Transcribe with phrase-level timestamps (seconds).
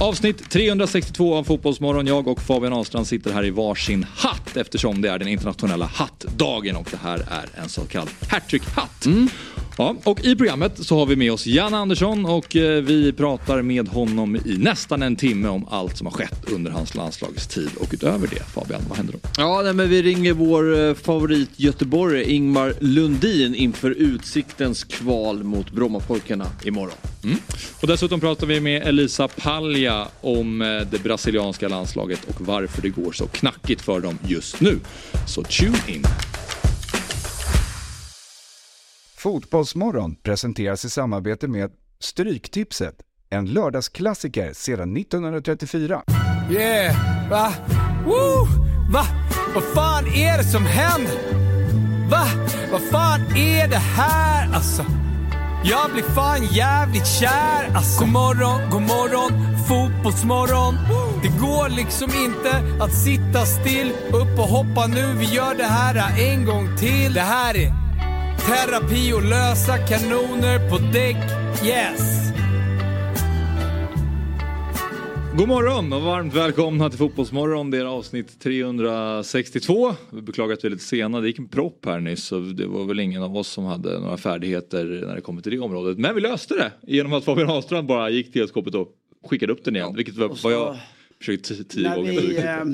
[0.00, 2.06] Avsnitt 362 av Fotbollsmorgon.
[2.06, 6.76] Jag och Fabian Ahlstrand sitter här i varsin hatt eftersom det är den internationella hattdagen
[6.76, 9.06] och det här är en så kallad hattrick-hatt.
[9.06, 9.28] Mm.
[9.80, 13.62] Ja, och i programmet så har vi med oss Janne Andersson och eh, vi pratar
[13.62, 17.70] med honom i nästan en timme om allt som har skett under hans landslagstid.
[17.80, 19.18] Och utöver det, Fabian, vad händer då?
[19.36, 25.70] Ja, nej, men vi ringer vår eh, favorit göteborgare Ingmar Lundin inför Utsiktens kval mot
[25.70, 26.96] Brommapojkarna imorgon.
[27.80, 32.88] Och dessutom pratar vi med Elisa Palja om eh, det brasilianska landslaget och varför det
[32.88, 34.78] går så knackigt för dem just nu.
[35.26, 36.04] Så tune in!
[39.18, 42.94] Fotbollsmorgon presenteras i samarbete med Stryktipset,
[43.30, 46.02] en lördagsklassiker sedan 1934.
[46.50, 47.52] Yeah, va?
[48.06, 48.46] Woo!
[48.92, 49.04] Va?
[49.54, 51.18] Vad fan är det som händer?
[52.10, 52.26] Va?
[52.72, 54.84] Vad fan är det här alltså?
[55.64, 58.04] Jag blir fan jävligt kär alltså.
[58.04, 60.74] God morgon, god morgon, fotbollsmorgon.
[61.22, 63.92] Det går liksom inte att sitta still.
[64.08, 67.14] Upp och hoppa nu, vi gör det här en gång till.
[67.14, 67.87] Det här är
[68.46, 71.16] terapi och lösa kanoner på däck.
[71.66, 72.18] Yes!
[75.36, 77.70] God morgon och varmt välkomna till Fotbollsmorgon.
[77.70, 79.94] Det är avsnitt 362.
[80.10, 81.20] Vi beklagar att vi är lite sena.
[81.20, 84.00] Det gick en propp här nyss så det var väl ingen av oss som hade
[84.00, 85.98] några färdigheter när det kommer till det området.
[85.98, 88.88] Men vi löste det genom att Fabian Ahlstrand bara gick till skåpet och
[89.30, 89.94] skickade upp den igen.
[89.96, 90.76] Vilket var så- vad jag
[91.18, 92.12] försökt tio När gånger.
[92.12, 92.64] vi eh,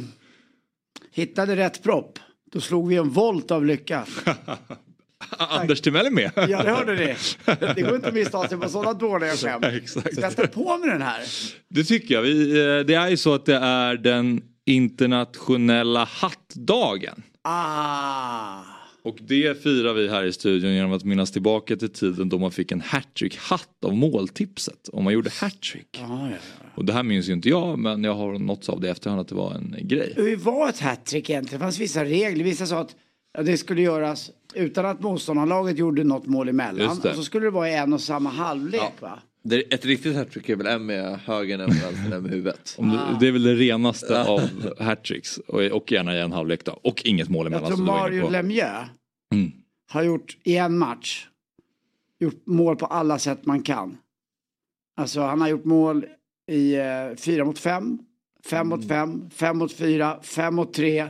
[1.13, 2.19] hittade rätt propp,
[2.53, 4.05] då slog vi en volt av lycka.
[5.39, 6.31] Anders Timell är med.
[6.37, 7.15] Ja, det hörde ni.
[7.75, 9.65] Det går inte att missta sig på sådana dåliga skämt.
[9.65, 10.13] Exakt.
[10.13, 11.21] Ska jag ta på mig den här?
[11.69, 12.23] Det tycker jag.
[12.23, 17.23] Vi, eh, det är ju så att det är den internationella hattdagen.
[17.43, 18.61] Ah.
[19.05, 22.51] Och det firar vi här i studion genom att minnas tillbaka till tiden då man
[22.51, 24.89] fick en hattrick-hatt av måltipset.
[24.93, 25.89] Om man gjorde hattrick.
[26.01, 26.67] Ja, ja, ja.
[26.75, 29.21] Och det här minns ju inte jag men jag har nåtts av det i efterhand
[29.21, 30.13] att det var en grej.
[30.17, 31.61] Hur var ett hattrick egentligen?
[31.61, 32.45] Det fanns vissa regler.
[32.45, 32.97] Vissa sa att
[33.43, 36.91] det skulle göras utan att motståndarlaget gjorde något mål emellan.
[36.91, 39.19] Och så skulle det vara i en och samma halvlek va?
[39.43, 42.75] Det, ett riktigt hattrick är väl en med högen, en med vänstern, en med huvudet.
[42.79, 44.41] Om det, det är väl det renaste av
[44.81, 45.39] hattricks.
[45.39, 46.73] Och, och gärna i en halvlek då.
[46.83, 47.69] Och inget mål Jag emellan.
[47.69, 48.31] tror som du var inne Mario.
[48.31, 48.89] Lemieux
[49.33, 49.53] Mm.
[49.93, 51.27] har gjort i en match
[52.21, 53.97] gjort mål på alla sätt man kan.
[54.97, 56.07] Alltså han har gjort mål
[56.51, 56.85] i eh,
[57.17, 57.99] fyra mot fem,
[58.47, 61.07] fem mot fem, fem mot fyra, fem mot tre.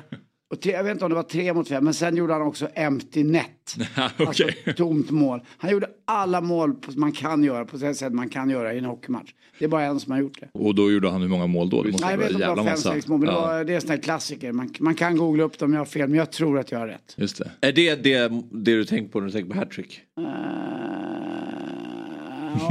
[0.55, 2.43] Och tre, jag vet inte om det var tre mot fem, men sen gjorde han
[2.43, 3.77] också empty net.
[4.19, 4.27] Okej.
[4.27, 4.45] Alltså
[4.77, 5.41] tomt mål.
[5.59, 8.79] Han gjorde alla mål på, man kan göra på det sätt man kan göra i
[8.79, 9.31] en hockeymatch.
[9.59, 10.49] Det är bara en som har gjort det.
[10.53, 11.83] Och då gjorde han hur många mål då?
[11.83, 13.41] Det måste Nej, jag vet inte om det var fem, sex mål, men det, Ja,
[13.41, 14.53] var, det är en sån här klassiker.
[14.53, 16.79] Man, man kan googla upp dem om jag har fel, men jag tror att jag
[16.79, 17.15] har rätt.
[17.17, 17.51] Just det.
[17.69, 20.01] Är det, det det du tänker på när du tänker på hattrick?
[20.21, 20.25] Eh,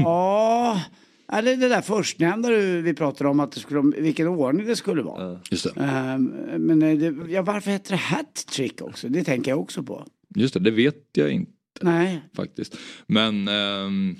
[0.04, 0.82] Ja,
[1.32, 4.68] ja, det är det där förstnämnda du- vi pratade om, att det skulle, vilken ordning
[4.68, 5.40] det skulle vara.
[5.52, 5.82] Just det.
[5.82, 6.18] Eh,
[6.60, 9.10] Men eh, det, ja, varför heter det hat-trick också?
[9.10, 10.06] Det tänker jag också på.
[10.36, 11.52] Just det, det vet jag inte
[11.82, 12.78] Nej, faktiskt.
[13.08, 14.16] Men ehm,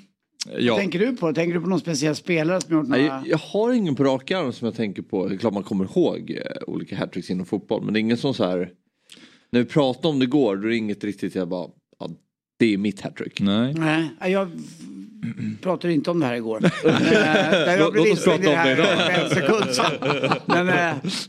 [0.58, 0.72] ja.
[0.72, 1.32] vad tänker du på?
[1.32, 3.14] Tänker du på någon speciell spelare som gjort Nej, några...
[3.14, 5.28] jag, jag har ingen på rak arm som jag tänker på.
[5.28, 7.84] Det är klart man kommer ihåg eh, olika hattricks inom fotboll.
[7.84, 8.70] Men det är ingen som så här.
[9.52, 11.68] När vi pratade om det igår då är det inget riktigt jag bara.
[11.98, 12.10] Ja,
[12.58, 13.40] det är mitt hattrick.
[13.40, 13.74] Nej.
[13.74, 14.48] Nej, jag
[15.62, 16.60] pratade inte om det här igår.
[16.84, 19.22] Eh, jag blev instängd i det här idag.
[19.24, 19.64] en sekund.
[20.46, 20.66] Men,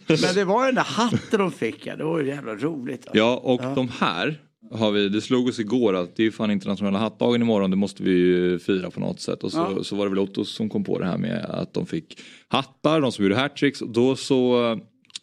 [0.08, 1.96] men det var den där hatten de fick, ja.
[1.96, 3.08] det var ju jävla roligt.
[3.08, 3.18] alltså.
[3.18, 4.42] Ja, och de här
[4.72, 8.04] har vi, det slog oss igår att det är fan internationella hattdagen imorgon, det måste
[8.04, 9.44] vi ju fira på något sätt.
[9.44, 9.84] Och så, Ja.
[9.84, 13.02] så var det väl Otto som kom på det här med att de fick hattar,
[13.02, 13.82] de som gjorde hattricks.
[13.82, 14.78] Och då så eh,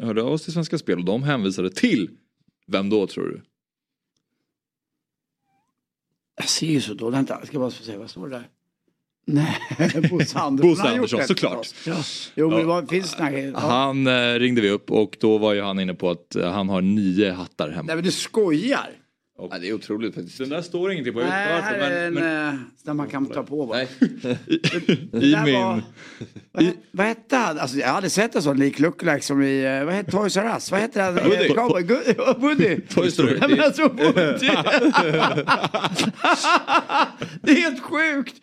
[0.06, 2.10] hörde jag oss till Svenska Spel och de hänvisade till,
[2.66, 3.42] vem då tror du?
[6.36, 7.28] Jag ser ju så dåligt.
[7.28, 8.48] Jag ska bara se vad står det där.
[9.26, 9.56] Nej,
[10.10, 10.56] Bosse Andersson.
[10.70, 11.74] Bosse Andersson, det såklart.
[11.86, 12.02] Ja.
[12.34, 13.52] Jo, men det var, finns grejer.
[13.52, 13.58] Ja.
[13.58, 16.68] Han eh, ringde vi upp och då var ju han inne på att eh, han
[16.68, 17.86] har nio hattar hemma.
[17.86, 18.90] Nej, men du skojar.
[19.50, 20.38] Ja, det är otroligt faktiskt.
[20.38, 21.20] Den där står ingenting på.
[21.20, 23.66] Nej, här är en men, men eh, där man kan ta på.
[23.66, 23.74] Va?
[23.76, 23.88] Nej.
[25.12, 25.54] i där min...
[25.54, 25.82] var-
[26.54, 27.58] Vad, vad hette han?
[27.58, 30.50] Alltså, jag hade sett en sån lik lookalike som i, eh, vad hette Toys R
[30.54, 30.70] Us?
[30.70, 31.14] Vad hette han?
[31.14, 31.48] Woody.
[31.48, 32.76] Cowboy, Gu- Woody.
[32.88, 33.36] Toy Story.
[33.40, 34.12] Nej, men alltså Woody.
[37.42, 38.34] det är helt sjukt.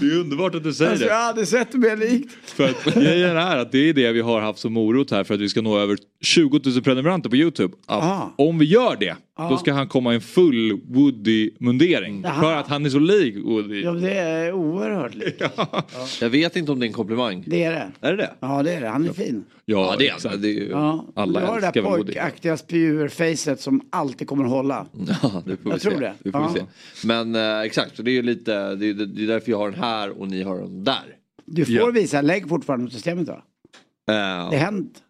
[0.00, 1.12] Det är underbart att du säger Alltså, det.
[1.12, 2.32] jag hade sett det mer likt.
[2.44, 5.34] För att grejen är att det är det vi har haft som morot här för
[5.34, 7.74] att vi ska nå över 20 000 prenumeranter på Youtube.
[7.86, 8.34] Att Ah.
[8.38, 9.16] Om vi gör det,
[9.50, 12.40] då ska han komma i en full Woody-mundering.
[12.40, 13.82] För att han är så lik Woody.
[13.82, 15.42] Ja, det är oerhört likt.
[16.20, 17.44] Jag vet inte om det är en komplimang.
[17.46, 17.92] Det är det.
[18.00, 18.34] Är det det?
[18.40, 18.88] Ja, det är det.
[18.88, 19.44] Han är fin.
[19.64, 20.40] Ja, det är han.
[20.42, 20.68] Det är ju...
[20.68, 21.04] Ja.
[21.14, 24.86] Alla du har det där pojkaktiga spyr-facet som alltid kommer att hålla.
[25.22, 25.90] Ja, det får vi Jag se.
[25.90, 26.14] tror det.
[26.22, 26.66] det, får vi Ja.
[26.94, 27.06] se.
[27.06, 29.70] Men eh, exakt, så det är ju lite, det är, det är därför jag har
[29.70, 31.16] den här och ni har den där.
[31.44, 31.90] Du får Ja.
[31.90, 33.42] visa lägg fortfarande mot systemet va?
[34.10, 35.02] Eh, Det hänt.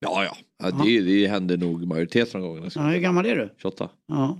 [0.00, 0.36] ja, ja.
[0.62, 2.70] ja det, det händer nog majoriteten av gångerna.
[2.74, 3.50] Ja, hur gammal är du?
[3.62, 3.88] 28.
[4.08, 4.38] Ja.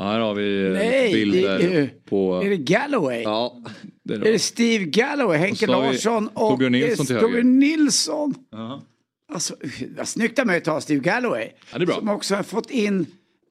[0.00, 2.42] Ja, här har vi eh, Nej, bilder det är på...
[2.44, 3.22] Är det Galloway?
[3.22, 3.62] Ja,
[4.04, 7.28] det är Är det Steve Galloway, Henke vi Larsson och Torbjörn Nilsson till höger.
[7.28, 8.34] Torbjörn Nilsson?
[8.50, 8.82] Ja.
[9.32, 9.54] Alltså,
[9.96, 11.48] vad snyggt av mig att ta Steve Galloway.
[11.72, 11.94] Ja, det är bra.
[11.94, 13.06] Som också har fått in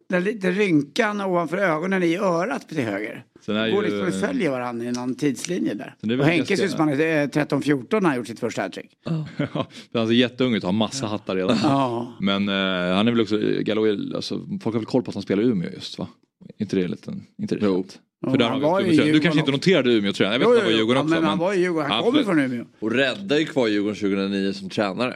[0.10, 3.24] den lite rynkan ovanför ögonen i örat till höger.
[3.46, 5.96] Sen är Går ju- liksom och följer varandra i någon tidslinje där.
[6.02, 8.62] Det Och Henke ser ut som han är eh, 13-14 när han gjort sitt första
[8.62, 8.92] hattrick.
[9.06, 9.26] Ja,
[9.94, 11.58] han ser jätteung ut, har massa hattar redan.
[11.64, 12.18] Ja.
[12.20, 15.24] Men eh, han är väl också, Galloway, alltså, folk har väl koll på att han
[15.24, 16.08] spelar i Umeå just va?
[16.58, 17.86] Inte det lite, inte det Jo.
[18.30, 20.40] För där han har vi ett Du Djurgården kanske inte noterade Umeå tror jag.
[20.40, 21.16] Vet Jo, att han var i jo, Djurgården ja, också.
[21.22, 21.92] men han var i Djurgården.
[21.92, 22.66] Han kommer för- från Umeå.
[22.80, 25.16] och räddade ju kvar Djurgården 2009 som tränare.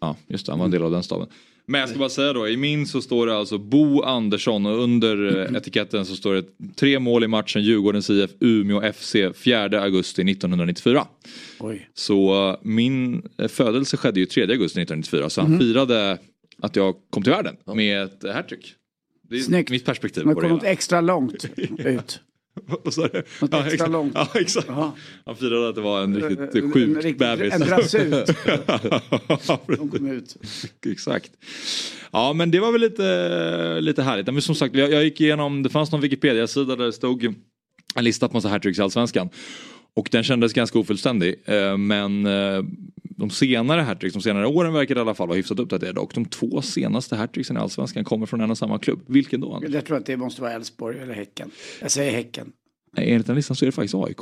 [0.00, 0.52] Ja, just det.
[0.52, 1.26] Han var en del av den staben.
[1.66, 4.78] Men jag ska bara säga då, i min så står det alltså Bo Andersson och
[4.82, 6.44] under eh, etiketten så står det
[6.76, 11.06] tre mål i matchen Djurgårdens IF Umeå FC 4 augusti 1994.
[11.60, 11.88] Oj.
[11.94, 16.18] Så eh, min eh, födelse skedde ju 3 augusti 1994 så han firade
[16.62, 18.74] att jag kom till världen med ett hattrick.
[19.32, 19.70] Det är Snyggt.
[19.70, 20.72] mitt perspektiv Men på det kom något hela.
[20.72, 21.44] extra långt
[21.78, 22.20] ut.
[22.84, 23.22] Vad sa du?
[23.40, 23.90] Något extra exakt.
[23.90, 24.12] långt.
[24.14, 24.66] Ja, exakt.
[24.68, 24.92] Jaha.
[25.26, 27.54] Han firade att det var en riktigt En- sjuk en bebis.
[27.54, 28.14] en drasut.
[29.48, 30.36] Ja, De kom ut.
[30.86, 31.30] Exakt.
[32.12, 34.26] Ja men det var väl lite, lite härligt.
[34.26, 37.24] Men som sagt jag, jag gick igenom, det fanns någon Wikipedia-sida där det stod
[37.94, 39.28] en lista på massa hattricks i Allsvenskan.
[39.96, 41.34] Och den kändes ganska ofullständig.
[41.44, 42.62] Eh, Men eh,
[43.16, 46.00] de senare hattricks, de senare åren verkar i alla fall vara hyfsat uppdaterade.
[46.00, 49.00] Och de två senaste hattricksen i Allsvenskan kommer från en och samma klubb.
[49.06, 49.54] Vilken då?
[49.54, 49.70] Anders?
[49.70, 51.50] Jag tror att det måste vara Elfsborg eller Häcken.
[51.80, 52.52] Jag säger Häcken.
[52.96, 54.18] Nej, Enligt den listan så är det faktiskt AIK.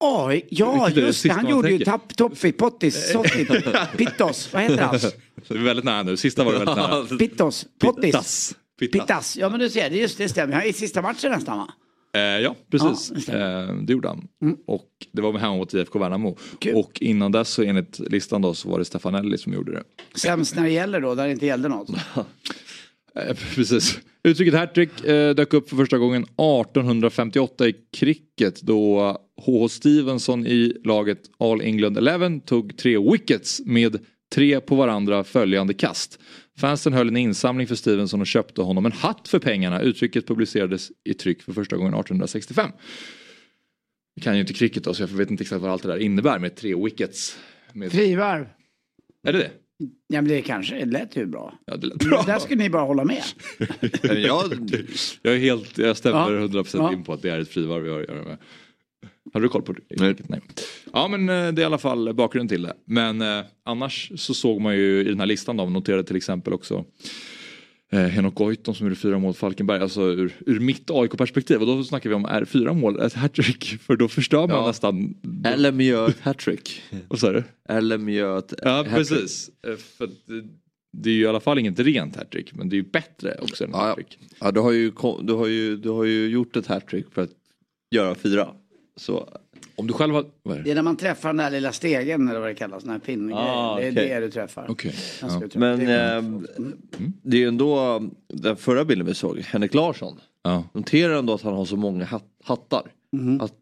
[0.00, 1.28] Oj, ja det just det.
[1.28, 1.92] Han gjorde ju tänker?
[1.92, 3.48] tapp, toppit, pottis, sottit,
[3.96, 4.52] pittos.
[4.52, 4.98] Vad heter han?
[5.48, 7.18] Det är väldigt nära nu, sista var det väldigt nära.
[7.18, 8.02] Pittos, pottis.
[8.04, 8.54] Pittas.
[8.80, 9.00] Pittas.
[9.00, 9.36] Pittas.
[9.36, 10.54] Ja men du ser, det just det stämmer.
[10.54, 11.68] Han är i sista matchen nästan va?
[12.18, 13.28] Eh, ja, precis.
[13.28, 14.28] Ja, det eh, det gjorde han.
[14.66, 16.36] Och det var med hemma mot IFK Värnamo.
[16.58, 16.74] Kul.
[16.74, 19.82] Och innan dess så enligt listan då så var det Stefanelli som gjorde det.
[20.14, 21.88] Sämst när det gäller då, där det inte gällde något.
[23.14, 23.98] Eh, precis.
[24.22, 29.00] Uttrycket hattrick eh, dök upp för första gången 1858 i cricket då
[29.36, 29.68] H.H.
[29.68, 33.98] Stevenson i laget All England 11 tog tre wickets med
[34.34, 36.18] tre på varandra följande kast.
[36.60, 39.80] Fansen höll en insamling för Stevenson och köpte honom en hatt för pengarna.
[39.80, 42.70] Uttrycket publicerades i tryck för första gången 1865.
[44.14, 45.98] Jag kan ju inte cricket då så jag vet inte exakt vad allt det där
[45.98, 47.38] innebär med tre wickets.
[47.72, 47.92] Med...
[47.92, 48.46] Frivarv.
[49.26, 49.50] Är det det?
[50.06, 51.58] Ja men det kanske det lät ju bra.
[51.66, 52.22] Ja, det lät bra.
[52.26, 53.22] Där skulle ni bara hålla med.
[54.02, 54.44] Jag,
[55.22, 56.46] Jag är helt, jag stämmer Ja.
[56.46, 56.92] 100% Ja.
[56.92, 58.38] in på att det är ett frivarv vi har att göra med.
[59.38, 59.80] Har du koll på det?
[60.28, 60.40] Nej.
[60.92, 62.74] Ja men eh, det är i alla fall bakgrunden till det.
[62.84, 66.52] Men eh, annars så såg man ju i den här listan då, noterade till exempel
[66.52, 66.84] också
[67.92, 69.80] eh, Henok Goitom som gjorde fyra mål Falkenberg.
[69.82, 71.60] Alltså ur, ur mitt AIK-perspektiv.
[71.60, 73.64] Och då snackar vi om, är fyra mål ett hattrick?
[73.80, 74.66] För då förstör man Ja.
[74.66, 75.14] nästan...
[75.56, 76.82] LM gör ett hattrick.
[77.08, 77.44] Vad sa du?
[77.80, 79.50] LM gör ett Ja precis.
[79.66, 80.10] Eh, För
[80.92, 82.54] det, är ju i alla fall inget rent hattrick.
[82.54, 84.18] Men det är ju bättre också än Ja, hattrick.
[84.40, 84.92] Ja, du har, ju,
[85.22, 87.30] du, har ju, du har ju gjort ett hattrick för att
[87.94, 88.48] göra fyra.
[88.98, 89.28] Så
[89.76, 90.24] Om du själv har...
[90.42, 90.70] Vad är Det det?
[90.70, 93.38] är när man träffar den där lilla stegen eller vad det kallas, den här pinngrejen.
[93.48, 94.74] Ah, Det är det du träffar.
[94.74, 94.88] Ska
[95.26, 95.34] Ja.
[95.40, 95.58] du träffa.
[95.58, 96.46] Men Det är- ehm,
[97.22, 100.20] det är ju ändå den förra bilden vi såg, Henrik Larsson.
[100.42, 100.64] Ja.
[100.72, 102.82] Noterar ändå att han har så många hat- hattar.
[103.12, 103.40] Mhm.
[103.40, 103.52] Att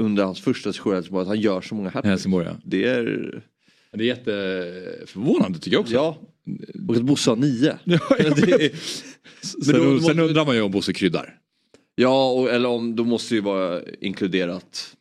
[0.00, 1.90] under hans första session att han gör så många.
[2.04, 2.52] Helsingborg ja.
[2.64, 3.42] Det är,
[3.92, 5.94] Det är jätteförvånande tycker jag också.
[5.94, 6.16] ja.
[6.88, 7.78] Och att Bosse har nio.
[7.84, 8.72] Ja, Det är-
[9.64, 11.38] Sen, då måste- sen undrar man ju om Bosse kryddar.
[11.94, 14.96] Ja, och, eller om, då måste ju vara inkluderat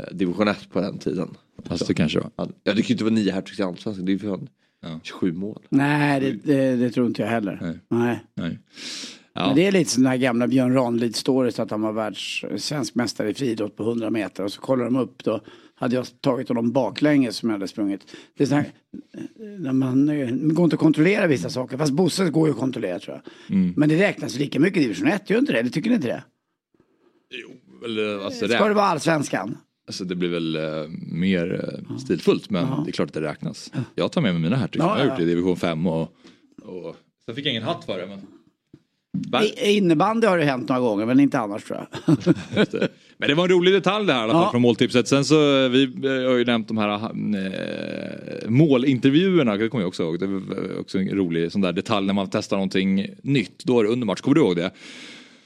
[0.00, 1.28] eh, division 1 på den tiden.
[1.64, 2.30] Fast det kanske var.
[2.36, 4.48] Ja, det kan ju inte vara nio hattricks i allsvenskan, det är ju för fan
[4.84, 5.00] Ja.
[5.02, 5.62] 27 mål.
[5.68, 7.58] Nej, det, det, det tror inte jag heller.
[7.62, 7.78] Nej.
[7.88, 8.20] Nej.
[8.34, 8.48] Nej.
[8.48, 8.58] Men
[9.48, 9.52] Ja.
[9.56, 12.94] det är lite som den här gamla Björn Ranelid stories att han var världs svensk
[12.94, 15.40] mästare i friidrott på 100 meter och så kollar de upp då
[15.74, 18.00] hade jag tagit honom baklänges som jag hade sprungit.
[18.36, 18.66] Det är så här,
[19.58, 22.60] när man eh, det går inte att kontrollera vissa saker fast Bosse går ju att
[22.60, 23.56] kontrollera tror jag.
[23.56, 23.74] Mm.
[23.76, 25.58] Men det räknas lika mycket i division 1, gör inte det?
[25.58, 26.22] Eller tycker ni inte det?
[27.84, 29.56] Eller, alltså, Ska det vara allsvenskan?
[29.86, 33.72] alltså, det blir väl eh, mer eh, stilfullt men det är klart att det räknas.
[33.94, 34.82] Jag tar med mig mina hattrick.
[34.82, 36.02] Ja, jag har gjort det i division 5 och,
[36.62, 38.06] och sen fick jag ingen hatt för det.
[38.06, 38.18] Men...
[39.28, 39.42] Va?
[39.44, 42.16] I, innebandy har det hänt några gånger men inte annars tror jag.
[42.70, 42.88] Det.
[43.18, 44.50] Men det var en rolig detalj det här i alla fall Ja.
[44.50, 45.08] från måltipset.
[45.08, 49.88] Sen så, eh, vi eh, har ju nämnt de här eh, målintervjuerna, det kommer jag
[49.88, 50.18] också ihåg.
[50.20, 53.64] Det var också en rolig sån där detalj när man testar någonting nytt.
[53.64, 54.70] Då är det under match, kommer du ihåg det?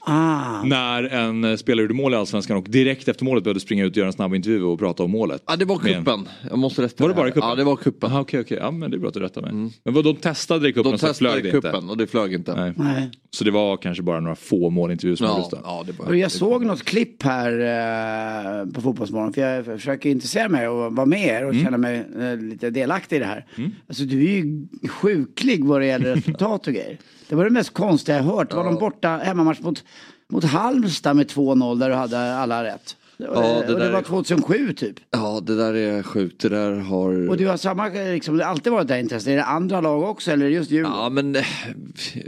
[0.09, 0.63] Ah.
[0.63, 3.91] När en eh, spelare gjorde mål i Allsvenskan och direkt efter målet behövde springa ut
[3.91, 5.43] och göra en snabb intervju och prata om målet.
[5.47, 6.27] Ja det var kuppen.
[6.49, 7.49] Jag måste rätta Var det bara kuppen?
[7.49, 8.09] Ja det var kuppen.
[8.11, 8.57] Aha, okej, okej.
[8.61, 9.51] Ja, men det är bra att du rättar mig.
[9.83, 11.91] Men vad, de testade det i kuppen De och så testade flög kuppen inte?
[11.91, 12.55] och det flög inte.
[12.55, 12.73] Nej.
[12.75, 13.11] Nej.
[13.29, 15.61] Så det var kanske bara några få målintervjuer som gjordes Ja, då?
[15.65, 16.05] ja, det var...
[16.07, 17.51] Och jag såg något klipp här
[18.61, 21.63] eh, på Fotbollsmorgon för jag försöker intressera mig och vara med er och Mm.
[21.65, 23.45] känna mig eh, lite delaktig i det här.
[23.87, 26.97] Alltså du är ju sjuklig vad det gäller resultat och grejer.
[27.29, 28.53] Det var det mest konstiga jag hört.
[28.53, 29.83] Var de borta hemmamatch mot,
[30.29, 32.95] mot Halmstad med 2-0 där du hade alla rätt.
[33.19, 33.25] Ja,
[33.67, 34.95] det, och det var är- 2007 typ.
[35.11, 36.41] Ja det där är sjukt.
[36.41, 37.29] Det där har...
[37.29, 39.27] Och du har samma, liksom, det har alltid varit det intresset.
[39.27, 40.97] Är det andra lag också eller är det just Djurgården?
[40.97, 41.43] Ja men, eh,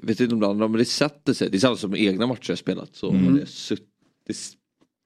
[0.03, 1.49] vet inte om det andra, men det sätter sig.
[1.49, 2.89] Det är samma som egna matcher jag spelat.
[2.95, 3.35] Så Mm.
[3.35, 3.41] det,
[4.27, 4.35] det,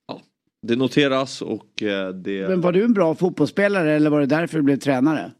[0.07, 0.21] ja,
[0.67, 2.47] det noteras och eh, det...
[2.49, 5.31] Men var du en bra fotbollsspelare eller var det därför du blev tränare?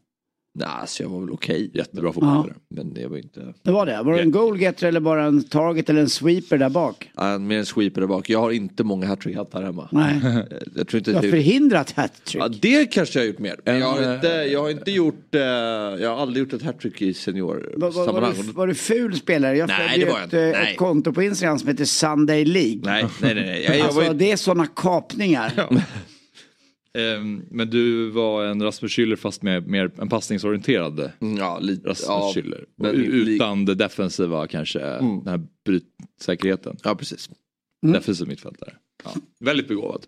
[0.56, 1.70] Nej, alltså jag var väl okej.
[1.74, 2.58] Jättebra fotbollsspelare.
[2.70, 3.54] Men det var inte...
[3.62, 4.02] Det var det?
[4.02, 7.10] Var du en goalgetter eller bara en target eller en sweeper där bak?
[7.16, 8.30] Ja, mer en sweeper där bak.
[8.30, 9.88] Jag har inte många hattrick-hattar hemma.
[9.92, 10.20] Nej.
[10.24, 10.36] Eh,
[10.76, 11.30] Jag tror inte Du har det...
[11.30, 12.42] förhindrat hattrick.
[12.42, 13.60] Ja, det kanske jag har gjort mer.
[13.64, 17.02] Men jag har inte, jag har inte gjort, eh, jag har aldrig gjort ett hattrick
[17.02, 18.34] i Var, var, seniorsammanhang.
[18.36, 19.56] var, du, var du ful spelare?
[19.58, 20.40] Jag Nej, det var ett, jag inte.
[20.40, 20.72] eh, Nej.
[20.72, 22.80] ett konto på Instagram som heter Sunday League.
[22.84, 23.44] Nej, nej, nej.
[23.44, 23.64] nej.
[23.64, 24.14] Jag, jag alltså var ju...
[24.14, 25.68] det är sådana kapningar.
[26.98, 31.88] Ehm, men du var en Rasmus Schüller fast med mer en passningsorienterad Mm, Ja, lite.
[31.88, 32.64] Rasmus Ja, Schüller.
[32.94, 36.76] Utan det defensiva kanske, den här brytsäkerheten.
[36.84, 37.30] ja precis.
[37.92, 38.72] Defensiv mittfältare.
[39.04, 39.10] Ja.
[39.40, 40.06] Väldigt begåvad.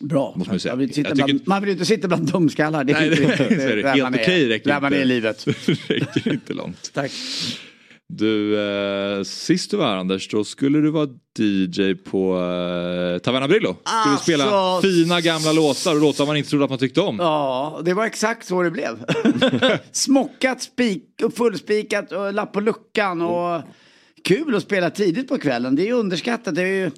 [0.00, 0.34] Bra.
[0.36, 0.72] Måste man säga.
[0.72, 2.84] Man vill, sitta Jag bland, inte- man vill inte sitta bland dumskallar.
[2.84, 3.82] Det är Nej, inte det- är det.
[3.82, 5.46] där Helt man är- okej räcker Där man är i livet.
[5.88, 6.90] räcker inte långt.
[6.94, 7.12] Tack.
[8.08, 11.08] Du, eh, sist du var här Anders, då skulle du vara
[11.38, 13.76] DJ på eh, Taverna Brillo.
[13.76, 17.16] Skulle Alltså, spela fina gamla låtar och låtar man inte trodde att man tyckte om.
[17.18, 19.04] Ja, det var exakt så det blev.
[19.92, 23.62] Smockat, spik, och fullspikat och lapp på luckan och
[24.24, 25.76] kul att spela tidigt på kvällen.
[25.76, 26.54] Det är ju underskattat.
[26.54, 26.90] Det är ju,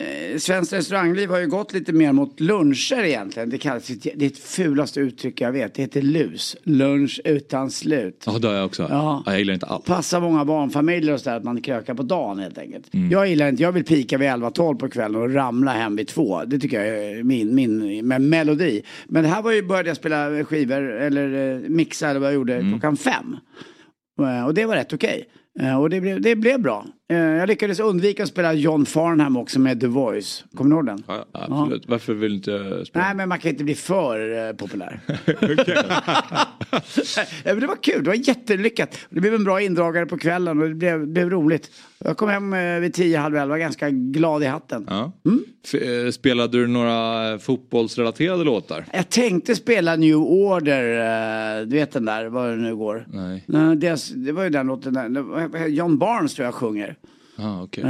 [0.00, 3.50] eh, Svenskt restaurangliv har ju gått lite mer mot luncher egentligen.
[3.50, 5.74] Det, kallas, det är ett fulaste uttryck jag vet.
[5.74, 6.56] Det heter lus.
[6.62, 8.22] Lunch utan slut.
[8.26, 8.86] Ja, det har jag också.
[8.90, 9.22] Ja.
[9.26, 9.84] Jag gillar inte allt.
[9.84, 12.94] Passar många barnfamiljer och sådär att man krökar på dagen helt enkelt.
[12.94, 13.10] Mm.
[13.10, 16.44] Jag gillar inte, jag vill pika vid 11-12 på kvällen och ramla hem vid två.
[16.44, 18.82] Det tycker jag är min, min med melodi.
[19.06, 22.34] Men det här var ju, började jag spela skivor eller eh, mixa eller vad jag
[22.34, 22.70] gjorde Mm.
[22.72, 23.36] klockan fem.
[24.22, 25.24] Eh, Och det var rätt okej.
[25.60, 26.86] Eh, Och det blev, det blev bra.
[27.10, 30.44] Eh, Jag lyckades undvika att spela John Farnham också med The Voice.
[30.54, 31.02] Kommer du ihåg den?
[31.06, 31.88] Ja, absolut.
[31.88, 33.04] Varför vill du inte spela?
[33.04, 35.00] Nej men man kan inte bli för eh, populär.
[37.44, 38.98] Men det var kul, det var jättelyckat.
[39.10, 41.70] Det blev en bra indragare på kvällen och det blev, blev roligt.
[42.04, 44.86] Jag kom hem eh, vid tio, halv elva ganska glad i hatten.
[44.88, 45.12] Ja.
[45.26, 45.44] Mm.
[46.06, 48.84] Eh, Spelade du några eh, fotbollsrelaterade låtar?
[48.92, 50.98] Jag tänkte spela New Order,
[51.60, 53.06] eh, du vet den där, vad det nu går.
[53.12, 53.44] Nej.
[54.16, 55.66] Det, var ju den låten, där.
[55.66, 56.96] John Barnes tror jag sjunger.
[57.42, 57.84] Ah, okay.
[57.84, 57.88] Eh,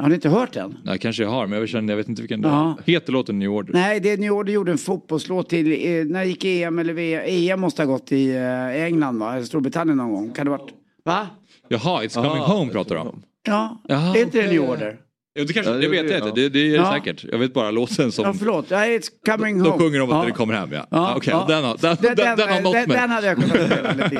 [0.00, 0.78] har ni inte hört den?
[0.84, 2.76] Nej, kanske jag har, men jag känner, jag vet inte vilken det Ja.
[2.86, 2.92] är.
[2.92, 3.72] Heter låten New Order?
[3.72, 7.22] Nej, det är New Order gjorde en fotbollslåt till, eh, när gick EM eller VM?
[7.26, 9.42] EM måste ha gått i eh, England va?
[9.44, 10.30] Storbritannien någon gång.
[10.32, 10.70] Kan det varit?
[11.04, 11.26] Va?
[11.68, 13.22] Jaha, It's coming home pratar du om.
[13.46, 14.58] Ja, Jaha, det är inte det okej.
[14.58, 14.96] New Order.
[15.38, 16.28] Jo, det, kanske, det det- vet jag ja.
[16.28, 16.92] inte, det, det är det Ja.
[16.92, 17.24] säkert.
[17.32, 18.24] Jag vet bara låten som...
[18.24, 18.66] Ja, förlåt.
[18.70, 19.82] Ja, it's coming Då home.
[19.84, 20.24] sjunger de att ja.
[20.24, 20.86] det kommer hem, ja.
[20.90, 21.44] Ja, Okej, ja.
[21.48, 22.96] den, har, den, den, den, har nått den, mig.
[22.96, 24.14] den hade jag kunnat spela lite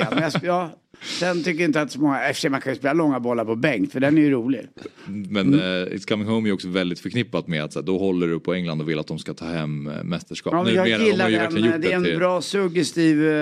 [0.46, 0.70] grann.
[1.04, 3.92] Sen tycker inte att så många, i man kan ju spela långa bollar på bänk
[3.92, 4.60] för den är ju rolig.
[5.06, 8.26] Men eh, It's coming home är också väldigt förknippat med att så här, då håller
[8.28, 10.52] du på England och vill att de ska ta hem eh, mästerskap.
[10.52, 11.80] Ja, jag de gillar ju den.
[11.80, 13.32] Det är en till- bra suggestiv, eh,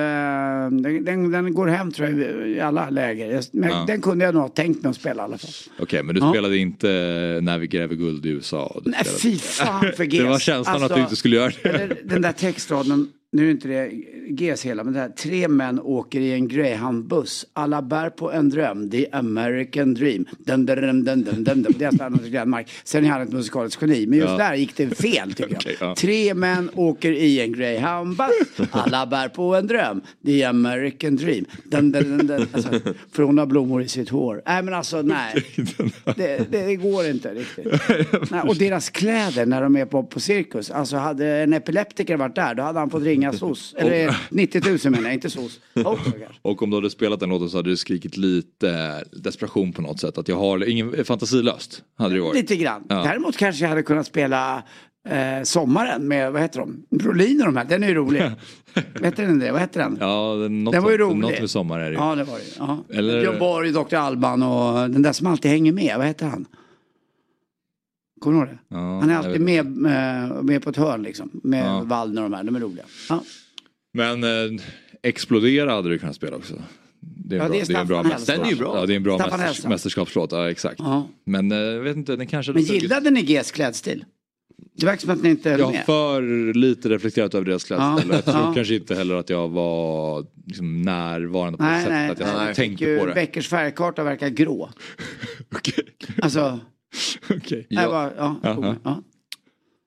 [0.70, 3.42] den, den, den går hem tror jag i alla läger.
[3.52, 3.84] Men Ja.
[3.86, 5.50] den kunde jag nog ha tänkt mig att spela i alla fall.
[5.78, 6.30] Okej, men du Ja.
[6.32, 6.86] spelade inte
[7.42, 8.80] När vi gräver guld i USA?
[8.84, 10.18] Nej spelade- fy fan för GES.
[10.22, 11.96] Det var känslan att Alltså, du inte skulle göra det.
[12.04, 13.90] Den där textraden, nu är inte det
[14.28, 17.46] GES hela, men det här, tre män åker i en greyhoundbuss.
[17.52, 20.24] Alla bär på en dröm, the American dream.
[20.38, 21.66] Dun, dun, dun, dun, dun.
[21.78, 22.70] Det är Anders Glenmark.
[22.84, 25.58] Sen är han ett musikaliskt geni, men just där gick det fel tycker jag.
[25.60, 25.94] Okej, ja.
[25.94, 28.30] Tre män åker i en greyhoundbuss.
[28.70, 31.44] Alla bär på en dröm, the American dream.
[31.64, 32.46] Dun, dun, dun, dun.
[32.52, 32.70] Alltså,
[33.12, 34.42] för hon har blommor i sitt hår.
[34.46, 35.44] Nej men alltså nej.
[36.04, 37.66] Det, det, det går inte riktigt.
[38.30, 40.70] Nej, och deras kläder när de är på, på cirkus.
[40.70, 43.74] Alltså hade en epileptiker varit där då hade han fått ringa SOS.
[43.78, 45.60] Eller 90 000 menar jag, inte SOS.
[46.42, 50.00] Och om du hade spelat den låten så hade du skrikit lite desperation på något
[50.00, 50.18] sätt.
[50.18, 51.82] Att jag har ingen fantasilöst.
[51.98, 52.34] Hade det varit.
[52.34, 52.84] Lite grann.
[52.88, 52.94] Ja.
[53.02, 54.62] Däremot kanske jag hade kunnat spela
[55.08, 56.82] eh, Sommaren med, vad heter de?
[56.98, 57.64] Brolin och de här.
[57.64, 58.22] Den är ju rolig.
[59.02, 59.52] Heter den det?
[59.52, 59.96] Vad heter den?
[60.00, 61.18] Ja, något, Den var ju rolig.
[61.20, 61.96] något med sommar är det ju.
[61.96, 62.44] Ja, det var det.
[62.58, 62.84] Ja.
[62.94, 63.94] Eller- Björn Borg, Dr.
[63.94, 65.94] Alban och den där som alltid hänger med.
[65.98, 66.46] Vad heter han?
[68.20, 68.58] Kommer du ihåg det?
[68.76, 71.30] Ja, han är alltid med, med, med på ett hörn liksom.
[71.42, 71.82] Med Ja.
[71.84, 72.44] Waldner och de här.
[72.44, 72.84] De är roliga.
[73.08, 73.22] Ja.
[73.92, 74.62] Men eh,
[75.02, 76.54] Explodera hade du kunnat spela också.
[77.00, 78.16] Det är Ja, en det bra, är det är en bra.
[78.26, 78.76] Den är ju bra.
[78.80, 80.32] Ja, det är en bra mästers, mästerskapslåt.
[80.32, 80.76] Ja, exakt.
[80.78, 81.08] Ja.
[81.26, 82.52] Men eh, jag vet inte, den kanske...
[82.52, 84.04] Men gillade ni Gs klädstil?
[84.76, 88.08] Det verkar som att ni inte höll Jag har för lite reflekterat över deras klädsel.
[88.08, 88.14] Ja.
[88.14, 88.52] Jag tror Ja.
[88.54, 92.10] kanske inte heller att jag var liksom, närvarande på det Nej, sättet nej.
[92.10, 92.54] att jag nej.
[92.54, 93.14] tänkte på det.
[93.14, 94.70] Beckers färgkarta verkar grå.
[95.54, 95.84] Okej.
[96.22, 96.60] Alltså,
[97.30, 97.66] Okej.
[97.70, 97.88] ja.
[97.88, 98.74] Bara, ja, Ja, ja.
[98.84, 99.02] ja.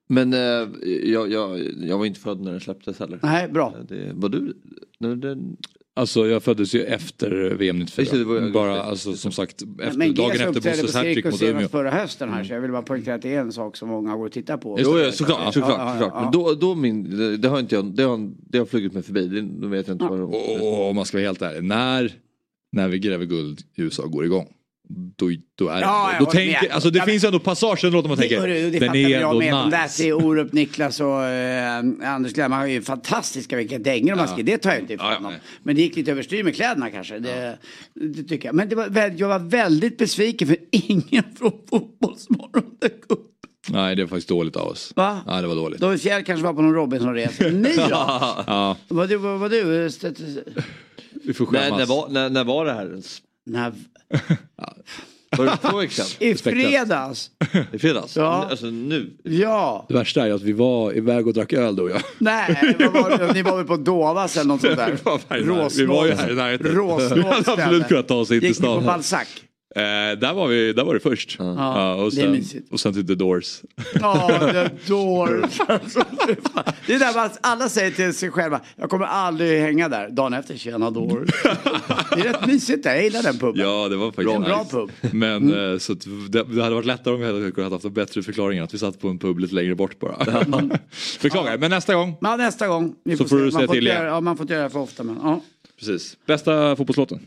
[0.08, 0.68] Men eh,
[1.04, 3.18] jag, jag, jag var inte född när den släpptes heller.
[3.22, 3.74] Nej, bra.
[3.88, 4.54] Det, var du?
[4.98, 5.56] Nej, den,
[5.96, 8.18] Alltså jag föddes ju efter VM Just det, 94.
[8.18, 11.68] det var ju- Bara alltså, som sagt efter, Men dagen efter Bosses hattrick mot Umeå.
[11.68, 14.16] förra hösten här så jag vill bara poängtera att det är en sak som många
[14.16, 14.78] går och tittar på.
[14.80, 15.04] Jo, det.
[15.04, 15.40] ja, såklart.
[15.44, 16.12] Ja, såklart, ja, ja, såklart.
[16.14, 16.22] ja.
[16.22, 19.02] Men då, då min, det, det har inte jag, det har, det har flugit mig
[19.02, 19.26] förbi.
[19.28, 22.12] Det, då vet jag inte vad Och om man ska vara helt ärlig, när,
[22.72, 24.46] när vi gräver guld i USA går igång.
[24.88, 28.08] Då, då är det, Ja, jag då tänker, alltså det Ja, finns ändå passager låter
[28.08, 29.52] man tänker, Hörru, det den fattar är jag ändå med.
[29.54, 30.02] De där nice.
[30.02, 34.42] tre Orup, Niklas och eh, Anders Glenn har ju fantastiska vilka dängor de har.
[34.42, 35.32] Det tar jag inte ifrån Ja, ja, dem.
[35.62, 37.18] Men det gick lite överstyr med kläderna kanske.
[37.18, 37.58] Det,
[37.94, 38.54] det tycker jag.
[38.54, 43.30] Men det var, jag var väldigt besviken för ingen från Fotbollsmorgon dök upp.
[43.68, 44.92] Nej det är faktiskt dåligt av oss.
[44.96, 45.20] Va?
[45.26, 45.80] Ja det var dåligt.
[45.80, 47.44] David Fjäll kanske var på någon Robinson-resa.
[47.50, 47.82] Ni då?
[47.90, 49.16] Ja, Var du?
[49.16, 49.64] Var, var du?
[51.24, 51.78] Vi får när, skämmas.
[51.78, 53.22] när, var, när, när var det här ens?
[55.36, 56.06] Var det två veckor sedan?
[56.28, 57.30] I fredags.
[57.72, 58.16] I fredags?
[58.16, 58.46] Ja.
[58.50, 59.10] Alltså nu?
[59.22, 59.84] Ja.
[59.88, 62.02] Det värsta är att vi var iväg och drack öl då och jag.
[62.18, 64.90] Nej, var, ni var väl på Dovas eller något sånt där?
[64.90, 65.78] Vi var här.
[65.78, 66.66] Vi var ju här i närheten.
[66.66, 68.86] Råsnålt Vi hade absolut kunnat ta oss in till Gick ni på stan.
[68.86, 69.28] Balzac?
[69.76, 71.36] Eh, där, var vi, där var det först.
[71.38, 72.72] Ja, och, det är sen, mysigt.
[72.72, 73.60] och sen till The Doors.
[74.00, 75.58] Ja, The Doors.
[76.86, 80.08] Det är där man, alla säger till sig själva, jag kommer aldrig hänga där.
[80.08, 81.30] Dagen efter, tjena Doors.
[82.14, 83.60] Det är rätt mysigt där, jag gillar den puben.
[83.62, 84.50] Ja det var faktiskt Bra, nice.
[84.50, 84.90] bra pub.
[85.12, 87.92] Men eh, så att det, det hade varit lättare om vi hade kunnat haft en
[87.92, 90.16] bättre förklaring att vi satt på en pub lite längre bort bara.
[91.22, 92.16] Beklagar, men nästa gång.
[92.20, 92.94] Ja, nästa gång.
[93.18, 93.50] Så får du se.
[93.50, 94.04] säga man får till igen.
[94.04, 95.02] Ja, man får inte göra det för ofta.
[95.02, 95.40] Men, ja.
[95.78, 96.16] Precis.
[96.26, 97.20] Bästa fotbollslåten?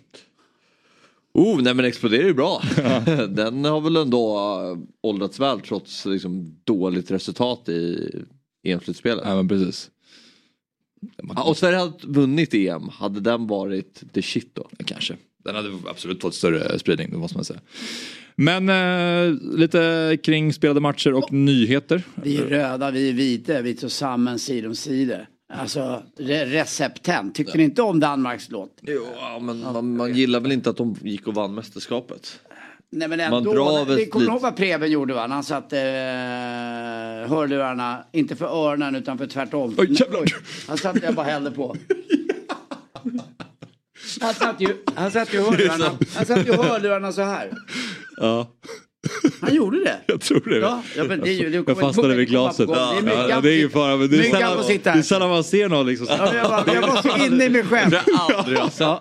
[1.37, 2.61] Oh, nej men exploderar ju bra.
[3.29, 8.11] Den har väl ändå äh, åldrats väl trots liksom, dåligt resultat i
[8.63, 9.23] EM-slutspelet.
[9.25, 9.91] Ja men precis.
[11.35, 14.69] Ja, och Sverige hade vunnit EM, hade den varit the shit då?
[14.85, 15.17] Kanske.
[15.43, 17.59] Den hade absolut fått större spridning, det måste man säga.
[18.35, 22.03] Men eh, lite kring spelade matcher och nyheter.
[22.15, 25.19] Vi är röda, vi är vita, vi står samman sida om sida.
[25.53, 27.33] Alltså, re recepten.
[27.33, 28.79] Tyckte ni inte om Danmarks låt?
[28.81, 29.05] Jo,
[29.41, 32.39] men man, man gillar väl inte att de gick och vann mästerskapet?
[32.89, 33.85] Nej men Man ändå.
[33.85, 35.27] det kommer ihåg vad Preben gjorde va?
[35.27, 39.75] Han satte eh, hörlurarna, inte för öronen utan för tvärtom.
[39.77, 40.19] Oj, jävlar.
[40.21, 40.27] Oj,
[40.67, 41.75] han satte, jag bara hällde på.
[44.21, 47.51] Han satte ju, han satte ju hörlurarna, han satte ju hörlurarna så här.
[48.17, 48.47] Ja,
[49.41, 49.95] Han gjorde det.
[50.07, 50.57] jag tror det.
[50.57, 52.67] Ja, ja, men det är ju- det jag fastnade vid glaset.
[52.67, 52.75] gång.
[53.03, 55.43] Det är ja, det är på- fara men det är, sällan, det är sällan man
[55.43, 56.07] ser någon liksom.
[56.09, 57.91] Ja, jag, bara, jag var så inne i mig själv.
[58.07, 58.43] Ja,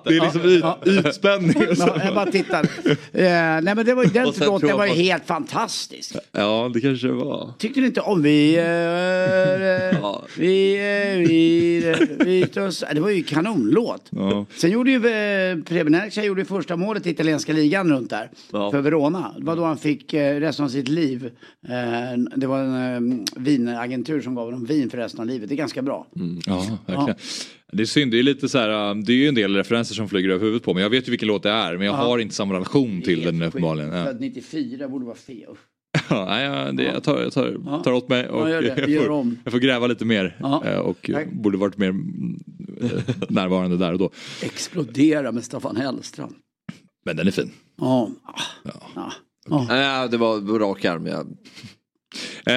[0.07, 1.55] det är liksom yt, ytspänning.
[1.79, 2.65] Ja, jag bara tittar.
[2.85, 6.17] Eh, nej men det var ju, den låten var ju på- helt fantastisk.
[6.33, 7.51] Ja, det kanske det var.
[7.59, 8.57] Tyckte ni inte om vi...
[10.03, 10.23] Ja.
[10.37, 14.03] vi, eh, vi, eh, vi oss, Det var ju kanonlåt.
[14.11, 14.47] Ja.
[14.57, 18.31] Sen gjorde ju eh, Preben gjorde ju första målet i italienska ligan runt där.
[18.53, 18.71] Ja.
[18.71, 19.35] För Verona.
[19.39, 21.27] Det var då han fick eh, resten av sitt liv.
[21.69, 25.49] Eh, det var en eh, vinagentur som gav honom vin för resten av livet.
[25.49, 26.07] Det är ganska bra.
[26.47, 27.19] Ja, verkligen.
[27.73, 29.95] Det är synd, det är lite så här, um, det är ju en del referenser
[29.95, 30.83] som flyger över huvudet på mig.
[30.83, 33.43] Jag vet ju vilken låt det är men jag har inte samma relation till den
[33.43, 33.93] uppenbarligen.
[33.93, 34.05] Ja.
[34.05, 35.43] Född 94 borde vara fel.
[36.11, 37.83] Ja, nej, ja, det, jag tar, jag tar, Ja.
[37.83, 39.39] tar åt mig och Ja, jag, får, om.
[39.45, 40.81] jag får gräva lite mer Ja.
[40.81, 41.33] och Tack.
[41.33, 42.41] borde varit mer mm,
[43.29, 44.11] närvarande där och då.
[44.43, 46.35] Explodera med Staffan Hellström.
[47.05, 47.51] Men den är fin.
[47.81, 48.11] Ja.
[48.95, 49.13] ja.
[49.49, 49.67] Ja.
[49.69, 51.07] Nej, det var rak arm.
[51.07, 51.37] Jag,
[52.47, 52.55] Eh,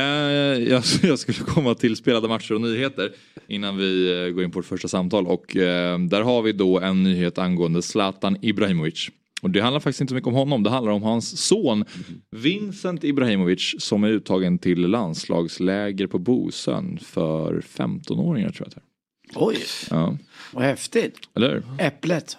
[0.69, 3.12] jag, jag skulle komma till spelade matcher och nyheter
[3.47, 6.80] innan vi eh, går in på vårt första samtal och eh, där har vi då
[6.80, 9.10] en nyhet angående Zlatan Ibrahimovic.
[9.41, 11.86] Och det handlar faktiskt inte så mycket om honom, det handlar om hans son
[12.32, 18.84] Vincent Ibrahimovic som är uttagen till landslagsläger på Bosön för 15-åringar tror jag.
[19.36, 19.58] Oj,
[19.89, 20.17] Ja,
[20.54, 21.17] vad häftigt.
[21.36, 21.63] eller?
[21.80, 22.38] Äpplet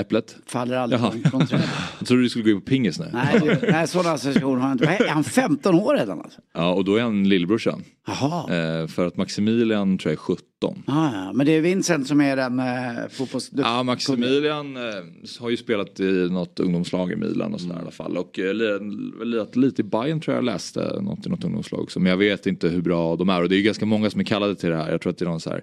[0.00, 0.36] Äpplet.
[0.46, 1.12] faller aldrig Jaha.
[1.30, 1.68] från trädet.
[1.98, 3.10] Jag trodde du skulle gå in på pingis nu.
[3.12, 5.04] Nej, du, nej sådana associationer har jag inte.
[5.04, 6.40] Är han 15 år redan alltså?
[6.54, 7.84] Ja, och då är han lillebrorsan.
[8.06, 8.54] Jaha.
[8.56, 10.22] Eh, för att Maximilian tror jag är
[10.62, 10.82] 17.
[10.86, 11.32] Ah, ja.
[11.32, 13.50] Men det är Vincent som är den eh, fotbolls...
[13.56, 14.82] Ja, Maximilian eh,
[15.40, 18.16] har ju spelat i något ungdomslag i Milan och sådär i alla fall.
[18.16, 21.80] Och eh, li- lirat lite i Bayern tror jag jag läste något i något ungdomslag
[21.80, 22.00] också.
[22.00, 23.42] Men jag vet inte hur bra de är.
[23.42, 24.90] Och det är ju ganska många som är kallade till det här.
[24.90, 25.62] Jag tror att det är någon så här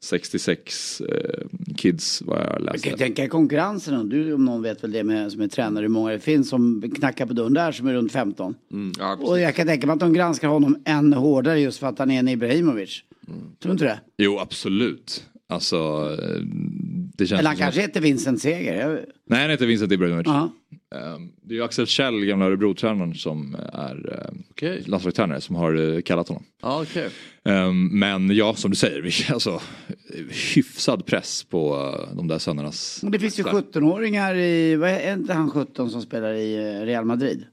[0.00, 2.88] 66 eh, kids vad jag Jag läste.
[2.88, 5.88] kan tänka konkurrensen, om du om någon vet väl det med, som är tränare, hur
[5.88, 8.54] många det finns som knackar på dörren där som är runt 15.
[8.72, 11.86] mm, ja, Och jag kan tänka mig att de granskar honom än hårdare just för
[11.86, 13.02] att han är en Ibrahimovic.
[13.26, 14.00] Tror du inte det?
[14.18, 15.26] Jo, absolut.
[15.48, 15.76] Alltså,
[16.22, 16.40] eh,
[17.16, 18.88] Det känns Eller han kanske heter Vincent Seger.
[18.88, 18.98] Jag...
[19.26, 20.26] Nej, han heter Vincent Ibrahimovic.
[20.26, 20.50] Ja.
[20.94, 24.82] Ehm, Det är ju Axel Kjell, gamla Örebro-tränaren, som är eh, Okej.
[24.86, 26.44] landslagstränare som har eh, kallat honom.
[26.62, 27.08] Ja, okej.
[27.44, 29.60] Ehm, Men ja, som du säger, alltså,
[30.54, 31.74] hyfsad press på
[32.10, 33.00] eh, de där sönernas...
[33.02, 37.04] Och Det finns ju 17-åringar i, vad är inte han 17 som spelar i Real
[37.04, 37.44] Madrid?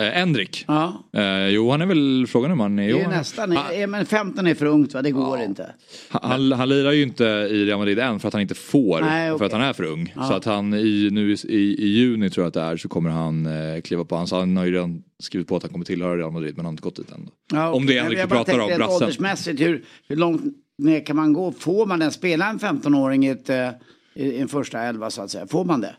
[0.00, 0.64] Eh, Endrik.
[0.68, 2.92] Ja, Eh, jo, han är väl frågan om han är...
[2.92, 5.72] det är nästan, eh, men 15 är för ungt va, det går inte.
[6.08, 9.28] han, han lirar ju inte i Real Madrid än för att han inte får, Nej,
[9.28, 9.46] för okej.
[9.46, 10.12] att han är för ung.
[10.16, 10.22] Ja.
[10.22, 13.10] Så att han i, nu i, i, juni tror jag att det är så kommer
[13.10, 14.16] han eh, kliva på.
[14.16, 16.64] Han, han har ju redan skrivit på att han kommer tillhöra Real Madrid men han
[16.66, 17.28] har inte gått dit än.
[17.52, 18.94] Ja, Om det är Henrik vi pratar om, brassen.
[18.94, 20.42] Åldersmässigt, hur, hur långt
[20.78, 21.52] ner kan man gå?
[21.52, 23.68] Får man den spela en 15-åring i, ett, eh,
[24.14, 25.46] i en första elva så att säga?
[25.46, 25.94] Får man det?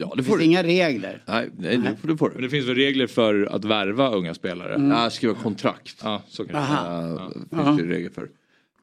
[0.00, 0.44] Ja, det Det finns du.
[0.44, 1.22] inga regler.
[1.26, 2.42] Nej, nej, det får, det får Men du.
[2.42, 4.74] det finns väl regler för att värva unga spelare?
[4.74, 4.90] Mm.
[4.90, 6.00] Ja, skriva kontrakt.
[6.02, 7.30] Ja, så kan det Aha.
[7.52, 8.28] Uh, finns det regler för.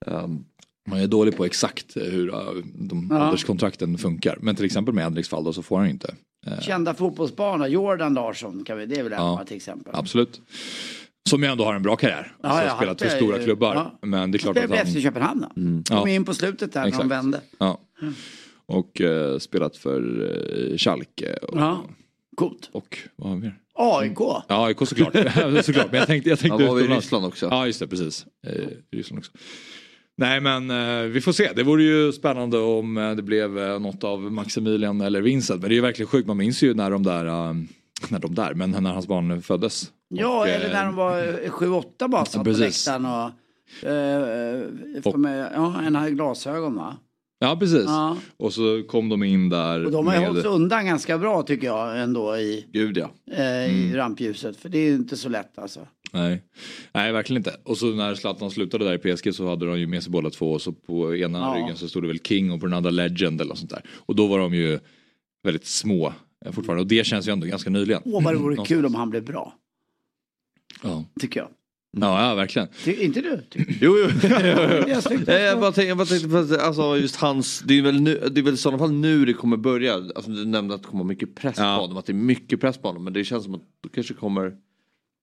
[0.06, 0.45] Um,
[0.88, 3.25] Man är dålig på exakt hur uh, de Ja.
[3.28, 4.38] ålderskontrakten funkar.
[4.41, 6.15] Men till exempel med Henriks fall då så får han inte.
[6.47, 9.43] Eh, Kända fotbollsbanor, Jordan Larsson, kan vi, det är väl Ja.
[9.47, 9.93] till exempel.
[9.95, 10.41] Absolut.
[11.30, 12.36] Som ju ändå har en bra karriär.
[12.41, 13.75] Ja, alltså, ja, har spelat han för stora klubbar.
[13.75, 13.99] ja.
[14.08, 15.01] Men det är klart Spelade att för FC han...
[15.04, 15.47] Köpenhamn då.
[15.95, 16.15] Kom Ja.
[16.15, 17.41] in på slutet där när de vände.
[18.67, 18.75] Ja.
[18.75, 21.34] Och eh, spelat för uh, Schalke.
[21.34, 21.84] Och, Ja,
[22.38, 22.69] coolt.
[22.73, 23.58] och vad har vi mer?
[23.78, 24.17] AIK.
[24.19, 25.13] Ja, AIK såklart.
[25.65, 25.91] såklart.
[25.91, 27.06] Men jag tänkte, jag tänkte han var i utomlands.
[27.06, 27.47] Ryssland också.
[27.51, 28.25] Ja, just det, precis.
[28.47, 28.54] Eh,
[28.91, 29.32] i Ryssland också.
[30.17, 31.51] Nej, men eh, vi får se.
[31.56, 35.62] Det vore ju spännande om eh, det blev eh, något av Maximilian eller Vincent.
[35.62, 36.28] Men det är ju verkligen sjukt.
[36.28, 37.54] Man minns ju när de där, eh,
[38.10, 39.91] när de där, men när hans barn föddes.
[40.10, 42.88] Ja, Och, eller eh, när de var 7-8 bara satt på precis.
[42.88, 43.32] läktaren och...
[43.84, 46.97] Uh, Och- med, ja, en hade glasögon va?
[47.45, 47.84] Ja, precis.
[47.86, 48.17] Ja.
[48.38, 50.27] Och så kom de in där Och de har ju med...
[50.29, 53.12] hållit undan ganska bra tycker jag ändå i, Gud ja.
[53.31, 53.95] eh, i Mm.
[53.95, 54.58] rampljuset.
[54.58, 55.79] För det är ju inte så lätt alltså.
[56.13, 56.41] Nej.
[56.93, 57.55] Nej, verkligen inte.
[57.63, 60.29] Och så när Zlatan slutade där i PSG så hade de ju med sig båda
[60.29, 61.55] två och så på ena Ja.
[61.62, 63.81] ryggen så stod det väl King och på den andra Legend eller något sånt där.
[63.95, 64.79] Och då var de ju
[65.43, 66.13] väldigt små
[66.45, 68.01] eh, fortfarande och det känns ju ändå ganska nyligen.
[68.05, 69.53] Åh vad det vore kul om han blev bra.
[70.84, 71.49] Ja, Tycker jag.
[72.01, 72.67] Ja, ja verkligen.
[72.84, 73.41] Ty, inte du?
[73.49, 74.29] Ty, Jo, jo.
[74.88, 78.41] jag bara tänkte, jag bara tänkte på alltså just hans, det är väl nu, det
[78.41, 79.93] är väl i sådana fall nu det kommer börja.
[79.93, 81.75] Alltså du nämnde att det kommer mycket press Ja.
[81.75, 83.03] på honom, att det är mycket press på honom.
[83.03, 84.53] Men det känns som att det kanske kommer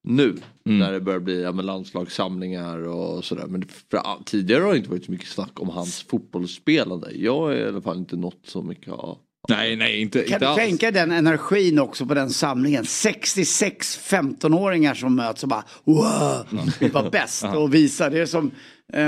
[0.04, 0.36] nu.
[0.66, 0.78] Mm.
[0.78, 3.46] När det börjar bli ja, landslagssamlingar och sådär.
[3.46, 7.10] Men för, tidigare har det inte varit så mycket snack om hans fotbollsspelande.
[7.14, 9.18] Jag är i alla fall inte nått så mycket av.
[9.48, 10.56] Nej, nej, inte, Kan inte du alls.
[10.58, 12.84] tänka den energin också på den samlingen?
[12.84, 18.10] 66 15-åringar som möts och bara wow, vi var bäst och visa.
[18.10, 18.50] Det är som
[18.92, 19.02] eh,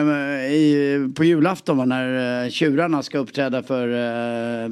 [0.55, 3.89] i, på julafton när eh, tjurarna ska uppträda för
[4.65, 4.71] eh,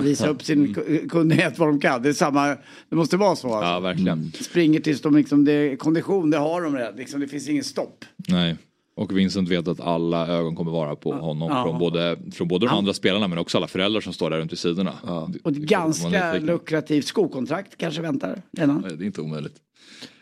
[0.00, 2.02] visa upp sin ku- kunnighet vad de kan.
[2.02, 2.46] Det är samma,
[2.88, 3.54] det måste vara så.
[3.54, 3.70] Alltså.
[3.70, 4.32] Ja, verkligen.
[4.40, 8.04] Springer tills de liksom, det, kondition det har de redan, liksom, det finns ingen stopp.
[8.28, 8.56] Nej.
[9.00, 11.64] Och Vincent vet att alla ögon kommer vara på honom Ja.
[11.64, 14.52] från både, från både de andra spelarna men också alla föräldrar som står där runt
[14.52, 14.92] vid sidorna.
[15.28, 18.80] Det- Och ett ganska lukrativt skokontrakt kanske väntar redan.
[18.86, 19.54] Nej, Det är inte omöjligt.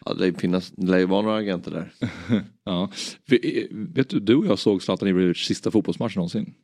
[0.04, 0.42] Ja, det
[0.76, 1.92] lär ju vara några agenter där.
[2.64, 2.90] Ja.
[3.26, 6.54] Vi- Vet du, du och jag såg Zlatan Ibrahimovic sista fotbollsmatch någonsin.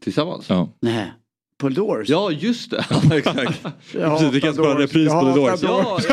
[0.00, 0.48] Tillsammans?
[0.48, 0.68] Ja.
[0.80, 1.12] Nej.
[1.58, 2.08] På Doors.
[2.08, 3.66] Ja just det, ja, exakt.
[3.94, 5.62] Jag Precis, vi kan spela repris på The Doors.
[5.62, 5.98] Ja,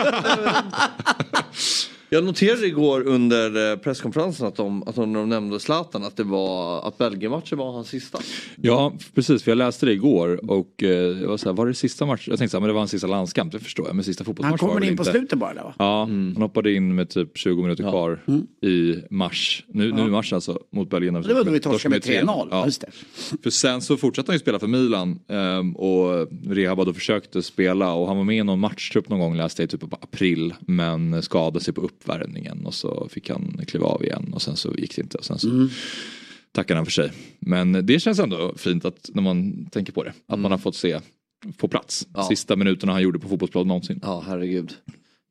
[2.10, 6.88] jag noterade igår under eh, presskonferensen att de, att de, nämnde Zlatan att det var
[6.88, 8.20] att Belgien-matchen var hans sista.
[8.56, 9.44] Ja, precis.
[9.44, 12.28] För jag läste det igår och eh, jag var så här, var det sista match?
[12.28, 13.96] Jag tänkte så här, men det var en sista landskamp, det förstår jag.
[13.96, 15.12] Men sista Han fotbollsmatch var kommer in på inte.
[15.12, 15.74] slutet bara va?
[15.80, 18.20] Ja, han hoppade in med typ 20 minuter kvar
[18.62, 19.64] i mars.
[19.68, 21.14] Nu, nu i mars alltså, mot Belgien.
[21.14, 22.48] Det var då vi torskade med 3-0.
[22.52, 22.66] Ja.
[22.66, 22.88] Just det.
[23.44, 27.94] För sen så fortsatte han ju spela för Milan ehm, och Rehab då försökte spela
[27.94, 31.24] och han var med i någon matchtrupp någon gång läste jag typ på april men
[31.24, 34.96] skadade sig på uppvärmningen och så fick han kliva av igen och sen så gick
[34.96, 35.68] det inte och sen så
[36.52, 37.12] tackade han för sig.
[37.40, 40.76] Men det känns ändå fint att när man tänker på det att man har fått
[40.76, 41.00] se
[41.58, 42.24] på plats Ja.
[42.24, 44.00] sista minuterna han gjorde på fotbollsplanen någonsin.
[44.04, 44.74] Ja herregud.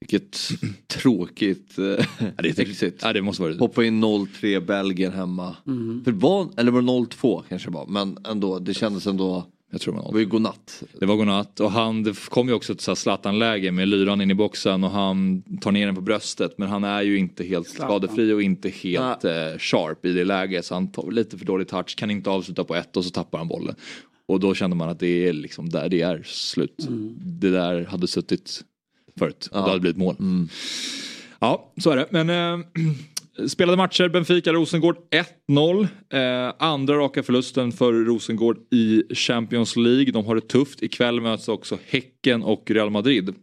[0.01, 0.39] Vilket
[0.87, 3.01] tråkigt eh, Ja, det, är exit.
[3.03, 3.59] ja, det måste vara det.
[3.59, 5.57] Hoppa in 0-3 Belgien hemma.
[6.05, 7.87] För det var, eller var det 0-2 kanske det var.
[7.87, 10.83] Men ändå, det kändes ändå, Jag tror det man var ju godnatt.
[11.01, 14.35] Det var godnatt och han, det kom ju också ett Zlatan-läge med lyran in i
[14.35, 17.89] boxen och han tar ner den på bröstet men han är ju inte helt Zlatan.
[17.89, 21.69] skadefri och inte helt eh, sharp i det läget så han tar lite för dålig
[21.69, 23.75] touch, kan inte avsluta på ett och så tappar han bollen.
[24.27, 26.87] Och då kände man att det är liksom där det är slut.
[27.19, 28.61] Det där hade suttit
[29.19, 30.17] förut och det hade blivit mål.
[31.39, 32.07] Ja, så är det.
[32.11, 32.67] Men eh,
[33.49, 34.97] spelade matcher, Benfica, Rosengård
[35.49, 35.89] 1-0.
[36.13, 40.13] Eh, andra raka förlusten för Rosengård i Champions League.
[40.13, 40.83] De har det tufft.
[40.83, 43.35] Ikväll möts också Häcken och Real Madrid.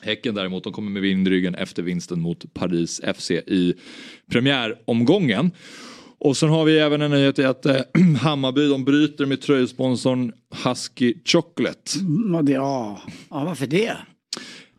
[0.00, 3.74] Häcken däremot, de kommer med vind i ryggen efter vinsten mot Paris FC i
[4.30, 5.50] premiäromgången.
[6.20, 7.76] Och sen har vi även en nyhet i att eh,
[8.20, 10.32] Hammarby de bryter med tröjsponsorn
[10.64, 11.98] Husky Chocolate.
[12.00, 13.02] Mm, det, ja.
[13.30, 13.96] ja, varför det?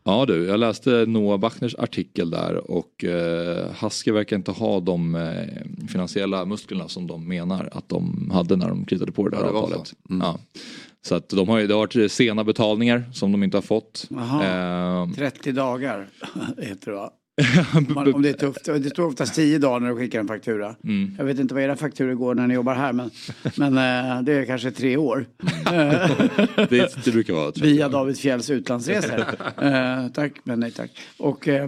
[0.04, 5.16] Ja du, jag läste Noah Bachners artikel där och eh, Husky verkar inte ha de
[5.16, 9.44] eh, finansiella musklerna som de menar att de hade när de kritade på det där
[9.46, 9.88] Ja, det avtalet.
[9.88, 9.96] så.
[10.10, 10.22] Mm.
[10.28, 10.40] Ja.
[11.02, 14.08] Så att de har ju, det har varit sena betalningar som de inte har fått.
[14.12, 16.08] Eh, 30 dagar
[16.58, 17.12] heter det va?
[18.16, 18.66] Om det är tufft.
[18.66, 20.76] Det står oftast 10 dagar när du skickar en faktura.
[20.84, 21.12] Mm.
[21.18, 23.10] Jag vet inte vad era fakturor går när ni jobbar här men,
[23.58, 25.26] men eh, det är kanske tre år.
[26.70, 29.20] det, det brukar vara 30 Via David Fjälls utlandsresor.
[29.62, 30.92] Eh, tack men nej tack.
[31.18, 31.68] Och, eh,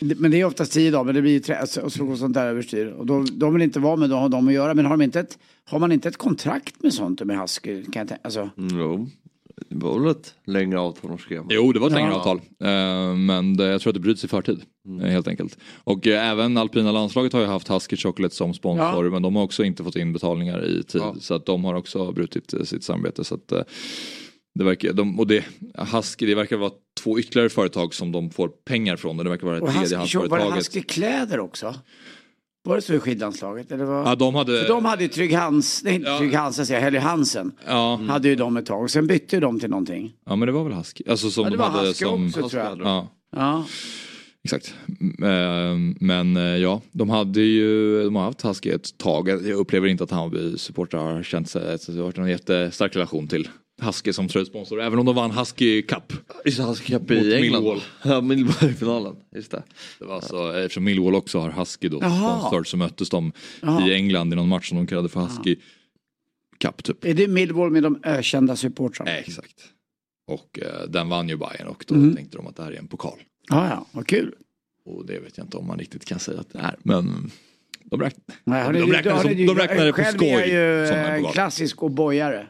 [0.00, 2.18] det- men det är oftast tio dagar men det blir ju tre, och så och
[2.18, 2.86] sånt där överstyr.
[2.86, 4.74] Och då, de vill inte vara med, de har de att göra.
[4.74, 7.82] Men har, de inte ett, har man inte ett kontrakt med sånt med Husky?
[7.82, 9.08] Kan jag tänka, alltså, jo.
[9.68, 11.42] Det var väl ett längre avtal de skrev.
[11.50, 12.16] Jo, det var ett längre Ja.
[12.16, 12.36] avtal.
[12.60, 14.62] Eh, men jag tror att det bryts i förtid.
[15.02, 15.58] eh, Helt enkelt.
[15.84, 19.04] Och eh, även alpina landslaget har ju haft Husky Chocolate som sponsor.
[19.04, 19.10] Ja.
[19.10, 21.00] Men de har också inte fått in betalningar i tid.
[21.00, 21.16] Ja.
[21.20, 23.24] Så att de har också brutit sitt samarbete.
[23.24, 23.52] Så att,
[24.54, 25.44] det verkar, de, och det,
[25.92, 26.70] Husky, det verkar vara
[27.02, 29.18] två ytterligare företag som de får pengar från.
[29.18, 30.56] Och det verkar vara det Husky, var det tredjehandsföretaget.
[30.58, 31.74] Husky kläder också?
[32.66, 33.72] Var det så i skidlandslaget?
[33.72, 34.04] Eller var...
[34.08, 34.60] Ja, de hade...
[34.60, 36.18] För de hade ju Trygg Hans, nej inte Ja.
[36.18, 37.52] Trygg Hansen säger jag, Helly Hansen.
[37.66, 40.12] ja, Hade ju de ett tag och sen bytte de till någonting.
[40.26, 41.04] ja, men det var väl Husky.
[41.10, 42.26] Alltså som Ja, det de var hade Husky som...
[42.26, 42.78] också tror jag.
[42.80, 43.08] Ja.
[43.36, 43.64] Ja.
[44.44, 44.74] Exakt.
[45.00, 49.28] Mm, eh, Men eh, ja, de hade ju, de har haft Husky ett tag.
[49.28, 52.96] Jag upplever inte att Hammarby supportrar har känt sig, att det har varit en jättestark
[52.96, 53.48] relation till
[53.82, 54.80] Husky som tröjsponsor.
[54.80, 56.12] Även om de vann Husky Cup.
[56.44, 57.62] Just det, ska Mot i England.
[57.62, 57.80] Millwall.
[58.04, 59.16] Ja, Millwall i finalen.
[59.36, 59.62] Just det.
[59.98, 63.88] Det var alltså, eftersom Millwall också har Husky då sponsor så möttes de Jaha.
[63.88, 65.56] i England i någon match som de kallade för Husky
[66.58, 67.04] Cup typ.
[67.04, 69.10] Är det Millwall med de ökända supportrarna?
[69.10, 69.54] Nej, exakt.
[70.26, 72.16] Och eh, den vann ju Bayern och då Mm.
[72.16, 73.18] tänkte de att det här är en pokal.
[73.48, 74.34] Ja, ja, vad kul.
[74.84, 76.76] Och det vet jag inte om man riktigt kan säga att det är.
[76.82, 77.30] Men
[77.84, 78.20] de, räkn...
[78.44, 81.18] Nej, har de, ni- räknade, har som, ni- de räknade på själv skoj är jag
[81.20, 82.46] ju eh, klassisk O'boyare.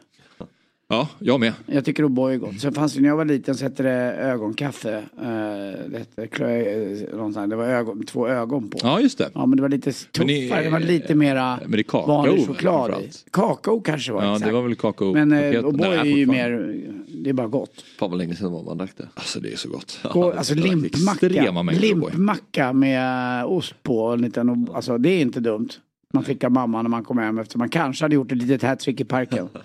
[0.89, 1.53] Ja, jag med.
[1.65, 2.59] Jag tycker O'boy är gott.
[2.61, 4.95] Sen fanns det när jag var liten så hette det ögonkaffe.
[4.97, 8.77] Eh, det, hette, klö- eh, det var ögon, två ögon på.
[8.83, 9.29] Ja, just det.
[9.33, 12.07] Ja men det var lite tuffare, ni- det var lite mera Men det är kakao
[12.07, 13.09] vanlig choklad i.
[13.31, 14.47] Kakao kanske var Ja, exakt.
[14.49, 15.13] det var väl kakao.
[15.13, 15.39] Men eh.
[15.63, 16.75] O'boy är ju mer,
[17.23, 17.83] det är bara gott.
[17.99, 19.07] Fan vad länge sedan var man drack det.
[19.13, 19.99] Alltså det är så gott.
[20.13, 21.27] Gå, alltså limpmacka.
[21.71, 23.99] Limpmacka med ost på.
[24.05, 25.69] och En liten, alltså det är inte dumt.
[26.13, 28.61] Man fick av mamma när man kom hem efter man kanske hade gjort ett litet
[28.63, 29.49] hattrick i parken.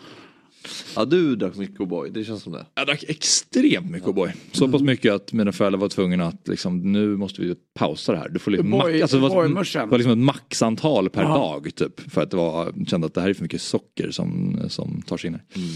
[0.96, 2.66] Ja du drack mycket O'boy, det känns som det.
[2.74, 4.30] Jag drack extremt mycket O'boy.
[4.52, 8.18] Så pass mycket att mina föräldrar var tvungna att liksom, nu måste vi pausa det
[8.18, 8.28] här.
[8.28, 11.28] Du får liksom, O'boy- alltså, det var, var liksom ett maxantal per Ja.
[11.28, 12.10] dag typ.
[12.12, 15.16] För att det var, kände att det här är för mycket socker som, som tar
[15.16, 15.42] sig in här.
[15.62, 15.68] Eh,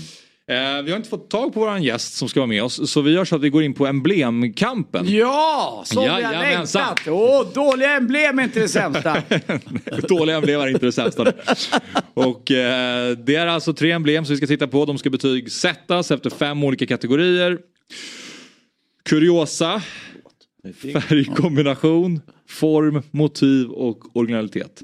[0.85, 2.91] vi har inte fått tag på våran gäst som ska vara med oss.
[2.91, 5.05] Så vi gör så att vi går in på emblemkampen.
[5.09, 7.01] Ja, som vi har längtat!
[7.09, 9.23] Åh, dåliga emblem är inte det sämsta.
[10.09, 11.33] Dåliga emblem är inte det sämsta.
[12.15, 14.85] Och eh, det är alltså tre emblem som vi ska titta på.
[14.85, 17.59] De ska betygsättas efter fem olika kategorier.
[19.05, 19.83] Kuriosa,
[20.83, 24.83] färgkombination, form, motiv och originalitet.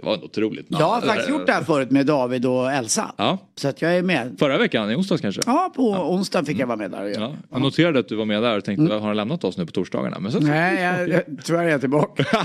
[0.00, 0.66] Det var otroligt.
[0.68, 3.14] Jag har faktiskt gjort det här förut med David och Elsa.
[3.16, 4.36] Ja, Så att jag är med.
[4.38, 5.42] förra veckan, i onsdags kanske?
[5.46, 7.10] Ja, på onsdag fick jag vara med där och.
[7.10, 9.66] Ja, jag noterade att du var med där och tänkte, har han lämnat oss nu
[9.66, 10.18] på torsdagarna?
[10.18, 12.24] Men så, Nej, jag, jag, tyvärr är jag tillbaka.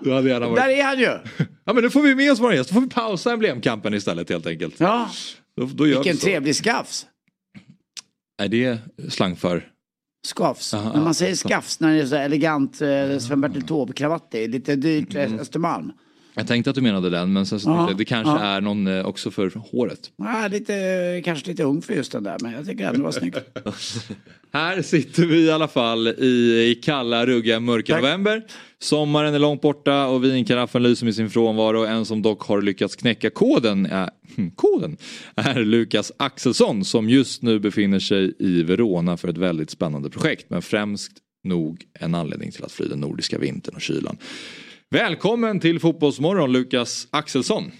[0.00, 0.78] du hade gärna där varit...
[0.78, 1.18] är han ju!
[1.64, 4.30] Ja men då får vi med oss vår gäst, då får vi pausa emblemkampen istället
[4.30, 4.74] helt enkelt.
[4.78, 5.10] Ja,
[5.56, 7.06] Då, då vilken trevlig skafs.
[8.42, 9.68] Är det slang för?
[10.26, 10.74] Skafs.
[10.74, 14.48] Aha, När man säger skafs när det är så elegant eh, Sven-Bertil Taube-kravatt det är
[14.48, 15.34] lite dyrt Mm.
[15.34, 15.92] eh, Östermalm.
[16.34, 18.38] Jag tänkte att du menade den men sen så tänkte jag, det kanske ja.
[18.40, 20.10] är någon eh, också för håret.
[20.16, 23.12] Ja, lite, kanske lite ung för just den där men jag tycker ändå det var
[23.12, 23.38] snyggt.
[24.52, 28.02] Här sitter vi i alla fall i, i kalla, ruggiga, mörka Tack.
[28.02, 28.42] november.
[28.82, 31.84] Sommaren är långt borta och vinkaraffen lyser med sin frånvaro.
[31.84, 34.10] En som dock har lyckats knäcka koden är,
[34.56, 34.96] koden
[35.36, 40.50] är Lukas Axelsson som just nu befinner sig i Verona för ett väldigt spännande projekt.
[40.50, 41.12] Men främst
[41.44, 44.18] nog en anledning till att fly den nordiska vintern och kylan.
[44.90, 47.72] Välkommen till Fotbollsmorgon Lukas Axelsson.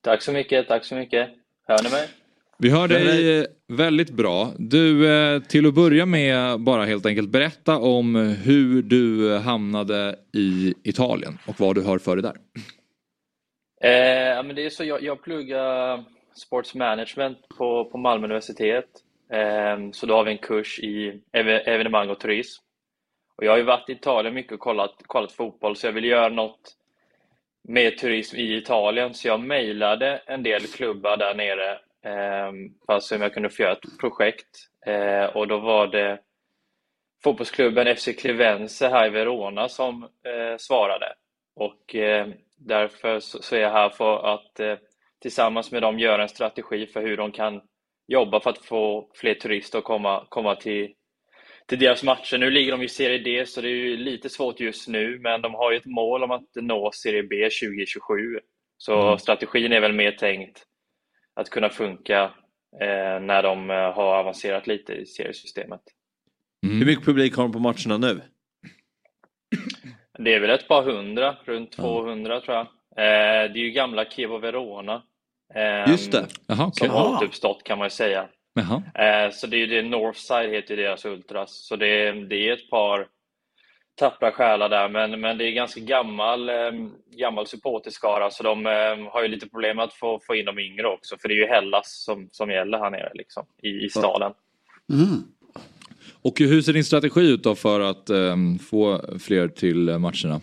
[0.00, 1.28] Tack så mycket, tack så mycket.
[1.66, 2.08] Hör ni mig?
[2.58, 4.52] Vi hör dig väldigt bra.
[4.58, 8.14] Du, eh, till att börja med bara helt enkelt berätta om
[8.44, 12.36] hur du hamnade i Italien och vad du har för dig där.
[13.80, 16.04] Eh, men det är så jag, jag pluggar
[16.36, 18.84] sports management på, på Malmö universitet.
[19.32, 22.62] Eh, så då har vi en kurs i eve- evenemang och turism.
[23.36, 26.04] Och jag har ju varit i Italien mycket och kollat, kollat fotboll, så jag vill
[26.04, 26.76] göra något
[27.68, 29.14] med turism i Italien.
[29.14, 31.78] Så jag mejlade en del klubbar där nere
[32.86, 34.68] för att se om jag kunde få göra ett projekt.
[34.86, 36.18] Eh, och då var det
[37.24, 41.14] fotbollsklubben FC Clevense här i Verona som eh, svarade.
[41.56, 44.76] Och eh, därför så, är jag här för att eh,
[45.22, 47.60] tillsammans med dem göra en strategi för hur de kan
[48.06, 50.92] jobba för att få fler turister att komma, komma till,
[51.66, 52.38] till deras matcher.
[52.38, 55.54] Nu ligger de i Serie D, så det är lite svårt just nu, men de
[55.54, 58.40] har ju ett mål om att nå Serie B 2027.
[58.78, 59.18] Så mm.
[59.18, 60.66] strategin är väl mer tänkt
[61.34, 62.22] att kunna funka
[62.80, 65.80] eh, när de eh, har avancerat lite i seriesystemet.
[66.66, 66.78] Mm.
[66.78, 68.20] Hur mycket publik har de på matcherna nu?
[70.18, 72.66] Det är väl ett par hundra, runt 200 tror jag.
[72.96, 75.02] Eh, det är ju gamla Kevo Verona.
[75.54, 76.26] Eh, Just det.
[76.46, 76.88] Jaha, okay.
[76.88, 78.28] Som har återuppstått kan man ju säga.
[78.94, 81.66] Eh, så det är ju det, Northside heter ju deras Ultras.
[81.66, 83.08] Så det, det är ett par
[83.96, 86.72] tappra själar där, men, men det är ganska gammal, eh,
[87.10, 90.86] gammal supporterskara så de eh, har ju lite problem att få, få in de yngre
[90.86, 94.32] också, för det är ju Hellas som, som gäller här nere liksom, i, i staden.
[94.92, 95.22] Mm.
[96.22, 98.36] Och hur ser din strategi ut då för att eh,
[98.70, 100.40] få fler till matcherna?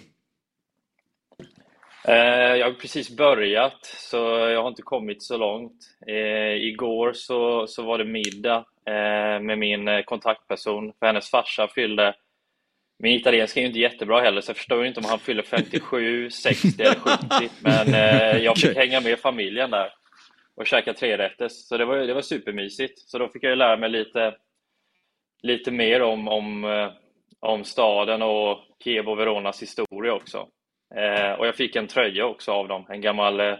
[2.07, 5.77] Eh, jag har precis börjat, så jag har inte kommit så långt.
[6.07, 12.15] Eh, igår så, så var det middag eh, med min kontaktperson, för hennes farsa fyllde
[13.01, 16.29] min italienska är ju inte jättebra heller, så jag förstår inte om han fyller 57,
[16.29, 17.49] 60 eller 70.
[17.59, 19.93] Men eh, jag fick hänga med familjen där
[20.55, 22.99] och käka trerätters, så det var, det var supermysigt.
[22.99, 24.35] Så då fick jag lära mig lite,
[25.43, 26.89] lite mer om, om, eh,
[27.39, 30.47] om staden och Kiev och Veronas historia också.
[30.95, 33.55] Eh, och jag fick en tröja också av dem, en gammal, eh,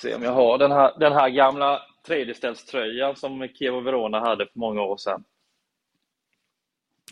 [0.00, 4.46] se om jag har den här, den här gamla tredjeställströjan som Kiev och Verona hade
[4.46, 5.24] för många år sedan.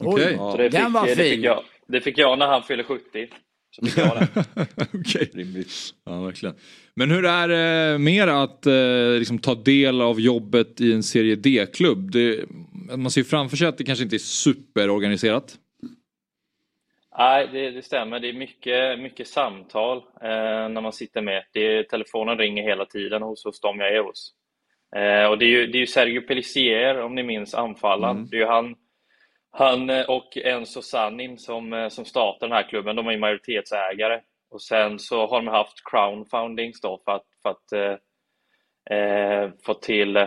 [0.01, 0.39] Okej.
[0.39, 0.69] Okay.
[0.69, 1.17] den var fin.
[1.17, 3.29] Det fick, jag, det fick jag när han fyllde 70.
[4.95, 5.31] Okej.
[5.35, 5.73] Rimligt.
[6.05, 6.55] Ja, verkligen.
[6.95, 11.37] Men hur är det mer att eh, liksom, ta del av jobbet i en serie
[11.37, 12.15] D-klubb?
[12.97, 15.59] Man ser ju framför sig att det kanske inte är superorganiserat.
[17.19, 18.21] Nej, det, det, stämmer.
[18.21, 21.45] Det är mycket, mycket samtal eh, när man sitter med.
[21.53, 24.33] Det, telefonen ringer hela tiden hos, hos dem jag är hos.
[24.97, 28.17] Eh, och det är, ju, det är ju Sergio Pellissier, om ni minns, anfallaren.
[28.17, 28.29] Mm.
[28.31, 28.75] Det är ju han
[29.59, 34.21] han eh, och Enzo Sannin som, eh, som startar den här klubben, de är majoritetsägare.
[34.51, 37.97] Och sen så har de haft crowdfundings då för att, för att eh,
[38.97, 40.27] eh få till,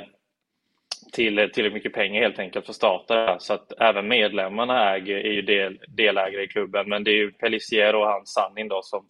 [1.14, 3.40] till tillräckligt mycket pengar helt enkelt för att starta det här.
[3.40, 6.90] Så att även medlemmarna äger, är ju del, delägare i klubben.
[6.90, 9.10] Men det är ju Pellissier och hans Sannin då som,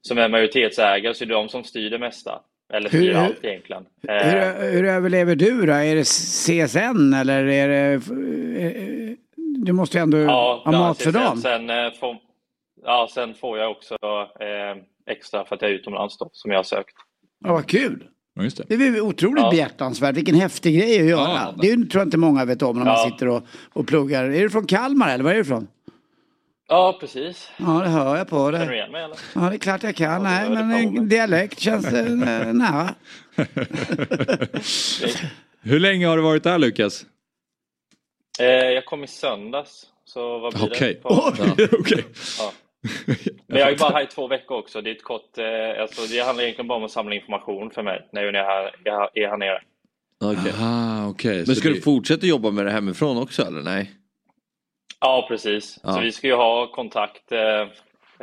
[0.00, 2.42] som är majoritetsägare, så det är de som styr det mesta.
[2.72, 3.84] Eller styr allt egentligen.
[4.02, 5.72] Hur, hur överlever du då?
[5.72, 8.00] Är det CSN eller är det
[9.64, 11.38] du måste ju ändå ja, ha mat för dagen.
[11.38, 12.16] Sen, eh, får,
[12.84, 13.94] ja, sen får jag också
[14.40, 16.94] eh, extra för att jag är utomlands då, som jag har sökt.
[17.44, 18.04] Ja, vad kul!
[18.34, 18.76] Ja, just det.
[18.76, 19.50] det är otroligt ja.
[19.50, 20.16] behjärtansvärt.
[20.16, 21.22] Vilken häftig grej att göra.
[21.28, 24.24] Ja, det är, tror jag inte många vet om när man sitter och, och pluggar.
[24.24, 25.68] Är du från Kalmar eller var är du ifrån?
[26.70, 27.50] Ja, precis.
[27.56, 28.58] Ja, det hör jag på det.
[28.58, 29.16] Känner du igen mig eller?
[29.34, 30.22] Ja, det är klart jag kan.
[30.22, 32.04] Nej, men en dialekt känns äh,
[32.52, 32.94] nära.
[35.62, 37.06] Hur länge har du varit där, Lukas?
[38.40, 39.86] Eh, jag kom i söndags.
[40.04, 40.92] Så vad blir okay.
[40.92, 41.02] det?
[41.02, 41.08] På,
[41.78, 42.02] okay.
[42.38, 42.52] ja.
[43.46, 44.80] Men jag är bara här i två veckor också.
[44.80, 47.82] Det, är ett kort, eh, alltså, det handlar egentligen bara om att samla information för
[47.82, 49.60] mig när jag är här, jag är här nere.
[50.20, 50.52] Okay.
[50.52, 51.44] Aha, okay.
[51.46, 51.74] Men ska det...
[51.74, 53.90] du fortsätta jobba med det hemifrån också eller nej?
[55.00, 55.80] Ja precis.
[55.82, 55.92] Ja.
[55.92, 57.60] Så vi ska ju ha kontakt eh,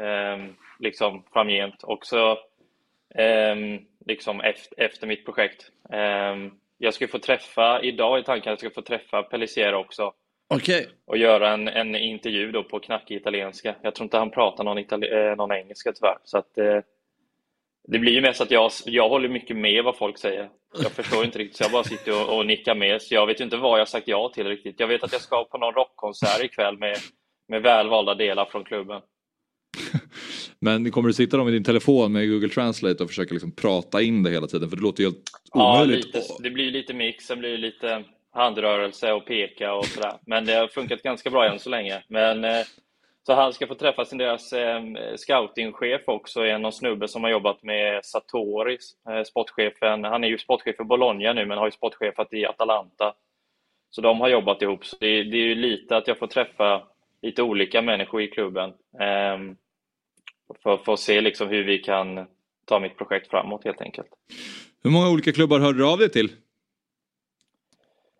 [0.05, 0.37] eh,
[0.79, 2.37] liksom framgent också
[3.15, 3.55] eh,
[4.05, 5.71] liksom efter, efter mitt projekt.
[5.93, 6.35] Eh,
[6.77, 10.13] jag ska få träffa, idag i tanken att jag ska få träffa Pellissier också.
[10.49, 10.85] Okay.
[11.05, 13.75] Och göra en, en intervju då på knackig italienska.
[13.81, 16.17] Jag tror inte han pratar någon, itali- eh, någon engelska tyvärr.
[16.23, 16.79] Så att, eh,
[17.87, 20.49] det blir ju mest att jag, jag håller mycket med vad folk säger.
[20.83, 23.01] Jag förstår inte riktigt, så jag bara sitter och, och nickar med.
[23.01, 24.79] Så jag vet inte vad jag sagt ja till riktigt.
[24.79, 26.97] Jag vet att jag ska på någon rockkonsert ikväll med,
[27.47, 29.01] med välvalda delar från klubben.
[30.59, 34.01] Men kommer du sitta då med din telefon med Google Translate och försöka liksom prata
[34.01, 34.69] in det hela tiden?
[34.69, 36.09] För det låter ju helt omöjligt.
[36.13, 40.13] Ja, lite, det blir lite mix, sen blir det lite handrörelse och peka och sådär.
[40.25, 42.03] Men det har funkat ganska bra än så länge.
[42.07, 42.65] Men, eh,
[43.27, 44.81] så han ska få träffa sin deras eh,
[45.15, 48.77] scoutingchef också, en någon snubbe som har jobbat med Satori,
[49.09, 50.03] eh, sportchefen.
[50.03, 53.13] Han är ju sportchef för Bologna nu, men har ju sportchefat i Atalanta.
[53.89, 54.85] Så de har jobbat ihop.
[54.85, 56.83] Så det, det är ju lite att jag får träffa
[57.21, 58.69] lite olika människor i klubben.
[59.33, 59.57] Um,
[60.63, 62.25] för, för att se liksom hur vi kan
[62.65, 64.09] ta mitt projekt framåt helt enkelt.
[64.83, 66.31] Hur många olika klubbar hörde du av dig till?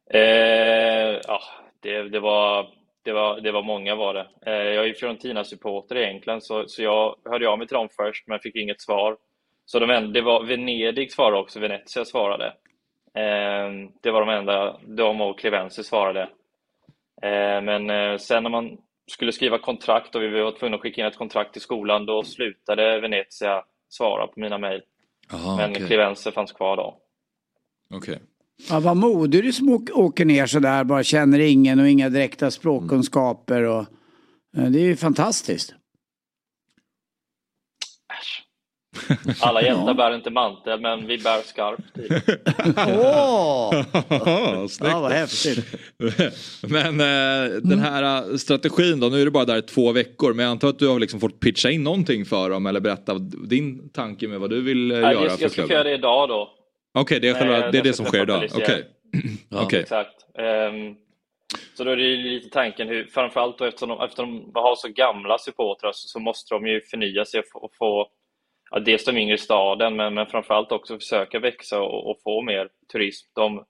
[0.10, 1.42] Eh, ja,
[1.79, 2.77] det, det, var,
[3.08, 4.27] det, var, det var många var det.
[4.45, 8.27] Eh, jag är ju Fiorentina-supporter egentligen så, så jag hörde av mig till dem först
[8.27, 9.17] men fick inget svar.
[9.65, 12.45] Så de, det var Venedig svarade också, Venezia svarade.
[13.13, 16.21] Eh, det var de enda, de och Clevense svarade.
[17.21, 18.77] Eh, men sen när man
[19.12, 22.23] skulle skriva kontrakt och vi var tvungna att skicka in ett kontrakt till skolan, då
[22.23, 24.81] slutade Venezia svara på mina mejl.
[25.58, 25.87] Men okej.
[25.87, 26.97] Clivense fanns kvar då.
[27.93, 28.19] Okej.
[28.69, 33.63] Ja, vad modig som åk- åker ner sådär, bara känner ingen och inga direkta språkkunskaper.
[33.63, 33.85] Och,
[34.58, 35.73] eh, det är ju fantastiskt.
[38.19, 38.43] Äsch.
[39.41, 41.95] Alla hjältar bär inte mantel, men vi bär skarpt.
[41.95, 42.12] typ.
[42.87, 44.67] Åh!
[44.67, 44.91] Snyggt.
[44.93, 45.65] Ja, vad häftigt.
[46.62, 50.43] Men eh, den här eh, strategin då, nu är det bara där två veckor men
[50.45, 53.13] jag antar att du har liksom fått pitcha in någonting för dem eller berätta
[53.47, 55.93] din tanke med vad du vill eh, Nej, göra jag, för jag ska göra det
[55.93, 56.49] idag då.
[57.02, 58.50] Okej, det är, själva, det, är det jag som sker idag.
[58.56, 58.85] Okej.
[59.50, 59.63] Ja.
[59.63, 59.79] Okej.
[59.79, 60.25] Exakt.
[60.37, 60.95] Ehm,
[61.73, 64.75] så då är det ju lite tanken, hur, framförallt då eftersom de, eftersom de har
[64.75, 68.08] så gamla supportrar så, så måste de ju förnya sig och få, och få
[68.71, 72.41] ja, dels de yngre i staden men, men framförallt också försöka växa och, och få
[72.41, 73.27] mer turism.
[73.35, 73.65] De,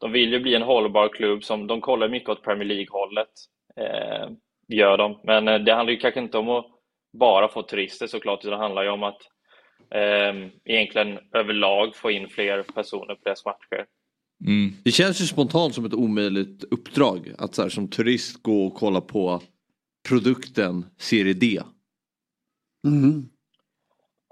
[0.00, 3.30] de vill ju bli en hållbar klubb, som de kollar mycket åt Premier League-hållet.
[3.76, 4.30] Eh,
[4.68, 5.20] gör de.
[5.24, 6.66] Men eh, det handlar ju kanske inte om att
[7.12, 9.22] bara få turister såklart, utan det handlar ju om att
[10.64, 13.86] egentligen överlag få in fler personer på deras matcher.
[14.46, 14.72] Mm.
[14.84, 18.74] Det känns ju spontant som ett omöjligt uppdrag att så här, som turist gå och
[18.74, 19.42] kolla på
[20.08, 21.60] produkten Serie D.
[22.86, 23.28] Mm.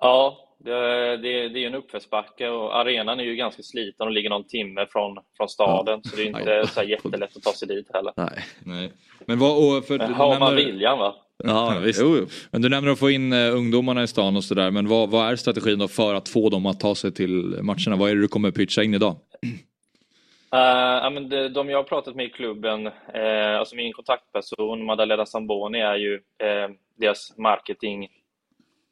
[0.01, 0.73] Ja, det,
[1.17, 4.47] det, det är ju en uppförsbacke och arenan är ju ganska sliten och ligger någon
[4.47, 7.91] timme från, från staden så det är inte så här jättelätt att ta sig dit
[7.95, 8.13] heller.
[8.17, 8.45] Nej.
[8.65, 8.93] Nej.
[9.27, 11.15] Men vad, och för, Men du har man viljan va?
[11.45, 12.01] Ja, visst.
[12.03, 12.27] Jo, jo.
[12.51, 14.71] Men du nämner att få in eh, ungdomarna i stan och sådär.
[14.71, 17.97] Men vad, vad är strategin då för att få dem att ta sig till matcherna?
[17.97, 19.17] Vad är det du kommer pitcha in idag?
[20.55, 25.27] Uh, men de, de jag har pratat med i klubben, eh, alltså min kontaktperson Maddalena
[25.27, 26.69] Zamboni är ju eh,
[26.99, 28.17] deras marketingperson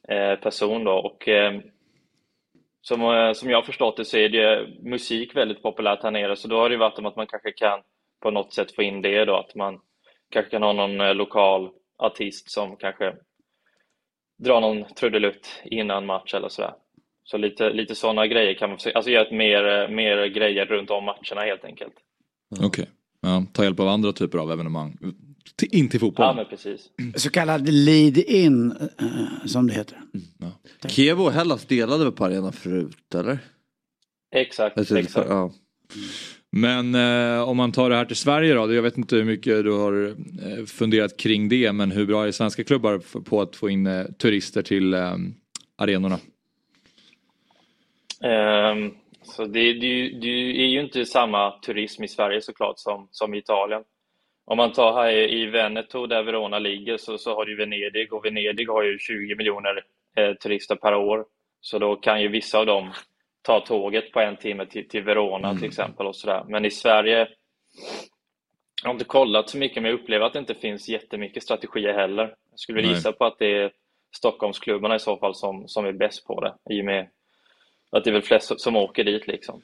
[0.09, 1.61] eh, person då och eh,
[2.83, 6.37] som, eh, som jag har förstått det så är det musik väldigt populärt här nere
[6.37, 7.81] så då har det varit om att man kanske kan
[8.23, 9.81] på något sätt få in det då att man
[10.31, 13.15] kanske kan ha någon eh, lokal artist som kanske
[14.39, 16.75] drar någon trudelutt innan match eller sådär.
[17.25, 20.67] Så lite, lite sådana grejer kan man försöka, alltså göra ett mer, eh, mer grejer
[20.67, 21.95] runt om matcherna helt enkelt.
[22.61, 22.91] Okej.
[23.21, 24.99] Ja, ta hjälp av andra typer av evenemang.
[25.57, 26.27] Till, in till fotboll.
[26.27, 26.91] Ja men precis.
[27.15, 29.99] Så kallad lead-in, eh, som det heter.
[30.89, 33.39] Kiev och Hellas delade väl på arenan förut eller?
[34.35, 35.29] Exakt, exakt.
[35.29, 35.53] Ja.
[36.57, 38.75] Men eh, om man tar det här till Sverige då.
[38.75, 41.73] Jag vet inte hur mycket du har eh, funderat kring det.
[41.73, 45.15] Men hur bra är svenska klubbar på att få in eh, turister till eh,
[45.79, 46.19] arenorna?
[48.25, 50.29] Um, så det, det, är ju- det
[50.63, 53.83] är ju inte samma turism i Sverige såklart som, som i Italien.
[54.45, 58.13] Om man tar här i i Veneto där Verona ligger så, så har du Venedig
[58.13, 59.83] och Venedig har ju 20 miljoner
[60.17, 61.25] eh, turister per år.
[61.61, 62.91] Så då kan ju vissa av dem
[63.45, 66.45] ta tåget på en timme till, till Verona till exempel och sådär.
[66.49, 67.29] Men i Sverige
[68.83, 71.95] jag har inte kollat så mycket men jag upplever att det inte finns jättemycket strategier
[71.95, 72.35] heller.
[72.51, 72.91] Jag skulle Nej.
[72.91, 73.71] gissa på att det är
[74.17, 77.09] Stockholmsklubbarna i så fall som, som är bäst på det i och med
[77.91, 79.63] att det är väl flest som åker dit liksom.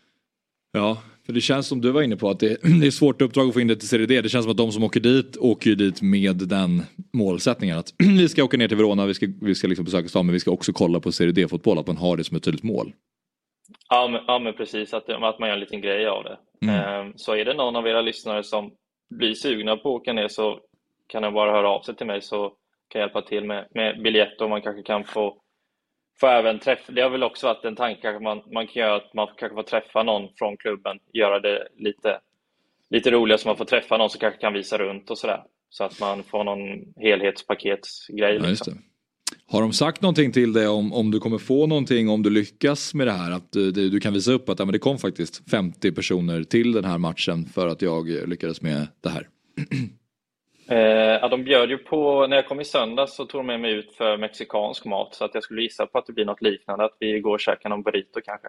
[0.73, 3.49] Ja, för det känns som du var inne på att det, det är svårt uppdrag
[3.49, 4.21] att få in det till Serie D.
[4.21, 8.29] Det känns som att de som åker dit åker dit med den målsättningen att vi
[8.29, 10.51] ska åka ner till Verona, vi ska, vi ska liksom besöka stan men vi ska
[10.51, 12.93] också kolla på Serie D-fotboll, att man har det som ett tydligt mål.
[13.89, 16.39] Ja men, ja, men precis, att, att man gör en liten grej av det.
[16.63, 16.75] Mm.
[16.75, 18.73] Ehm, Så är det någon av era lyssnare som
[19.11, 20.61] blir sugna på att åka ner så
[21.07, 22.49] kan jag bara höra av sig till mig så
[22.89, 25.37] kan jag hjälpa till med, med biljetter och man kanske kan få,
[26.21, 28.97] få även träffa, det har väl också varit en tanke att man, man kan göra
[28.97, 32.21] att man kanske får träffa någon från klubben, göra det lite,
[32.91, 35.43] lite roligare så man får träffa någon som kanske kan visa runt och sådär.
[35.69, 38.35] Så att man får någon helhetspaketsgrej.
[38.35, 38.83] Ja, liksom.
[39.51, 42.95] Har de sagt någonting till dig om, om du kommer få någonting om du lyckas
[42.95, 43.31] med det här?
[43.31, 45.93] Att eh, du, du du kan visa upp att ja, men det kom faktiskt 50
[45.93, 49.29] personer till den här matchen för att jag lyckades med det här.
[50.71, 50.77] Eh,
[51.21, 53.73] ja, de bjöd ju på, när jag kom i söndags så tog de med mig
[53.73, 56.85] ut för mexikansk mat så att jag skulle gissa på att det blir något liknande,
[56.85, 58.49] att vi går och käkar någon burrito kanske.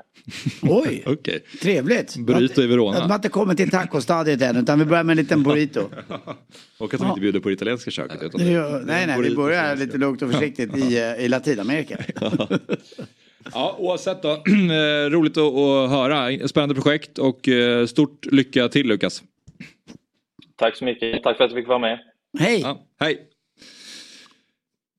[0.61, 1.43] Oj, Okej.
[1.61, 2.15] trevligt.
[2.17, 2.97] Burrito i Verona.
[2.97, 5.81] Att man inte kommit till tacostadiet än, utan vi börjar med en liten burrito.
[6.79, 8.23] Och att de inte bjuder på det italienska köket.
[8.23, 11.97] Utan ju- Nej, nej, vi börjar lite lugnt och försiktigt i, eh, i Latinamerika.
[13.53, 14.29] Ja, oavsett då.
[14.71, 16.47] Eh, Roligt att, att höra.
[16.47, 19.23] Spännande projekt och eh, stort lycka till Lukas.
[20.55, 21.99] Tack så mycket, tack för att jag fick vara med.
[22.39, 22.61] Hej!
[22.61, 23.27] Ja, hej!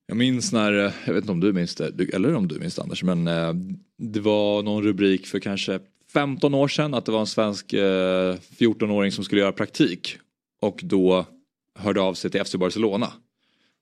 [0.07, 2.75] Jag minns när, eh, jag vet inte om du minns det, eller om du minns
[2.75, 3.53] det Anders, men eh,
[3.97, 5.79] det var någon rubrik för kanske
[6.13, 10.17] 15 år sedan att det var en svensk eh, 14-åring som skulle göra praktik.
[10.61, 11.25] Och då
[11.79, 13.13] hörde av sig till FC Barcelona.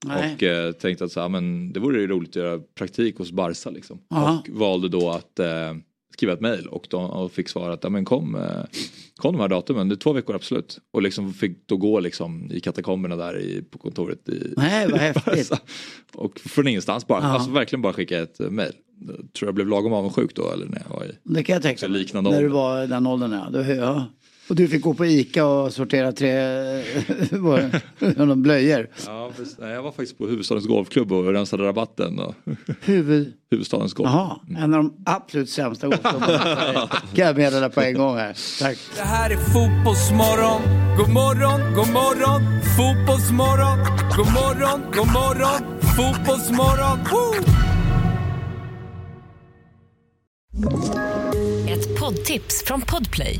[0.05, 0.33] Nej.
[0.35, 3.69] Och eh, tänkte att så, här, men det vore roligt att göra praktik hos Barca
[3.69, 3.99] liksom.
[4.09, 4.39] Aha.
[4.39, 5.73] Och valde då att eh,
[6.13, 8.41] skriva ett mail och, de, och fick svar att men kom, eh,
[9.15, 10.79] kom de här datumen, det är två veckor absolut.
[10.91, 14.29] Och liksom fick då gå liksom i katakomberna där i, på kontoret.
[14.29, 15.51] I, Nej, vad häftigt.
[16.15, 17.27] och från ingenstans bara, Ja.
[17.27, 18.73] alltså verkligen bara skicka ett eh, mail.
[19.37, 21.87] Tror jag blev lagom avundsjuk då eller när jag var i Det kan jag tänka
[21.89, 21.99] mig.
[21.99, 23.49] liknande När du var i den åldern ja.
[23.51, 24.05] Då, ja.
[24.51, 26.29] Och du fick gå på Ica och sortera tre
[28.35, 28.89] blöjor.
[29.05, 29.31] Ja.
[29.59, 32.19] Nej, jag var faktiskt på huvudstadens golfklubb och rensade rabatten.
[32.19, 32.35] Och
[32.81, 33.33] Huvud...
[33.51, 34.09] huvudstadens golf.
[34.09, 36.89] Jaha, en av de absolut sämsta golfklubbarna.
[37.13, 38.37] kan jag meddela på en gång här.
[38.59, 38.77] Tack.
[38.95, 40.61] Det här är Fotbollsmorgon.
[40.97, 42.41] God morgon, god morgon.
[42.77, 43.77] Fotbollsmorgon.
[44.17, 45.79] God morgon, god morgon.
[45.97, 46.99] Fotbollsmorgon.
[47.11, 47.33] Woo!
[51.69, 53.39] Ett poddtips från Podplay.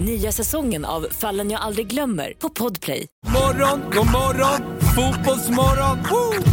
[0.00, 3.06] Nya säsongen av Fallen jag aldrig glömmer på Podplay.
[3.26, 4.80] Morgon, god morgon.
[4.80, 5.98] Fotbollsmorgon.
[6.10, 6.52] Woo!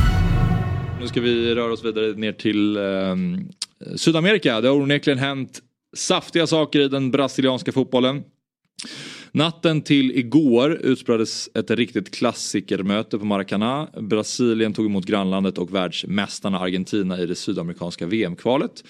[1.02, 3.50] Nu ska vi röra oss vidare ner till ehm,
[3.96, 4.62] Sydamerika.
[4.62, 5.60] Det har onekligen hänt
[5.98, 8.24] saftiga saker i den brasilianska fotbollen.
[9.32, 13.88] Natten till igår utspelades ett riktigt klassikermöte på Maracanã.
[14.02, 18.84] Brasilien tog emot grannlandet och världsmästarna Argentina i det sydamerikanska VM-kvalet.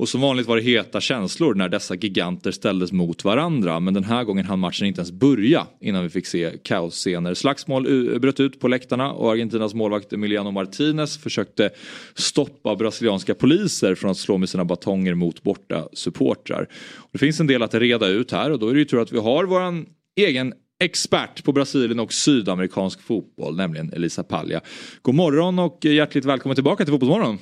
[0.00, 3.80] Och som vanligt var det heta känslor när dessa giganter ställdes mot varandra.
[3.80, 7.34] Men den här gången hann matchen inte ens börja innan vi fick se kaosscener.
[7.34, 11.70] Slagsmål bröt ut på läktarna och Argentinas målvakt Emiliano Martinez försökte
[12.14, 16.68] stoppa brasilianska poliser från att slå med sina batonger mot borta supportrar.
[16.96, 19.02] Och det finns en del att reda ut här och då är det ju tur
[19.02, 19.86] att vi har våran
[20.16, 24.60] egen expert på Brasilien och sydamerikansk fotboll, nämligen Elisa Palja.
[25.02, 27.38] God morgon och hjärtligt välkommen tillbaka till Fotbollsmorgon.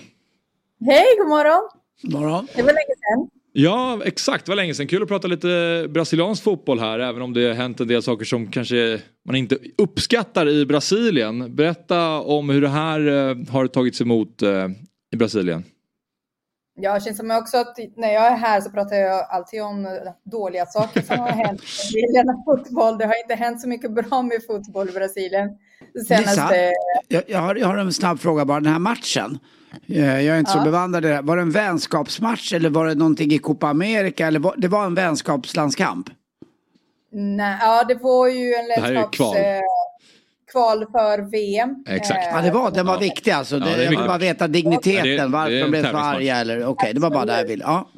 [0.80, 1.77] Hej, god morgon!
[2.03, 2.49] Morgon.
[2.55, 3.30] Det var länge sedan.
[3.53, 4.44] Ja, exakt.
[4.44, 4.86] Det var länge sedan.
[4.86, 8.24] Kul att prata lite brasiliansk fotboll här, även om det har hänt en del saker
[8.24, 11.57] som kanske man inte uppskattar i Brasilien.
[11.57, 14.68] Berätta om hur det här eh, har tagits emot eh,
[15.12, 15.64] i Brasilien.
[16.80, 19.99] Ja, det känns som också att när jag är här så pratar jag alltid om
[20.24, 22.99] dåliga saker som har hänt i Brasilien fotboll.
[22.99, 25.49] Det har inte hänt så mycket bra med fotboll i Brasilien.
[26.09, 26.72] Senaste...
[27.09, 28.61] Jag, jag, har, jag har en snabb fråga bara.
[28.61, 29.38] Den här matchen.
[29.86, 30.64] Eh, Jag är inte så Ja.
[30.64, 31.14] bevandrad i det.
[31.14, 31.22] här.
[31.22, 34.26] Var det en vänskapsmatch eller var det någonting i Copa America?
[34.26, 36.10] Eller var, det var en vänskapslandskamp?
[37.12, 39.16] Nej, ja, det var ju en lättskaps...
[39.16, 39.36] kval.
[39.36, 39.42] eh,
[40.52, 41.84] kval för VM.
[41.88, 42.26] Exakt.
[42.26, 43.56] Eh, Ja, det var, den var viktig alltså.
[43.56, 45.82] Ja, Det, det är jag vill bara veta digniteten, Ja, det- varför det de blev
[45.90, 47.64] så arga eller okej, det var bara där jag ville.
[47.64, 47.88] Ja.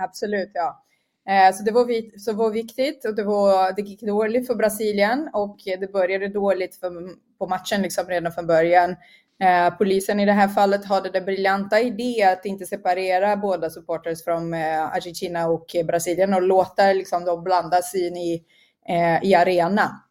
[0.00, 0.84] Absolut, ja.
[1.28, 5.28] Eh, Så det var, så var viktigt och det, var, det gick dåligt för Brasilien
[5.32, 6.90] och det började dåligt för,
[7.38, 8.96] på matchen liksom redan från början.
[9.40, 14.24] Eh, polisen i det här fallet hade den briljanta idé att inte separera båda supporters
[14.24, 18.44] från eh, Argentina och Brasilien och låta liksom, dem blandas in i,
[18.88, 20.02] eh, i arena.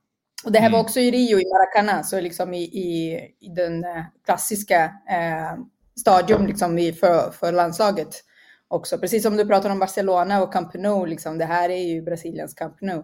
[0.45, 3.83] Och det här var också i Rio, i Maracanã, så liksom i, i, i den
[3.83, 5.59] eh, klassiska eh,
[5.99, 8.23] stadion liksom i, för, för landslaget
[8.67, 8.97] också.
[8.97, 12.53] Precis som du pratar om Barcelona och Camp Nou, liksom, det här är ju Brasiliens
[12.53, 13.03] Camp Nou.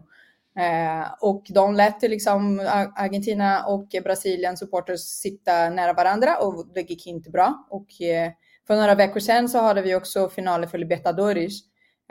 [0.59, 6.89] Eh, och de lät liksom Ar- Argentina och Brasilien supporters sitta nära varandra och det
[6.89, 7.67] gick inte bra.
[7.69, 8.31] Och eh,
[8.67, 11.53] för några veckor sedan så hade vi också finalen för Libertadores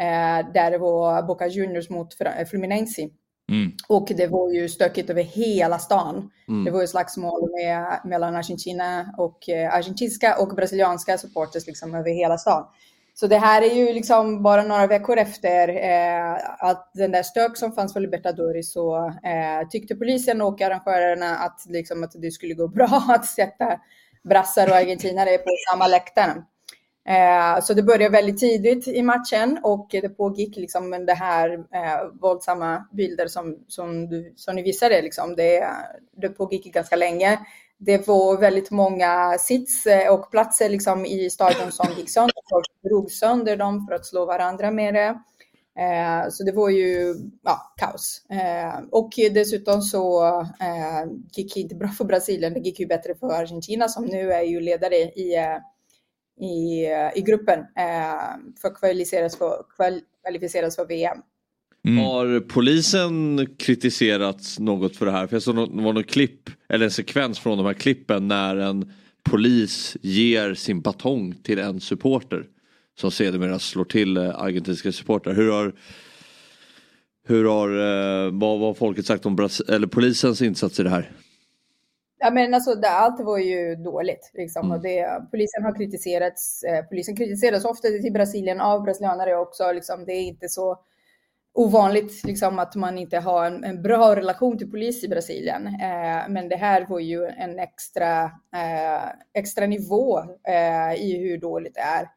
[0.01, 3.09] eh, där det var Boca Juniors mot Fra- Fluminense.
[3.89, 6.31] Och det var ju stökigt över hela stan.
[6.49, 6.65] Mm.
[6.65, 12.11] Det var ju slagsmål med, mellan Argentina och eh, argentinska och brasilianska supporters liksom över
[12.11, 12.67] hela stan.
[13.15, 17.57] Så det här är ju liksom bara några veckor efter eh, att den där stök
[17.57, 22.55] som fanns för Libertadores så eh, tyckte polisen och arrangörerna att, liksom, att det skulle
[22.55, 23.81] gå bra att sätta
[24.25, 26.43] brassar och argentinare på samma läktare.
[27.09, 32.21] Eh, så det började väldigt tidigt i matchen och det pågick liksom det här eh,
[32.21, 35.03] våldsamma bilder som, som, du, som ni visade.
[35.03, 35.37] Liksom.
[35.37, 35.69] Det,
[36.17, 37.39] det pågick ganska länge.
[37.85, 42.35] Det var väldigt många sits eh, och platser liksom, i stadion som gick sönder.
[42.51, 45.19] Folk drog sönder dem för att slå varandra med det.
[45.83, 48.23] Eh, så det var ju ja, kaos.
[48.31, 52.55] Eh, och dessutom så eh, gick det inte bra för Brasilien.
[52.55, 55.59] Det gick ju bättre för Argentina som nu är ju ledare i, eh,
[56.47, 59.65] i, eh, i gruppen eh, för att kvalificeras för,
[60.23, 61.19] kvalificeras för VM.
[61.85, 65.27] Har polisen kritiserats något för det här?
[65.27, 68.29] För jag såg nå- det var något klipp, eller en sekvens från de här klippen
[68.29, 72.45] när en polis ger sin batong till en supporter.
[73.01, 75.35] Som sedermera slår till eh, argentinska supportrar.
[75.35, 75.73] Hur har
[77.25, 81.11] Hur har, eh, vad har folket sagt om Bras eller polisens insats i det här?
[82.19, 84.31] Ja, men alltså, det, allt var ju dåligt.
[84.35, 84.71] Liksom.
[84.71, 86.63] Och det, polisen har kritiserats.
[86.63, 89.73] Eh, polisen kritiseras ofta i Brasilien av brasilianare också.
[89.73, 90.79] Liksom, det är inte så
[91.55, 95.67] ovanligt liksom, att man inte har en, en bra relation till polis i Brasilien.
[95.67, 98.25] Eh, men det här var ju en extra,
[98.55, 102.09] eh, extra nivå eh, i hur dåligt det är.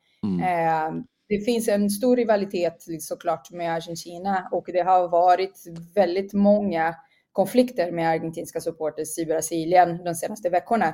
[0.41, 0.91] Eh,
[1.29, 5.63] det finns en stor rivalitet såklart med Argentina och det har varit
[5.95, 6.95] väldigt många
[7.31, 10.87] konflikter med argentinska supporters i Brasilien de senaste veckorna.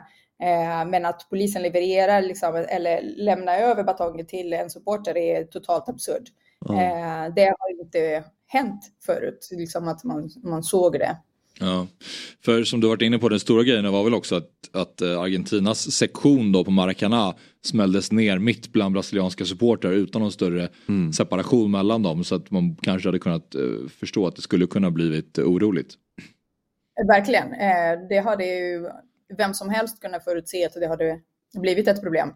[0.44, 5.90] Eh, men att polisen levererar liksom, eller lämnar över batongen till en supporter är totalt
[5.90, 6.24] absurd.
[6.70, 11.18] Eh, det har inte hänt förut, liksom att man, man såg det.
[11.60, 11.88] Ja,
[12.46, 15.20] för som du varit inne på den stora grejen var väl också att, att eh,
[15.20, 17.36] Argentinas sektion då på Maracana
[17.66, 20.70] smälldes ner mitt bland brasilianska supportrar utan någon större
[21.16, 23.62] separation mellan dem så att man kanske hade kunnat eh,
[24.00, 25.94] förstå att det skulle kunna blivit oroligt.
[27.08, 27.50] Verkligen.
[28.10, 28.90] Det hade ju
[29.38, 31.20] vem som helst kunnat förutse att det hade
[31.54, 32.34] blivit ett problem.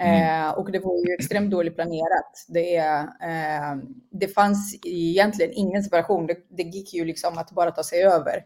[0.00, 2.44] Eh, och det var ju extremt dåligt planerat.
[2.48, 3.76] Det, eh,
[4.10, 6.26] det fanns egentligen ingen separation.
[6.26, 8.44] Det, det gick ju liksom att bara ta sig över.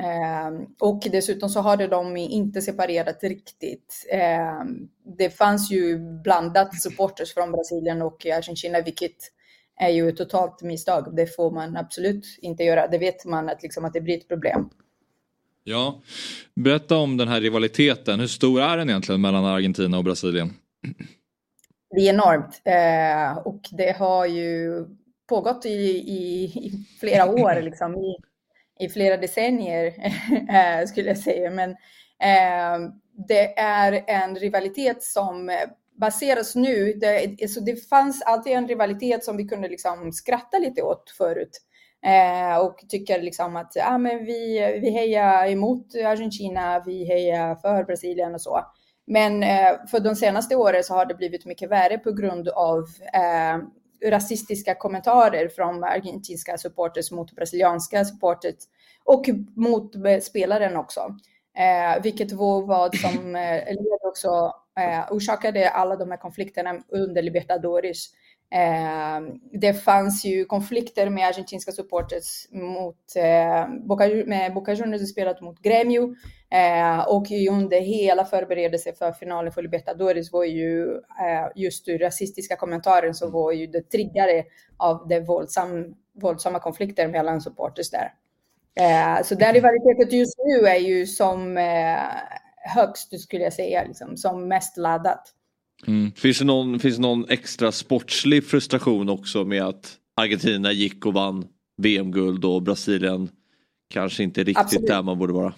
[0.00, 4.06] Eh, och dessutom så hade de inte separerat riktigt.
[4.12, 4.64] Eh,
[5.18, 9.16] det fanns ju blandat supporters från Brasilien och Argentina, vilket
[9.80, 11.16] är ju ett totalt misstag.
[11.16, 12.88] Det får man absolut inte göra.
[12.88, 14.68] Det vet man att, liksom, att det blir ett problem.
[15.64, 16.02] Ja,
[16.54, 18.20] berätta om den här rivaliteten.
[18.20, 20.54] Hur stor är den egentligen mellan Argentina och Brasilien?
[21.90, 24.86] Det är enormt eh, och det har ju
[25.28, 28.16] pågått i, i, i flera år, liksom, i,
[28.78, 29.86] i flera decennier
[30.50, 31.50] eh, skulle jag säga.
[31.50, 31.70] Men
[32.20, 32.90] eh,
[33.28, 35.50] det är en rivalitet som
[36.00, 36.92] baseras nu.
[36.92, 41.62] Det, alltså det fanns alltid en rivalitet som vi kunde liksom skratta lite åt förut.
[42.06, 47.84] Eh, och tycker liksom att ja, men vi, vi hejar emot Argentina, vi hejar för
[47.84, 48.60] Brasilien och så.
[49.06, 52.84] Men eh, för de senaste åren så har det blivit mycket värre på grund av
[53.12, 53.58] eh,
[54.10, 58.54] rasistiska kommentarer från argentinska supporters mot brasilianska supporters
[59.04, 59.24] och
[59.56, 61.00] mot eh, spelaren också.
[61.58, 68.06] Eh, vilket var vad som eh, också eh, orsakade alla de här konflikterna under Libertadores.
[68.50, 69.20] Eh,
[69.60, 75.62] det fanns ju konflikter med argentinska supporters mot eh, Boca, med Boca Juniors spelat mot
[75.62, 76.14] Gremio
[76.50, 83.14] eh, och under hela förberedelsen för finalen för Libertadores var ju eh, just rasistiska kommentaren
[83.14, 84.44] som var ju det triggare
[84.76, 88.12] av det våldsam, våldsamma konflikter mellan supporters där.
[88.80, 91.98] Eh, så den rivaliteten just nu är ju som eh,
[92.74, 95.32] högst skulle jag säga, liksom, som mest laddat.
[95.86, 96.12] Mm.
[96.12, 101.14] Finns, det någon, finns det någon extra sportslig frustration också med att Argentina gick och
[101.14, 101.46] vann
[101.82, 103.28] VM-guld och Brasilien
[103.88, 104.86] kanske inte riktigt Absolut.
[104.86, 105.54] där man borde vara?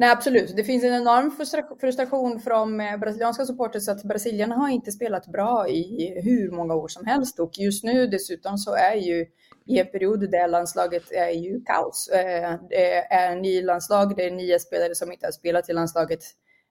[0.00, 0.56] Nej, absolut.
[0.56, 5.26] Det finns en enorm frustra- frustration från eh, brasilianska supporters att Brasilien har inte spelat
[5.26, 9.26] bra i hur många år som helst och just nu dessutom så är ju
[9.66, 12.08] i en period där landslaget är ju kaos.
[12.08, 15.72] Eh, Det är en ny landslag, det är nya spelare som inte har spelat i
[15.72, 16.20] landslaget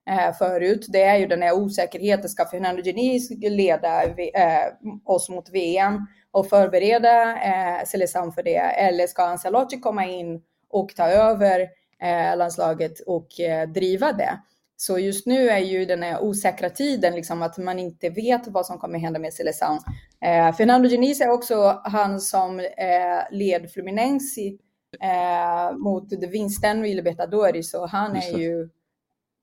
[0.08, 0.86] eh, förut.
[0.88, 4.72] Det är ju den här osäkerheten, ska Fernando Diniz leda eh,
[5.04, 8.56] oss mot VM och förbereda eh, Seleção för det?
[8.56, 11.60] Eller ska Ancelotti komma in och ta över
[12.02, 14.38] eh, landslaget och eh, driva det?
[14.80, 18.66] Så just nu är ju den här osäkra tiden, liksom att man inte vet vad
[18.66, 19.78] som kommer hända med Seleção.
[20.20, 22.66] Eh, Fernando Diniz är också han som eh,
[23.30, 24.40] led Fluminense
[25.02, 28.68] eh, mot vinsten i Libertadores, så han är ju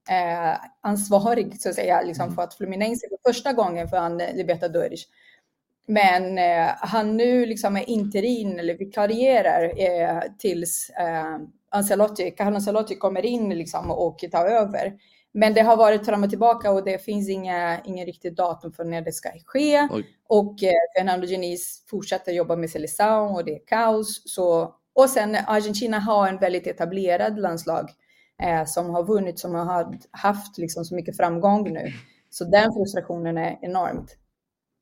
[0.10, 5.02] eh, ansvarig så att säga liksom, för att Fluminense för första gången vann Libertadores.
[5.88, 11.38] Men eh, han nu liksom är interin eller vikarierar eh, tills eh,
[11.70, 14.94] Ancelotti, Carlo Ancelotti kommer in liksom och tar över.
[15.32, 18.84] Men det har varit fram och tillbaka och det finns inga, ingen riktigt datum för
[18.84, 19.88] när det ska ske.
[19.92, 20.06] Oj.
[20.28, 24.22] Och eh, Fernando Diniz fortsätter jobba med Seleção och det är kaos.
[24.26, 27.92] Så, och sen Argentina har en väldigt etablerad landslag
[28.44, 31.94] eh, som har vunnit, som har haft liksom så mycket framgång nu.
[32.30, 34.18] Så den frustrationen är enormt.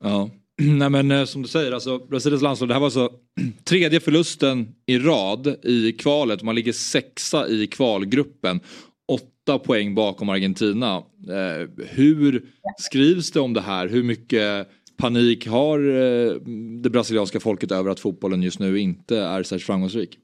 [0.03, 0.29] Ja,
[0.61, 3.09] nej men eh, som du säger, alltså Brasiliens landslag, det här var alltså
[3.63, 6.43] tredje förlusten i rad i kvalet.
[6.43, 8.59] Man ligger sexa i kvalgruppen.
[9.07, 11.03] Åtta poäng bakom Argentina.
[11.29, 12.45] Eh, hur
[12.77, 13.87] skrivs det om det här?
[13.87, 16.33] Hur mycket panik har eh,
[16.81, 20.17] det brasilianska folket över att fotbollen just nu inte är särskilt framgångsrik?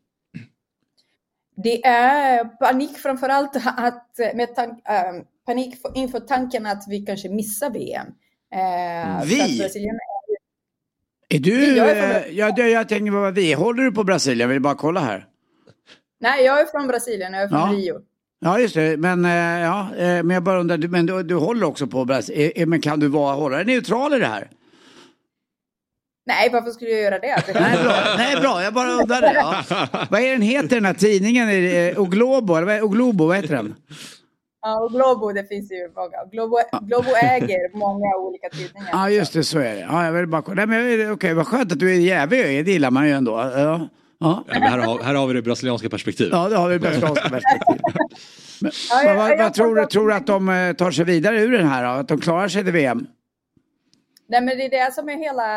[1.64, 7.30] Det är panik framförallt att, med tank, äh, panik för, inför tanken att vi kanske
[7.30, 8.07] missar VM.
[8.53, 9.62] Eh, Vi?
[11.30, 14.39] är du, Jag är från eh, jag, jag, tänker vad vi, håller du på Brasilien?
[14.39, 15.26] Jag vill bara kolla här.
[16.20, 17.78] Nej, jag är från Brasilien, jag är från Ja.
[17.78, 18.01] Rio.
[18.39, 19.32] Ja just det, men, eh,
[19.62, 22.99] ja, eh, men jag bara undrar, men du, du håller också på Brasilien, men kan
[22.99, 24.49] du vara, hålla dig neutral i det här?
[26.30, 27.44] Nej, varför skulle jag göra det?
[27.54, 29.32] Nej bra, nej, bra jag bara undrade.
[29.36, 29.56] Ja.
[30.10, 31.50] Vad är den heter den här tidningen?
[31.50, 33.76] Är det, eh, Oglobo, eller Oglobo, vad heter den?
[34.62, 36.18] Ja, och Globo, det finns ju många.
[36.32, 38.90] Globo, Globo äger många olika tidningar.
[38.92, 39.80] Ja just det, så är det.
[39.80, 40.66] Ja, jag vill bara kolla.
[40.66, 43.32] Nej, men, okej, vad skönt att du är jävig, det gillar man ju ändå.
[43.32, 43.88] Ja, ja.
[44.22, 46.34] Ja, men här, har, här har vi det brasilianska perspektivet.
[46.34, 47.82] Ja, det har vi det brasilianska perspektivet.
[48.62, 49.86] Men, Ja, vad, jag- vad, jag vad tror du?
[49.86, 51.90] Tror du att de eh, tar sig vidare ur den här då?
[51.90, 53.08] Att de klarar sig till VM?
[54.32, 55.48] Nej, men det är det som är hela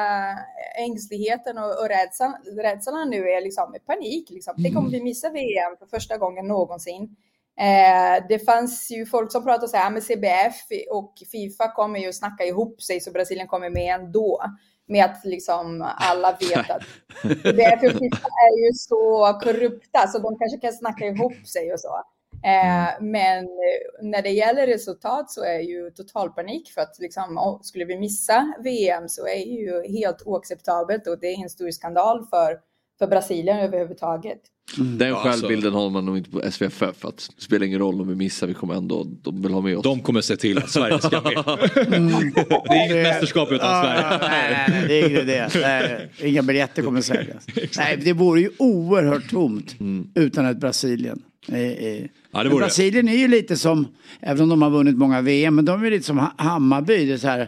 [0.78, 4.30] ängsligheten och, och rädslan, rädslan nu är liksom panik.
[4.30, 4.54] Liksom.
[4.62, 7.16] Tänk om vi missar VM för första gången någonsin.
[7.60, 10.56] Eh, det fanns ju folk som pratade så här, med CBF
[10.90, 14.42] och Fifa kommer ju snacka ihop sig så Brasilien kommer med ändå.
[14.86, 16.82] Med att liksom alla vet att
[17.22, 21.80] CBF och Fifa är ju så korrupta så de kanske kan snacka ihop sig och
[21.80, 22.02] så.
[22.44, 27.58] Eh, men eh, när det gäller resultat så är ju total panik för att liksom,
[27.62, 31.70] skulle vi missa VM så är det ju helt oacceptabelt och det är en stor
[31.70, 32.58] skandal för,
[32.98, 34.40] för Brasilien överhuvudtaget.
[34.76, 35.28] Den Ja, alltså.
[35.28, 37.04] självbilden har man nog inte på SVFF.
[37.04, 39.76] Att det spelar ingen roll om vi missar, vi kommer ändå, de vill ha med
[39.76, 39.82] oss.
[39.82, 41.32] De kommer se till att Sverige ska med.
[41.74, 44.18] Det är inget mästerskap utan Sverige.
[44.20, 45.48] nej, nej, det är ingen idé.
[45.54, 47.46] Nej, Inga biljetter kommer säljas.
[47.76, 49.74] Nej, det vore ju oerhört tomt
[50.14, 51.22] utan ett Brasilien.
[51.48, 52.04] Eh, eh.
[52.32, 52.58] Ja, Men.
[52.58, 53.86] Brasilien är ju lite som,
[54.20, 57.06] även om de har vunnit många VM, men de är lite som Ha- Hammarby.
[57.06, 57.40] Det, så här,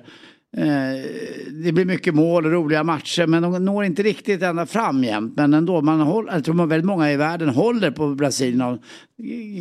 [0.57, 1.05] eh,
[1.64, 5.32] det blir mycket mål och roliga matcher, men de når inte riktigt ända fram jämt.
[5.37, 8.78] Men ändå, man håller, jag tror att väldigt många i världen håller på Brasilien av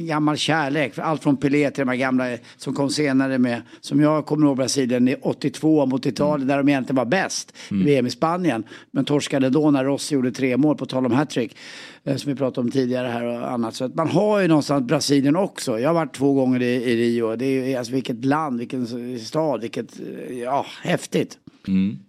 [0.08, 0.98] gammal kärlek.
[0.98, 2.26] Allt från Pelé till de här gamla
[2.58, 6.70] som kom senare med, som jag kommer ihåg Brasilien i 82 mot Italien, där de
[6.70, 8.64] egentligen var bäst i VM i Spanien.
[8.92, 11.58] Men torskade då när Rossi gjorde tre mål, på tal om hattrick,
[12.06, 13.76] som vi pratade om tidigare här och annat.
[13.76, 15.80] Så att man har ju någonstans Brasilien också.
[15.80, 17.36] Jag har varit två gånger i, i Rio.
[17.36, 21.38] Det är alltså vilket land, vilken stad, vilket, eh, ja, häftigt.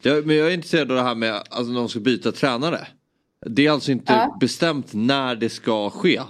[0.03, 2.78] Jag, men jag är intresserad av det här med alltså, när de ska byta tränare.
[3.47, 4.36] Det är alltså inte Ja.
[4.40, 6.20] bestämt när det ska ske.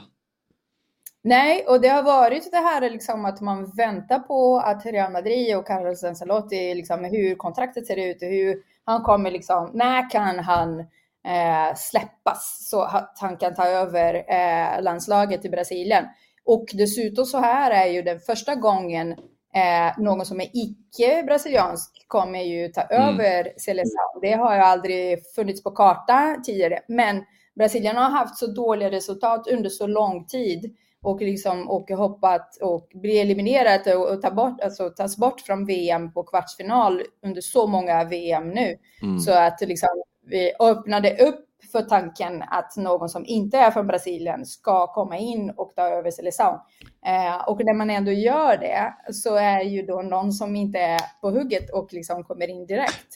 [1.25, 5.57] Nej, och det har varit det här liksom att man väntar på att Real Madrid
[5.57, 10.39] och Carlos Ancelotti, liksom, hur kontraktet ser ut och hur han kommer liksom, när kan
[10.39, 10.85] han
[11.27, 16.05] eh, släppas så att han kan ta över eh, landslaget i Brasilien.
[16.45, 19.13] Och dessutom så här är ju den första gången
[19.55, 24.21] eh, någon som är icke-brasiliansk kommer ju ta över Seleção.
[24.23, 27.25] Det har ju aldrig funnits på kartan tidigare, men
[27.57, 32.89] Brasilien har haft så dåliga resultat under så lång tid och, liksom, och hoppat och
[32.95, 37.67] bli eliminerat och, och ta bort, alltså, tas bort från VM på kvartsfinal under så
[37.67, 38.77] många VM nu.
[39.21, 39.89] Så att liksom,
[40.27, 45.51] vi öppnade upp för tanken att någon som inte är från Brasilien ska komma in
[45.51, 46.61] och ta över Seleção.
[47.07, 51.01] Eh, och när man ändå gör det så är ju då någon som inte är
[51.21, 53.09] på hugget och liksom kommer in direkt.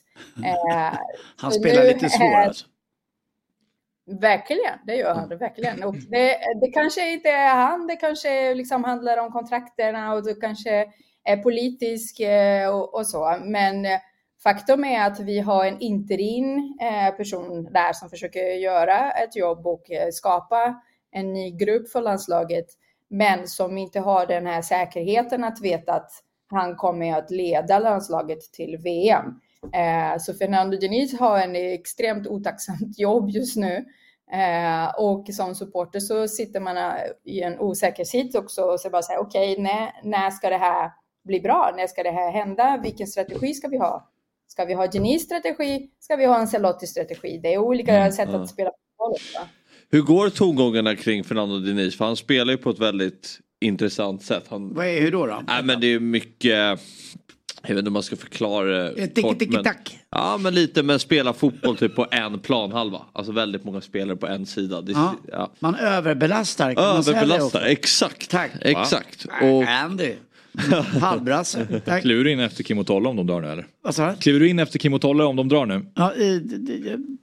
[0.44, 0.98] Eh,
[1.36, 2.66] Han spelar lite svår är- alltså.
[4.20, 5.82] Verkligen, det gör han det verkligen.
[5.82, 10.34] Och det, det kanske inte är han, det kanske liksom handlar om kontrakterna och det
[10.34, 10.86] kanske
[11.24, 13.36] är politisk eh, och, och så.
[13.44, 13.98] Men eh,
[14.42, 19.66] faktum är att vi har en interin eh, person där som försöker göra ett jobb
[19.66, 22.66] och eh, skapa en ny grupp för landslaget,
[23.08, 26.10] men som inte har den här säkerheten att veta att
[26.50, 29.24] han kommer att leda landslaget till VM.
[29.74, 33.84] Eh, så Fernando Diniz har en extremt otacksamt jobb just nu.
[34.98, 36.76] Och som supporter så sitter man
[37.24, 40.90] i en osäker sits också och så bara säger okej, när, när ska det här
[41.24, 41.72] bli bra?
[41.76, 42.80] När ska det här hända?
[42.82, 44.08] Vilken strategi ska vi ha?
[44.48, 45.88] Ska vi ha Diniz strategi?
[46.00, 47.40] Ska vi ha Ancelotti strategi?
[47.42, 49.18] Det är olika sätt att spela fotboll.
[49.90, 51.96] Hur går tongångarna kring Fernando Diniz?
[51.98, 54.44] För han spelar ju på ett väldigt intressant sätt.
[54.48, 55.26] Han, Vad är, hur då?
[55.26, 55.42] då?
[55.46, 56.50] nej, men det är mycket,
[57.62, 59.98] jag vet inte om man ska förklara det kort, tiki, men- tack.
[60.10, 63.02] Ja men lite men spela fotboll typ på en planhalva.
[63.12, 64.80] Alltså väldigt många spelare på en sida.
[64.80, 65.14] Det, Ja.
[65.32, 65.50] ja.
[65.58, 66.74] Man överbelastar.
[66.74, 67.70] kan man säga det Överbelastar, också?
[67.70, 68.30] exakt.
[68.30, 68.50] Tack.
[68.60, 69.26] Exakt.
[69.42, 70.12] Och, Andy.
[71.00, 71.80] Halvbrasse.
[71.84, 72.02] Tack.
[72.02, 73.66] Kliver du in efter Kim och Tolle om de drar nu eller?
[73.82, 74.16] Vad sa du?
[74.16, 75.86] Kliver du in efter Kim och Tolle om de drar nu?
[75.94, 76.12] Ja,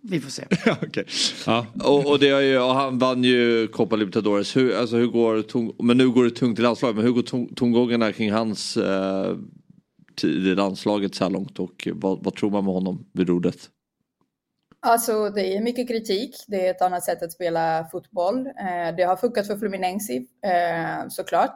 [0.01, 0.43] vi får se.
[0.81, 1.05] Okej.
[1.45, 1.65] Ja.
[1.83, 4.55] och, och, det är ju, och han vann ju Copa Libertadores.
[4.55, 6.95] Hur, alltså, hur går tong, men nu går det tungt i landslaget.
[6.95, 9.35] Men hur går tong, tongångarna kring hans eh,
[10.15, 11.59] tid i landslaget så här långt?
[11.59, 13.69] Och vad, vad tror man med honom vid rodret?
[14.79, 16.35] Alltså det är mycket kritik.
[16.47, 18.47] Det är ett annat sätt att spela fotboll.
[18.47, 21.55] Eh, det har funkat för Fluminense eh, såklart.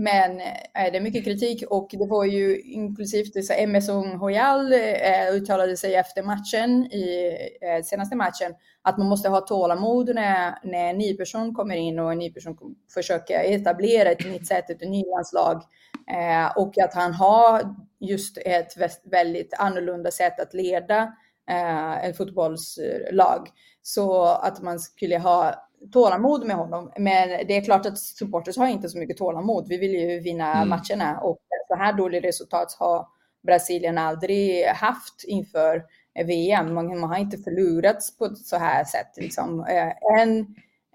[0.00, 5.32] Men eh, det är mycket kritik och det var ju inklusivt så Emerson Hoyal eh,
[5.32, 10.90] uttalade sig efter matchen, i eh, senaste matchen, att man måste ha tålamod när, när
[10.90, 12.56] en ny person kommer in och en ny person
[12.94, 15.62] försöker etablera ett nytt sätt, ett nytt landslag.
[16.10, 21.12] Eh, och att han har just ett väldigt annorlunda sätt att leda
[21.50, 23.48] eh, ett fotbollslag.
[23.82, 26.92] Så att man skulle ha tålamod med honom.
[26.98, 29.68] Men det är klart att supporters har inte så mycket tålamod.
[29.68, 30.68] Vi vill ju vinna mm.
[30.68, 33.06] matcherna och så här dåligt resultat har
[33.46, 35.84] Brasilien aldrig haft inför
[36.26, 36.74] VM.
[36.74, 39.16] Man, man har inte förlorats på så här sätt.
[39.16, 39.60] Liksom.
[39.60, 40.40] Eh, en,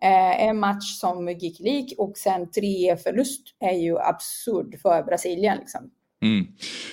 [0.02, 5.58] eh, en match som gick lik och sen tre förlust är ju absurd för Brasilien.
[5.58, 5.92] Liksom.
[6.24, 6.48] Mm.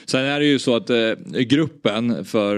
[0.06, 2.56] Sen är det ju så att eh, gruppen för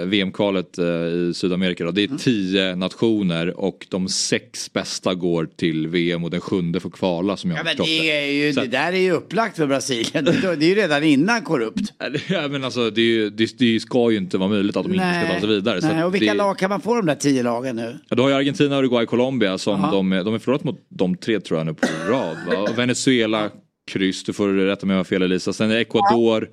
[0.00, 2.18] eh, VM-kvalet eh, i Sydamerika då, det är mm.
[2.18, 7.50] tio nationer och de sex bästa går till VM och den sjunde får kvala som
[7.50, 8.10] jag ja, har men det.
[8.10, 10.24] Är ju, så, det där är ju upplagt för Brasilien.
[10.24, 11.92] det är ju redan innan korrupt.
[12.28, 15.16] Ja, men alltså, det, är, det, det ska ju inte vara möjligt att de nej,
[15.16, 15.80] inte ska ta sig vidare.
[15.82, 17.98] Nej, och vilka det, lag kan man få de där tio lagen nu?
[18.08, 21.40] Ja, du har ju Argentina, Uruguay, Colombia som de, de är förlorat mot de tre
[21.40, 22.36] tror jag nu på rad.
[22.46, 22.68] Va?
[22.76, 23.50] Venezuela
[23.88, 25.52] kryss, du får rätta mig om jag har fel Elisa.
[25.52, 26.48] Sen är det Ecuador,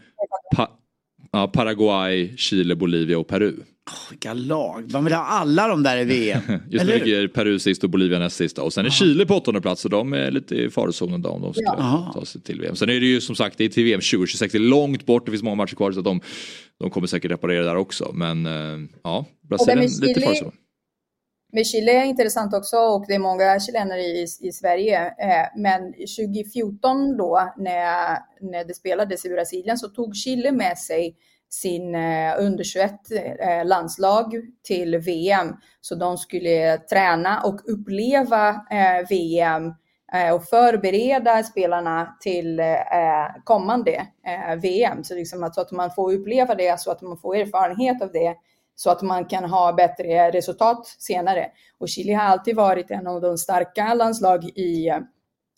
[0.55, 0.69] pa
[1.31, 3.51] ja, Paraguay, Chile, Bolivia och Peru.
[3.51, 6.41] Oh, vilka lag, man vill ha alla de där i VM.
[6.69, 8.63] Just nu ligger Peru sist och Bolivia näst sista.
[8.63, 11.41] Och sen är Chile på åttonde plats och de är lite i farozonen då om
[11.41, 12.11] de ska ja.
[12.13, 12.75] ta sig till VM.
[12.75, 15.25] Sen är det ju som sagt det är till VM 2026, det är långt bort,
[15.25, 16.21] det finns många matcher kvar så att de,
[16.79, 18.11] de kommer säkert reparera där också.
[18.13, 20.53] Men uh, ja, Brasilien lite farozonen.
[21.53, 25.05] Men Chile är intressant också och det är många chilenare i, i Sverige.
[25.05, 31.15] Eh, men 2014 då när, när det spelades i Brasilien så tog Chile med sig
[31.49, 35.53] sin eh, under-21-landslag eh, till VM.
[35.81, 38.65] Så de skulle träna och uppleva
[39.09, 39.73] VM
[40.33, 42.61] och förbereda spelarna till
[43.43, 44.07] kommande
[44.61, 45.03] VM.
[45.03, 48.35] Så, liksom så att man får uppleva det, så att man får erfarenhet av det
[48.75, 51.47] så att man kan ha bättre resultat senare.
[51.77, 54.91] Och Chile har alltid varit en av de starka landslag i,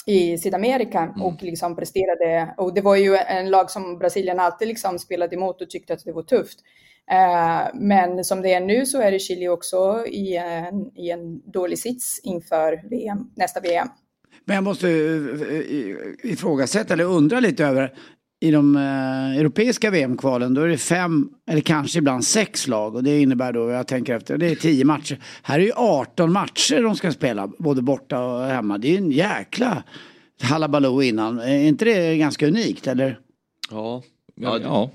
[0.05, 1.21] i Sydamerika mm.
[1.21, 2.53] och liksom presterade.
[2.57, 6.05] Och det var ju en lag som Brasilien alltid liksom spelade emot och tyckte att
[6.05, 6.59] det var tufft.
[7.11, 11.79] Uh, men som det är nu så är Chile också i en, i en dålig
[11.79, 13.87] sits inför VM, nästa VM.
[14.45, 17.93] Men jag måste eh, ifrågasätta eller undra lite över
[18.39, 23.03] i de eh, europeiska VM-kvalen då är det fem eller kanske ibland sex lag och
[23.03, 25.19] det innebär då, jag tänker efter, det är tio matcher.
[25.41, 28.77] Här är ju 18 matcher de ska spela både borta och hemma.
[28.77, 29.83] Det är ju en jäkla
[30.41, 31.39] halabaloo innan.
[31.39, 33.19] Är inte det ganska unikt eller?
[33.71, 34.03] Ja,
[34.35, 34.91] ja, ja.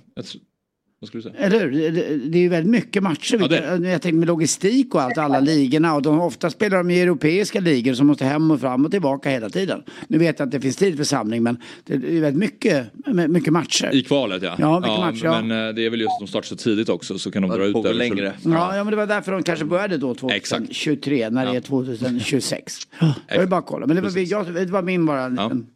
[1.02, 1.44] Vad skulle du säga?
[1.44, 1.92] Eller hur?
[2.30, 3.38] Det, är ju väldigt mycket matcher.
[3.40, 3.88] Ja, det...
[3.90, 5.94] Jag tänker med logistik och allt, alla ligorna.
[5.94, 9.30] Och de, ofta spelar de i europeiska ligor som måste hem och fram och tillbaka
[9.30, 9.82] hela tiden.
[10.08, 12.86] Nu vet jag att det finns tid för samling men det är väldigt mycket,
[13.28, 13.94] mycket matcher.
[13.94, 14.56] I kvalet ja.
[14.58, 15.42] Ja, mycket ja, matcher, ja.
[15.42, 17.50] Men eh, det är väl just att de startar så tidigt också så kan de
[17.50, 18.32] dra ut det längre.
[18.44, 21.32] Ja, ja, men det var därför de kanske började då 2023 Exakt.
[21.32, 22.74] när det är 2026.
[23.28, 23.86] Jag vill bara kolla.
[23.86, 25.66] Men det var, jag, det var min bara liten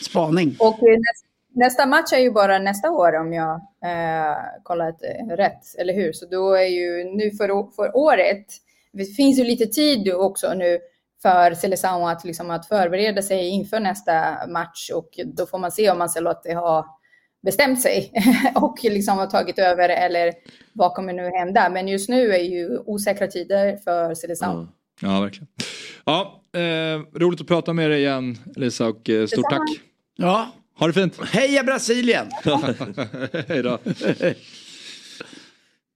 [0.00, 0.56] spaning.
[0.58, 4.98] Och nästa Nästa match är ju bara nästa år om jag eh, kollat
[5.30, 6.12] rätt, eller hur?
[6.12, 8.46] Så då är ju nu för, för året,
[8.92, 10.78] det finns ju lite tid också nu
[11.22, 15.90] för Seleção att, liksom, att förbereda sig inför nästa match och då får man se
[15.90, 16.86] om Ancelotti har
[17.42, 18.12] bestämt sig
[18.54, 20.32] och liksom har tagit över eller
[20.72, 21.70] vad kommer nu hända.
[21.70, 24.54] Men just nu är ju osäkra tider för Seleção.
[24.54, 24.68] Mm.
[25.00, 25.48] Ja, verkligen.
[26.04, 29.68] Ja, eh, roligt att prata med dig igen Lisa och eh, stort tack.
[30.16, 30.48] Ja,
[30.78, 31.20] ha det fint.
[31.24, 32.26] Heja Brasilien!
[33.48, 33.78] Hej då.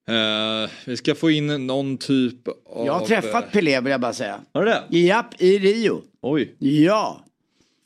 [0.08, 2.86] Uh, vi ska få in någon typ av...
[2.86, 4.40] Jag har träffat Pelé vill jag bara säga.
[4.52, 4.98] Har du det?
[4.98, 6.02] Japp, i Rio.
[6.22, 6.54] Oj.
[6.58, 7.24] Ja.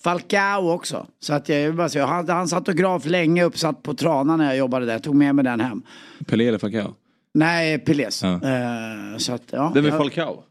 [0.04, 1.06] Falcao också.
[1.20, 4.56] Så att jag vill bara säga, han, hans autograf länge uppsatt på Trana när jag
[4.56, 4.92] jobbade där.
[4.92, 5.82] Jag tog med mig den hem.
[6.26, 6.94] Pelé eller Falcao?
[7.34, 8.22] Nej, Pelés.
[8.22, 8.32] Ja.
[8.34, 10.44] Uh, så att, ja, Vem är Falcao?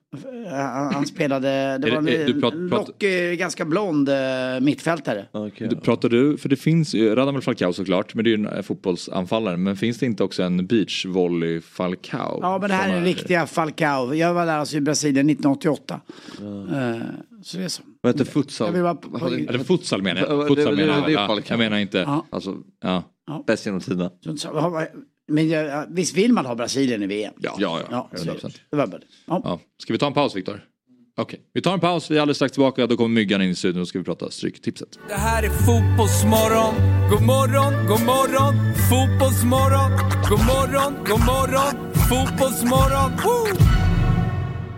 [0.93, 4.15] Han spelade, det var en du prat, lockig, ganska blond eh,
[4.61, 5.25] mittfältare.
[5.33, 5.67] Okay.
[5.67, 8.63] Du, pratar du, för det finns ju, Radamel Falcao såklart, men det är ju en
[8.63, 9.57] fotbollsanfallare.
[9.57, 12.39] Men finns det inte också en beachvolley Falcao?
[12.41, 14.13] Ja, men det här är den riktiga Falcao.
[14.13, 16.01] Jag var där alltså i Brasilien 1988.
[16.39, 17.01] Mm.
[17.43, 17.83] så det är så.
[18.01, 18.77] Vad heter futsal?
[18.77, 19.27] Jag på...
[19.27, 20.47] Eller futsal menar jag.
[20.47, 21.43] Futsal menar jag.
[21.47, 21.97] Jag menar inte.
[21.97, 22.25] Ja.
[22.29, 23.03] Alltså, ja.
[23.47, 24.11] Bäst genom tiderna.
[25.31, 27.33] Men ja, visst vill man ha Brasilien i VM?
[27.39, 28.09] Ja, ja, ja.
[28.11, 28.33] ja
[28.69, 29.41] det var bara ja.
[29.43, 29.59] ja.
[29.77, 30.61] Ska vi ta en paus Viktor?
[31.17, 31.39] Okej, okay.
[31.53, 32.11] vi tar en paus.
[32.11, 32.87] Vi är alldeles strax tillbaka.
[32.87, 34.99] Då kommer Myggan in i studion och ska vi prata Stryktipset.
[35.07, 36.75] Det här är Fotbollsmorgon.
[37.09, 38.53] God morgon, god morgon.
[38.89, 39.91] Fotbollsmorgon.
[40.29, 41.93] God morgon, god morgon.
[42.09, 43.11] Fotbollsmorgon.
[43.23, 43.65] Woo!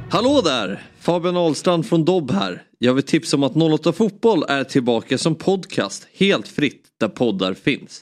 [0.09, 0.83] Hallå där!
[0.99, 2.63] Fabian Ahlstrand från Dobb här.
[2.79, 7.53] Jag vill tipsa om att 08 Fotboll är tillbaka som podcast helt fritt där poddar
[7.53, 8.01] finns.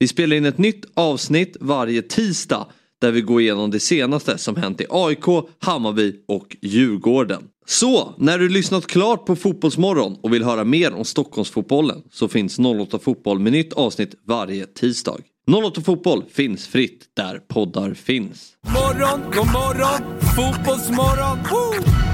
[0.00, 2.66] Vi spelar in ett nytt avsnitt varje tisdag
[3.00, 5.24] där vi går igenom det senaste som hänt i AIK,
[5.58, 7.42] Hammarby och Djurgården.
[7.66, 12.58] Så, när du lyssnat klart på Fotbollsmorgon och vill höra mer om Stockholmsfotbollen så finns
[12.58, 15.16] 08 Fotboll med nytt avsnitt varje tisdag.
[15.64, 18.52] 08 Fotboll finns fritt där poddar finns.
[18.66, 21.38] Morgon, god morgon, fotbollsmorgon.
[21.50, 22.07] Woo!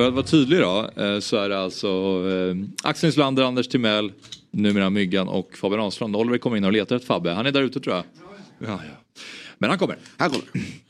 [0.00, 1.88] För att vara tydlig då eh, så är det alltså
[2.28, 4.12] eh, Axel Nyslander, Anders Timell,
[4.50, 6.16] numera Myggan och Fabian Ahlstrand.
[6.16, 7.30] Oliver kommer in och letar efter Fabbe.
[7.30, 8.04] Han är där ute tror jag.
[8.58, 9.20] Ja, ja.
[9.58, 9.96] Men han kommer.
[10.16, 10.46] Han kommer.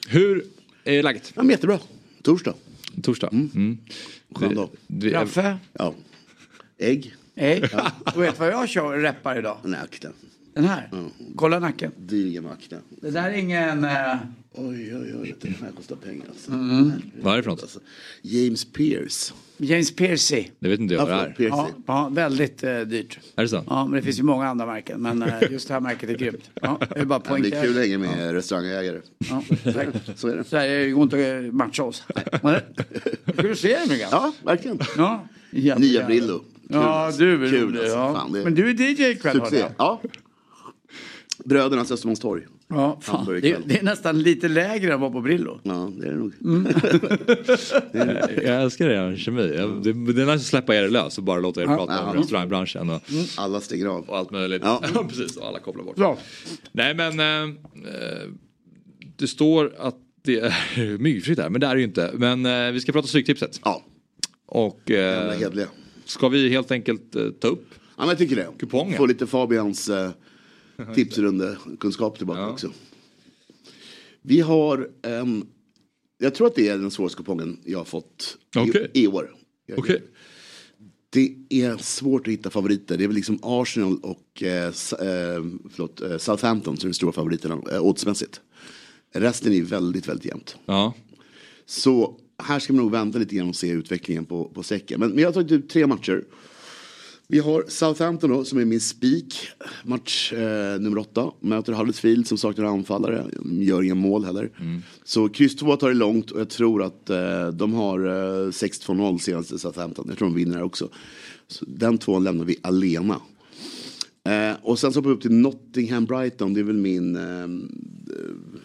[0.09, 0.45] Hur
[0.85, 1.33] är läget?
[1.35, 1.79] Ja, men jättebra.
[2.23, 2.55] Torsdag.
[3.03, 3.29] Torsdag.
[3.33, 3.79] Mm.
[4.35, 4.69] Skön dag.
[5.03, 5.57] Raffe?
[5.73, 5.95] Ja.
[6.79, 7.15] Ägg.
[7.37, 7.63] Hej.
[8.15, 9.57] Du vet vad jag kör reppar idag?
[9.63, 10.13] Den här akten.
[10.55, 10.91] Den här?
[11.37, 11.93] Kolla nacken.
[12.43, 12.81] Med akten.
[12.91, 13.85] Det där är ingen...
[13.85, 14.17] eh,
[14.53, 15.35] Oj, oj, oj.
[15.41, 16.51] Den här kostar pengar alltså.
[16.53, 16.93] Mm.
[17.23, 17.63] Vad är det för något?
[17.63, 17.81] Alltså,
[18.23, 19.33] James Pierce.
[19.57, 20.45] James Piercy.
[20.59, 21.49] Det vet inte jag vad det är.
[21.49, 23.19] Ja, ja, väldigt eh, dyrt.
[23.37, 23.65] Är det så?
[23.67, 25.03] Ja, men det finns ju många andra märken.
[25.03, 26.51] Men eh, just det här märket är grymt.
[26.63, 27.63] Ja, jag vill bara Det blir poängtera.
[27.63, 29.01] kul att hänga med restaurangägare.
[29.19, 29.43] Ja,
[29.73, 29.87] tack.
[30.17, 30.45] Så är det.
[30.45, 32.03] Så här, det går inte att matcha oss.
[32.43, 32.61] Nej.
[33.33, 34.09] Ska du se det Myggan?
[34.13, 34.79] Ja, verkligen.
[34.97, 35.29] Ja.
[35.51, 35.87] Jävlar.
[35.87, 36.39] Nya Brillo.
[36.39, 37.93] Kul, Ja, du är Kul, alltså.
[37.97, 38.15] Ja.
[38.15, 39.61] Fan, det är Men du är DJ ikväll hörde Succé.
[39.61, 39.71] jag.
[39.79, 40.01] Ja.
[41.45, 42.47] Brödernas Östermalmstorg.
[42.71, 43.27] Ja, fan.
[43.27, 45.61] Det, det är nästan lite lägre än att vara på Brillo.
[45.63, 46.33] Ja, det är det nog.
[46.45, 46.67] Mm.
[48.45, 49.55] Jag älskar er kemi.
[49.57, 51.77] Jag- Det, det är nice att släppa er lös och bara låta er Ja.
[51.77, 52.21] prata om Ja.
[52.23, 53.03] restaurangbranschen och,
[53.37, 54.09] Alla stänger av.
[54.11, 54.63] och allt möjligt.
[54.65, 54.83] Ja.
[55.09, 55.37] precis.
[55.37, 55.95] Och alla kopplar bort.
[55.99, 56.19] Ja.
[56.73, 57.43] Nej men eh,
[57.95, 58.29] eh,
[59.17, 62.11] det står att det är myggfritt här men det är det ju inte.
[62.15, 63.61] Men eh, vi ska prata Stryktipset.
[63.65, 63.83] Ja,
[64.47, 65.35] Och eh,
[66.05, 67.67] ska vi helt enkelt eh, ta upp?
[67.97, 68.47] Ja, men jag tycker det.
[68.59, 68.97] Kupongen.
[68.97, 70.11] Få lite Fabians eh,
[70.95, 72.51] tipsrunde-kunskap tillbaka Ja.
[72.51, 72.71] också.
[74.23, 75.47] Vi har, ehm,
[76.19, 78.91] jag tror att det är den svåraste kupongen jag har fått i, Okej.
[78.95, 79.35] i år.
[79.77, 80.03] Okej.
[81.11, 82.99] Det är svårt att hitta favoriter.
[82.99, 84.73] Det är väl liksom Arsenal och eh, eh,
[85.71, 88.41] förlåt, eh, Southampton som är de stora favoriterna eh, oddsmässigt.
[89.13, 90.57] Resten är väldigt, väldigt jämnt.
[90.67, 90.95] Ja.
[91.67, 95.01] Så här ska man nog vänta lite grann och se utvecklingen på, på säcken.
[95.01, 96.25] Men, men jag har tagit ut tre matcher.
[97.31, 99.49] Vi har Southampton då, som är min spik.
[99.85, 101.31] Match eh, nummer åtta.
[101.41, 103.25] Möter Huddersfield som saknar anfallare.
[103.45, 104.51] Gör inga mål heller.
[105.05, 109.19] Så kryss 2 tar det långt och jag tror att eh, de har eh, 6-2-0
[109.19, 110.07] senaste Southampton.
[110.09, 110.89] Jag tror de vinner här också.
[111.49, 113.21] Så den två lämnar vi alena.
[114.29, 116.55] Eh, och sen så hoppar vi upp till Nottingham Brighton.
[116.55, 117.49] Det är väl min, eh, eh,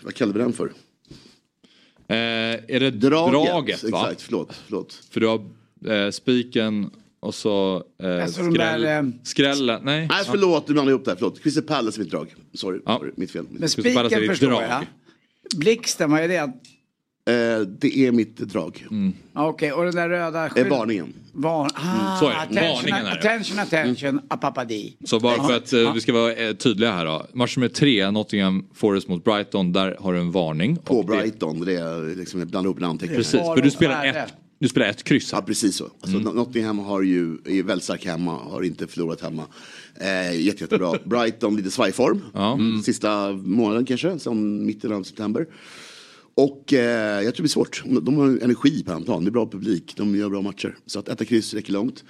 [0.01, 0.73] vad kallar vi den för?
[2.07, 2.15] Eh,
[2.67, 3.33] är det Draget.
[3.33, 3.89] draget, va?
[3.89, 4.61] Exakt, förlåt.
[4.65, 4.93] förlåt.
[5.09, 5.41] För du har
[6.11, 6.89] spiken
[7.25, 9.81] och så eh, Alltså de skräll, där, eh, skrällen.
[9.83, 10.07] Nej.
[10.11, 11.15] Nej, förlåt, du blandade ihop det här.
[11.17, 11.43] Förlåt.
[11.43, 12.35] Crystal Palace är mitt drag.
[12.53, 12.97] Sorry, Ja.
[12.97, 13.45] sorry mitt fel.
[13.51, 14.63] Men är spiken förstår drag.
[14.63, 14.85] jag.
[15.59, 16.35] Blixten, vad är det?
[17.27, 18.85] Eh, det är mitt drag.
[19.33, 20.49] Ja, Okej, och den där röda...
[20.55, 21.13] Eh, varningen.
[21.33, 21.65] Var...
[21.75, 22.37] Ah, Så är det.
[22.37, 23.19] attention, Varningen är det.
[23.19, 24.97] attention, attention, apapadi.
[25.05, 27.25] Så bara för att eh, vi ska vara eh, tydliga här då.
[27.33, 29.73] Match nummer tre, Nottingham Forest mot Brighton.
[29.73, 30.75] Där har du en varning.
[30.77, 31.65] På Och det- Brighton.
[31.65, 33.17] Det är liksom, jag blandar ihop en anteckning.
[33.17, 35.89] Precis, för du spelar ett, du spelar ett kryss Ja, precis så.
[36.01, 39.43] Alltså, Nottingham har ju, är väldigt stark hemma, har inte förlorat hemma.
[39.95, 40.93] Eh, jätte, jättebra.
[41.05, 42.21] Brighton lite svajform.
[42.33, 42.53] Ja.
[42.53, 42.81] Mm.
[42.81, 45.47] Sista månaden kanske, som mitten av september.
[46.33, 47.83] Och eh, jag tror det blir svårt.
[48.01, 50.75] De har energi på hemmaplan, det är bra publik, de gör bra matcher.
[50.85, 52.03] Så att etta kryss räcker långt.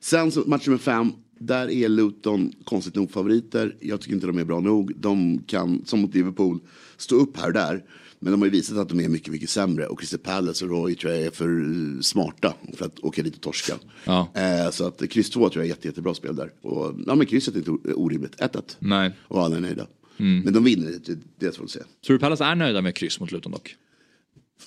[0.00, 3.76] Sen så match nummer fem, där är Luton konstigt nog favoriter.
[3.80, 4.92] Jag tycker inte de är bra nog.
[4.96, 6.60] De kan, som mot Liverpool,
[6.96, 7.84] stå upp här och där.
[8.22, 9.86] Men de har ju visat att de är mycket, mycket sämre.
[9.86, 13.34] Och Crystal Palace och Roy tror jag är för eh, smarta för att åka dit
[13.34, 13.74] och torska.
[14.04, 14.28] Ja.
[14.34, 16.52] Eh, så att kryss 2 tror jag är jätte, jättebra spel där.
[16.60, 18.36] Och, ja men krysset är inte orimligt.
[18.40, 18.76] 1-1.
[18.78, 19.12] Nej.
[19.22, 19.86] Och alla är nöjda.
[20.16, 21.84] Men de vinner, det, det svårt att säga.
[22.06, 23.76] Tror du Palace är nöjda med kryss mot Luton dock?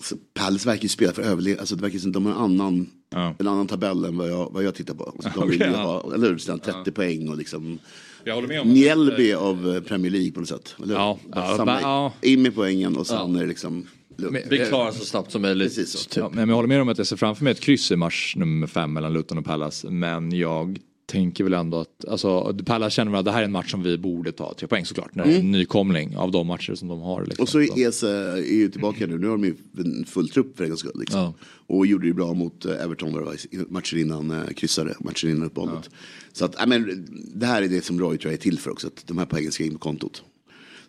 [0.01, 1.59] Så Palace verkar ju spela för överlevnad.
[1.59, 3.35] Alltså det verkar som de har en annan, Ja.
[3.39, 5.03] en annan tabell än vad jag, vad jag tittar på.
[5.03, 5.77] Alltså de vill ju ja.
[5.77, 7.79] ha, eller hur, Sten, 30 poäng och liksom
[8.23, 10.75] Jag håller med om Mjällby av eh, Premier League på något sätt.
[10.83, 10.95] Eller?
[10.95, 12.13] Ja, ja, Samla, ja.
[12.21, 13.87] In med poängen och sen är det liksom
[14.17, 14.39] lugnt.
[14.49, 15.75] Vi klarar så snabbt som möjligt.
[15.75, 16.19] Precis så.
[16.19, 18.35] Ja, men jag håller med om att jag ser framför mig ett kryss i match
[18.35, 19.89] nummer fem mellan Luton och Palace.
[19.89, 23.51] Men jag tänker väl ändå att, alltså Palace känner väl att det här är en
[23.51, 25.15] match som vi borde ta tre poäng såklart.
[25.15, 27.25] När det är en nykomling av de matcher som de har.
[27.25, 27.33] Liksom.
[27.33, 27.43] Mm.
[27.43, 29.17] Och så är Ese är ju tillbaka nu.
[29.17, 30.99] Nu har de ju en full trupp för en gångs skull.
[30.99, 31.19] Liksom.
[31.19, 31.33] Ja.
[31.67, 35.27] Och gjorde ju bra mot eh, Everton var det, i matcher innan eh, kryssade, matcher
[35.27, 35.89] innan uppehållet.
[36.33, 38.71] Så att, ja, men, det här är det som Roy tror jag är till för
[38.71, 38.87] också.
[38.87, 40.23] Att de här poängen ska in på kontot.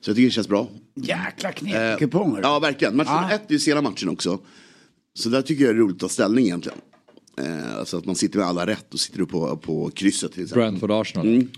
[0.01, 0.69] Så jag tycker det känns bra.
[0.95, 2.41] Jäkla Eh, knepiga kuponger.
[2.43, 2.97] Ja, verkligen.
[2.97, 3.31] Match Ja.
[3.31, 4.39] ett är ju sena matchen också.
[5.15, 6.79] Så där tycker jag det är roligt att ta ställning egentligen.
[7.39, 10.43] Eh, alltså att man sitter med alla rätt och sitter du på, på krysset till
[10.43, 10.63] exempel.
[10.63, 11.27] Brentford Arsenal.
[11.27, 11.49] Mm.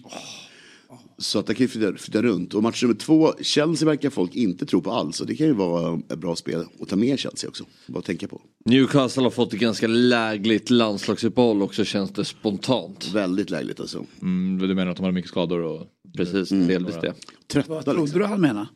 [1.20, 2.55] Så att det kan ju flytta, flytta runt.
[2.55, 5.20] Och match nummer två, Chelsea verkar folk inte tro på alls.
[5.20, 7.64] Och det kan ju vara ett bra spel att ta med Chelsea också.
[7.87, 8.41] Bara tänka på.
[8.64, 13.12] Newcastle har fått ett ganska lägligt landslagsuppehåll också känns det spontant.
[13.14, 14.05] Väldigt lägligt alltså.
[14.22, 15.61] Mm, du menar att de har mycket skador?
[15.61, 15.87] Och...
[16.16, 17.14] Precis, delvis det.
[17.47, 18.68] Trötta Vad trodde du han menade?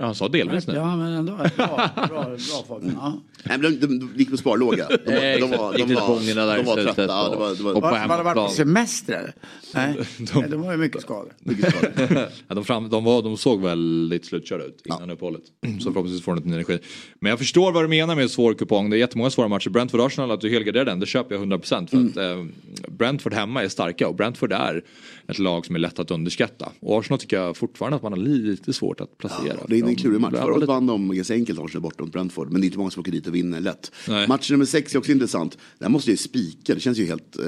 [0.00, 0.74] Ja, han sa delvis nu.
[0.74, 1.32] Ja, men ändå.
[1.36, 2.36] Bra, bra, bra
[2.68, 2.92] Fabian.
[3.00, 3.20] Ja.
[3.44, 4.88] Nej, men de, de, de gick på sparlåga.
[4.88, 7.04] De, de, de, var, de, var, ångerna där de var trötta.
[7.06, 9.32] Ja, och- det var, det var, och på Var, var de varit på semester?
[9.74, 9.94] Nej,
[10.32, 11.32] de, de har ju mycket skador.
[11.40, 12.18] mycket skador.
[12.48, 15.42] Ja, de, fram, de, var, de såg väldigt slutkörda ut innan uppehållet.
[15.80, 16.78] Så förhoppningsvis får de lite ny energi.
[17.20, 18.90] Men jag förstår vad du menar med svår kupong.
[18.90, 19.70] Det är jättemånga svåra matcher.
[19.70, 21.86] Brentford-Arsenal, att du helgarderar den, det köper jag 100%.
[21.86, 22.44] För att eh,
[22.88, 24.82] Brentford hemma är starka och Brentford är
[25.30, 26.72] ett lag som är lätt att underskatta.
[26.80, 29.56] Och Arsenal tycker jag fortfarande att man har lite svårt att placera.
[29.68, 30.32] Det är en klurig match.
[30.32, 32.50] de- Förra året vann de ganska enkelt Arsenal borta mot Brentford.
[32.52, 33.92] Men det är inte många som åker dit och vinner lätt.
[34.08, 34.28] Nej.
[34.28, 35.58] Match nummer sex är också intressant.
[35.78, 36.74] Där måste jag ju spika.
[36.74, 37.44] Det känns ju helt eh,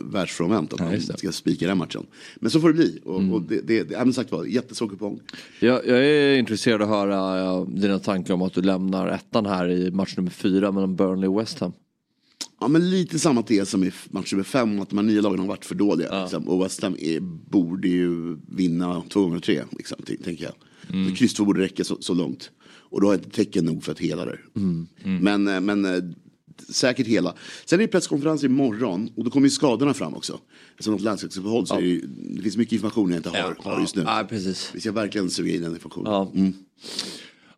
[0.00, 0.94] världsfrånvänt att Ja, man.
[0.94, 1.06] Mm.
[1.16, 2.06] ska spika den matchen.
[2.36, 3.00] Men så får det bli.
[3.04, 5.20] Och, och det, det, det, ja, men sagt var, jättesvår kupong.
[5.60, 9.46] Jag, jag är intresserad av att höra ja, dina tankar om att du lämnar ettan
[9.46, 11.72] här i match nummer fyra mellan Burnley och West Ham.
[12.60, 14.80] Ja men lite samma tes som i match nummer fem.
[14.80, 16.22] Att de här nya lagen har varit för dåliga.
[16.22, 16.48] Liksom.
[16.48, 19.62] Och West Ham är, borde ju vinna två gånger tre.
[19.70, 20.54] Liksom, tänker jag.
[20.92, 21.10] Mm.
[21.10, 22.50] Så kryss två borde räcka så, så långt.
[22.66, 24.38] Och då har jag inte tecken nog för att hela det.
[24.56, 24.86] Mm.
[25.22, 26.02] Men, eh, men eh,
[26.68, 27.34] säkert hela.
[27.64, 30.40] Sen är det presskonferens imorgon och då kommer ju skadorna fram också.
[30.70, 32.00] Eftersom något landslagsuppehåll så är det,
[32.36, 34.02] det finns mycket information jag inte har, har just nu.
[34.02, 34.70] Ja, precis.
[34.74, 36.12] Vi ska verkligen suga in den informationen.
[36.12, 36.32] Ja.
[36.34, 36.52] Mm.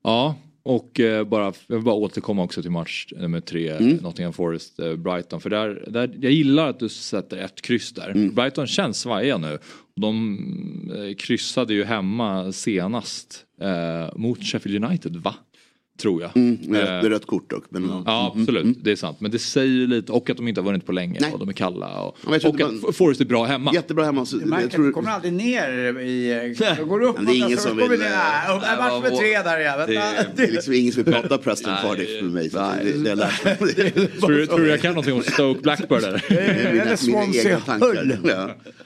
[0.03, 0.37] Ja,
[0.69, 3.97] och eh, bara, jag vill bara återkomma också till match nummer tre, Mm.
[3.97, 5.41] Nottingham Forest, eh, Brighton.
[5.41, 8.11] För där, där, jag gillar att du sätter ett kryss där.
[8.11, 8.35] Mm.
[8.35, 9.59] Brighton känns svajiga nu.
[9.97, 10.39] De
[10.97, 15.35] eh, kryssade ju hemma senast eh, mot Sheffield United, va?
[16.03, 16.37] Tror jag.
[16.37, 17.65] Mm, med, Eh, med rött kort dock.
[17.69, 19.21] Men, Ja absolut, det är sant.
[19.21, 21.33] Men det säger ju lite, och att de inte har vunnit på länge Nej.
[21.33, 22.01] och de är kalla.
[22.03, 23.71] Och, och inte att Forest är bra hemma.
[23.75, 24.27] Jättebra hemma.
[24.27, 26.55] Så, Du märker jag tror, kommer aldrig ner i...
[26.79, 27.95] Du går upp det är ingen som vill, ner.
[27.97, 29.79] eh, nej, match med tre där igen.
[29.79, 29.93] Vänta.
[30.37, 32.49] det är liksom ingen som vill prata Preston Cardiff med mig.
[32.49, 32.59] Det,
[32.93, 34.21] det, det är.
[34.21, 36.25] Tror du, tror jag kan någonting om Stoke Blackburn eller?
[36.29, 37.61] Det är Eller Swansea.
[37.81, 38.17] Hull.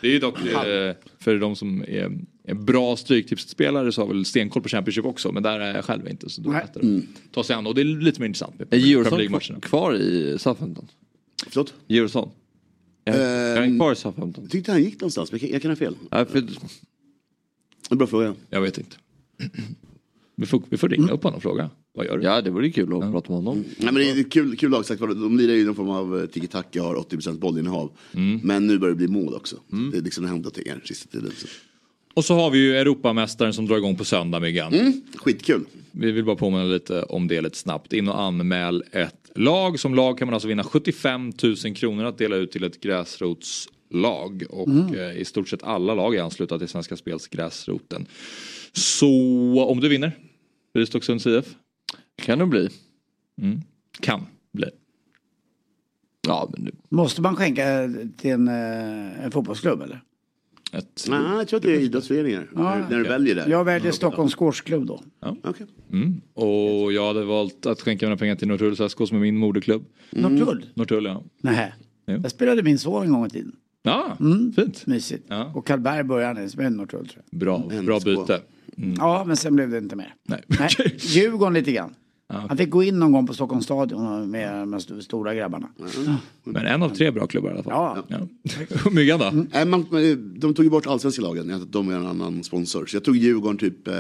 [0.01, 2.11] Det är ju dock eh, för de som är, är
[2.45, 6.31] bra stryktipsspelare så har väl stenkoll på Championship också men där är jag själv inte
[6.31, 8.75] så då är det att ta sig an och det är lite mer intressant med
[8.75, 9.61] Är League-matcherna.
[9.61, 10.89] kvar i Southampton?
[11.47, 11.75] Förlåt?
[11.89, 12.31] Djurgården?
[13.05, 14.45] Är är han Ehm, kvar i Southampton?
[14.45, 15.95] Jag tyckte han gick någonstans, men jag kan, jag kan ha fel.
[16.11, 16.45] Nej, för,
[17.91, 18.35] En bra fråga.
[18.51, 18.97] Jag vet inte.
[20.37, 21.71] Vi får, vi får ringa upp honom och fråga.
[21.95, 22.25] Vad gör du?
[22.25, 23.57] ja, det vore kul att prata med honom.
[23.77, 25.01] Nej, men det är kul, kul lag sagt.
[25.01, 27.91] De lirar ju i någon form av eh, tiki-taka och har 80% bollinnehav.
[28.43, 29.57] Men nu börjar det bli mål också.
[29.93, 31.31] Det är liksom hänt någonting här sista tiden.
[31.37, 31.47] Så.
[32.15, 34.75] Och så har vi ju Europamästaren som drar igång på söndag Myggan.
[34.75, 35.65] Mm, skitkul.
[35.93, 37.93] Vi vill bara påminna lite om det lite snabbt.
[37.93, 39.81] In och anmäl ett lag.
[39.81, 41.33] Som lag kan man alltså vinna 75
[41.65, 44.43] 000 kronor att dela ut till ett gräsrotslag.
[44.51, 48.07] Och eh, i stort sett alla lag är anslutna till Svenska Spels gräsroten.
[48.73, 49.09] Så
[49.69, 50.13] om du vinner,
[50.73, 51.45] blir det Stocksunds IF?
[52.23, 52.69] Kan det bli.
[54.01, 54.69] Kan bli.
[56.27, 56.71] Ja, men nu.
[56.89, 60.01] Måste man skänka till en, eh, en fotbollsklubb eller?
[60.73, 62.49] Ett, Nej, jag tror att det är idrottsföreningar.
[62.53, 63.47] när, när du väljer det.
[63.49, 65.03] Jag väljer Stockholms Squashklubb då.
[65.45, 65.67] Okej.
[65.93, 66.21] mm.
[66.35, 69.85] Och jag hade valt att skänka mina pengar till Norrtulls SK som är min moderklubb.
[70.11, 70.67] Norrtull?
[70.75, 71.23] Norrtull ja.
[71.41, 71.75] Nej.
[72.07, 72.19] Jo.
[72.19, 73.53] Där spelade min son en gång i tiden.
[73.83, 74.17] Ja,
[74.57, 74.87] fint.
[74.87, 75.25] Mysigt.
[75.29, 75.53] Ja.
[75.55, 77.39] Och Karlberg började han med Norrtull tror jag.
[77.41, 78.41] Bra, bra byte.
[78.99, 80.15] Ja, men sen blev det inte mer.
[80.29, 80.43] Nej.
[80.47, 80.69] Nej,
[80.99, 81.95] Djurgården lite grann.
[82.49, 85.69] Han fick gå in någon gång på Stockholms stadion med de st- stora grabbarna.
[86.45, 87.73] Men en av tre bra klubbar i alla fall.
[88.09, 88.29] Ja.
[88.85, 88.91] Ja.
[88.91, 89.31] Myggan då?
[89.53, 92.87] Nej, man, men de tog ju bort allsvenska lagen, de är en annan sponsor.
[92.87, 93.95] Så jag tog Djurgården, typ eh,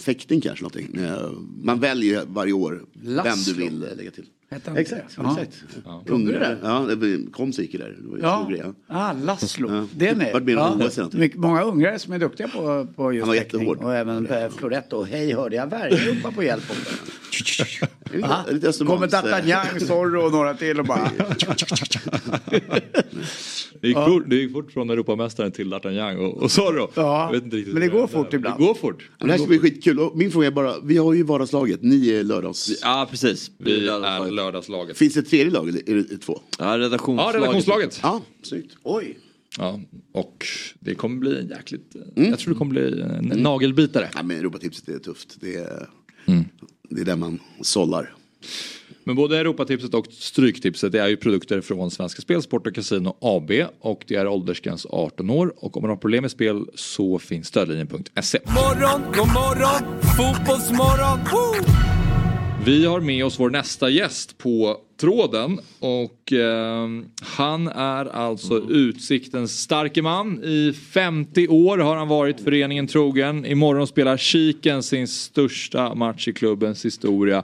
[0.00, 1.04] fäkting kanske någonting.
[1.04, 1.30] Eh,
[1.62, 3.54] Man väljer varje år vem Laslo.
[3.54, 4.24] du vill eh, lägga till.
[4.50, 5.16] Exakt?
[5.16, 5.38] Ja.
[5.42, 5.64] exakt.
[6.06, 6.38] Du Ungrare.
[6.54, 6.58] det?
[6.62, 6.96] Ja, det
[7.62, 7.96] gick ju där.
[8.02, 8.62] Det var ju Ja, stor grej.
[8.88, 8.96] ja.
[8.96, 9.74] ah, Laszlo.
[9.74, 9.86] Ja.
[9.96, 10.32] Det med.
[10.32, 10.76] Vart med ja.
[10.86, 11.12] OS.
[11.12, 13.78] Mycket- Många ungrare som är duktiga på, på just Han var jättehård.
[13.78, 14.28] Och även
[14.58, 16.62] florett och hej hörde jag ropa på hjälp
[18.12, 18.44] Det Aha.
[18.86, 21.10] Kommer D'Artagnan, Zorro och några till och bara...
[23.80, 26.90] Det gick, fort, det gick fort från Europamästaren till D'Artagnan och, och Zorro.
[26.94, 28.06] Ja, Jag vet inte riktigt men det går är.
[28.06, 28.60] fort ibland.
[28.60, 29.10] Det går fort.
[29.18, 30.00] Det här ska bli skitkul.
[30.00, 32.70] Och min fråga är bara, vi har ju vardagslaget, ni är lördags.
[32.82, 33.50] Ja, precis.
[33.58, 34.96] Vi är lördagslaget.
[34.98, 36.40] Finns det ett tredje lag eller är det två?
[36.58, 37.34] Ja, Ja, redaktionslaget.
[37.34, 38.00] redaktionslaget.
[38.02, 38.76] Ja, snyggt.
[38.82, 39.18] Oj.
[39.58, 39.80] Ja,
[40.12, 40.46] och
[40.80, 41.94] det kommer bli en jäkligt...
[42.16, 42.30] Mm.
[42.30, 44.08] Jag tror det kommer bli en nagelbitare.
[44.14, 45.36] Ja, men Europatipset är tufft.
[45.40, 45.88] Det är,
[46.26, 46.44] Mm.
[46.88, 48.14] Det är där man sållar.
[49.04, 53.16] Men både Europatipset och Stryktipset det är ju produkter från Svenska Spel, Sport och Casino
[53.20, 53.50] AB
[53.80, 57.46] och det är åldersgräns 18 år och om man har problem med spel så finns
[57.46, 58.38] stödlinjen.se.
[58.44, 61.18] Morgon, god morgon, fotbollsmorgon.
[61.32, 61.93] Woo!
[62.66, 65.60] Vi har med oss vår nästa gäst på tråden.
[65.78, 66.88] Och eh,
[67.22, 70.44] han är alltså Utsiktens starke man.
[70.44, 73.46] I 50 år har han varit föreningen trogen.
[73.46, 77.42] Imorgon spelar Kiken sin största match i klubbens historia.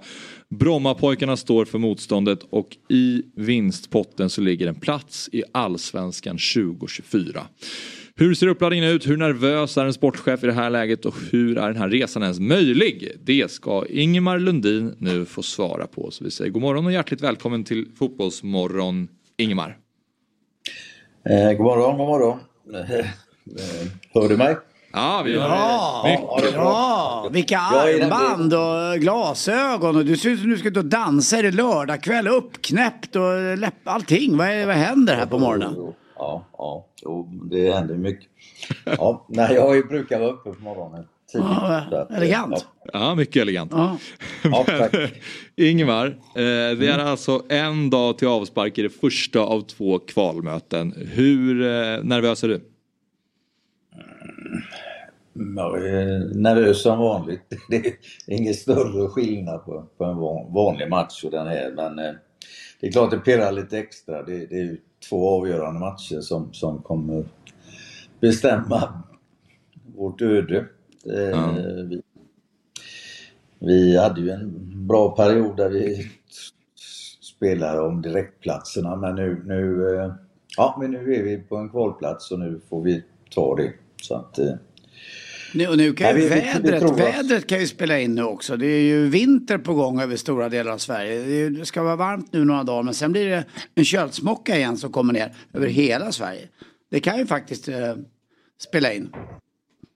[0.48, 7.46] Brommapojkarna står för motståndet och i vinstpotten så ligger en plats i Allsvenskan 2024.
[8.20, 9.06] Hur ser uppladdningen ut?
[9.08, 12.22] Hur nervös är en sportchef i det här läget och hur är den här resan
[12.22, 13.12] ens möjlig?
[13.24, 16.10] Det ska Ingemar Lundin nu få svara på.
[16.10, 19.76] Så vi säger god morgon och hjärtligt välkommen till Fotbollsmorgon Ingemar.
[21.30, 22.38] Eh, god morgon, god morgon.
[22.74, 23.06] Eh,
[24.14, 24.56] hör du mig?
[24.92, 26.18] Ja, vi hör Ja, dig.
[26.42, 26.62] Mycket bra.
[26.62, 31.36] ja, vilka armband och glasögon och du ser ut som du ska ut och dansa.
[31.38, 32.28] Är det lördagkväll?
[32.28, 34.36] Uppknäppt och läpp, allting.
[34.36, 35.92] Vad, är, vad händer här på morgonen?
[36.20, 38.28] Ja, ja, jo, det händer mycket.
[38.84, 42.10] Ja, nej, jag brukar vara uppe på morgonen tidigt.
[42.16, 42.66] Elegant.
[42.92, 43.72] Ja, mycket elegant.
[43.74, 43.98] Ja.
[44.44, 44.94] Ja, tack.
[45.56, 50.94] Ingemar, eh, det är alltså en dag till avspark i det första av två kvalmöten.
[51.12, 52.60] Hur eh, nervös är du?
[55.34, 57.42] Är nervös som vanligt.
[57.68, 57.94] Det är
[58.26, 61.72] ingen större skillnad på, på en van- vanlig match och den här.
[61.76, 62.12] Men eh,
[62.80, 64.22] det är klart det pirrar lite extra.
[64.22, 64.76] Det, det är ju
[65.08, 67.24] två avgörande matcher som, som kommer
[68.20, 69.02] bestämma
[69.96, 70.66] vårt öde.
[71.06, 71.52] Eh, Ja.
[71.88, 72.02] vi,
[73.58, 74.52] vi hade ju en
[74.86, 76.10] bra period där vi
[77.20, 80.12] spelade om direktplatserna men nu, nu, eh,
[80.56, 83.72] ja, men nu är vi på en kvalplats och nu får vi ta det.
[84.02, 84.54] Så att, eh,
[85.54, 86.28] Nu, och nu kan ju Nej,
[86.62, 88.56] vi- vädret, vädret kan ju spela in nu också.
[88.56, 91.48] Det är ju vinter på gång över stora delar av Sverige.
[91.48, 93.44] Det, ska vara varmt nu några dagar men sen blir det
[93.74, 96.48] en kölsmocka igen som kommer ner över hela Sverige.
[96.90, 97.94] Det kan ju faktiskt eh,
[98.58, 99.12] spela in.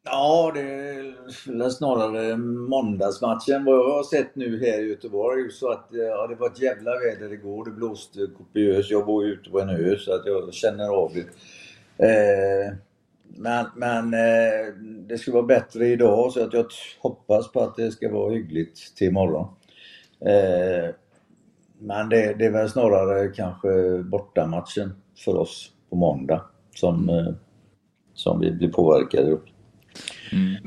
[0.04, 5.50] Ja, det är snarare måndagsmatchen vad jag har sett nu här i Göteborg.
[5.50, 7.64] Så att ja, det var ett jävla väder igår.
[7.64, 8.90] Det blåste kopiöst.
[8.90, 11.20] Jag bor ju ute på en ö så att jag känner av det.
[12.06, 12.72] Eh,
[13.36, 14.74] men men eh,
[15.08, 16.66] det ska vara bättre idag så att jag
[16.98, 19.48] hoppas på att det ska vara hyggligt till imorgon.
[20.20, 20.94] Eh,
[21.78, 23.68] men det, det är väl snarare kanske
[24.02, 24.92] bortamatchen
[25.24, 26.44] för oss på måndag
[26.74, 27.34] som, eh,
[28.14, 29.40] som vi blir påverkade av.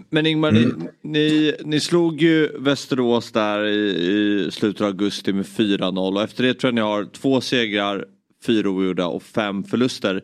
[0.10, 0.68] Men Ingmar, ni,
[1.02, 6.44] ni, ni slog ju Västerås där i, i slutet av augusti med 4-0 och efter
[6.44, 8.06] det tror jag ni har två segrar,
[8.45, 10.23] fyra oavgjorda och fem förluster.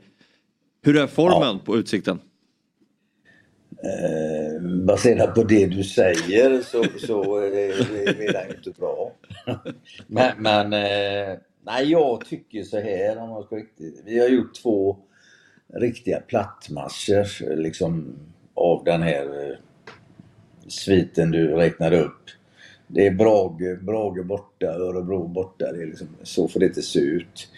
[0.82, 2.20] Hur är formen på Utsikten?
[3.84, 9.12] Eh, baserat på det du säger så, så är det, inte bra.
[10.08, 14.02] men men eh, nej, jag tycker så här om man ska riktigt.
[14.06, 14.98] Vi har gjort två
[15.74, 18.16] riktiga plattmatcher liksom
[18.54, 19.56] av den här eh,
[20.68, 22.30] sviten du räknade upp.
[22.88, 25.72] Det är Brage, Brage borta, Örebro borta.
[25.72, 27.50] Det är liksom, så får det inte se ut.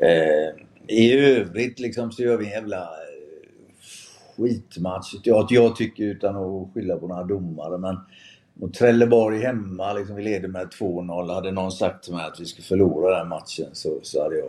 [0.00, 3.07] Eh, I övrigt liksom så gör vi en jävla eh,
[4.38, 5.14] skitmatch.
[5.22, 7.96] Jag, jag tycker utan att skylla på några domare men
[8.60, 11.34] mot Trelleborg hemma, liksom, vi leder med 2-0.
[11.34, 14.48] Hade någon sagt till mig att vi skulle förlora den matchen så, så hade jag...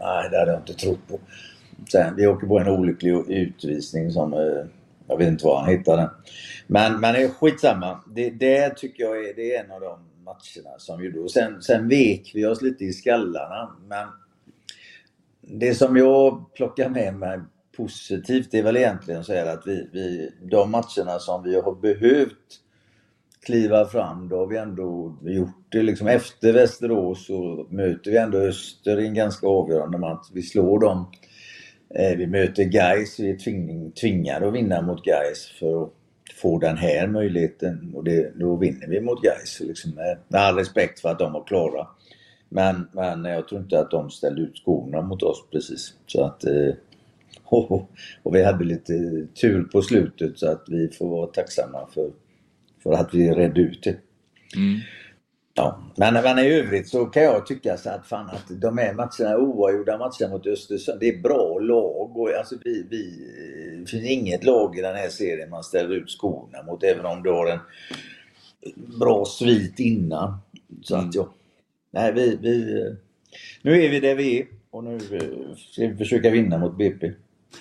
[0.00, 1.18] Nej, det hade jag inte trott på.
[1.92, 4.32] Sen, vi åker på en olycklig utvisning som...
[4.32, 4.64] Eh,
[5.08, 6.10] jag vet inte var han hittade den.
[6.66, 8.00] Men, men det är skitsamma.
[8.06, 11.20] Det, det tycker jag är, det är en av de matcherna som vi gjorde.
[11.20, 13.70] Och sen, sen vek vi oss lite i skallarna.
[13.88, 14.08] Men
[15.40, 17.40] det som jag plockar med mig
[17.78, 22.60] positivt är väl egentligen så här att vi, vi, de matcherna som vi har behövt
[23.42, 25.82] kliva fram, då har vi ändå gjort det.
[25.82, 30.26] Liksom efter Västerås så möter vi ändå Öster i en ganska avgörande match.
[30.32, 31.06] Vi slår dem.
[31.94, 35.92] Eh, vi möter Gais, vi är tving, tvingade att vinna mot Gais för att
[36.34, 37.92] få den här möjligheten.
[37.94, 39.60] Och det, då vinner vi mot Gais.
[39.60, 41.86] Liksom med, med all respekt för att de var klara.
[42.48, 45.94] Men, men jag tror inte att de ställde ut skorna mot oss precis.
[46.06, 46.74] Så att, eh,
[47.44, 47.90] och,
[48.22, 48.92] och vi hade lite
[49.40, 52.10] tur på slutet så att vi får vara tacksamma för,
[52.82, 53.96] för att vi redde ut det.
[55.54, 58.94] Ja, men, men i övrigt så kan jag tycka så att, fan, att de här
[58.94, 62.16] matcherna, oavgjorda matcherna mot Östersund, det är bra lag.
[62.16, 63.10] Och, alltså, vi, vi,
[63.78, 67.22] det finns inget lag i den här serien man ställer ut skorna mot, även om
[67.22, 67.58] du har en
[68.98, 70.38] bra svit innan.
[70.82, 71.28] Så att ja,
[71.90, 72.84] nej, vi, vi,
[73.62, 77.12] nu är vi där vi är och nu eh, ska vi försöka vinna mot BP.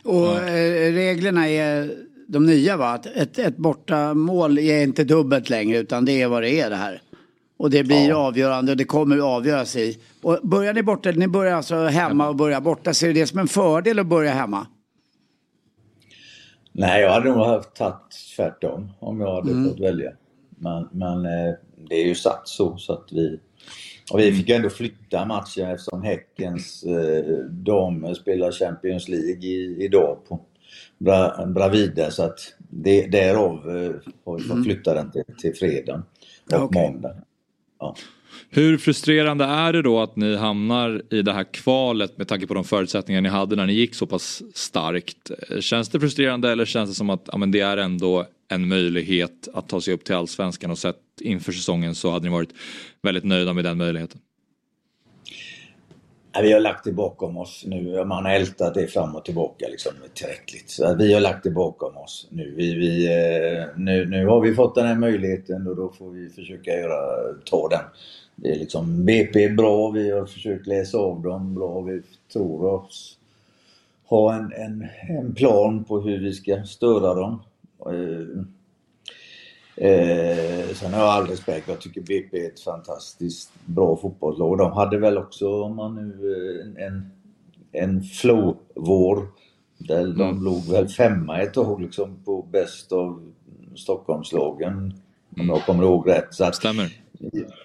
[0.04, 1.92] Och eh, reglerna är
[2.28, 2.88] de nya va?
[2.90, 6.76] Att ett, ett bortamål är inte dubbelt längre utan det är vad det är det
[6.76, 7.02] här.
[7.60, 9.98] Och det blir avgörande och det kommer avgöras i.
[10.22, 13.40] Och börjar ni borta, ni börjar alltså hemma och börjar borta, ser du det som
[13.40, 14.68] en fördel att börja hemma?
[16.72, 17.96] Nej, jag hade nog haft tagit
[18.36, 19.70] tvärtom om jag hade Mm.
[19.70, 20.12] fått välja.
[20.50, 21.54] Men, men eh,
[21.90, 23.40] det är ju satt så, så att vi,
[24.12, 29.78] Och vi fick ju ändå flytta matchen eftersom Häckens eh, damer spelar Champions League i,
[29.80, 30.40] idag på
[30.98, 32.12] Bra, Bravida.
[32.12, 32.40] Så att
[32.70, 33.92] det, därav eh,
[34.26, 36.04] har vi fått flytta den till, till fredagen
[36.54, 37.16] och måndag.
[37.80, 37.96] Ja.
[38.50, 42.54] Hur frustrerande är det då att ni hamnar i det här kvalet med tanke på
[42.54, 45.32] de förutsättningar ni hade när ni gick så pass starkt?
[45.60, 49.48] Känns det frustrerande eller känns det som att ja, men det är ändå en möjlighet
[49.54, 52.54] att ta sig upp till allsvenskan och sett inför säsongen så hade ni varit
[53.02, 54.22] väldigt nöjda med den möjligheten?
[56.42, 58.06] Vi har lagt det bakom oss nu.
[58.06, 60.70] Man har ältat det fram och tillbaka liksom tillräckligt.
[60.70, 62.54] Så vi har lagt det bakom oss nu.
[62.58, 64.06] Vi, vi, eh, nu.
[64.06, 67.84] Nu har vi fått den här möjligheten och då får vi försöka göra, ta den.
[68.36, 71.82] Det är liksom, BP är bra, vi har försökt läsa av dem bra.
[71.82, 72.02] Vi
[72.34, 73.18] tror oss
[74.10, 77.42] ha en, en, en plan på hur vi ska störa dem.
[77.86, 78.44] Eh,
[79.80, 81.68] Eh, sen har jag all respekt.
[81.68, 84.58] Jag tycker BP är ett fantastiskt bra fotbollslag.
[84.58, 86.32] De hade väl också, om man nu,
[86.78, 87.12] eh, en,
[87.72, 89.28] en flow-vår.
[89.78, 90.18] Där mm.
[90.18, 93.32] De låg väl femma ett tag liksom på bäst av
[93.76, 94.74] Stockholmslagen.
[94.74, 94.94] Mm.
[95.40, 96.34] Om jag kommer ihåg rätt.
[96.34, 97.02] Så att, Stämmer.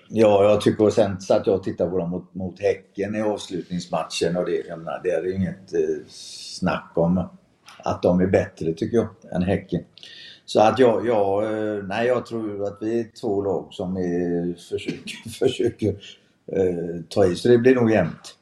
[0.09, 3.23] Ja, jag tycker och sen satt jag och tittade på dem mot, mot Häcken i
[3.23, 7.29] avslutningsmatchen och det, jag menar, det är inget eh, snack om
[7.85, 9.85] att de är bättre tycker jag än Häcken.
[10.45, 14.55] Så att jag, jag, eh, nej, jag tror att vi är två lag som är,
[14.69, 15.89] försöker, försöker
[16.53, 17.37] eh, ta i.
[17.37, 18.37] Så det blir nog jämnt.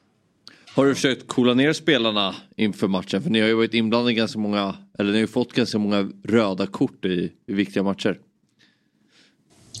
[0.75, 3.21] Har du försökt coola ner spelarna inför matchen?
[3.21, 5.77] För ni har ju varit inblandade i ganska många, eller ni har ju fått ganska
[5.77, 8.19] många röda kort i, i viktiga matcher.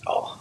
[0.03, 0.31] Ja,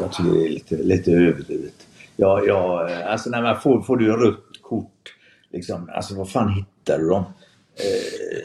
[0.00, 1.86] jag tycker det är lite, lite överdrivet.
[2.16, 5.14] Ja, ja, alltså när man får, får du rött kort,
[5.52, 7.24] liksom, alltså vad fan hittar du dem?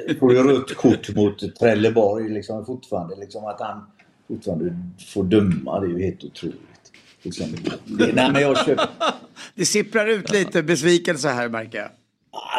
[0.07, 3.15] Eh, får ju rött kort mot Trelleborg liksom, fortfarande.
[3.15, 3.85] Liksom, att han
[4.27, 4.75] fortfarande
[5.13, 6.59] får döma, det är ju helt otroligt.
[7.21, 7.47] Liksom,
[7.85, 8.89] det, nej, men jag köper...
[9.55, 11.89] det sipprar ut lite besvikelse här märker jag.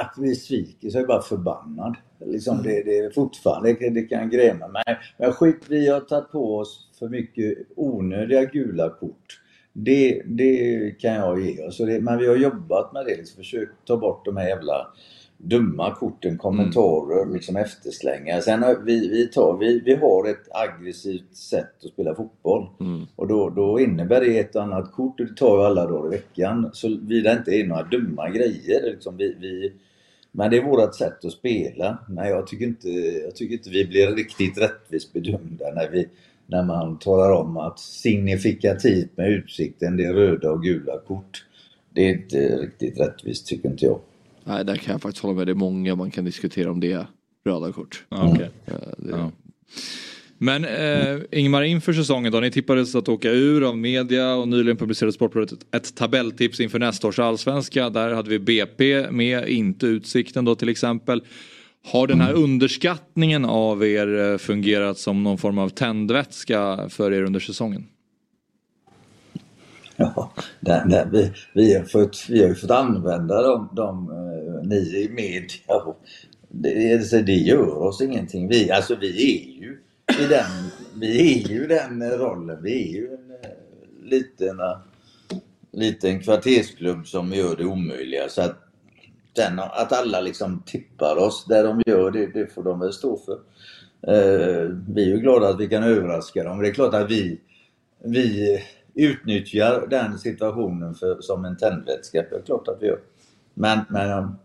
[0.00, 1.96] Att besvikelse, jag är bara förbannad.
[2.26, 4.84] Liksom, det, det är fortfarande, det, det kan gräma mig.
[5.18, 9.40] Men skit, vi har tagit på oss för mycket onödiga gula kort.
[9.72, 11.80] Det, det kan jag ge oss.
[11.80, 14.86] Men vi har jobbat med det, liksom, försökt ta bort de här jävla
[15.38, 17.34] dumma korten, kommentarer, mm.
[17.34, 18.40] liksom efterslängar.
[18.40, 22.66] Sen vi, vi, tar, vi, vi har ett aggressivt sätt att spela fotboll.
[22.80, 23.06] Mm.
[23.16, 26.16] Och då, då innebär det ett annat kort och det tar vi alla dagar i
[26.16, 26.70] veckan.
[26.72, 28.82] Så vi det inte är några dumma grejer.
[28.90, 29.72] Liksom vi, vi,
[30.32, 31.98] men det är vårt sätt att spela.
[32.08, 32.88] Nej, jag tycker inte,
[33.24, 36.08] jag tycker inte vi blir riktigt rättvist bedömda när, vi,
[36.46, 41.44] när man talar om att signifikativt med utsikten, det är röda och gula kort.
[41.94, 44.00] Det är inte riktigt rättvist tycker inte jag.
[44.46, 45.46] Nej, där kan jag faktiskt hålla med.
[45.46, 47.06] Det är många man kan diskutera om det är
[47.46, 48.04] röda kort.
[48.08, 48.48] Ja, okay.
[48.96, 49.10] det...
[49.10, 49.32] ja.
[50.38, 54.76] Men eh, Ingmar inför säsongen då, ni tippades att åka ur av media och nyligen
[54.76, 57.90] publicerade Sportbladet ett, ett tabelltips inför nästa års allsvenska.
[57.90, 61.22] Där hade vi BP med, inte Utsikten då till exempel.
[61.84, 67.22] Har den här underskattningen av er eh, fungerat som någon form av tändvätska för er
[67.22, 67.86] under säsongen?
[69.98, 74.68] Ja, den, den, vi, vi, har fått, vi har ju fått använda de, de eh,
[74.68, 75.94] ni i media.
[76.48, 78.48] Det, alltså, det gör oss ingenting.
[78.48, 79.78] Vi, alltså vi är ju
[80.24, 82.62] i den, vi är ju den rollen.
[82.62, 83.50] Vi är ju en eh,
[84.02, 84.78] liten, eh,
[85.72, 88.28] liten kvartersklubb som gör det omöjliga.
[88.28, 88.56] Så att,
[89.32, 93.18] den, att alla liksom tippar oss där de gör det, det får de väl stå
[93.18, 93.38] för.
[94.12, 96.62] Eh, vi är ju glada att vi kan överraska dem.
[96.62, 97.40] Det är klart att vi,
[98.04, 98.58] vi
[98.96, 102.22] utnyttjar den situationen för, som en tändvätska.
[102.30, 102.98] Det är klart att vi gör.
[103.54, 104.36] Men, men um,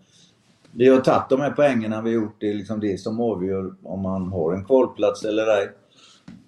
[0.72, 3.74] vi har tagit de här poängen, vi har gjort det är liksom det som avgör
[3.84, 5.70] om man har en kvalplats eller ej.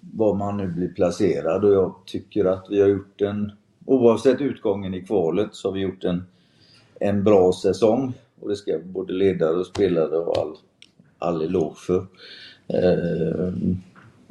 [0.00, 3.52] Var man nu blir placerad och jag tycker att vi har gjort en,
[3.86, 6.24] oavsett utgången i kvalet, så har vi gjort en,
[7.00, 8.12] en bra säsong.
[8.40, 10.56] Och det ska både ledare och spelare och all,
[11.18, 12.06] all eloge för.
[12.66, 13.52] Eh,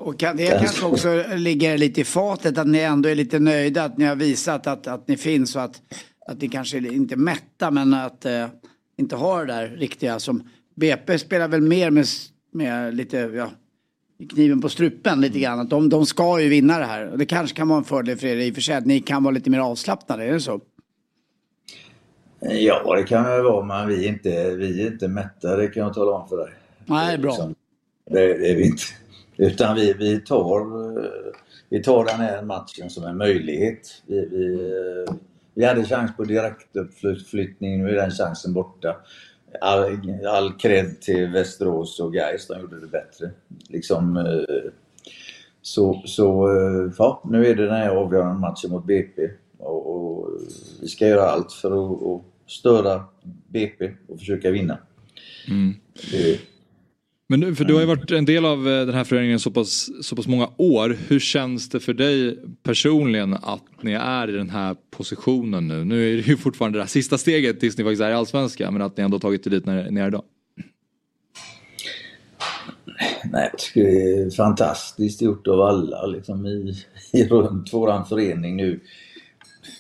[0.04, 3.84] och kan, det kanske också ligger lite i fatet att ni ändå är lite nöjda
[3.84, 5.82] att ni har visat att, att ni finns och att,
[6.28, 8.48] att ni kanske inte är mätta men att eh,
[8.98, 12.06] inte har det där riktiga som BP spelar väl mer med,
[12.54, 13.52] med lite ja,
[14.34, 15.60] kniven på strupen lite grann.
[15.60, 18.18] Att de, de ska ju vinna det här och det kanske kan vara en fördel
[18.18, 20.40] för er i och för sig att ni kan vara lite mer avslappnade, är det
[20.40, 20.62] så?
[22.40, 25.84] Ja det kan det vara men vi är inte, vi är inte mätta det kan
[25.84, 26.54] jag tala om för dig.
[26.86, 27.32] Nej, bra.
[27.32, 27.56] Liksom,
[28.12, 28.84] det, det är vi inte.
[29.38, 30.66] Utan vi, vi, tar,
[31.70, 34.02] vi tar den här matchen som en möjlighet.
[34.06, 35.06] Vi, vi,
[35.54, 38.96] vi hade chans på direktuppflyttning, nu är den chansen borta.
[39.62, 43.32] All, all cred till Västerås och Gais, de gjorde det bättre.
[43.70, 44.72] Liksom, eh,
[45.62, 46.50] så, så
[46.98, 49.30] ja, nu är det den här avgörande matchen mot BP.
[49.58, 50.30] Och, och
[50.82, 53.04] vi ska göra allt för att, att störa
[53.48, 54.78] BP och försöka vinna.
[55.48, 55.74] Mm.
[56.12, 56.40] Det,
[57.38, 59.90] Men för du har ju varit en del av eh, den här föreningen så pass,
[60.02, 60.98] så pass många år.
[61.08, 65.86] Hur känns det för dig personligen att ni är i den här positionen nu?
[65.86, 68.74] Nu är det ju fortfarande det här sista steget tills ni faktiskt är i Allsvenskan
[68.74, 70.24] men att ni ändå tagit er dit när ni är idag.
[73.32, 76.76] Nej, jag tycker det är fantastiskt gjort av alla liksom i,
[77.14, 78.80] i runt våran förening nu.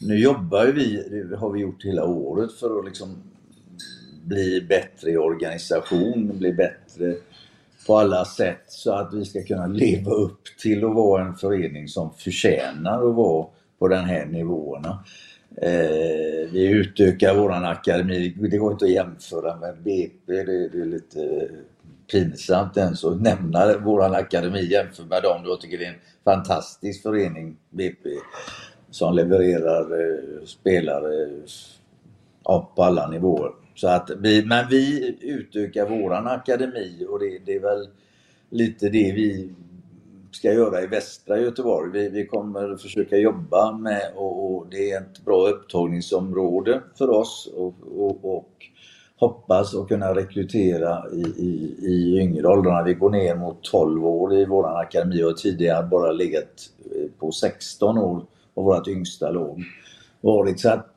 [0.01, 3.15] Nu jobbar ju vi, det har vi gjort hela året för att liksom
[4.23, 7.15] bli bättre i organisation, bli bättre
[7.87, 11.87] på alla sätt så att vi ska kunna leva upp till att vara en förening
[11.87, 13.47] som förtjänar att vara
[13.79, 15.03] på den här nivåerna.
[15.57, 20.85] Eh, vi utökar våran akademi, det går inte att jämföra med BP, det, det är
[20.85, 21.49] lite
[22.11, 25.41] pinsamt ens att nämna våran akademi jämfört med dem.
[25.45, 28.09] Jag tycker det är en fantastisk förening, BP,
[28.91, 31.29] som levererar eh, spelare
[32.43, 33.51] ja, på alla nivåer.
[33.75, 37.87] Så att vi, men vi utökar våran akademi och det, det är väl
[38.49, 39.49] lite det vi
[40.31, 41.91] ska göra i västra Göteborg.
[41.91, 47.49] Vi, vi kommer försöka jobba med och, och det är ett bra upptagningsområde för oss
[47.55, 48.49] och, och, och
[49.15, 52.83] hoppas att kunna rekrytera i, i, i yngre åldrarna.
[52.83, 56.69] Vi går ner mot 12 år i våran akademi och har tidigare bara legat
[57.19, 59.63] på 16 år och vårt yngsta låg
[60.21, 60.59] varit.
[60.59, 60.92] Så att,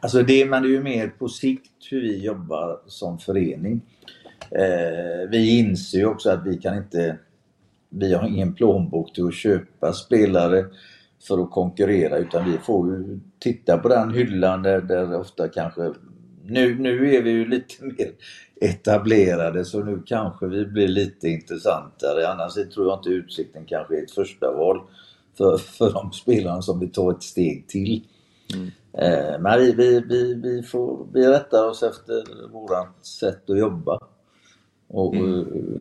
[0.00, 3.80] alltså det, men det är ju mer på sikt hur vi jobbar som förening.
[4.50, 7.18] Eh, vi inser ju också att vi kan inte,
[7.90, 10.64] vi har ingen plånbok till att köpa spelare
[11.28, 15.92] för att konkurrera utan vi får ju titta på den hyllan där, där ofta kanske
[16.44, 18.12] nu, nu är vi ju lite mer
[18.60, 22.28] etablerade så nu kanske vi blir lite intressantare.
[22.28, 24.80] Annars tror jag inte Utsikten kanske är ett första val
[25.38, 28.02] för, för de spelarna som vill ta ett steg till.
[28.54, 28.70] Mm.
[28.92, 33.98] Eh, men vi, vi, vi, vi, får, vi rättar oss efter vårat sätt att jobba.
[34.88, 35.80] Och, mm.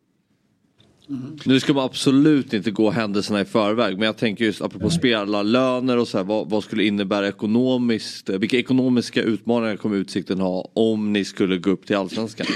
[1.45, 5.97] Nu ska man absolut inte gå händelserna i förväg men jag tänker just apropå spelarlöner
[5.97, 8.29] och så här, vad, vad skulle innebära ekonomiskt?
[8.29, 12.47] Vilka ekonomiska utmaningar kommer Utsikten ha om ni skulle gå upp till Allsvenskan?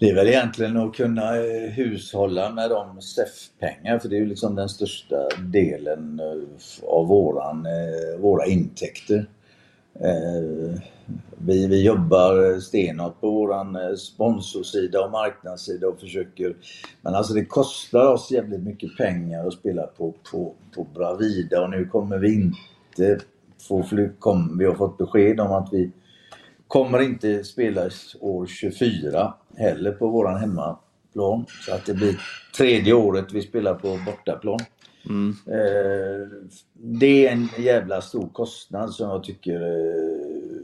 [0.00, 4.26] Det är väl egentligen att kunna eh, hushålla med de SEF-pengar för det är ju
[4.26, 9.26] liksom den största delen eh, av våran, eh, våra intäkter.
[11.38, 16.56] Vi, vi jobbar stenhårt på våran sponsorsida och marknadssida och försöker...
[17.02, 21.70] Men alltså det kostar oss jävligt mycket pengar att spela på, på, på Bravida och
[21.70, 23.20] nu kommer vi inte
[23.68, 25.90] få flyg, kom, Vi har fått besked om att vi
[26.68, 31.44] kommer inte spela år 24 heller på våran hemmaplan.
[31.66, 32.20] Så att det blir
[32.56, 34.60] tredje året vi spelar på bortaplan.
[35.08, 35.36] Mm.
[35.46, 36.28] Eh,
[36.72, 40.60] det är en jävla stor kostnad som jag tycker eh,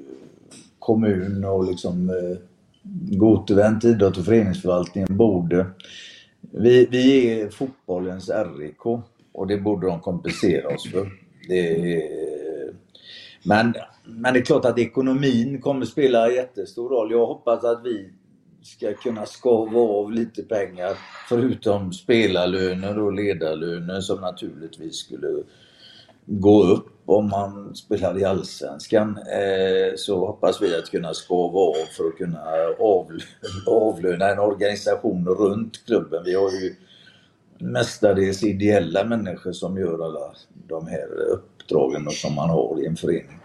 [0.79, 2.39] kommun och liksom eh,
[3.17, 5.67] Gotevent idrott och föreningsförvaltningen borde...
[6.51, 8.87] Vi, vi är fotbollens RIK
[9.33, 11.11] och det borde de kompensera oss för.
[11.49, 12.03] Det är,
[13.43, 17.11] men, men det är klart att ekonomin kommer spela jättestor roll.
[17.11, 18.11] Jag hoppas att vi
[18.65, 25.43] ska kunna skava av lite pengar förutom spelarlöner och ledarlöner som naturligtvis skulle
[26.27, 29.19] gå upp om man spelar i Allsvenskan.
[29.19, 32.41] Eh, så hoppas vi att kunna skava av för att kunna
[33.67, 36.25] avlöna en organisation runt klubben.
[36.25, 36.75] Vi har ju
[37.59, 40.35] mestadels ideella människor som gör alla
[40.69, 43.41] de här uppdragen som man har i en förening.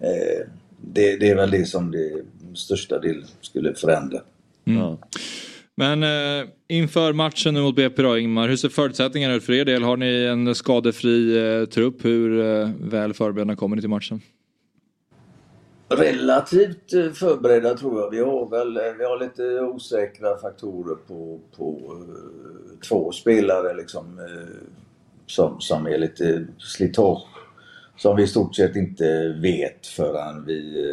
[0.00, 0.46] Eh,
[0.80, 2.24] det, det är väl det som det
[2.54, 4.20] största delen skulle förändra.
[4.66, 4.78] Mm.
[4.78, 4.98] Ja.
[5.76, 9.64] Men eh, inför matchen nu mot BP då Ingmar, hur ser förutsättningarna ut för er
[9.64, 9.82] del?
[9.82, 12.04] Har ni en skadefri eh, trupp?
[12.04, 14.20] Hur eh, väl förberedda kommer ni till matchen?
[15.88, 18.10] Relativt eh, förberedda tror jag.
[18.10, 24.20] Vi har väl eh, vi har lite osäkra faktorer på, på uh, två spelare liksom,
[25.26, 27.28] som, som är lite slitage.
[27.96, 30.88] Som vi i stort sett inte vet förrän vi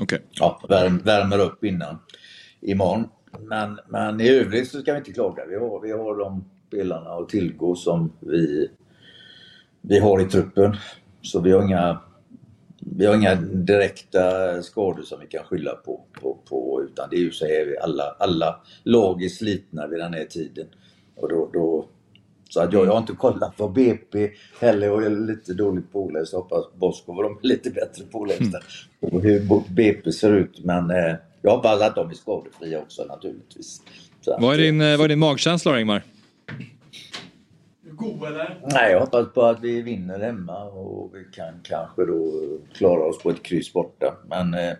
[0.00, 0.18] okay.
[0.30, 1.98] ja, värm, värmer upp innan
[2.60, 3.08] imorgon.
[3.40, 5.46] Men, men i övrigt så ska vi inte klaga.
[5.46, 8.70] Vi har, vi har de spelarna att tillgå som vi,
[9.80, 10.76] vi har i truppen.
[11.22, 11.98] Så vi har inga,
[12.78, 14.22] vi har inga direkta
[14.62, 16.00] skador som vi kan skylla på.
[16.12, 20.14] på, på utan det är ju så här, alla, alla lag är slitna vid den
[20.14, 20.66] här tiden.
[21.14, 21.88] Och då, då,
[22.50, 24.30] så att jag, jag har inte kollat på BP
[24.60, 26.34] heller och jag är lite dåligt påläst.
[26.34, 28.58] Hoppas Bosko var de lite bättre pålästa
[29.00, 30.64] på hur BP ser ut.
[30.64, 31.14] Men eh,
[31.48, 33.82] jag hoppas att de är skadefria också naturligtvis.
[34.38, 36.02] vad, är din, vad är din magkänsla då Ingmar?
[37.98, 38.60] ko eller?
[38.70, 42.32] Nej, jag hoppas på att vi vinner hemma och vi kan kanske då
[42.74, 44.16] klara oss på ett kryss borta.
[44.28, 44.72] Men eh,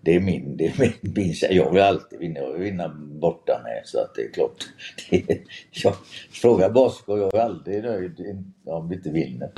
[0.00, 2.40] det är min, det är min, min Jag vill alltid vinna.
[2.40, 2.88] Jag vill vinna
[3.20, 3.82] borta med.
[3.84, 4.68] Så att det är klart.
[5.10, 5.38] Det är,
[5.70, 5.94] jag,
[6.30, 9.50] fråga Bosko, jag är aldrig nöjd om vi inte vinner.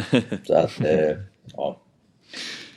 [0.45, 1.17] Så att, eh,
[1.57, 1.81] ja.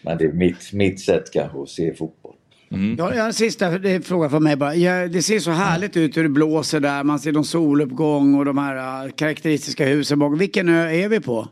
[0.01, 2.30] Men det är mitt, mitt sätt kanske att se fotboll.
[2.71, 2.95] Mm.
[2.97, 4.75] Ja, en sista fråga från mig bara.
[4.75, 7.03] Ja, det ser så härligt ut hur det blåser där.
[7.03, 10.37] Man ser någon soluppgång och de här uh, karaktäristiska husen bakom.
[10.37, 11.47] Vilken ö är vi på?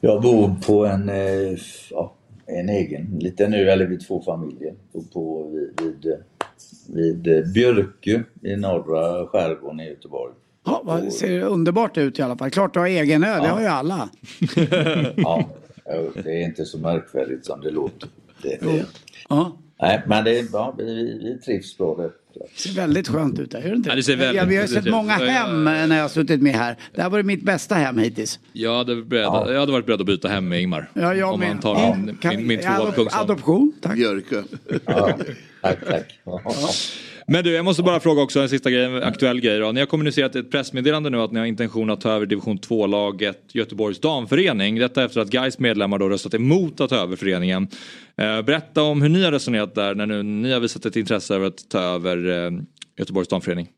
[0.00, 1.58] Jag bor på en, eh,
[1.90, 2.14] ja,
[2.46, 4.74] en egen liten ö, eller vid två familjer.
[4.92, 6.14] På, på, vid,
[6.86, 10.32] vid, vid Björkö i norra skärgården i Göteborg.
[10.64, 12.50] Ja, det ser underbart ut i alla fall.
[12.50, 13.42] Klart du har egen ö, ja.
[13.42, 14.08] det har ju alla.
[15.16, 15.44] ja,
[16.24, 18.08] det är inte så märkvärdigt som det låter.
[18.42, 18.86] Det, det.
[19.28, 19.56] Ja.
[19.82, 20.74] Nej, men det är bra.
[20.78, 22.10] Vi, vi trivs bra.
[22.34, 23.88] Det ser väldigt skönt ut där, gör det inte?
[23.88, 26.54] Ja, det ser väldigt, ja, vi har sett många hem när jag har suttit med
[26.54, 26.76] här.
[26.94, 28.38] Det här var mitt bästa hem hittills.
[28.52, 29.52] Jag hade, beredd, ja.
[29.52, 30.90] jag hade varit beredd att byta hem med Ingmar.
[30.94, 31.48] Ja, jag om med.
[31.48, 31.96] man tar ja.
[31.96, 33.30] min, min, min tvåa på Kungsholm.
[33.30, 33.94] Adoption, tack.
[33.94, 34.42] Björkö.
[34.86, 35.18] Ja,
[35.62, 36.20] tack, tack.
[37.32, 39.72] Men du, jag måste bara fråga också en sista grej, en aktuell grej då.
[39.72, 43.54] Ni har kommunicerat ett pressmeddelande nu att ni har intention att ta över division 2-laget
[43.54, 44.78] Göteborgs damförening.
[44.78, 47.68] Detta efter att Gais medlemmar då röstat emot att ta över föreningen.
[48.16, 51.34] Eh, berätta om hur ni har resonerat där när nu ni har visat ett intresse
[51.34, 52.50] över att ta över eh,
[52.98, 53.68] Göteborgs damförening.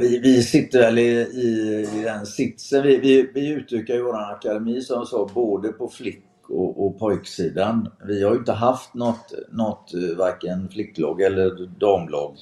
[0.00, 2.82] Vi, vi sitter väl i, i, i den sitsen.
[2.82, 7.90] Vi, vi, vi utökar ju vår akademi som så både på flick och, och pojksidan.
[8.04, 12.36] Vi har ju inte haft något, något eh, varken flicklag eller damlag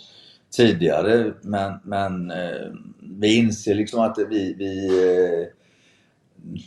[0.56, 2.72] tidigare men, men eh,
[3.20, 5.46] vi inser liksom att vi, vi eh,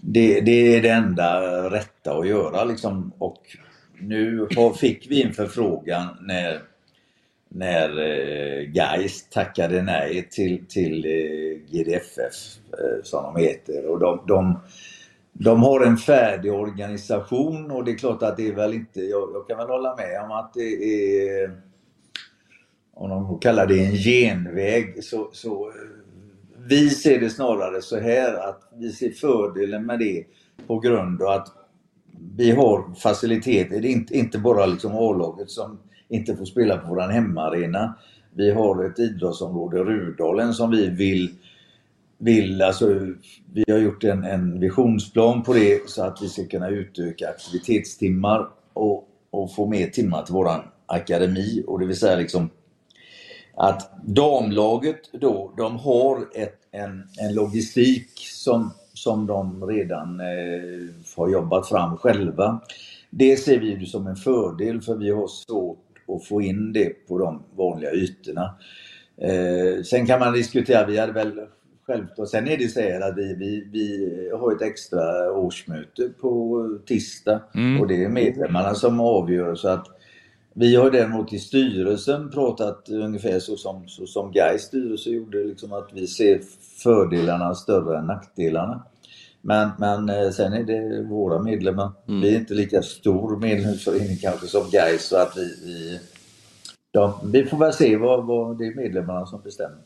[0.02, 3.42] det, det, är det enda rätta att göra liksom och
[4.00, 4.48] nu
[4.80, 6.62] fick vi en förfrågan när
[7.56, 7.90] när
[8.62, 11.02] Geist tackade nej till, till
[11.72, 12.34] GDFF
[13.04, 14.60] som de heter och de, de
[15.34, 19.30] de har en färdig organisation och det är klart att det är väl inte, jag,
[19.34, 20.84] jag kan väl hålla med om att det
[21.42, 21.52] är,
[22.94, 25.74] om de kallar det en genväg, så, så eh,
[26.68, 30.24] vi ser det snarare så här att vi ser fördelen med det
[30.68, 31.48] på grund av att
[32.36, 33.82] vi har faciliteter.
[33.82, 35.80] Det är inte, inte bara liksom A-laget som
[36.10, 37.96] inte får spela på våran hemmaarena.
[38.34, 41.30] Vi har ett idrottsområde, Rudalen, som vi vill
[42.24, 43.00] vill, alltså,
[43.54, 48.48] vi har gjort en, en visionsplan på det så att vi ska kunna utöka aktivitetstimmar
[48.74, 51.64] och, och få mer timmar till våran akademi.
[51.68, 52.50] Och det vill säga liksom
[53.56, 61.30] att damlaget då, de har ett, en, en logistik som, som de redan eh, har
[61.30, 62.62] jobbat fram själva.
[63.10, 65.78] Det ser vi som en fördel för vi har svårt
[66.08, 68.56] att få in det på de vanliga ytorna.
[69.18, 71.42] Eh, sen kan man diskutera, vi hade väl
[71.88, 72.30] Självklart.
[72.30, 77.42] Sen är det så här att vi, vi, vi har ett extra årsmöte på tisdag
[77.56, 77.82] mm.
[77.82, 79.56] och det är medlemmarna som avgör.
[79.56, 79.88] Så att
[80.54, 85.74] vi har däremot i styrelsen pratat ungefär så som, så som Gais styrelse gjorde, liksom
[85.74, 86.42] att vi ser
[86.84, 88.84] fördelarna större än nackdelarna.
[89.42, 91.92] Men, men eh, sen är det våra medlemmar.
[92.08, 92.22] Mm.
[92.22, 96.00] Vi är inte lika stor medlemsförening kanske som Gais så att vi, vi,
[96.92, 99.80] de, vi får väl se vad, vad det är medlemmarna som bestämmer.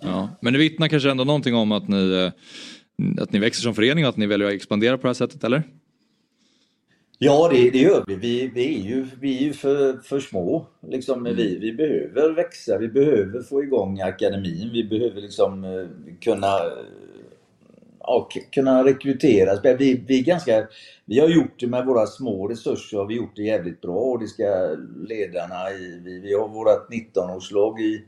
[0.00, 0.28] Ja.
[0.40, 4.04] Men det vittnar kanske ändå någonting om att ni, eh, att ni växer som förening
[4.04, 5.62] och att ni väljer att expandera på det här sättet, eller?
[7.18, 8.14] Ja, det, det gör vi.
[8.14, 10.66] Vi, vi är ju, vi är ju för, för små.
[10.88, 11.36] Liksom, mm.
[11.36, 15.86] vi, vi behöver växa, vi behöver få igång akademin, vi behöver liksom eh,
[16.20, 16.60] kunna
[18.06, 19.76] ja, kunna rekrytera.
[19.78, 20.66] Vi, vi, är ganska,
[21.04, 24.20] vi har gjort det med våra små resurser, har vi gjort det jävligt bra och
[24.20, 24.76] det ska
[25.08, 28.04] ledarna i, vi, vi har vårt 19-årslag i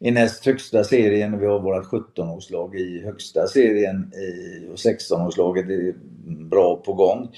[0.00, 1.38] i näst högsta serien.
[1.38, 4.12] Vi har vårt 17-årslag i högsta serien
[4.70, 5.94] och 16-årslaget är
[6.48, 7.28] bra på gång.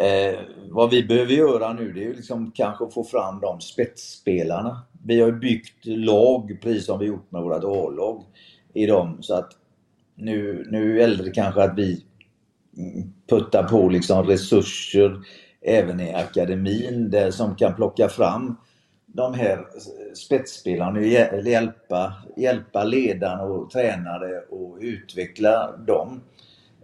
[0.00, 0.38] Eh,
[0.70, 4.82] vad vi behöver göra nu det är ju liksom kanske få fram de spetsspelarna.
[5.04, 8.24] Vi har byggt lag precis som vi gjort med vårt A-lag
[8.74, 9.52] i dem så att
[10.14, 12.04] nu, nu är det kanske att vi
[13.28, 15.20] puttar på liksom resurser
[15.60, 18.56] även i akademin där som kan plocka fram
[19.16, 19.66] de här
[20.14, 21.00] spetsspelarna
[21.44, 26.20] hjälpa, hjälpa ledarna och tränare och utveckla dem.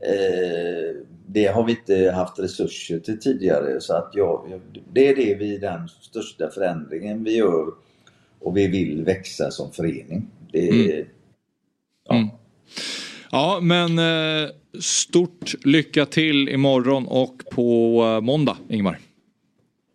[0.03, 0.97] Eh,
[1.27, 4.47] det har vi inte haft resurser till tidigare så att ja,
[4.93, 7.67] det är det vi, den största förändringen vi gör
[8.41, 10.31] och vi vill växa som förening.
[10.53, 11.07] Det, mm.
[12.09, 12.15] Ja.
[12.15, 12.29] Mm.
[13.31, 14.51] ja men eh,
[14.81, 18.99] stort lycka till imorgon och på eh, måndag Ingmar.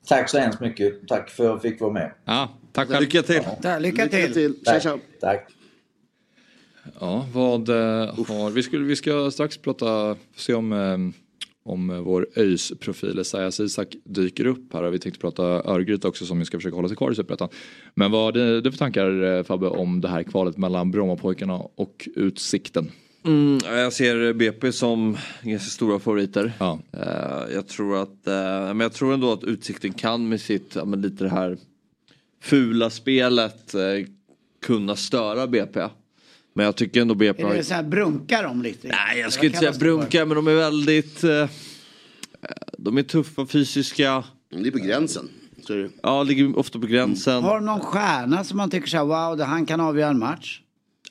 [0.07, 1.07] Tack så hemskt mycket.
[1.07, 2.11] Tack för att jag fick vara med.
[2.25, 3.01] Ja, tack själv.
[3.01, 3.41] Lycka till.
[3.63, 3.79] Ja.
[3.79, 4.19] lycka till.
[4.21, 4.63] Lycka till.
[4.63, 4.83] Tack.
[4.83, 4.99] Tja, tja.
[5.21, 5.47] Tack.
[6.99, 7.75] Ja, vad eh,
[8.27, 8.49] har...
[8.49, 10.97] Vi, skulle, vi ska strax prata, se om, eh,
[11.63, 14.89] om eh, vår ÖIS profil Esaias Isak dyker upp här.
[14.89, 17.49] Vi tänkte prata Örgryte också som vi ska försöka hålla sig kvar i Superettan.
[17.95, 22.91] Men vad har du för tankar Fabbe om det här kvalet mellan Brommapojkarna och Utsikten?
[23.27, 26.53] Mm, jag ser BP som ganska stora favoriter.
[26.59, 26.79] Ja.
[26.93, 28.33] Eh, jag, tror att, eh,
[28.65, 31.57] men jag tror ändå att Utsikten kan med sitt, ja, men lite det här
[32.41, 33.81] fula spelet eh,
[34.65, 35.87] kunna störa BP.
[36.53, 38.87] Men jag tycker ändå BP Är det så här brunkar de lite?
[38.87, 41.21] Nej jag skulle inte säga brunka men de är väldigt...
[42.77, 44.23] De är tuffa, fysiska.
[44.49, 45.29] Det är på gränsen.
[45.67, 45.89] Så är det.
[46.03, 47.43] Ja, ligger ofta på gränsen.
[47.43, 50.19] Har de någon stjärna som man tycker så här, wow, det han kan avgöra en
[50.19, 50.61] match?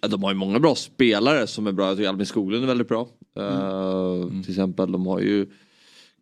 [0.09, 1.87] De har ju många bra spelare som är bra.
[1.89, 3.09] Jag tycker Albin Skoglund är väldigt bra.
[3.39, 5.47] Eh, Till exempel, de har ju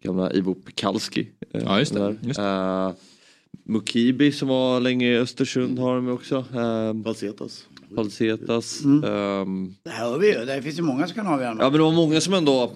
[0.02, 1.28] gamla Ivo Pekalski.
[1.54, 2.16] eh, Ja, just det.
[2.22, 2.92] Just Eh,
[3.66, 6.36] Mukibi som var länge i Östersund har de också.
[6.54, 7.66] Uh, Falsetas.
[7.94, 8.84] Falsetas.
[8.84, 9.04] Mm.
[9.04, 11.56] ehm, Det hör vi ju, det finns ju många som kan avgöra.
[11.58, 12.70] Ja men det var många som ändå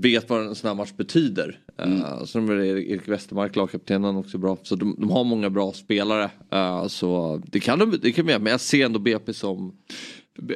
[0.00, 1.60] vet vad en sån här match betyder.
[1.86, 4.56] Uh, så de är Erik Westermark, lagkaptenen, också bra.
[4.62, 6.30] Så de, de har många bra spelare.
[6.54, 8.42] Uh, så det kan de, det kan de göra.
[8.42, 9.76] Men jag ser ändå BP som...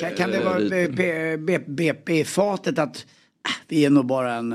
[0.00, 4.52] Kan, kan det eh, vara BP i fatet att äh, vi är nog bara en,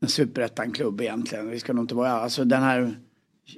[0.00, 1.50] en superettan-klubb egentligen.
[1.50, 2.96] Vi ska nog inte vara, alltså den här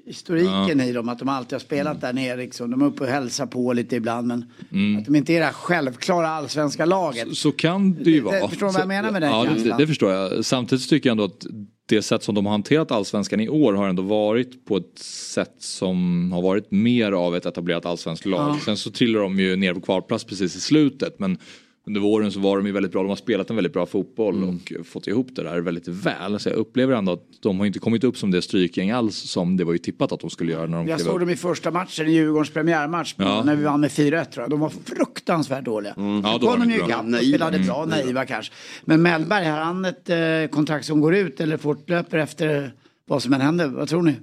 [0.07, 2.71] historiken i dem, att de alltid har spelat där nere liksom.
[2.71, 4.97] De är uppe och hälsar på lite ibland men Mm.
[4.99, 7.37] att de inte är det här självklara allsvenska laget.
[7.37, 8.49] Så kan det ju Det- vara.
[8.49, 10.45] förstår du vad jag menar med den Ja, det, det förstår jag.
[10.45, 11.47] Samtidigt tycker jag ändå att
[11.87, 14.99] det sätt som de har hanterat allsvenskan i år har ändå varit på ett
[15.35, 18.41] sätt som har varit mer av ett etablerat allsvenskt lag.
[18.55, 18.59] Ja.
[18.65, 21.39] Sen så trillar de ju ner på kvalplats precis i slutet men
[21.86, 23.02] under våren så var de ju väldigt bra.
[23.02, 24.48] De har spelat en väldigt bra fotboll Mm.
[24.81, 26.40] och fått ihop det där väldigt väl.
[26.40, 29.56] Så jag upplever ändå att de har inte kommit upp som det strykgäng alls som
[29.56, 31.20] det var ju tippat att de skulle göra när de Jag såg upp.
[31.20, 33.43] dem i första matchen, i Djurgårdens premiärmatch, Ja.
[33.44, 34.51] när vi vann med 4-1 tror jag.
[34.51, 35.94] De var fruktansvärt dåliga.
[35.97, 36.86] Ja, Ja, då var kom de ju bra.
[36.89, 37.28] ikapp och Naiva.
[37.36, 37.89] spelade bra, Mm.
[37.89, 38.52] naiva kanske.
[38.85, 40.16] Men Mellberg, har han ett eh,
[40.51, 42.73] kontrakt som går ut eller fortlöper efter
[43.06, 43.69] vad som än händer?
[43.69, 44.15] Vad tror ni?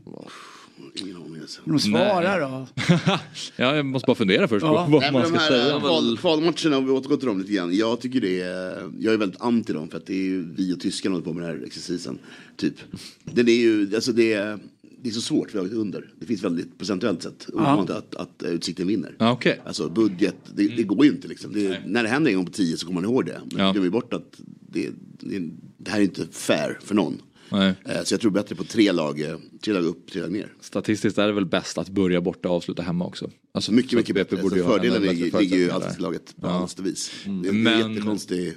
[0.96, 1.31] Ingen aning.
[1.66, 2.68] De svarar då?
[3.56, 4.86] ja, jag måste bara fundera först Ja.
[4.86, 5.74] på vad Nej, man ska de här säga.
[5.76, 7.76] eh, kval, kvalmatcherna, om vi återgår till dem lite grann.
[7.78, 10.74] Jag tycker det är, jag är väldigt anti dem för att det är ju vi
[10.74, 12.20] och tyskarna håller på med den här exercisen.
[12.58, 12.74] Typ.
[13.24, 14.60] Den är ju, alltså det är,
[15.04, 16.10] det är så svårt, vi har under.
[16.20, 19.16] Det finns väldigt procentuellt sett ovanligt att, att eh, Utsikten vinner.
[19.18, 19.62] Ja, okej.
[19.66, 21.54] Alltså budget, det, det går ju inte liksom.
[21.54, 23.42] Det, när det händer en gång på tio så kommer man ihåg det.
[23.52, 23.66] Men Ja.
[23.66, 23.72] ja.
[23.72, 24.40] glömmer bort att
[24.70, 24.90] det,
[25.20, 25.40] det,
[25.78, 27.22] det här är inte fair för någon.
[27.52, 27.74] Nej.
[27.86, 30.54] Eh, Så jag tror bättre på tre lag, eh, tre lag upp, tre lag ner.
[30.62, 33.30] Statistiskt är det väl bäst att börja borta och avsluta hemma också.
[33.54, 34.42] Alltså, Mycket, mycket bättre.
[34.42, 36.68] Alltså, fördelen ligger, ligger ju alltid till laget på Ja.
[36.84, 37.12] vis.
[37.26, 37.42] Mm.
[37.42, 38.54] Det är en Men- jättekonstig eh,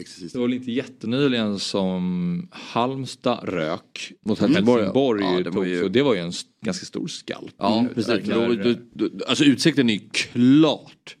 [0.00, 0.32] exercis.
[0.32, 5.34] Det var väl inte jättenyligen som Halmstad rök Mot Helsingborg, Helsingborg, ja.
[5.34, 6.32] Ja, det var ju- så det var ju en
[6.64, 7.54] ganska stor skalp.
[7.58, 8.28] Ja, Mm, precis.
[8.28, 8.74] Då, då,
[9.08, 11.16] då, alltså Utsikten är ju klart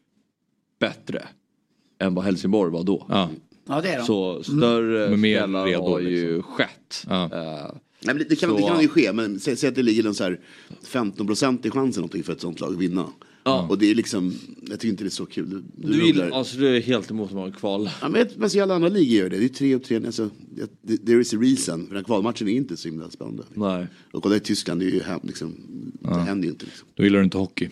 [0.80, 1.28] bättre
[2.00, 3.06] än vad Helsingborg var då.
[3.08, 3.30] Ja.
[3.72, 4.04] Ja, det är de.
[4.06, 6.52] Så större Men mer smällar redo, har ju liksom.
[6.52, 7.04] skett.
[7.08, 7.24] Ja.
[7.24, 7.74] Eh,
[8.04, 10.06] Nej, men det, kan, Så- det kan ju ske, men säg, säg att det ligger
[10.06, 10.40] en så här
[10.84, 13.06] 15 procent i chansen någonting för ett sånt lag att vinna.
[13.44, 13.66] Ja.
[13.70, 14.34] Och det är liksom,
[14.70, 15.62] jag tycker inte det är så kul.
[15.76, 17.90] Du, du gillar, alltså du är helt emot att man kval.
[18.00, 19.36] Ja, men, men så alla andra ligor gör det.
[19.38, 19.96] Det är tre och tre.
[20.06, 20.30] Alltså,
[20.82, 21.80] det- there is a reason.
[21.86, 23.42] För den här kvalmatchen är inte så himla spännande.
[23.54, 23.86] Nej.
[24.12, 25.54] Och kolla i Tyskland, det är ju hem, liksom,
[26.00, 26.64] det händer ju inte.
[26.64, 26.88] Liksom.
[26.94, 27.68] Då gillar du inte hockey.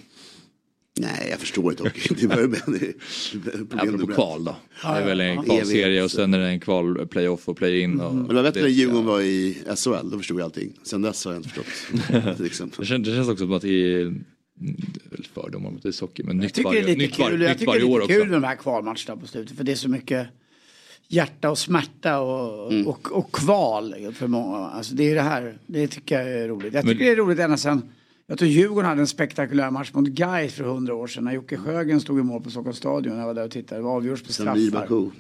[1.00, 2.14] Nej, jag förstår inte hockey.
[2.14, 4.14] Det nummer ett.
[4.14, 4.56] kval då.
[4.82, 8.00] Det är väl en kvalserie och sen är det en kval playoff och play-in.
[8.00, 10.72] Och Men det var bättre när Djurgården var i SHL, då förstod jag allting.
[10.82, 12.36] Sen dess har jag inte förstått.
[12.36, 12.76] till exempel.
[12.80, 14.24] Det känns, det känns också som att det är mm,
[14.94, 17.18] det är väl fördomar mot ishockey men Jag nytt tycker det är varje, lite nytt
[17.18, 18.30] var, kul, jag nytt tycker det varje är år lite kul också.
[18.30, 19.56] med de här kvalmatcherna på slutet.
[19.56, 20.26] För det är så mycket
[21.08, 22.86] hjärta och smärta och, Mm.
[22.86, 24.56] och, och kval för många.
[24.56, 26.74] Alltså det är det här, det tycker jag är roligt.
[26.74, 27.82] Jag Men- tycker det är roligt ända sedan
[28.30, 31.56] jag tror Djurgården hade en spektakulär match mot Gais för hundra år sedan när Jocke
[31.56, 33.18] Sjögren stod i mål på Stockholms stadion.
[33.18, 33.80] Jag var där och tittade.
[33.80, 34.88] Det var avgjorts på Samir straffar.
[34.88, 35.10] Baku.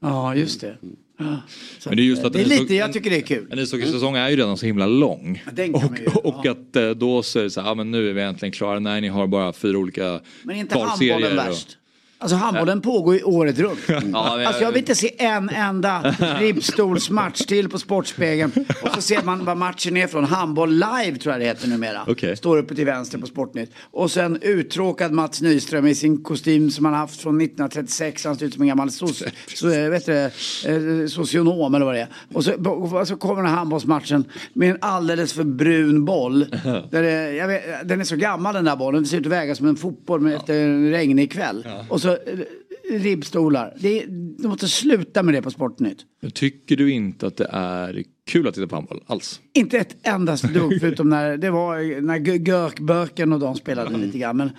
[0.00, 0.76] Ja, just det.
[1.18, 1.36] Ja.
[1.78, 3.46] Så Men det är just att det är en lite, jag tycker det är kul.
[3.50, 5.42] En ishockeysäsong är ju redan så himla lång.
[5.66, 5.72] ju-
[6.14, 8.22] och och att eh, då så är det så här, ja men nu är vi
[8.22, 8.78] äntligen klara.
[8.78, 11.76] Nej, ni har bara fyra olika Men inte handbollen och- värst?
[12.22, 13.78] Alltså handbollen pågår ju året runt.
[13.88, 18.52] Ja, Alltså jag vill inte se en enda ribbstolsmatch till på Sportspegeln.
[18.82, 20.24] Och så ser man vad matchen är från.
[20.24, 22.04] Handboll live tror jag det heter numera.
[22.06, 22.36] Okej.
[22.36, 23.72] Står uppe till vänster på Sportnytt.
[23.90, 28.24] Och sen uttråkad Mats Nyström i sin kostym som han haft från 1936.
[28.24, 29.22] Han ser ut som en gammal soc,
[29.54, 32.08] så, eh, vet du, eh, socionom eller vad det är.
[32.34, 36.46] Och så, och så kommer den här handbollsmatchen med en alldeles för brun boll.
[36.90, 39.02] Där det, vet, den är så gammal den där bollen.
[39.02, 41.68] Det ser ut att väga som en fotboll med efter en regnig kväll.
[41.88, 43.74] Och så eh, ribbstolar.
[43.80, 44.04] Det,
[44.38, 45.98] de måste sluta med det på Sportnytt.
[46.20, 49.40] Men tycker du inte att det är kul att titta på handboll alls?
[49.54, 54.18] Inte ett endast dugg förutom när det var när G- Görkbörken och de spelade lite
[54.18, 54.36] grann.
[54.36, 54.50] Men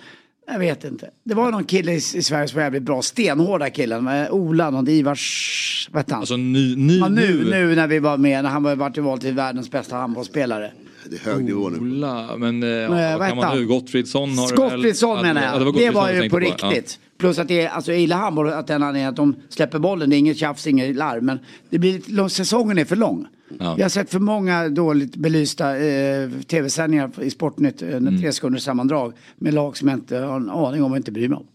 [0.46, 1.10] Jag vet inte.
[1.24, 3.02] Det var någon kille i, i Sverige som var jävligt bra.
[3.02, 4.08] Stenhårda killen.
[4.30, 5.88] Ola, någon Ivars...
[5.92, 6.20] Vad hette han?
[6.20, 7.50] Alltså ny, ny, ja, nu, nu.
[7.50, 10.72] nu när vi var med, när han var varit vald till världens bästa handbollsspelare.
[11.10, 11.78] Det är hög nivå nu.
[11.78, 13.66] Ola, men eh, vad vad hette kan man nu?
[13.66, 15.60] Gottfridsson har väl- Gottfridsson Ja, menar ja, jag.
[15.60, 16.98] det var, det var ju på riktigt.
[17.18, 20.10] Plus att det är, alltså jag gillar handboll att den anledningen att de släpper bollen.
[20.10, 21.26] Det är inget tjafs, inget larm.
[21.26, 21.38] Men
[21.70, 23.26] det blir, säsongen är för lång.
[23.58, 23.74] Ja.
[23.74, 27.82] Vi har sett för många dåligt belysta eh, tv-sändningar i Sportnytt.
[27.82, 28.20] Eh, Mm.
[28.20, 29.12] tre sekunders sammandrag.
[29.36, 31.46] Med lag som jag inte har en aning om och inte bryr mig om.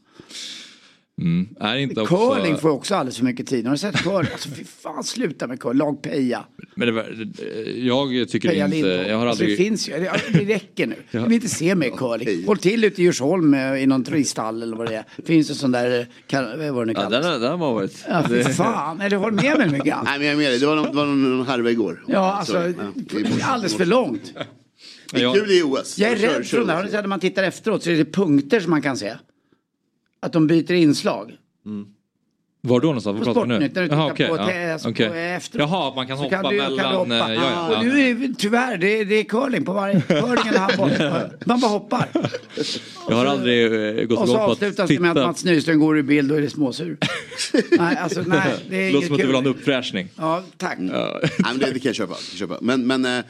[1.17, 1.23] Ja.
[1.23, 1.47] Mm.
[1.59, 2.15] Är inte också...
[2.33, 3.65] Curling får också alldeles för mycket tid.
[3.65, 4.31] Har du sett curling?
[4.33, 5.77] Alltså fy fan sluta med curling.
[5.77, 6.45] Lag Peja.
[6.75, 7.05] Men det var,
[7.77, 8.77] jag tycker Peja inte...
[8.77, 9.09] Lindholm.
[9.09, 9.67] Jag har alltså, det aldrig...
[9.67, 9.93] finns ju.
[9.93, 10.95] Det, det räcker nu.
[11.11, 11.19] Ja.
[11.19, 12.45] Jag vill inte se mer curling.
[12.47, 15.05] Håll till ute i Djursholm eh, i någon turisthall eller vad det är.
[15.25, 17.23] Finns det sån där, kan, vad var det nu Ja, kallas?
[17.23, 18.05] den, har- den har man varit.
[18.09, 19.01] Ja, fy fan.
[19.01, 19.85] Eller håll med mig mycket.
[20.03, 20.59] Nej, men jag är med dig.
[20.59, 22.03] Det var någon, det var någon, någon härva igår.
[22.07, 22.73] Ja, alltså Sorry.
[22.79, 24.33] Ja, det är alldeles för långt.
[25.11, 25.97] Det är kul i OS.
[25.99, 26.89] Jag är rädd för de där.
[26.91, 29.13] När man tittar efteråt så är det punkter som man kan se.
[30.27, 31.31] Att de byter inslag.
[32.61, 33.19] Var då någonstans?
[33.19, 34.27] På Vad pratar vi Sportnytt, när du tittar okej.
[34.27, 34.73] på ja.
[34.73, 35.69] alltså, på efteråt.
[35.69, 37.09] Jaha, att man kan Så hoppa du, kan mellan...
[37.09, 37.33] du hoppa.
[37.33, 37.81] eh, Ja, ja, Och ja.
[37.81, 40.91] nu är det, tyvärr, det är, det är curling på varje, curling eller handboll.
[41.45, 42.07] Man bara hoppar.
[43.09, 43.65] Jag har aldrig
[43.99, 45.27] eh, gått Och så igång på att avslutas det med att titta.
[45.27, 46.97] Mats Nyström går ur bild och är småsur.
[47.77, 49.27] nej, alltså nej, det är låter som att du kul.
[49.27, 50.07] vill ha en uppfräschning.
[50.15, 50.77] Ja, tack.
[50.79, 51.19] Ja.
[51.21, 52.13] Nej, men det, det kan jag köpa.
[52.13, 52.57] Kan jag köpa.
[52.61, 53.23] Men, men eh,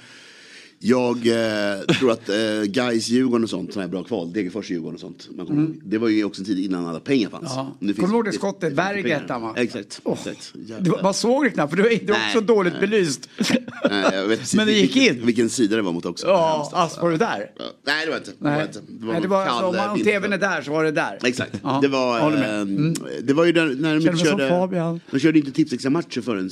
[0.79, 2.35] jag eh, tror att eh,
[2.65, 5.29] Gais Djurgården och sånt, sådana här bra kval, Degerfors Djurgården och sånt.
[5.35, 5.81] Man kommer, Mm.
[5.83, 7.51] Det var ju också en tid innan alla pengar fanns.
[7.55, 7.77] Ja.
[7.79, 8.73] Nu Kommer du ihåg det skottet?
[8.73, 9.53] Berg hette han va?
[9.57, 10.01] Exakt.
[10.05, 10.53] exakt.
[10.79, 13.29] Du, man såg det knappt för det var inte Nej, också dåligt belyst.
[13.89, 15.25] Nej, jag vet precis Men det gick in.
[15.25, 16.27] Vilken sida det var mot också.
[16.27, 17.51] Ja, alltså var du där?
[17.57, 17.63] Ja.
[17.85, 18.31] Nej, det var inte.
[18.39, 18.81] Det var Nej, inte.
[18.87, 21.19] Nej, det var alltså, om, om tvn är där så var det där.
[21.23, 21.59] Exakt.
[21.63, 22.61] Ja, Det var, med.
[22.61, 22.91] Mm.
[22.91, 26.51] eh, det var ju där, när de körde, de körde inte tipsextra matcher förrän eh,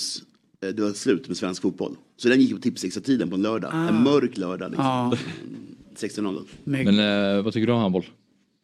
[0.72, 1.96] det var slut med svensk fotboll.
[2.18, 3.72] Så den gick på tipsextra tiden på en lördag.
[3.74, 3.88] Ah.
[3.88, 4.70] En mörk lördag.
[4.70, 4.86] Liksom.
[4.86, 5.18] Ja.
[5.96, 6.46] 16.00.
[6.64, 7.00] Men
[7.38, 8.06] eh, vad tycker du om handboll?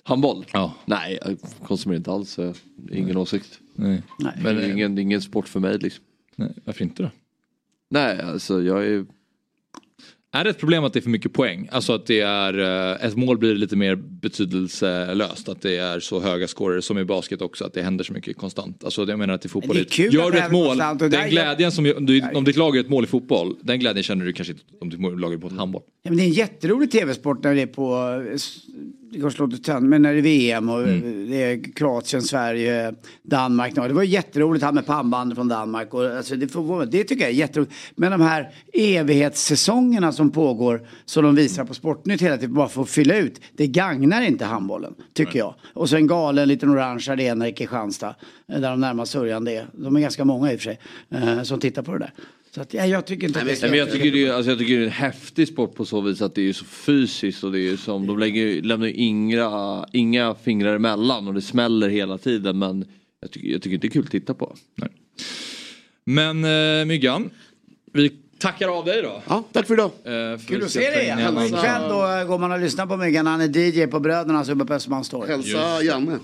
[0.04, 0.46] Handboll?
[0.54, 0.74] Ja.
[0.86, 2.40] Nej, jag konsumerar inte alls.
[2.40, 2.54] eh,
[2.92, 3.60] Ingen åsikt.
[3.76, 4.02] Nej.
[4.44, 6.04] Men det är ingen, ingen sport för mig liksom.
[6.36, 7.10] Nej, varför inte då?
[7.90, 9.06] Nej, alltså jag är...
[10.34, 11.68] Är det ett problem att det är för mycket poäng?
[11.72, 15.50] Alltså att det är, eh, ett mål blir lite mer betydelselöst.
[15.50, 17.66] Att det är så höga scorer som i basket också.
[17.66, 18.84] Att det händer så mycket konstant.
[18.84, 20.78] Alltså jag menar att i fotboll, det är kul gör du ett mål,
[21.10, 24.26] den glädjen som, du, om ditt lag gör ett mål i fotboll, den glädjen känner
[24.26, 25.82] du kanske inte om ditt lag gör på ett handboll.
[26.04, 27.96] Ja, men det är en jätterolig tv-sport när det är på,
[28.32, 28.38] eh,
[29.12, 31.30] det slå till tönt, men när det är VM och Mm.
[31.30, 32.94] det är Kroatien, Sverige,
[33.24, 33.76] Danmark.
[33.76, 35.94] Det var jätteroligt han med pannbandet från Danmark.
[35.94, 37.74] Och, alltså, det, får, det tycker jag är jätteroligt.
[37.96, 42.82] Men de här evighetssäsongerna som pågår, som de visar på Sportnytt hela tiden, bara för
[42.82, 45.56] att fylla ut, det gagnar inte handbollen, tycker jag.
[45.74, 48.16] Och så en galen liten orange arena i Kristianstad,
[48.48, 49.68] eh, där de närmast sörjande är.
[49.74, 50.80] De är ganska många i och för sig,
[51.10, 52.14] eh, som tittar på det där.
[52.56, 54.34] Så att, ja, jag tycker inte att det är Nej, men jag, tycker det är,
[54.34, 56.66] alltså, jag tycker det är en häftig sport på så vis att det är så
[56.66, 61.42] fysiskt och det är som, de lägger, lämnar ju inga, inga fingrar emellan och det
[61.42, 62.86] smäller hela tiden men
[63.22, 64.56] jag tycker, jag tycker inte det är kul att titta på.
[66.06, 67.30] Men eh, Myggan,
[67.94, 69.22] vi tackar av dig då.
[69.28, 69.92] Ja, tack för idag.
[70.04, 71.20] Eh, för Kul att se dig igen.
[71.20, 73.28] Janne Ikväll då eh, går man och lyssnar på Myggan.
[73.28, 75.30] Han är DJ på Brödernas uppe på Östermalmstorg.
[75.30, 76.20] Hälsa Janne.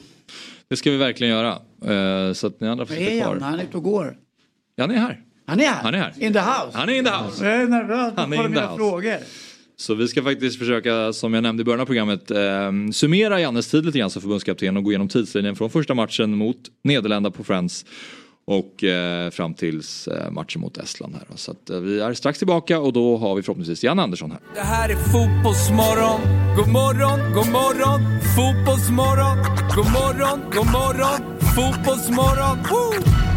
[0.67, 1.51] Det ska vi verkligen göra.
[1.85, 3.39] Eh, så att ni andra får Var är sitta Janne?
[3.39, 3.49] kvar.
[3.49, 4.17] Han är ute och går.
[4.77, 5.23] Han är här.
[5.47, 5.81] Han är här?
[5.83, 6.13] Han är här.
[6.19, 6.71] In the house?
[6.73, 7.45] Han är in the house.
[7.45, 8.13] Jag är nervös.
[8.15, 8.77] Han är in the mina house.
[8.77, 9.17] frågor.
[9.79, 13.67] Så vi ska faktiskt försöka, som jag nämnde i början av programmet, eh, summera Jannes
[13.71, 17.43] tid lite grann som förbundskapten och gå igenom tidslinjen från första matchen mot Nederländerna på
[17.43, 17.85] Friends
[18.47, 21.23] och eh, fram tills eh, matchen mot Estland här.
[21.35, 24.39] Så att, eh, vi är strax tillbaka och då har vi förhoppningsvis Jan Andersson här.
[24.55, 26.21] Det här är fotbollsmorgon.
[26.57, 28.01] God morgon, god morgon.
[28.35, 29.37] Fotbollsmorgon.
[29.75, 31.39] God morgon, god morgon.
[31.55, 32.57] Fotbollsmorgon.
[32.69, 33.36] Woo!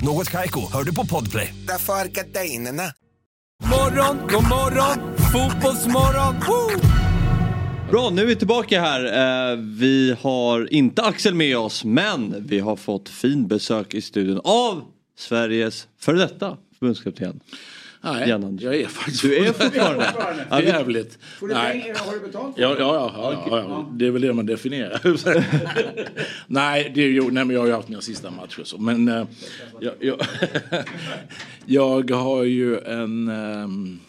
[0.00, 1.54] Något Kaiko, hör du på Podplay.
[1.68, 2.82] Därför är gardinerna.
[3.64, 4.98] Morgon, god morgon.
[5.32, 6.34] Fotbollsmorgon.
[6.48, 6.80] Woo!
[7.90, 9.04] Bra, nu är vi tillbaka här.
[9.52, 14.40] Eh, Vi har inte Axel med oss men vi har fått fin besök i studion
[14.44, 14.82] av
[15.18, 17.40] Sveriges före detta förbundskapten.
[18.00, 20.12] Nej, Jan jag är faktiskt Du är fortfarande?
[20.50, 21.18] För jävligt.
[21.38, 21.80] Får du Nej.
[21.80, 21.98] pengar?
[21.98, 22.54] Har du betalt?
[22.58, 25.00] Ja, ja, ja, ja, ja, det är väl det man definierar.
[26.46, 28.78] nej, det är ju, nej, men jag har ju haft mina sista matcher så.
[28.78, 29.26] Men eh,
[29.80, 30.20] jag, jag,
[31.66, 33.28] jag har ju en...
[33.28, 34.00] ehm,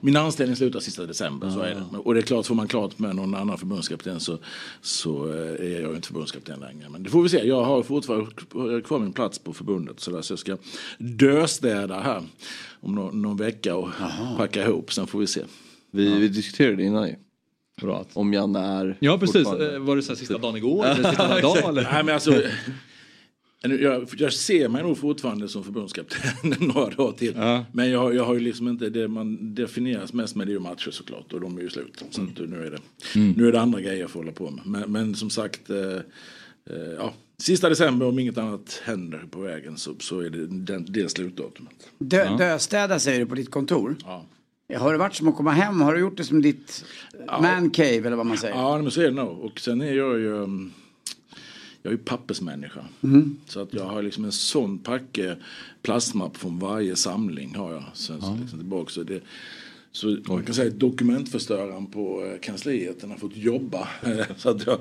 [0.00, 1.98] min anställning slutar sista december, så är det.
[1.98, 4.38] Och det är klart, får man klart med någon annan förbundskapten så,
[4.80, 6.88] så eh, är jag inte förbundskapten längre.
[6.88, 7.46] Men det får vi se.
[7.46, 10.56] Jag har fortfarande kvar min plats på förbundet så, där, så jag ska
[10.98, 12.22] döstäda här
[12.80, 13.88] om någon, någon vecka och
[14.36, 14.92] packa ihop.
[14.92, 15.40] Sen får vi se.
[15.90, 17.14] Vi, vi diskuterade det innan ju.
[17.80, 18.04] Bra.
[18.12, 20.84] Om Janne är Ja precis, Eh, var det så här sista dagen igår?
[20.86, 21.82] eller sista dagen idag, eller?
[21.92, 22.42] Nej, men alltså,
[23.62, 26.20] jag, jag ser mig nog fortfarande som förbundskapten
[26.60, 27.34] några dagar till.
[27.72, 30.60] Men jag, jag har ju liksom inte det man definieras mest med det är ju
[30.60, 32.04] matcher såklart och de är ju slut.
[32.10, 32.78] Så att nu, är det,
[33.20, 33.32] Mm.
[33.36, 34.66] nu är det andra grejer jag får hålla på med.
[34.66, 35.76] Men, men som sagt, eh,
[36.70, 40.86] eh, ja, sista december om inget annat händer på vägen så, så är det den,
[40.88, 41.74] det slutdatumet.
[41.98, 43.96] Dö, Döstäda säger du på ditt kontor.
[44.04, 44.24] Ja.
[44.78, 45.80] Har det varit som att komma hem?
[45.80, 46.84] Har du gjort det som ditt
[47.40, 48.54] man cave eller vad man säger?
[48.54, 49.40] Ja, men så är det nog.
[49.40, 50.72] Och sen är jag ju, um,
[51.82, 52.84] jag är ju pappersmänniska.
[53.00, 53.36] Mhm.
[53.46, 55.36] Så att jag har liksom en sån packe
[55.82, 57.84] plastmapp från varje samling har jag.
[57.94, 58.90] Sen så liksom tillbaka.
[58.90, 59.22] Så, det,
[59.92, 63.88] så man kan säga att dokumentförstöraren på eh, kansliet har fått jobba.
[64.36, 64.78] så att jag,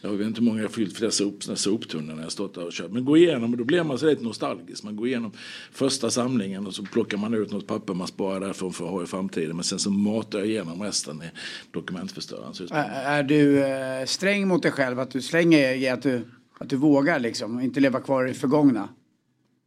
[0.00, 2.54] jag vet inte hur många jag har fyllt för det sop, soptunnor när jag stått
[2.54, 2.90] där och kört.
[2.90, 4.84] Men gå igenom och då blir man så lite nostalgisk.
[4.84, 5.32] Man går igenom
[5.72, 9.02] första samlingen och så plockar man ut något papper man sparar därifrån för att ha
[9.02, 9.56] i framtiden.
[9.56, 11.30] Men sen så matar jag igenom resten i
[11.70, 12.52] dokumentförstöraren.
[12.70, 15.00] Är, är du eh, sträng mot dig själv?
[15.00, 16.20] Att du slänger att du,
[16.58, 17.60] att du vågar liksom?
[17.60, 18.88] Inte leva kvar i det förgångna?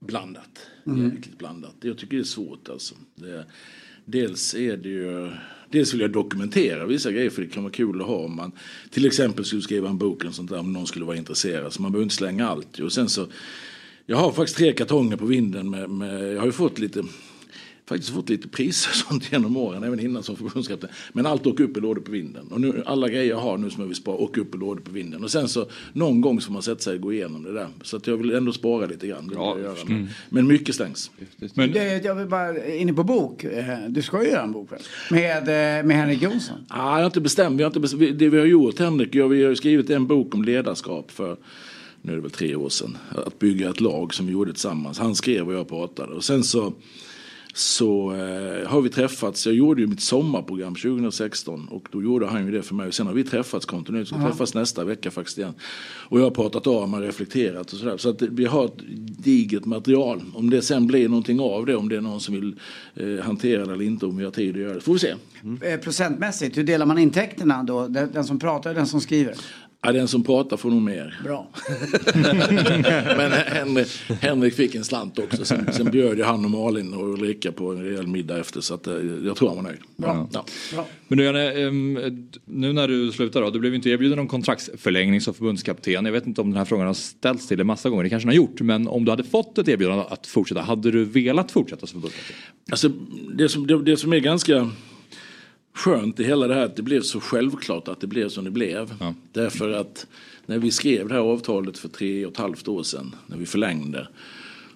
[0.05, 0.67] Blandat.
[0.85, 1.15] Mm.
[1.15, 1.75] Jäkligt blandat.
[1.81, 2.95] Jag tycker det är svårt alltså.
[3.15, 3.45] Det,
[4.05, 5.31] dels är det ju...
[5.69, 8.51] Dels vill jag dokumentera vissa grejer för det kan vara kul att ha om man
[8.89, 11.73] till exempel skulle skriva en bok eller sånt där om någon skulle vara intresserad.
[11.73, 12.79] Så man behöver inte slänga allt.
[12.79, 13.27] Och sen så,
[14.05, 17.03] jag har faktiskt tre kartonger på vinden med, med jag har ju fått lite
[17.87, 20.89] faktiskt fått lite priser sånt genom åren, även innan som förbundskapten.
[21.13, 22.47] Men allt åker upp i lådor på vinden.
[22.47, 24.81] Och nu, alla grejer jag har nu som jag vill spara åker upp i lådor
[24.81, 25.23] på vinden.
[25.23, 27.67] Och sen så någon gång så får man sätta sig och gå igenom det där.
[27.81, 29.23] Så att jag vill ändå spara lite grann.
[29.27, 29.75] Det vill jag göra.
[29.87, 30.07] Men, Mm.
[30.29, 31.11] men mycket slängs.
[31.53, 33.43] Men, Det, jag vill bara, inne på bok.
[33.43, 34.79] eh, Du ska ju göra en bok väl?
[35.11, 35.37] Med,
[35.79, 36.57] eh, med Henrik Jonsson.
[36.69, 37.59] Ah, jag har inte bestämt.
[37.59, 38.19] Vi har inte bestämt.
[38.19, 41.37] Det vi har gjort Henrik, jag, vi har skrivit en bok om ledarskap för
[42.01, 42.97] nu är det väl tre år sedan.
[43.25, 44.99] Att bygga ett lag som vi gjorde tillsammans.
[44.99, 46.13] Han skrev och jag pratade.
[46.13, 46.73] Och sen så,
[47.57, 49.45] så eh, har vi träffats.
[49.45, 52.87] Jag gjorde ju mitt sommarprogram 2016 och då gjorde han ju det för mig.
[52.87, 54.11] Och sen har vi träffats kontinuerligt.
[54.11, 55.53] Vi träffas nästa vecka faktiskt igen.
[55.83, 57.97] Och jag har pratat av och reflekterat och sådär.
[57.97, 58.79] Så att vi har ett
[59.23, 60.21] digert material.
[60.33, 62.59] Om det sen blir någonting av det, om det är någon som vill
[62.95, 64.81] eh, hantera det eller inte, om vi har tid att göra det.
[64.81, 65.13] Får vi se.
[65.61, 67.87] Eh, Procentmässigt, hur delar man intäkterna då?
[67.87, 69.35] Den, den som pratar och den som skriver?
[69.81, 71.19] Ja, den som pratar får nog mer.
[71.23, 71.49] Bra.
[73.17, 73.87] Men Henrik,
[74.21, 75.45] Henrik fick en slant också.
[75.45, 78.61] Sen, sen bjöd ju han och Malin och Ulrika på en rejäl middag efter.
[78.61, 78.93] Så att, eh,
[79.25, 79.79] jag tror han var nöjd.
[79.97, 80.29] Bra.
[80.33, 80.45] Ja.
[81.07, 81.99] Men nu, Janne, ehm,
[82.45, 86.05] nu när du slutar då, du blev inte erbjuden någon kontraktsförlängning som förbundskapten.
[86.05, 88.25] Jag vet inte om den här frågan har ställts till dig massa gånger, det kanske
[88.25, 88.61] den har gjort.
[88.61, 92.35] Men om du hade fått ett erbjudande att fortsätta, hade du velat fortsätta som förbundskapten?
[92.71, 92.89] Alltså,
[93.37, 94.71] det, som, det, det som är ganska
[95.75, 98.51] skönt i hela det här att det blev så självklart att det blev som det
[98.51, 98.93] blev.
[99.31, 100.07] Därför att
[100.45, 103.45] när vi skrev det här avtalet för tre och ett halvt år sedan, när vi
[103.45, 104.07] förlängde,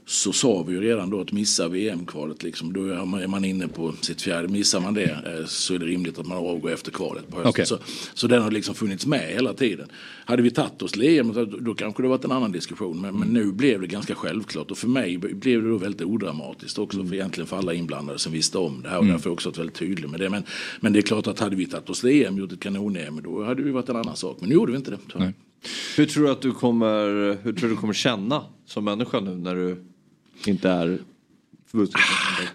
[0.09, 3.93] så sa vi ju redan då att missar VM-kvalet, liksom, då är man, inne på
[4.01, 4.47] sitt fjärde.
[4.47, 7.49] Missar man det eh, så är det rimligt att man avgår efter kvalet på hösten.
[7.49, 7.65] Okej.
[7.65, 7.77] Så,
[8.13, 9.87] så den har liksom funnits med hela tiden.
[10.25, 13.01] Hade vi tagit oss till EM, då, kanske det varit en annan diskussion.
[13.01, 14.71] Men, men nu blev det ganska självklart.
[14.71, 17.05] Och för mig blev det då väldigt odramatiskt också.
[17.05, 18.97] För egentligen för alla inblandade som visste om det här.
[18.97, 19.15] Och Mm.
[19.15, 20.29] därför också varit väldigt tydlig med det.
[20.29, 20.43] Men,
[20.79, 23.43] men det är klart att hade vi tagit oss till EM, gjort ett kanon-EM, då
[23.43, 24.37] hade det varit en annan sak.
[24.39, 25.33] Men nu gjorde vi inte det.
[25.97, 27.05] Hur tror du att du kommer,
[27.43, 29.83] hur tror du, du kommer känna som människa nu när du
[30.47, 30.97] inte är
[31.65, 32.47] förbundskapten?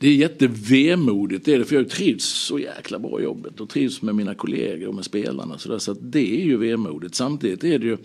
[0.00, 3.68] Det är jättevemodigt, det är det, för jag trivs så jäkla bra i jobbet och
[3.68, 5.58] trivs med mina kollegor och med spelarna.
[5.58, 7.14] Så, där, så att det är ju vemodigt.
[7.14, 7.96] Samtidigt är det ju,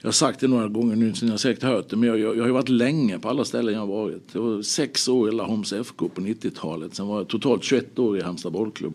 [0.00, 2.18] jag har sagt det några gånger nu, som ni har säkert hört det, men jag,
[2.18, 4.28] jag, jag har ju varit länge på alla ställen jag har varit.
[4.32, 8.18] Jag var sex år i Laholms FK på 90-talet, sen var jag totalt 21 år
[8.18, 8.94] i Halmstad bollklubb.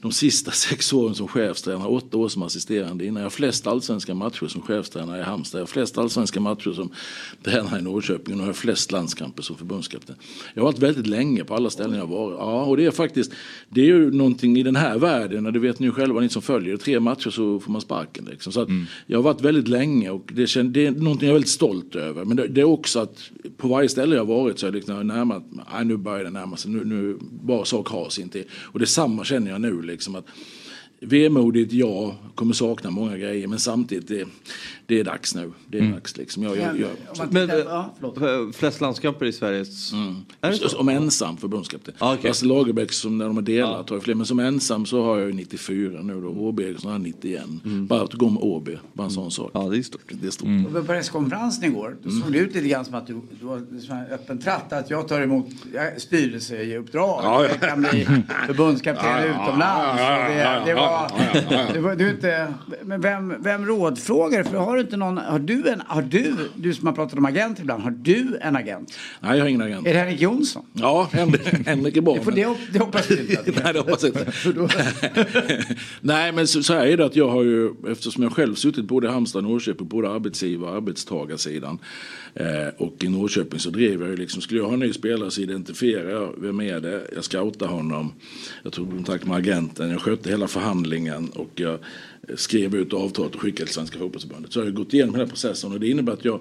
[0.00, 3.16] De sista sex åren som chefstränare, åtta år som assisterande innan.
[3.16, 5.58] Jag har flest allsvenska matcher som chefstränare i Halmstad.
[5.58, 6.90] Jag har flest allsvenska matcher som
[7.42, 10.16] tränare i Norrköping och jag har flest landskamper som förbundskapten.
[10.54, 12.36] Jag har varit väldigt länge på alla ställen jag varit.
[12.38, 13.32] Ja, och det är faktiskt,
[13.68, 16.28] det är ju någonting i den här världen, och det vet ni ju själva ni
[16.28, 18.24] som följer, tre matcher så får man sparken.
[18.30, 18.52] Liksom.
[18.52, 18.68] Så att
[19.06, 21.94] Jag har varit väldigt länge och det, känner, det är någonting jag är väldigt stolt
[21.94, 22.24] över.
[22.24, 24.76] Men det, det är också att på varje ställe jag har varit så har jag
[24.76, 28.44] liksom närmat nej, nu börjar det närma sig, nu, nu bara sak har sin tid.
[28.52, 30.26] Och detsamma känner jag nu liksom att
[31.02, 32.16] Vemodigt, ja.
[32.34, 33.46] Kommer sakna många grejer.
[33.46, 34.26] Men samtidigt, det,
[34.90, 35.52] det är dags nu.
[35.66, 36.42] Det är dags liksom.
[36.42, 36.76] Jag, jag,
[37.16, 39.64] jag, Men, eh, flest landskamper i Sverige?
[40.40, 40.68] Är det så?
[40.68, 41.94] Som ensam förbundskapten.
[41.98, 42.28] Ah, okej.
[42.28, 44.14] Lasse Lagerbäck som när de har delat har ju fler.
[44.14, 46.28] Men som ensam så har jag ju 94 nu då.
[46.28, 47.42] Åby Eriksson har 91.
[47.64, 48.78] Bara att gå om Åby.
[48.92, 49.50] Bara en sån sak.
[49.54, 50.00] Ja det är stort.
[50.08, 50.48] Det är stort.
[50.66, 53.80] Och På presskonferensen igår, då såg det ut lite grann som att du, du var
[53.80, 54.72] som en öppen tratt.
[54.72, 57.20] Att jag tar emot jag- styrelseuppdrag.
[57.24, 57.48] Ja, ja.
[57.60, 58.06] Jag kan bli
[58.46, 60.00] förbundskapten Ja, ja, utomlands.
[60.00, 61.94] ja, ja, ja, det, det ja, var, ja, ja, ja.
[61.98, 62.54] du inte,
[62.84, 64.42] men vem, vem rådfrågar?
[64.42, 67.24] För har du inte någon, har du en, har du, du som har pratat om
[67.24, 68.98] agent ibland, har du en agent?
[69.20, 69.86] Nej, jag har ingen agent.
[69.86, 70.66] Är det Henrik Jonsson?
[70.72, 72.14] Ja, Henrik, Henrik är bra.
[72.14, 73.42] Det, får, det, det hoppas du inte.
[73.64, 74.24] Nej, det hoppas jag inte.
[76.00, 78.84] Nej, men så, så här är det att jag har ju, eftersom jag själv suttit
[78.84, 81.78] både i Halmstad och Norrköping, både arbetsgivare och arbetstagarsidan.
[82.34, 85.30] Eh, och i Norrköping så drev jag ju liksom, skulle jag ha en ny spelare
[85.30, 88.12] så identifierar jag vem är det, jag scoutar honom,
[88.62, 91.78] jag tog kontakt med agenten, jag skötte hela förhandlingen och jag
[92.34, 94.52] skrev ut avtalet och skickade till Svenska Fotbollförbundet.
[94.52, 96.40] Så jag har gått igenom hela processen och det innebär att jag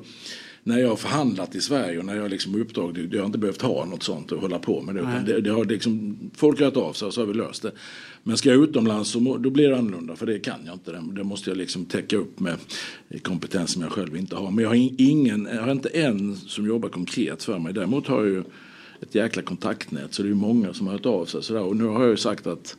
[0.63, 3.61] när jag har förhandlat i Sverige och när jag liksom uppdrag, jag har inte behövt
[3.61, 5.01] ha något sånt och hålla på med det.
[5.01, 7.61] Utan det, det har liksom, folk har hört av sig och så har vi löst
[7.61, 7.71] det.
[8.23, 10.91] Men ska jag utomlands så må, då blir det annorlunda för det kan jag inte.
[10.91, 12.55] Det, det måste jag liksom täcka upp med
[13.21, 14.51] kompetens som jag själv inte har.
[14.51, 17.73] Men jag har in- ingen, jag har inte en som jobbar konkret för mig.
[17.73, 18.43] Däremot har jag ju
[19.01, 21.43] ett jäkla kontaktnät så det är många som har hört av sig.
[21.43, 21.61] Sådär.
[21.61, 22.77] Och nu har jag ju sagt att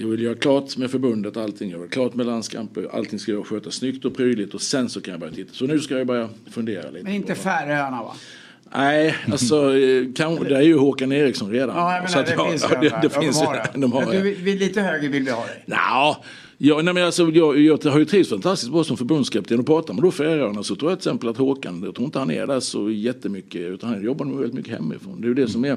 [0.00, 1.70] jag vill göra klart med förbundet allting.
[1.70, 2.88] Jag vill klart med landskamper.
[2.92, 5.52] Allting ska jag sköta snyggt och prydligt och sen så kan jag börja titta.
[5.52, 7.04] Så nu ska jag börja fundera lite.
[7.04, 8.14] Men inte Färöarna va?
[8.76, 11.76] Nej, alltså eh, kanske, det är ju Håkan Eriksson redan.
[11.76, 13.80] Ja, jag menar, Så det ja, finns ja, det, det finns de har det.
[13.80, 14.22] de har Men det.
[14.22, 15.64] du, vi, lite högre vill vi ha dig.
[15.66, 16.16] Nja,
[16.58, 19.94] ja, nej, men alltså, jag, jag har ju trivts fantastiskt bra som förbundskapten och pratar
[19.94, 22.46] man då Färöarna så tror jag till exempel att Håkan, jag tror inte han är
[22.46, 25.20] där så jättemycket utan han jobbar nog väldigt mycket hemifrån.
[25.20, 25.76] Det är ju det som är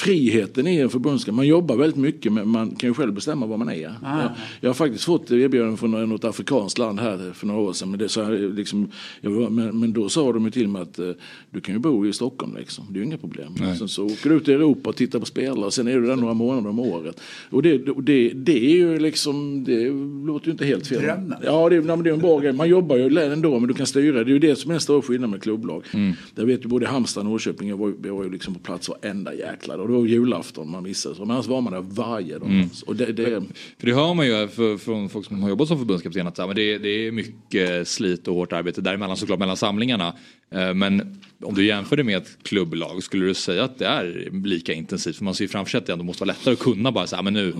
[0.00, 1.34] friheten i en förbundskap.
[1.34, 3.94] Man jobbar väldigt mycket men man kan ju själv bestämma vad man är.
[4.02, 4.20] Ah.
[4.20, 7.90] Jag, jag har faktiskt fått erbjudanden från något afrikanskt land här för några år sedan.
[7.90, 8.88] Men, det, så här, liksom,
[9.20, 11.10] jag, men, men då sa de ju till mig att eh,
[11.50, 12.84] du kan ju bo i Stockholm liksom.
[12.90, 13.52] Det är ju inga problem.
[13.60, 13.76] Nej.
[13.78, 16.06] Sen så åker du ut i Europa och tittar på spelare och sen är du
[16.06, 17.20] där några månader om året.
[17.50, 19.90] Och det, det, det är ju liksom, det
[20.26, 21.02] låter ju inte helt fel.
[21.02, 21.38] Drömmen.
[21.44, 22.52] Ja, det, är- nej, men det är en bra grej.
[22.52, 24.24] Man jobbar ju ändå men du kan styra.
[24.24, 25.82] Det är ju det som är en stor skillnad med klubblag.
[25.94, 26.12] Mm.
[26.34, 28.88] Jag vet ju både Halmstad och Norrköping, jag var, jag var ju liksom på plats
[28.88, 29.89] varenda jäkla dag.
[29.90, 31.14] Det var julafton man missade.
[31.18, 32.48] Men annars var man där varje dag.
[32.48, 32.68] Mm.
[32.86, 33.42] Och det, det,
[33.78, 36.78] För det hör man ju för, från folk som har jobbat som förbundskapten att det,
[36.78, 40.14] det är mycket slit och hårt arbete däremellan såklart mellan samlingarna.
[40.54, 44.28] Eh, Men om du jämför det med ett klubblag skulle du säga att det är
[44.44, 45.16] lika intensivt?
[45.16, 47.06] För man ser ju framför sig att det ändå måste vara lättare att kunna bara
[47.06, 47.52] säga men nu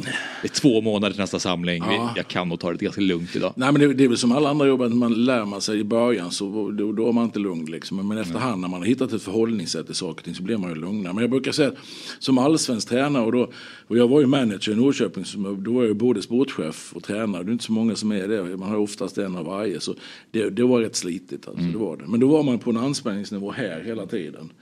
[0.43, 1.83] det är två månader till nästa samling.
[1.87, 2.13] Ja.
[2.17, 3.53] jag kan nog ta det ganska lugnt idag.
[3.57, 5.79] Nej men det, det är väl som alla andra jobb att man lär man sig
[5.79, 8.09] i början så då, då är man inte lugn liksom.
[8.09, 10.71] Men efterhand när man har hittat ett förhållningssätt till saker och ting så blir man
[10.71, 11.13] ju lugnare.
[11.15, 11.77] Men jag brukar säga att
[12.19, 13.53] som allsvensk tränare och, då,
[13.91, 17.43] och jag var ju manager i Norrköping så då var jag både sportchef och tränare.
[17.43, 18.57] Det är inte så många som är det.
[18.57, 19.81] Man har oftast en av varje.
[19.81, 19.95] Så
[20.31, 21.65] det, det var rätt slitigt alltså.
[21.65, 22.05] Det var det.
[22.07, 24.53] Men då var man på en anspänningsnivå här hela tiden.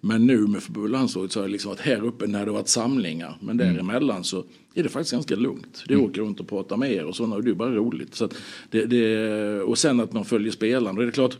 [0.00, 3.38] Men nu med förbundslandslaget så har det liksom varit här uppe när det varit samlingar.
[3.40, 4.44] Men däremellan så
[4.74, 5.84] är det faktiskt ganska lugnt.
[5.88, 8.14] Det åker runt och pratar med er och sådana och det är bara roligt.
[8.14, 8.28] Så
[8.70, 11.00] det, det, och sen att man följer spelarna.
[11.00, 11.38] Det är klart,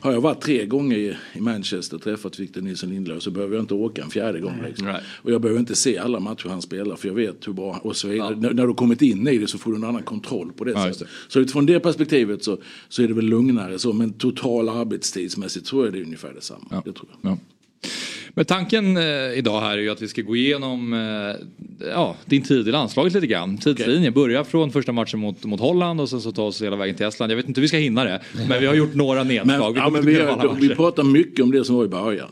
[0.00, 3.62] har jag varit tre gånger i, i Manchester träffat Victor Nilsson Lindelöf så behöver jag
[3.62, 4.62] inte åka en fjärde gång.
[4.66, 4.94] Liksom.
[5.22, 7.96] Och jag behöver inte se alla matcher han spelar för jag vet hur bra och
[7.96, 8.36] så vidare.
[8.36, 10.70] När, när du kommit in i det så får du en annan kontroll på det
[10.70, 11.08] Ja, sättet.
[11.28, 12.58] Så utifrån det perspektivet så,
[12.88, 13.92] så är det väl lugnare så.
[13.92, 16.82] Men total arbetstidsmässigt tror jag det är ungefär detsamma.
[16.84, 17.30] Det tror jag.
[17.32, 17.38] Ja.
[18.34, 22.42] Men tanken eh, idag här är ju att vi ska gå igenom eh, ja, din
[22.42, 23.58] tid i landslaget lite grann.
[23.58, 24.12] Tidslinjen.
[24.12, 27.06] Börja från första matchen mot, mot Holland och sen så ta oss hela vägen till
[27.06, 27.32] Estland.
[27.32, 28.20] Jag vet inte hur vi ska hinna det.
[28.48, 29.74] Men vi har gjort några nedslag.
[29.74, 32.30] Men, vi ja, men vi, vi pratar mycket om det som var i början.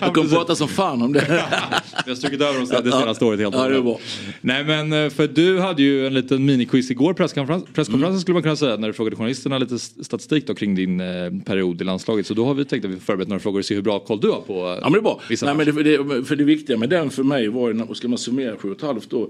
[0.00, 1.20] Jag kommer prata som fan om det.
[2.04, 4.00] Vi har strukit över oss det senaste året helt och Ja, hållet.
[4.40, 8.20] Nej men eh, för du hade ju en liten miniquiz igår, presskonferens, presskonferensen Mm.
[8.20, 11.06] skulle man kunna säga, när du frågade journalisterna lite statistik då kring din eh,
[11.44, 12.26] period i landslaget.
[12.26, 14.20] Så då har vi tänkt att vi förberett några frågor och se hur bra koll
[14.20, 15.20] du har på eh, Ja men det är bra.
[15.42, 15.82] Nej, men det,
[16.18, 18.76] det, för det viktiga med den för mig var ju, ska man summera sju och
[18.76, 19.28] ett halvt år.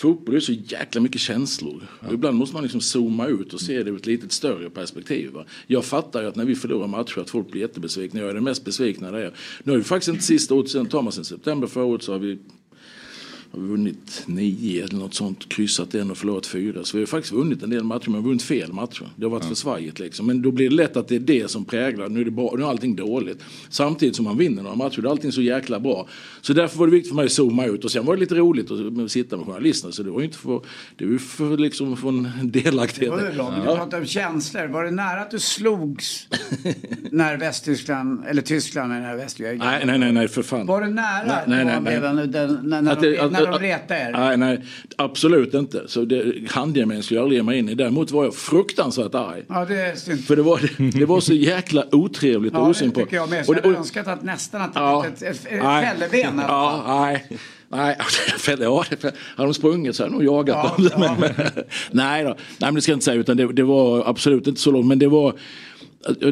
[0.00, 1.82] Fotboll är så jäkla mycket känslor.
[2.06, 5.30] Och ibland måste man liksom zooma ut och se det ur ett lite större perspektiv.
[5.32, 5.44] Va?
[5.66, 8.20] Jag fattar ju att när vi förlorar matcher att folk blir jättebesvikna.
[8.20, 9.34] Jag är den mest besvikna där.
[9.64, 12.12] Nu har vi faktiskt inte sista året sen tar man sen september förra året så
[12.12, 12.38] har vi
[13.52, 16.84] har vi vunnit nio eller något sånt, kryssat en och förlorat fyra.
[16.84, 19.08] Så vi har faktiskt vunnit en del matcher men vi har vunnit fel matcher.
[19.16, 20.26] Det har varit för svajigt liksom.
[20.26, 22.08] Men då blir det lätt att det är det som präglar.
[22.08, 23.42] Nu är, det bra, nu är allting dåligt.
[23.68, 26.08] Samtidigt som man vinner några matcher, då är allting så jäkla bra.
[26.40, 27.84] Så därför var det viktigt för mig att zooma ut.
[27.84, 29.92] Och sen var det lite roligt att sitta med journalisterna.
[29.92, 30.60] Så det var ju inte för,
[30.96, 33.16] det var för liksom få en delaktighet.
[33.16, 33.62] Det var ju bra.
[33.66, 33.76] Ja.
[33.76, 34.66] pratar om känslor.
[34.68, 36.26] Var det nära att du slogs
[37.10, 40.66] när Västtyskland, eller Tyskland, när Västtyskland Nej, nej, nej, nej, för fan.
[40.66, 43.52] Var det nära Nej, nej, när nej, när, när, Att de- det- att- när när
[43.52, 44.12] de retar er?
[44.12, 44.60] Nej, nej,
[44.96, 45.82] absolut inte.
[45.86, 47.74] Så det, handgemäng skulle jag aldrig ge mig in i.
[47.74, 49.42] Däremot var jag fruktansvärt arg.
[49.48, 50.24] Ja, det är synd.
[50.24, 50.60] För det var,
[50.98, 53.06] det var så jäkla otrevligt och Ja, det osympatiskt.
[53.10, 53.46] tycker jag med.
[53.46, 54.92] Så Och jag hade önskat att nästan att det Ja.
[54.96, 55.86] var ett, ett, ett Nej.
[55.86, 56.40] fälleben.
[56.48, 57.26] Ja, nej.
[57.72, 57.96] Nej,
[58.58, 58.84] ja,
[59.36, 61.16] hade de sprungit så hade de nog jagat Ja, dem.
[61.20, 61.34] Men,
[61.90, 64.60] nej då, nej men det ska jag inte säga utan det, det var absolut inte
[64.60, 64.86] så långt.
[64.86, 65.34] Men det var,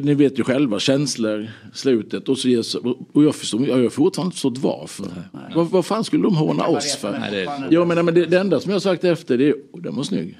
[0.02, 2.74] ni vet ju själva, känslor, slutet och så ges,
[3.12, 5.06] och jag förstår, jag har fortfarande inte förstått varför.
[5.54, 7.18] Vad, vad fan skulle de håna oss för?
[7.18, 9.38] Nej, det är- Ja, men, nej, men det, det enda som jag har sagt efter
[9.38, 10.38] det är, den var snygg.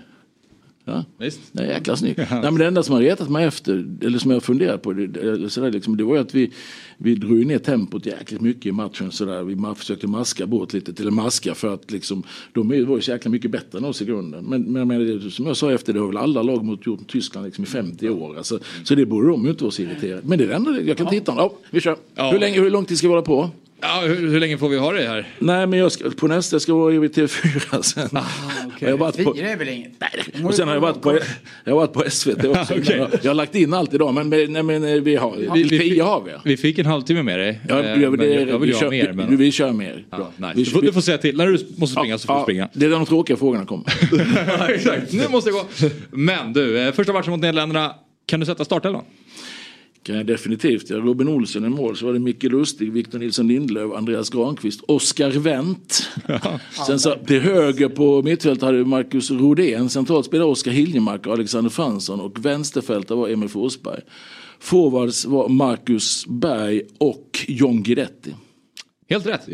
[0.89, 1.41] Ja, Visst.
[1.53, 2.19] det är jäkla snygg.
[2.19, 5.21] Nej, men det enda som har retat mig efter, eller som jag funderat på, det,
[5.21, 6.51] eller sådär, liksom, det var ju att vi,
[6.99, 9.13] vi drog ner tempot jäkligt mycket i matchen.
[9.13, 9.43] Sådär.
[9.43, 13.11] Vi ma- försökte maska bort lite till maska för att liksom, de var ju så
[13.11, 14.45] jäkla mycket bättre än oss i grunden.
[14.45, 17.09] Men, men, men det, som jag sa efter, det har väl alla lag mot gjort
[17.09, 18.37] Tyskland liksom, i 50 år.
[18.37, 20.23] Alltså, så det borde de ju inte vara så irriterade.
[20.25, 21.97] Men det är det enda, jag kan titta, ja, vi kör.
[22.15, 22.31] Ja.
[22.31, 23.51] Hur, länge, hur lång tid ska vi hålla på?
[23.81, 25.27] Ja, hur, hur länge får vi ha det här?
[25.39, 28.09] Nej, men jag ska, på nästa ska jag vara i TV4 sen.
[28.79, 29.93] Jag varit på- Fyra är väl inget?
[30.45, 31.19] och sen har jag varit på,
[31.65, 32.75] jag har varit på SVT också.
[32.79, 32.97] Okej.
[32.97, 35.49] jag, jag har lagt in allt idag men, men, nej, men eh, vi har, Vi-
[35.63, 36.31] vi, vi- vi, har vi.
[36.45, 37.61] Vi fick en halvtimme med dig.
[37.69, 39.07] Ja, eh, ja, men det, jag, jag vill vi, kör, mer.
[39.09, 39.37] vi, Men...
[39.37, 40.05] vi kör mer.
[40.11, 40.53] Ja, nice.
[40.57, 41.37] Vi- du, får, du får säga till.
[41.37, 42.69] När du måste springa så får du ja, springa.
[42.73, 43.85] Det är de tråkiga frågorna kommer.
[44.75, 45.91] Exakt, nu måste jag gå.
[46.11, 47.95] Men du, eh, första matchen mot Nederländerna.
[48.27, 49.05] Kan du sätta startelvan?
[50.09, 50.91] Kan jag definitivt.
[50.91, 54.81] Ja, Robin Olsson i mål, så var det Micke Lustig, Victor Nilsson Lindlöf, Andreas Granqvist,
[54.89, 56.09] Oskar Wendt.
[56.87, 61.71] Sen så till höger på mittfältet hade Marcus Rodén, centralt spelade Oskar Hiljemark och Alexander
[61.71, 64.01] Fransson och vänsterfältare var Emil Forsberg.
[64.61, 68.35] Forwards var Marcus Berg och John Guidetti.
[69.11, 69.49] Helt rätt.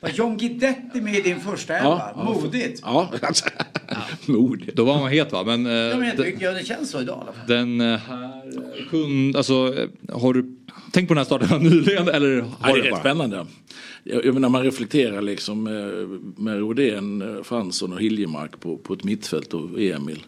[0.00, 2.12] Var John Guidetti med i din första elva?
[2.24, 2.80] Modigt.
[2.82, 3.44] Ja, alltså,
[4.26, 4.76] modigt.
[4.76, 5.42] Då var man het va?
[5.44, 7.46] Men, eh, Ja, men jag den- tycker, ja, det känns så idag i alla fall.
[7.46, 8.42] den eh, här
[8.90, 9.88] sjunde, alltså eh,
[10.20, 10.56] har du
[10.92, 13.00] tänkt på den här starten nyligen eller har Ja, det är rätt bara?
[13.00, 13.46] spännande.
[14.04, 18.94] Jag, jag menar, man reflekterar liksom med, med Rodén, eh, Fransson och Hiljemark på, på
[18.94, 20.22] ett mittfält och Emil.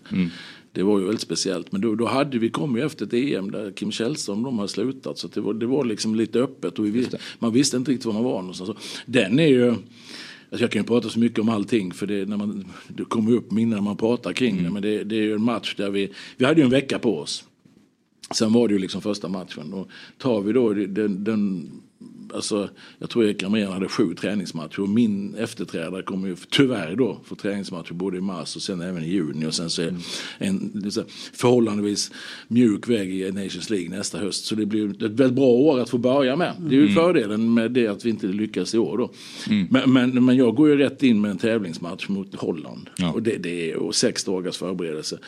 [0.75, 1.73] Det var ju väldigt speciellt.
[1.73, 4.67] Men då, då hade vi kom ju efter ett EM där Kim Källström de har
[4.67, 5.19] slutat.
[5.19, 8.07] Så det, var, det var liksom lite öppet och vi, visste- man visste inte riktigt
[8.07, 8.71] var man var någonstans.
[8.71, 8.77] Så
[9.07, 9.69] Den är ju...
[9.69, 13.33] Alltså jag kan ju prata så mycket om allting för det, när man, det kommer
[13.33, 14.71] upp minnen när man pratar kring det.
[14.71, 17.19] Men det, det är ju en match där vi, vi hade ju en vecka på
[17.19, 17.45] oss.
[18.35, 19.73] Sen var det ju liksom första matchen.
[19.73, 19.89] Och
[20.19, 21.71] tar vi då den, den
[22.35, 27.21] alltså, jag tror Erik Hamrén hade sju träningsmatcher och min efterträdare kommer ju tyvärr då
[27.25, 29.95] få träningsmatcher både i mars och sen även i juni och sen så är
[30.39, 32.11] en är så här förhållandevis
[32.49, 34.45] mjuk väg i Nations League nästa höst.
[34.45, 36.53] Så det blir ett väldigt bra år att få börja med.
[36.59, 36.95] Det är ju Mm.
[36.95, 39.11] fördelen med det att vi inte lyckas i år då.
[39.71, 42.91] Men, men, men jag går ju rätt in med en tävlingsmatch mot Holland.
[43.15, 45.19] Och det, det är och sex dagars förberedelse.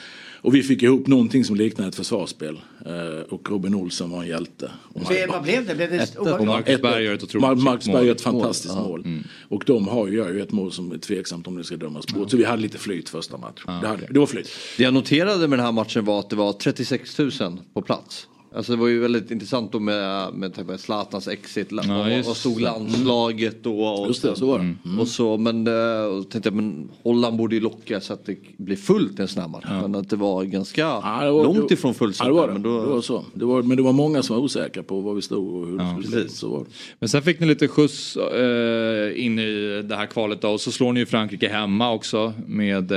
[0.47, 2.61] Och vi fick ihop någonting som liknade ett försvarsspel.
[2.87, 4.71] Eh, och Robin Olsen var en hjälte.
[4.95, 5.75] Och Så, vad blev det?
[5.75, 6.17] Blev det?
[6.19, 7.97] Och Marcus Berg gör ett otroligt Mar- Marcus mål.
[7.97, 8.83] Berg gör ett fantastiskt Ja.
[8.83, 9.01] mål.
[9.05, 9.25] Mm.
[9.49, 12.07] Och de har ju, gör ju ett mål som är tveksamt om det ska dömas
[12.07, 12.31] bort.
[12.31, 13.81] Så vi hade lite flyt första matchen.
[13.83, 14.49] det, hade, det var flyt.
[14.77, 17.31] Det jag noterade med den här matchen var att det var 36 000
[17.75, 18.27] på plats.
[18.57, 21.69] Alltså det var ju väldigt intressant då med, med typ av Zlatans exit.
[21.71, 23.81] Ja, just vad stod landslaget då?
[23.85, 24.65] Och Just det, så var det.
[24.85, 24.99] Mm.
[25.01, 28.37] Och så, men, eh, och tänkte jag, men Holland borde ju locka så att det
[28.57, 29.65] blir fullt en här match.
[29.83, 32.27] Men att det var ganska Ja, det var- långt ifrån fullsatt.
[32.27, 32.53] Ja, det var det.
[32.53, 33.25] Men då, det var så.
[33.35, 35.79] Det var, men det var många som var osäkra på var vi stod och hur
[35.79, 36.29] det skulle bli.
[36.29, 36.71] Så var det.
[36.99, 40.71] Men sen fick ni lite skjuts eh, in i det här kvalet då och så
[40.73, 42.97] slår ni ju Frankrike hemma också med eh,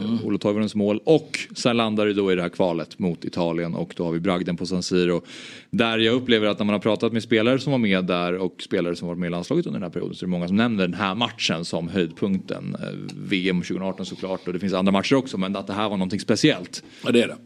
[0.00, 0.18] Mm.
[0.24, 3.94] Olof Toivonens mål och sen landar det då i det här kvalet mot Italien och
[3.96, 5.22] då har vi bragden på San Siro.
[5.70, 8.62] Där jag upplever att när man har pratat med spelare som var med där och
[8.62, 10.56] spelare som varit med i landslaget under den här perioden så är det många som
[10.56, 12.76] nämner den här matchen som höjdpunkten.
[12.82, 15.96] Eh, VM 2018 såklart och det finns andra matcher också men att det här var
[15.96, 16.82] någonting speciellt.
[17.04, 17.36] Ja, det är det.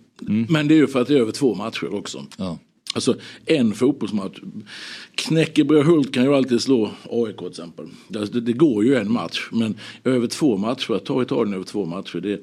[0.48, 2.26] Men det är ju för att det är över två matcher också.
[2.38, 2.58] Ja.
[2.94, 3.16] Alltså
[3.46, 4.38] en fotbollsmatch.
[5.14, 7.86] Knäckebröd Hult kan ju alltid slå AIK till exempel.
[8.08, 9.48] Det, det, det går ju en match.
[9.52, 12.20] Men över två matcher, att ta Italien över två matcher.
[12.20, 12.40] Det,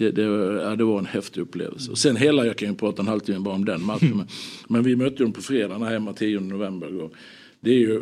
[0.00, 0.22] det, det,
[0.62, 1.90] ja, det var en häftig upplevelse.
[1.90, 4.16] Och sen hela, jag kan ju prata en halvtimme bara om den matchen.
[4.16, 4.26] Men,
[4.68, 7.00] men vi mötte dem på fredagen hemma 10 november.
[7.00, 7.12] Och
[7.60, 8.00] det är ju,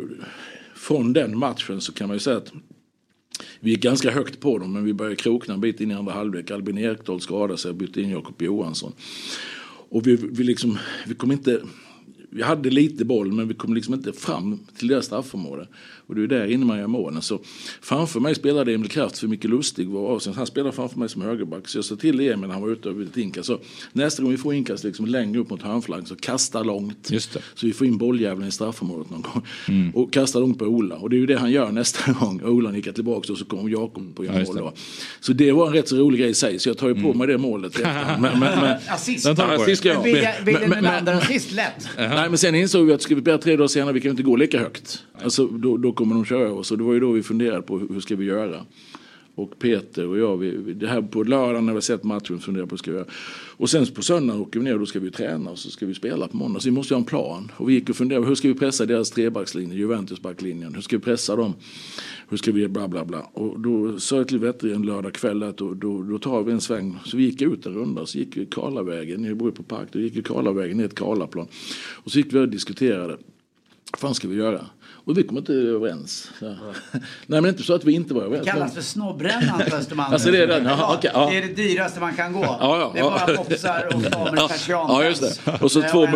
[0.75, 2.53] från den matchen så kan man ju säga att
[3.59, 6.13] vi gick ganska högt på dem men vi började krokna en bit in i andra
[6.13, 6.51] halvlek.
[6.51, 8.93] Albin Ekdal skadade sig och bytte in Jakob Johansson.
[9.89, 10.77] Och vi, vi, liksom,
[11.07, 11.61] vi kom inte...
[12.31, 15.67] Vi hade lite boll men vi kom liksom inte fram till deras straffområde.
[16.09, 17.21] Och det är där inne man gör målen.
[17.21, 17.39] Så
[17.81, 20.35] framför mig spelade Emil Kraft för Micke Lustig var avstängd.
[20.37, 21.67] Han spelade framför mig som högerback.
[21.67, 23.47] Så jag sa till Emil när han var ute och ville inkast.
[23.47, 23.59] Så
[23.93, 27.09] nästa gång vi får inkast liksom längre upp mot hörnflagg så kasta långt.
[27.11, 27.39] Just det.
[27.55, 29.41] Så vi får in bolljäveln i straffområdet någon gång.
[29.67, 29.91] Mm.
[29.91, 30.95] Och kasta långt på Ola.
[30.95, 32.41] Och det är ju det han gör nästa gång.
[32.43, 34.55] Ola nickar tillbaka och så kommer Jakob på Ja, mål.
[34.55, 34.61] det.
[34.61, 34.73] då.
[35.19, 36.59] Så det var en rätt så rolig grej i sig.
[36.59, 37.79] Så jag tar ju på mig det målet.
[37.83, 39.25] men, men, men, Assist.
[39.25, 40.03] Den tar.
[40.03, 41.87] Vill jag- vill Men- den men- andra assist lätt?
[41.97, 44.05] Nej, Nej men sen insåg vi att ska vi börja tre dagar senare, vi kan
[44.07, 45.03] ju inte gå lika högt.
[45.23, 47.79] Alltså, då, då kommer de köra oss och det var ju då vi funderade på
[47.79, 48.65] hur, ska vi göra.
[49.35, 52.73] Och Peter och jag, vi, det här på lördagen när vi sett matchen funderade på
[52.73, 53.07] hur ska vi göra.
[53.57, 55.85] Och sen på söndagen åker vi ner och då ska vi träna och så ska
[55.85, 56.59] vi spela på måndag.
[56.59, 57.51] Så vi måste ju ha en plan.
[57.57, 60.75] Och vi gick och funderade, hur ska vi pressa deras trebackslinje, Juventus backlinjen?
[60.75, 61.53] Hur ska vi pressa dem?
[62.29, 63.19] Hur ska vi bla bla bla.
[63.19, 66.51] Och då sa jag till Vetter en lördag kväll att då, då, då tar vi
[66.51, 66.97] en sväng.
[67.05, 69.87] Så vi gick ut en runda, så gick vi Karlavägen, ni bor ju på Park,
[69.91, 71.47] då gick vi Karlavägen ner till Karlaplan.
[71.91, 73.17] Och så gick vi och diskuterade,
[73.91, 74.65] vad fan ska vi göra?
[75.09, 76.31] Och vi kom inte överens.
[76.39, 76.47] Ja.
[77.25, 78.47] Nej men inte så att vi inte var Det överens.
[78.47, 80.13] kallas för snåbrännan på Östermalm.
[80.13, 80.99] Alltså, det är den, ja.
[81.01, 81.07] Det
[81.37, 82.41] är det dyraste man kan gå.
[82.43, 85.61] Ja, det är bara popsar och damer i det.
[85.61, 86.07] Och så två-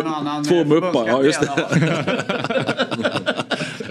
[0.48, 1.48] två muppar, ja, just det.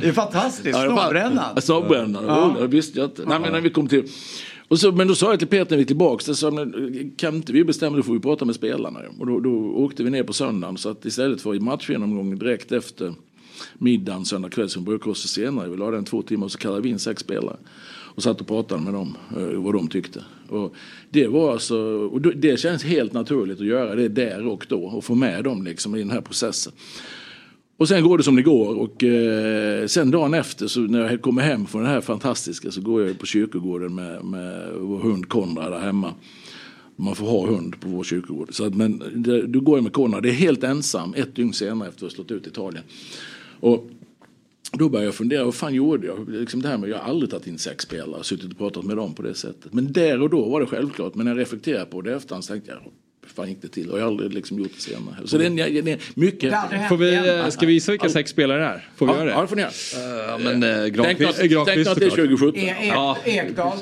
[0.02, 0.64] Det är fantastiskt.
[0.78, 1.62] Det Snåbrännan.
[1.62, 2.56] Snåbrännan, Ja.
[2.60, 3.24] det visste jag inte.
[3.26, 4.08] Nej, men när vi kom till...
[4.68, 7.36] Och så, men då sa jag till Peter när vi tillbaka, så sa, men, kan
[7.36, 9.00] inte vi bestämma, då får vi prata med spelarna.
[9.20, 12.72] Och då, då åkte vi ner på söndagen, så att istället för i matchgenomgången direkt
[12.72, 13.14] efter
[13.78, 16.82] middagen söndag kväll som brukar oss senare, vi la den två timmar och så kallade
[16.82, 17.58] vi in sex spelare.
[18.16, 20.24] Och satt och pratade med dem, eh, vad de tyckte.
[20.50, 20.76] Och
[21.10, 21.78] det var alltså,
[22.12, 25.64] och det känns helt naturligt att göra det där och då och få med dem
[25.64, 26.74] liksom i den här processen.
[27.78, 31.22] Och sen går det som det går och eh, sen dagen efter så när jag
[31.22, 35.30] kommer hem från det här fantastiska så går jag på kyrkogården med, med vår hund
[35.30, 36.14] Konrad där hemma.
[36.96, 38.48] Man får ha hund på vår kyrkogård.
[38.52, 41.54] Så att, men det, då går jag med Konrad, det är helt ensam ett dygn
[41.54, 42.84] senare efter att ha slått ut Italien.
[43.64, 43.84] Och
[44.72, 46.30] då började jag fundera, vad fan gjorde jag?
[46.30, 48.98] Liksom det här med, jag har aldrig tagit in sex spelare, suttit och pratat med
[48.98, 49.74] dem på det sättet.
[49.74, 52.54] Men där och då var det självklart, men när jag reflekterar på det efterhand så
[52.54, 52.80] tänkte jag,
[53.36, 53.90] fan gick det till?
[53.90, 55.16] Och jag har aldrig liksom gjort det senare.
[55.26, 56.54] Så det är, det är mycket...
[56.90, 58.90] Får vi, ska vi visa vilka sex spelare det är?
[58.96, 59.32] Får vi Ja, göra det?
[59.32, 60.28] ja, det får ni göra.
[60.28, 61.30] Ja, men eh, Tänk Granqvist.
[61.30, 62.60] att, tänk att det är 2017.
[62.62, 62.76] E-
[63.26, 63.78] E- Ekdal.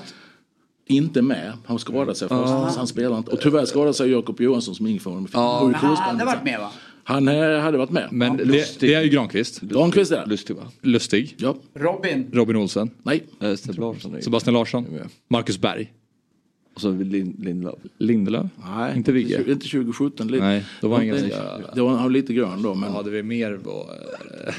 [0.87, 1.53] Inte med.
[1.65, 2.49] Han skadade sig först.
[2.49, 3.31] Så Han spelade inte.
[3.31, 5.29] Och tyvärr skadade sig Jakob Johansson som ingen får med.
[5.33, 5.71] Ja.
[5.75, 6.71] Han hade varit med va?
[7.11, 8.07] Han eh, hade varit med.
[8.11, 9.61] Men det, det är ju Granqvist.
[9.61, 10.63] Granqvist är Lustig va?
[10.81, 11.35] Lustig.
[11.37, 11.55] Ja.
[11.75, 12.29] Robin.
[12.33, 12.91] Robin Olsen.
[13.03, 13.23] Nej.
[13.39, 14.21] Sebastian Larsson.
[14.21, 14.85] Sebastian Larsson.
[15.27, 15.91] Marcus Berg.
[16.73, 17.75] Och så Lind- Lindelöf.
[17.97, 18.45] Lindelöf.
[18.75, 19.37] Nej, Inte Vigge.
[19.51, 20.27] Inte 2017.
[20.27, 20.43] Lite.
[20.43, 22.73] Nej, då var han Inte- ganska- Det var han var lite grön då.
[22.73, 22.91] Men...
[22.91, 23.69] Hade vi mer på
[24.47, 24.53] eh,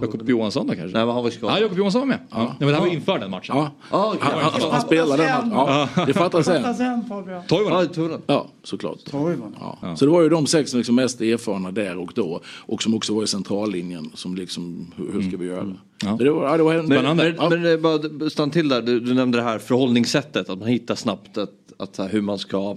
[0.00, 0.96] Jakob Johansson då kanske?
[0.96, 1.56] Nej men han var skadad.
[1.56, 2.18] Ja, Jakob Johansson var med.
[2.30, 2.38] Ja.
[2.38, 3.56] Nej, men det här var inför den matchen.
[3.56, 3.70] Ja.
[3.90, 4.20] Ah, okej.
[4.22, 5.88] Han, han, han spelade den matchen.
[5.96, 6.62] Ja, det fattar sen.
[6.62, 7.42] Fatta sen Fabian.
[7.46, 7.88] Toivonen.
[7.96, 8.18] Ja.
[8.26, 9.04] Ja, såklart.
[9.04, 9.56] Toivonen.
[9.82, 9.96] Ja.
[9.96, 12.40] Så det var ju de sex som liksom mest erfarna där och då.
[12.46, 14.10] Och som också var i centrallinjen.
[14.14, 15.74] Som liksom, hur, hur ska vi göra?
[16.02, 16.18] Ja.
[16.18, 19.00] Så det var, ja, det var en, Men, men, eh, bara stanna till där, du,
[19.00, 22.76] du nämnde det här förhållningssättet, att man hittar snabbt att, att här, hur man ska,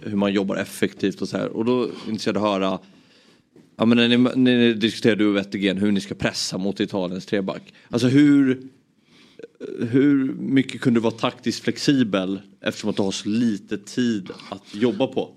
[0.00, 1.48] hur man jobbar effektivt och så här.
[1.48, 2.78] Och då är jag intresserad av att höra,
[3.76, 6.80] ja men när ni, när ni diskuterar du och Wettergren hur ni ska pressa mot
[6.80, 7.62] Italiens treback.
[7.90, 8.62] Alltså hur,
[9.78, 14.74] hur mycket kunde du vara taktiskt flexibel eftersom att du har så lite tid att
[14.74, 15.30] jobba på?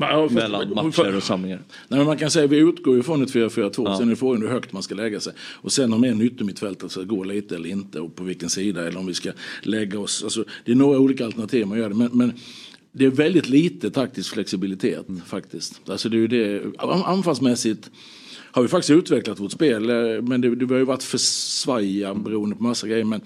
[0.00, 1.58] Ja, Mellan matcher och samlingar.
[1.88, 3.72] Nej, men man kan säga att vi utgår ju från ett 4-4-2.
[3.84, 3.98] Ja.
[3.98, 5.32] Sen är frågan hur högt man ska lägga sig.
[5.40, 8.98] Och sen om en yttermittfältare ska gå lite eller inte och på vilken sida eller
[8.98, 9.30] om vi ska
[9.62, 10.22] lägga oss.
[10.24, 11.94] Alltså, det är några olika alternativ man gör det.
[11.94, 12.32] Men, men
[12.92, 15.80] det är väldigt lite taktisk flexibilitet faktiskt.
[15.88, 17.90] Alltså det är ju det, an- anfallsmässigt
[18.50, 19.90] har vi faktiskt utvecklat vårt spel.
[19.90, 23.04] eh, Men det, det har ju varit för svaja beroende på massa grejer.
[23.04, 23.20] Men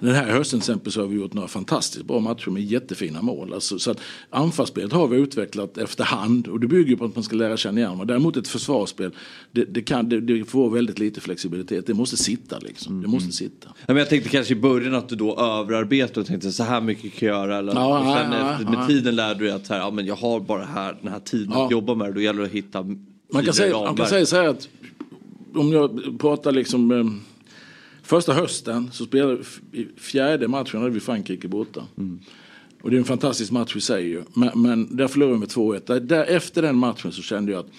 [0.00, 3.22] den här hösten till exempel så har vi gjort några fantastiskt bra matcher med jättefina
[3.22, 3.54] mål.
[3.54, 4.00] Alltså, så att
[4.30, 8.06] anfallsspelet har vi utvecklat efterhand och det bygger på att man ska lära känna igen.
[8.06, 9.10] Däremot ett försvarsspel,
[9.52, 11.86] det, det, kan, det, det får väldigt lite flexibilitet.
[11.86, 13.02] Det måste sitta liksom.
[13.02, 13.68] Det måste sitta.
[13.68, 16.80] Ja, men jag tänkte kanske i början att du då överarbetade och tänkte så här
[16.80, 17.58] mycket kan jag göra.
[17.58, 20.06] Eller, Ja, och sen ja, efter, med tiden lärde du dig att här, ja, men
[20.06, 22.12] jag har bara här, den här tiden att jobba med det.
[22.12, 22.82] Då gäller det att hitta
[23.32, 24.68] Man kan, säga, man kan säga så här att
[25.54, 27.04] om jag pratar liksom eh,
[28.08, 29.38] första hösten så spelade
[29.72, 31.86] i fjärde matchen hade vi Frankrike borta.
[32.82, 34.22] Och det är en fantastisk match i sig ju.
[34.34, 35.82] Men, men där förlorade vi med 2-1.
[35.86, 37.70] Där, där, efter den matchen så kände jag att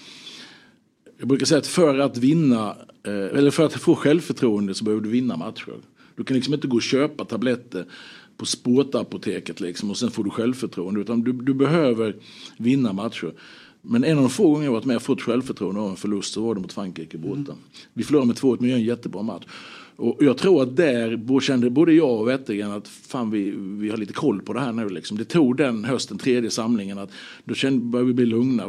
[1.18, 2.76] jag brukar säga att för att vinna,
[3.06, 5.74] eh, eller för att få självförtroende så behöver du vinna matcher.
[6.16, 7.84] Du kan liksom inte gå och köpa tabletter
[8.36, 11.00] på sportapoteket liksom och sen får du självförtroende.
[11.00, 12.16] Utan du, du behöver
[12.56, 13.32] vinna matcher.
[13.82, 16.34] Men en av de få gånger jag varit med och fått självförtroende av en förlust
[16.34, 17.54] så var det mot Frankrike borta.
[17.92, 19.44] Vi förlorade med 2-1 men gör en jättebra match.
[20.00, 23.96] Och jag tror att där kände både jag och Wettergren att fan vi, vi har
[23.96, 24.88] lite koll på det här nu.
[24.88, 25.18] Liksom.
[25.18, 27.10] Det tog den hösten, tredje samlingen, att
[27.44, 28.64] då kände, började vi bli lugna.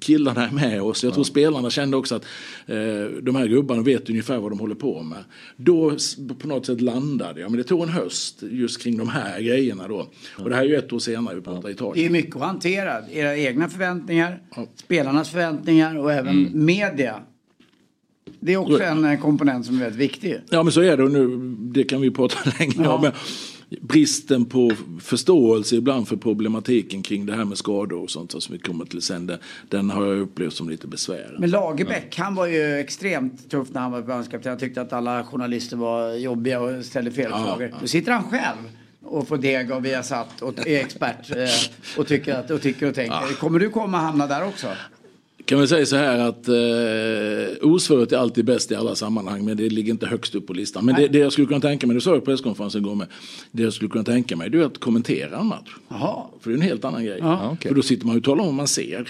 [0.00, 1.04] Killarna är med oss.
[1.04, 2.24] Jag tror spelarna kände också att
[2.66, 2.76] eh,
[3.22, 5.18] de här gubbarna vet ungefär vad de håller på med.
[5.56, 5.96] Då
[6.38, 7.50] på något sätt landade jag.
[7.50, 10.06] Men det tog en höst just kring de här grejerna då.
[10.38, 12.06] Och det här är ju ett år senare vi pratar Det Italien.
[12.06, 13.08] är mycket att hantera.
[13.12, 14.42] Era egna förväntningar,
[14.76, 16.64] spelarnas förväntningar och även Mm.
[16.66, 17.20] media.
[18.40, 20.36] Det är också en eh, komponent som är väldigt viktig.
[20.50, 23.00] Ja men så är det och nu, det kan vi prata länge om.
[23.00, 23.12] Men
[23.80, 28.58] bristen på förståelse ibland för problematiken kring det här med skador och sånt som vi
[28.58, 29.26] kommer till sen.
[29.26, 29.38] Den,
[29.68, 31.36] den har jag upplevt som lite besvärande.
[31.38, 34.50] Men Lagerbäck, han var ju extremt tuff när han var förbundskapten.
[34.50, 37.68] Han tyckte att alla journalister var jobbiga och ställde fel Ja, frågor.
[37.72, 37.76] ja.
[37.80, 38.56] Då sitter han själv
[39.02, 42.94] och får deg av Viasat och är expert eh, och tycker, att, och tycker och
[42.94, 43.34] tänker.
[43.40, 44.66] Kommer du komma hamna där också?
[45.46, 49.56] Kan vi säga så här att eh, osvuret är alltid bäst i alla sammanhang men
[49.56, 50.84] det ligger inte högst upp på listan.
[50.84, 53.06] Men det, det jag skulle kunna tänka mig, det sa jag på presskonferensen igår med,
[53.52, 55.70] det jag skulle kunna tänka mig det är att kommentera en match.
[55.88, 56.26] Jaha.
[56.40, 57.18] För det är en helt annan grej.
[57.20, 57.68] Ja, okej.
[57.68, 59.08] För då sitter man ju och talar om vad man ser.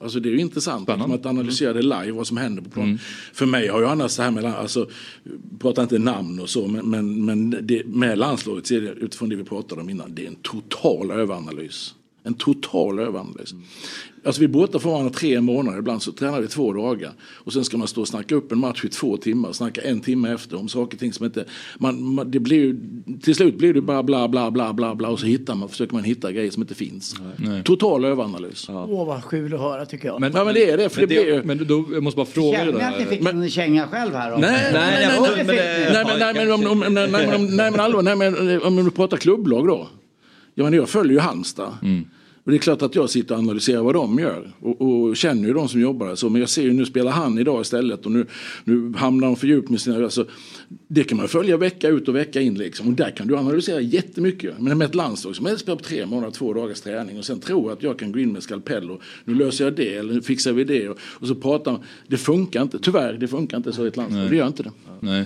[0.00, 2.98] Alltså det är ju intressant liksom, att analysera det live, vad som händer på plan.
[3.32, 4.88] För mig har ju annars det här med, alltså,
[5.58, 9.44] pratar inte namn och så, men, men, men det, med landslaget det utifrån det vi
[9.44, 11.94] pratade om innan, det är en total överanalys.
[12.22, 13.54] En total överanalys.
[14.26, 17.12] Alltså vi är borta från varandra tre månader, ibland så tränar vi två dagar.
[17.22, 20.00] Och sen ska man stå och snacka upp en match i två timmar, snacka en
[20.00, 21.44] timme efter om saker och ting som inte...
[21.78, 22.76] Man, man, det blir ju,
[23.22, 25.94] till slut blir det bara bla bla bla bla bla och så hittar man, försöker
[25.94, 27.14] man hitta grejer som inte finns.
[27.64, 28.68] Total överanalys.
[28.68, 30.20] Åh vad kul att höra tycker jag.
[30.20, 30.88] Men, ja, men det är det.
[30.88, 31.42] För Men, det, blir ju...
[31.44, 33.10] men då, jag måste bara fråga dig Känner ni att ni där.
[33.10, 34.30] fick en känga själv här?
[34.30, 34.36] då?
[34.36, 35.56] Nej, nej, nej, nej, nej,
[35.92, 38.84] nej, men- nej, men om- om- nej, men om- nej, men allvar, nej, men om
[38.84, 39.88] du pratar klubblag då.
[40.54, 41.72] Jag, menar, jag följer ju Halmstad.
[42.44, 44.52] Och det är klart att jag sitter och analyserar vad de gör.
[44.60, 46.14] Och, och känner ju de som jobbar.
[46.14, 48.06] Så, men jag ser ju nu spelar han idag istället.
[48.06, 48.26] Och nu,
[48.64, 50.04] nu hamnar de för djupt med sina...
[50.04, 50.26] Alltså,
[50.94, 52.88] det kan man följa vecka ut och vecka in liksom.
[52.88, 54.54] Och där kan du analysera jättemycket.
[54.58, 57.18] Men med ett landslag som helst spelar på tre månader, två dagars träning.
[57.18, 59.94] Och sen tror att jag kan gå in med skalpell och nu löser jag det
[59.94, 60.88] eller nu fixar vi det.
[60.88, 61.80] Och, och så pratar man.
[62.06, 62.78] Det funkar inte.
[62.78, 64.20] Tyvärr, det funkar inte så i ett landslag.
[64.20, 64.30] Nej.
[64.30, 64.70] Det gör inte det.
[65.00, 65.24] Nej.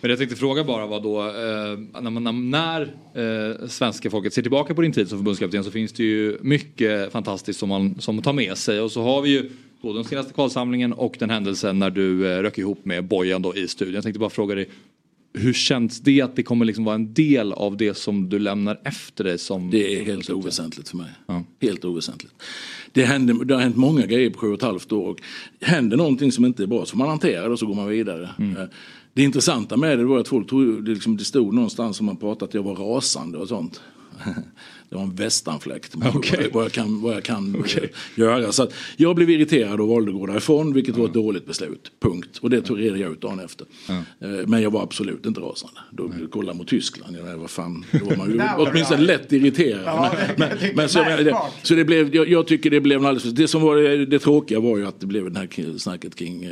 [0.00, 2.80] Men jag tänkte fråga bara var då, eh, när, man, när
[3.14, 7.12] eh, svenska folket ser tillbaka på din tid som förbundskapten så finns det ju mycket
[7.12, 8.80] fantastiskt som man som tar med sig.
[8.80, 9.50] Och så har vi ju
[9.82, 13.56] både den senaste kvalsamlingen och den händelsen när du eh, rök ihop med Bojan då
[13.56, 13.94] i studion.
[13.94, 14.68] Jag tänkte bara fråga dig,
[15.32, 18.80] hur känns det att det kommer liksom vara en del av det som du lämnar
[18.84, 19.70] efter dig som...
[19.70, 21.10] Det är helt oväsentligt för mig.
[21.60, 22.34] Helt oväsentligt.
[22.92, 25.10] Det, händer, det har hänt många grejer på sju och ett halvt år.
[25.10, 25.20] Och
[25.60, 28.30] händer någonting som inte är bra så man hantera det och så går man vidare.
[28.38, 28.64] Eh,
[29.14, 32.16] Det intressanta med det var att folk tog, det, liksom, det stod någonstans som man
[32.16, 33.80] pratade att jag var rasande och sånt.
[34.90, 35.94] Det var en västanfläkt.
[36.14, 36.50] Okej.
[36.52, 37.82] Vad jag kan, vad jag kan eh,
[38.14, 38.52] göra.
[38.52, 41.92] Så att jag blev irriterad och valde att gå därifrån vilket var ett dåligt beslut.
[42.00, 42.38] Punkt.
[42.40, 43.66] Och det tog redde jag ut dagen efter.
[43.88, 45.80] Eh, Men jag var absolut inte rasande.
[45.90, 47.16] Då kolla mot Tyskland.
[47.16, 49.82] Jag vad fan, då var man ju det åtminstone lätt irriterad.
[49.86, 52.70] Ja, det- men, jag tycker men så, menar, det, så det blev, jag, jag tycker
[52.70, 55.24] det blev en alldeles det som var det, det tråkiga var ju att det blev
[55.24, 56.48] den här snacket kring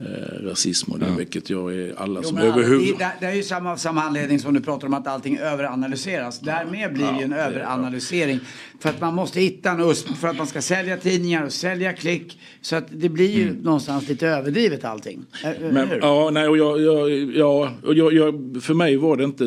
[0.00, 2.98] eh, rasism och det, vilket jag är alla Jo, som men det, överhuvud...
[2.98, 6.40] det, det är ju samma, samma anledning som du pratar om att allting överanalyseras.
[6.40, 8.40] Därmed blir det ju en överanalysering.
[8.80, 11.92] För att man måste hitta en USP för att man ska sälja tidningar och sälja
[11.92, 12.38] klick.
[12.60, 15.24] Så att det blir ju någonstans lite överdrivet allting.
[15.72, 19.44] Men, ja, nej, och jag, jag, ja, och jag, jag, för mig var det inte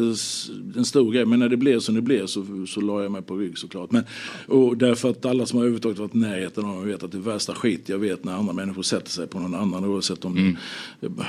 [0.75, 3.21] en stor grej, men när det blev som det blev så, så la jag mig
[3.21, 3.91] på rygg såklart.
[3.91, 4.03] Men,
[4.47, 7.17] och därför att alla som har övertaget varit i närheten av mig vet att det
[7.17, 10.40] värsta skit jag vet när andra människor sätter sig på någon annan oavsett om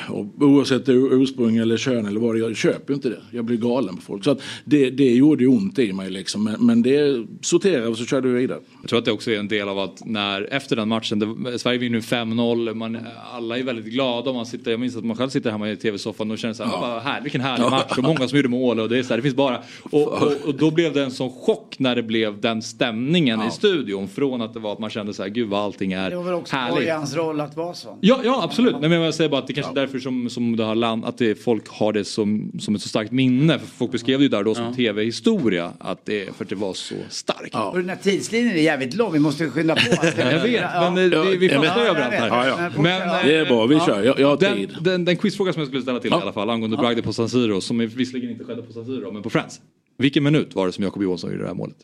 [0.08, 3.20] och, oavsett ur- ursprung eller kön eller vad det är, jag köper ju inte det.
[3.30, 4.24] Jag blir galen på folk.
[4.24, 7.96] Så att det, det gjorde ju ont i mig liksom, men, men det sorterade och
[7.98, 8.58] så körde vi vidare.
[8.80, 11.58] Jag tror att det också är en del av att när efter den matchen, det,
[11.58, 12.98] Sverige vinner ju 5-0, man,
[13.32, 15.76] alla är väldigt glada och man sitter, jag minns att man själv sitter hemma i
[15.76, 17.70] tv-soffan och känner så här, "Ah, vad här, vilken härlig Ja.
[17.70, 19.58] match och många som gjorde mål och det är så här, det finns bara.
[19.90, 23.50] Och, och, och då blev det en sån chock när det blev den stämningen i
[23.50, 26.16] studion från att det var att man kände så här, gud vad allting är Det
[26.16, 26.78] var väl också härligt.
[26.78, 27.98] Bojans roll att vara sån.
[28.00, 28.76] Ja, ja absolut.
[28.80, 31.04] Nej, men jag säger bara att det kanske är därför som, som det har land,
[31.04, 33.58] att det, folk har det som, som ett så starkt minne.
[33.58, 36.74] För folk beskrev det ju där då som tv-historia, att det, för att det var
[36.74, 37.54] så starkt.
[37.54, 39.80] Och den här tidslinjen är jävligt lång, vi måste skynda på.
[40.16, 42.28] Jag vet, men det, det, vi fastnar ju överallt här.
[42.28, 42.82] Ja, ja.
[42.82, 44.02] Men, eh, Det är bra, vi kör.
[44.02, 44.76] Jag, jag har den, tid.
[44.80, 47.28] den, den quizfråga som jag skulle ställa till i alla fall angående bragder på San
[47.28, 49.60] Siro, som visserligen inte skedde på San Siro, men på Friends.
[49.98, 51.76] Vilken minut var det som Jakob Johansson gjorde det här målet?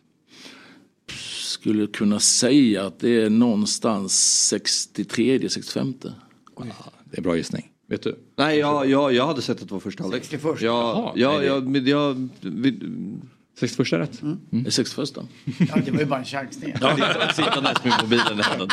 [1.43, 5.95] Skulle kunna säga att det är någonstans 63, 65.
[7.11, 7.71] Det är bra gissning.
[7.89, 8.19] Vet du?
[8.37, 10.25] Nej, jag, jag, jag hade sett att det var första halvlek.
[10.25, 10.43] 61.
[10.45, 12.29] Ja, Jaha, ja, nej, det- ja, men jag,
[13.61, 14.21] vi, 61 är rätt.
[14.51, 15.11] Det är 61.
[15.59, 16.75] Ja, det var ju bara en chansning.
[17.35, 18.69] sittandes med mobilen i handen.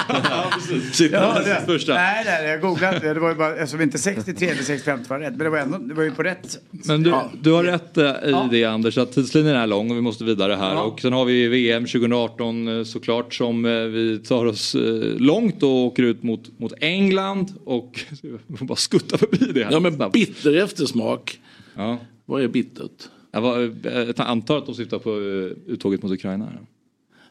[1.12, 1.94] Ja, det, Första.
[1.94, 3.14] nej, nej, jag googlade det.
[3.14, 5.30] Det var ju bara, eftersom inte 63 eller 65 var rätt.
[5.30, 6.58] Men det var, ändå, det var ju på rätt.
[6.72, 10.02] Men du, du har rätt eh, i det Anders, att tidslinjen är lång och vi
[10.02, 10.74] måste vidare här.
[10.74, 10.82] Ja.
[10.82, 14.76] Och sen har vi VM 2018 eh, såklart som eh, vi tar oss
[15.18, 18.06] långt och åker ut mot, mot England och
[18.48, 19.72] vi får bara skutta förbi det här.
[19.72, 21.40] Ja men bitter eftersmak.
[21.76, 21.98] Ja.
[22.26, 23.10] Vad är bittert?
[23.36, 26.52] Jag, var, jag antar att de syftar på eh, uttåget mot Ukraina.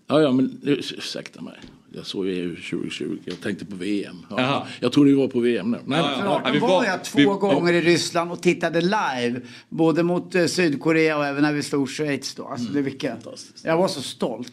[0.06, 1.55] Ja, ja men ursäkta mig.
[1.93, 4.16] Jag såg EU 2020, jag tänkte på VM.
[4.31, 5.78] Ja, jag trodde vi var på VM nu.
[5.85, 9.40] Men, Förlåt, då var jag två gånger i Ryssland och tittade live.
[9.68, 12.44] Både mot eh, Sydkorea och även när vi slog Schweiz då.
[12.44, 13.26] Alltså, det är vilket...
[13.62, 14.52] Jag var så stolt.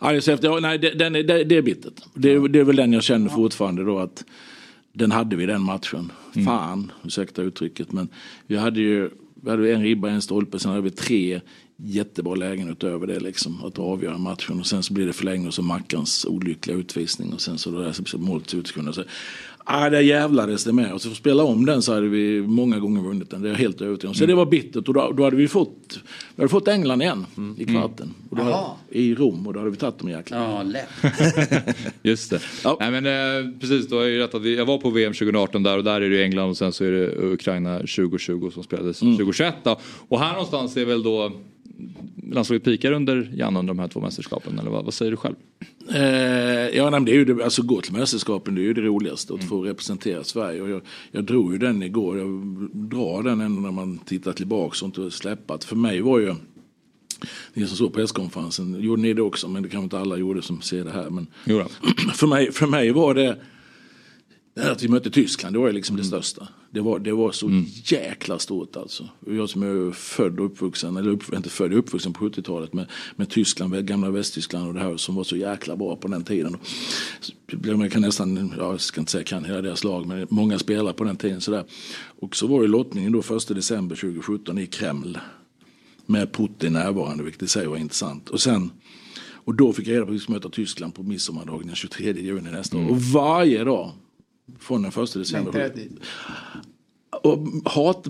[0.00, 2.02] Ja, det, är så efter, ja, nej, det, den är, det, det är bittert.
[2.14, 4.24] Det, det är väl den jag känner fortfarande då att
[4.92, 6.12] den hade vi den matchen.
[6.46, 7.92] Fan, ursäkta uttrycket.
[7.92, 8.08] Men
[8.46, 9.10] vi hade ju
[9.42, 11.40] vi hade en ribba, en stolpe, sen hade vi tre
[11.76, 13.64] jättebra lägen utöver det liksom.
[13.64, 17.40] Att avgöra matchen och sen så blir det förlängning och så Mackans olyckliga utvisning och
[17.40, 19.06] sen så det där så- målet utsekunder.
[19.70, 20.92] Ah, det jävlades det med.
[20.92, 23.42] Och så för att spela om den så hade vi många gånger vunnit den.
[23.42, 24.14] Det är jag helt övertygad om.
[24.14, 26.00] Så det var bittert och då, då hade vi fått,
[26.36, 27.26] vi hade fått England igen
[27.58, 28.14] i kvarten.
[28.30, 28.70] Och då, Jaha.
[28.88, 30.38] I Rom och då hade vi tagit dem jäklar.
[30.38, 30.88] Ja, lätt.
[32.02, 32.40] Just det.
[32.80, 35.62] Nej, men, eh, precis, du har ju rätt att vi, jag var på VM 2018
[35.62, 38.98] där och där är det England och sen så är det Ukraina 2020 som spelades
[38.98, 39.54] 2021.
[39.62, 39.80] Då.
[40.08, 41.32] Och här någonstans är väl då
[42.22, 45.34] landslaget pikar under Janne under de här två mästerskapen eller vad, vad säger du själv?
[45.94, 48.80] Eh, ja, nej, det är ju det, alltså gå till mästerskapen det är ju det
[48.80, 50.62] roligaste att få representera Sverige.
[50.62, 50.80] Och jag,
[51.10, 52.28] jag drog ju den igår, jag
[52.72, 55.54] drar den ändå när man tittar tillbaka och inte släppa.
[55.54, 56.34] Att För mig var ju,
[57.54, 60.60] ni som såg presskonferensen, gjorde ni det också men det kanske inte alla gjorde som
[60.60, 61.10] ser det här.
[61.10, 61.26] Men
[62.14, 63.36] för, mig, för mig var det
[64.58, 66.48] det här att vi mötte Tyskland, det var ju liksom det största.
[66.70, 69.08] Det var, det var så jäkla stort alltså.
[69.26, 72.86] Jag som är född och uppvuxen, eller upp, inte född, jag uppvuxen på 70-talet med,
[73.16, 76.56] med Tyskland, gamla Västtyskland och det här som var så jäkla bra på den tiden.
[77.76, 80.92] Man kan nästan, ja, jag ska inte säga kan hela deras lag, men många spelare
[80.92, 81.64] på den tiden sådär.
[82.20, 85.18] Och så var det lottningen då 1 december 2017 i Kreml.
[86.06, 88.28] Med Putin närvarande, vilket i sig var intressant.
[88.28, 88.70] Och sen
[89.44, 92.12] och då fick jag reda på att vi skulle möta Tyskland på midsommardagen den 23
[92.12, 92.90] juni nästa år.
[92.90, 93.92] Och varje dag
[94.58, 95.60] från den 1 december.
[95.60, 95.88] Jag.
[97.22, 98.06] Och hat,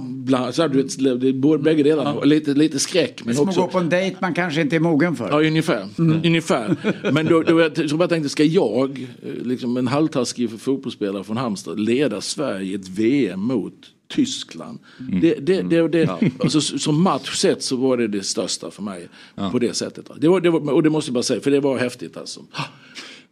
[0.00, 2.20] bland, så här, du vet, det är både bägge delarna.
[2.20, 3.16] Lite, lite skräck.
[3.16, 5.16] Det är Men som att också, gå på en dejt man kanske inte är mogen
[5.16, 5.28] för.
[5.28, 5.88] Ja, ungefär.
[5.98, 6.76] ungefär.
[7.12, 11.36] Men då, då, jag, så bara tänkte, ska jag, eh, liksom en halvtaskig fotbollsspelare från
[11.36, 13.74] Halmstad, leda Sverige i ett VM mot
[14.08, 14.78] Tyskland?
[15.20, 19.08] Det, det, det, det, alltså, som match sett så var det det största för mig.
[19.52, 20.10] På det sättet.
[20.20, 22.40] Det var, det var, och det måste jag bara säga, för det var häftigt alltså.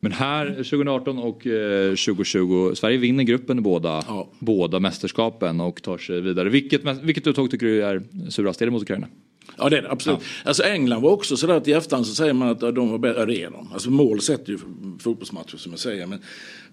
[0.00, 4.04] Men här 2018 och eh, 2020, Sverige vinner gruppen i båda,
[4.38, 6.48] båda mästerskapen och tar sig vidare.
[6.48, 8.62] Vilket, vilket uttåg tycker du är surast?
[8.62, 9.08] Är det mot Ukraina?
[9.58, 10.18] Ja det är det absolut.
[10.44, 12.98] Alltså England var också sådär att i efterhand så säger man att ja, de var
[12.98, 13.20] bättre.
[13.20, 13.72] Ja, det är de.
[13.72, 14.58] Alltså mål sätter ju
[14.98, 16.06] fotbollsmatcher som jag säger.
[16.06, 16.18] Men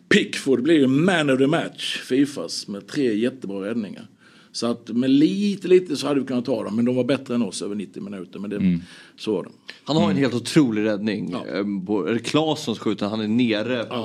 [0.09, 4.07] Pickford blir ju man of the match, Fifas, med tre jättebra räddningar.
[4.53, 6.75] Så att med lite, lite så hade vi kunnat ta dem.
[6.75, 8.39] Men de var bättre än oss över 90 minuter.
[8.39, 8.79] Men det,
[9.17, 9.49] så var det.
[9.83, 11.31] Han har en helt otrolig räddning.
[11.31, 11.39] Ja.
[11.87, 13.05] På, är det Claessons skjuter?
[13.07, 13.95] Han är nere på...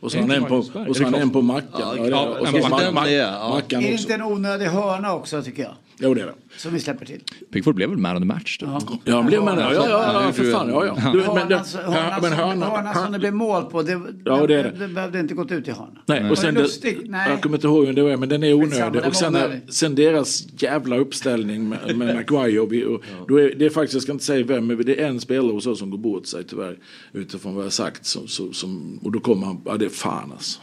[0.00, 1.70] Och så han en på, och så han en på Mackan.
[1.72, 2.56] Ja, Ja, det är- ja, och så
[3.06, 3.48] är, ja.
[3.48, 5.72] Mackan Är det inte en onödig hörna också tycker jag?
[6.04, 6.34] Jo det är det.
[6.56, 7.20] Som vi släpper till.
[7.52, 8.80] Pickford blev väl man of the match då?
[9.04, 10.68] Ja, han blev man Ja, ja, ja, ja, för fan.
[10.68, 11.12] Ja, ja.
[11.12, 14.72] Du, men, det, hörna, som det blev mål på, det, Ja, det det.
[14.78, 15.98] det behövde inte gått ut i hörnan.
[16.06, 17.00] Nej, och sen lustigt?
[17.04, 17.30] Nej.
[17.30, 19.02] jag kommer inte ihåg vem det var, men den är onödig.
[19.06, 19.36] Och sen,
[19.68, 22.60] sen deras jävla uppställning med, med Maguire.
[22.60, 25.06] Och och då är, det är faktiskt, jag ska inte säga vem, men det är
[25.06, 26.78] en spelare hos oss som går bort sig tyvärr.
[27.12, 28.06] Utifrån vad jag sagt.
[28.06, 30.60] Som, som, som, och då kommer han, ja det är fan alltså.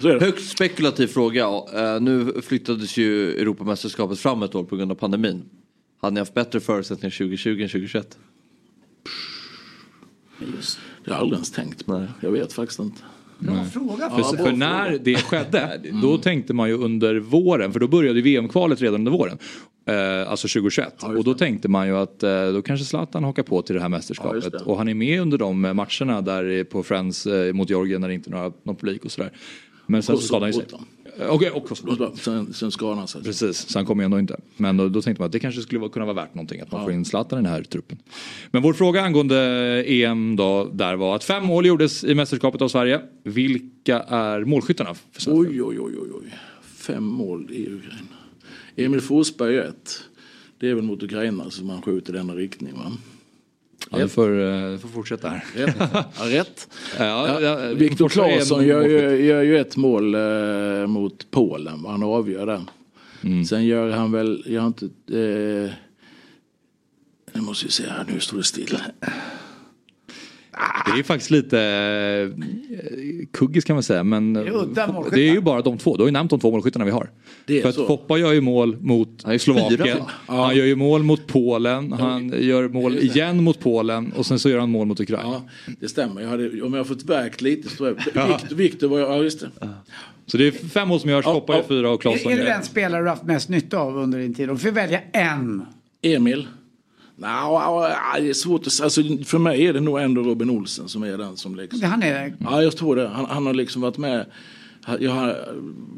[0.00, 0.20] Det.
[0.20, 1.44] Högst spekulativ fråga.
[1.74, 5.44] Eh, nu flyttades ju Europamästerskapet fram ett år på grund av pandemin.
[6.02, 8.18] Hade ni haft bättre förutsättningar 2020 än 2021?
[11.04, 12.08] Jag har aldrig ens tänkt på det.
[12.20, 13.02] Jag vet faktiskt inte.
[13.38, 14.10] Bra fråga.
[14.10, 18.22] För, för när det skedde, då tänkte man ju under våren, för då började ju
[18.22, 19.38] VM-kvalet redan under våren.
[19.86, 21.02] Eh, alltså 2021.
[21.02, 23.88] och då tänkte man ju att eh, då kanske Zlatan hakar på till det här
[23.88, 24.34] mästerskapet.
[24.34, 24.58] just det.
[24.58, 28.08] och han är med under de eh, matcherna där på Friends eh, mot Georgien när
[28.08, 29.32] det inte är några, någon publik och sådär.
[29.86, 30.64] Men sen så skadade han sig.
[31.28, 32.16] Okej, och Kosovo.
[32.16, 33.22] Sen, sen skadade han sig.
[33.22, 34.40] Precis, så han kom ju ändå inte.
[34.56, 36.84] Men då, då tänkte man att det kanske skulle kunna vara värt någonting att man
[36.84, 37.98] får in Zlatan i den här truppen.
[38.50, 39.36] Men vår fråga angående
[39.86, 43.00] EM då, där var att fem mål gjordes i mästerskapet av Sverige.
[43.22, 44.94] Vilka är målskyttarna?
[44.94, 45.38] För?
[45.38, 46.34] Oj, oj, oj, oj, oj.
[46.62, 48.21] Fem mål i Ukraina.
[48.76, 50.02] Emil Forsberg är ett.
[50.58, 52.92] Det är väl mot Ukraina som man skjuter i denna riktning va?
[53.90, 55.44] Ja, du får, uh, får fortsätta här.
[55.54, 55.76] Rätt.
[55.78, 56.68] Ja, rätt.
[56.98, 61.84] Ja, ja, Viktor Claesson gör ju, gör ju ett mål eh, mot Polen.
[61.86, 62.70] Han avgör den.
[63.24, 63.44] Mm.
[63.44, 64.84] Sen gör han väl, jag har inte...
[64.86, 65.70] Eh,
[67.34, 68.78] nu måste vi se här, nu står det still.
[70.86, 74.04] Det är ju faktiskt lite eh, kuggis kan man säga.
[74.04, 75.96] Men Det är ju bara de två.
[75.96, 77.10] Du har ju nämnt de två målskyttarna vi har.
[77.46, 77.86] Det är För att så.
[77.86, 79.82] Foppa gör ju mål mot fyra Slovakien.
[79.82, 80.02] till.
[80.26, 81.92] Han gör ju mål mot Polen.
[81.92, 84.12] Han gör mål igen mot Polen.
[84.12, 85.22] Och sen så gör han mål mot Ukraina.
[85.22, 86.20] Ja, det stämmer.
[86.20, 87.96] Jag hade, om jag har fått vägt lite så jag...
[88.14, 88.26] Ja.
[88.26, 89.50] Victor, Victor var ja just det.
[90.26, 91.24] Så det är fem mål som görs.
[91.24, 93.96] Foppa gör fyra och Claesson är det gör den spelare du haft mest nytta av
[93.96, 94.50] under din tid?
[94.50, 95.62] Om du får välja en.
[96.02, 96.46] Emil.
[97.16, 98.84] Nja, det är svårt att säga.
[98.84, 101.82] Alltså, för mig är det nog ändå Robin Olsen som är den som liksom...
[101.82, 103.08] Han är Ja, jag tror det.
[103.08, 104.26] Han, han har liksom varit med.
[105.00, 105.36] Jag, har,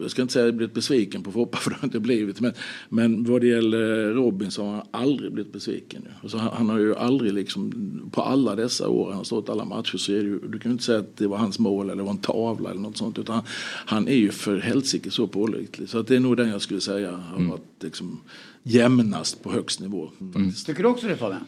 [0.01, 2.41] jag ska inte säga att jag blivit besviken på Foppa för det har inte blivit.
[2.41, 2.53] Men,
[2.89, 6.09] men vad det gäller Robin så har han aldrig blivit besviken.
[6.23, 7.73] Alltså, han, han har ju aldrig liksom,
[8.13, 10.71] på alla dessa år han har stått alla matcher så är det ju, du kan
[10.71, 12.97] ju inte säga att det var hans mål eller det var en tavla eller något
[12.97, 13.19] sånt.
[13.19, 13.45] Utan han,
[13.87, 15.89] han är ju för helsike så pålitlig.
[15.89, 17.49] Så att det är nog den jag skulle säga har Mm.
[17.51, 18.21] varit liksom,
[18.65, 20.11] jämnast på högst nivå.
[20.33, 20.67] faktiskt.
[20.67, 21.45] Tycker du också det Fabian?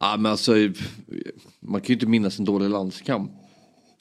[0.00, 0.52] Ja, men alltså,
[1.60, 3.30] man kan ju inte minnas en dålig landskamp.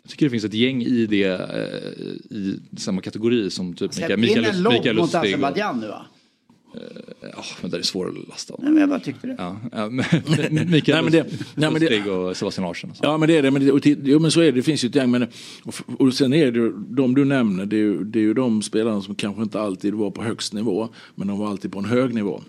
[0.04, 4.10] Jag tycker det finns ett gäng i det eh, i samma kategori som typ Släpp
[4.20, 5.20] Mikael, in Mikael, en logg Mikael mot Lustig.
[5.20, 6.06] och- Azerbajdzjan nu va?
[7.22, 8.60] Ja, men det är svårt att lasta om.
[8.64, 9.36] Nej, men jag bara tyckte det.
[9.38, 10.06] Ja, ja, men,
[10.72, 11.26] Mikael Nej, men det-
[11.56, 12.90] nej, men det- och Sebastian Larsson.
[12.90, 13.04] och så.
[13.06, 13.52] Ja men det är det.
[13.52, 14.52] Men, det, och till, jo, men så är det.
[14.52, 15.12] Det finns ju ett gäng.
[15.12, 15.28] Men,
[15.64, 17.66] och, och sen är det ju de du nämner.
[17.66, 20.54] Det är, ju, det är ju de spelarna som kanske inte alltid var på högst
[20.54, 20.90] nivå.
[21.16, 22.42] Men de var alltid på en hög nivå.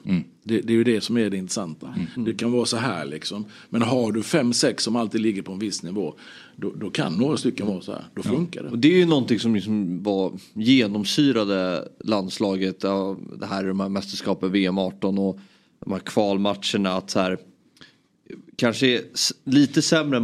[0.42, 1.94] Det, det är ju det som är det intressanta.
[2.16, 3.44] Det kan vara så här liksom.
[3.70, 6.14] Men har du fem, sex som alltid ligger på en viss nivå.
[6.60, 8.04] Då, då kan några stycken vara så här.
[8.14, 8.68] Då funkar det.
[8.68, 12.80] Och det är ju någonting som liksom var genomsyrade landslaget.
[12.80, 15.38] Det här är de här mästerskapen, VM 18 och
[15.80, 16.92] de här kvalmatcherna.
[16.96, 17.38] Att så här,
[18.56, 19.02] kanske
[19.44, 20.20] lite sämre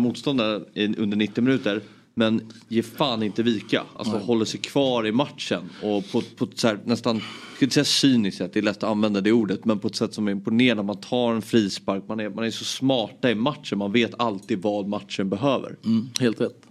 [0.75, 1.81] i- under 90 minuter.
[2.17, 3.83] Men ge fan inte vika.
[3.97, 5.63] Alltså håller sig kvar i matchen.
[5.83, 8.63] Och på, på ett så här, nästan, jag ska inte säga cyniskt sätt, det är
[8.63, 9.65] lätt att använda det ordet.
[9.65, 10.83] Men på ett sätt som är imponerande.
[10.83, 13.79] Man tar en frispark, man är, man är så smarta i matchen.
[13.79, 15.77] Man vet alltid vad matchen behöver.
[15.85, 16.67] Mm, helt rätt.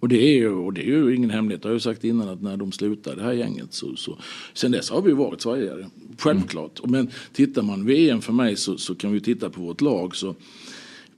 [0.00, 1.64] Och, det är ju, och det är ju ingen hemlighet.
[1.64, 4.18] Jag har ju sagt innan att när de slutar det här gänget så, så
[4.54, 5.86] sen dess har vi ju varit svajigare.
[6.18, 6.80] Självklart.
[6.84, 10.34] Men tittar man VM för mig så, så kan vi titta på vårt lag så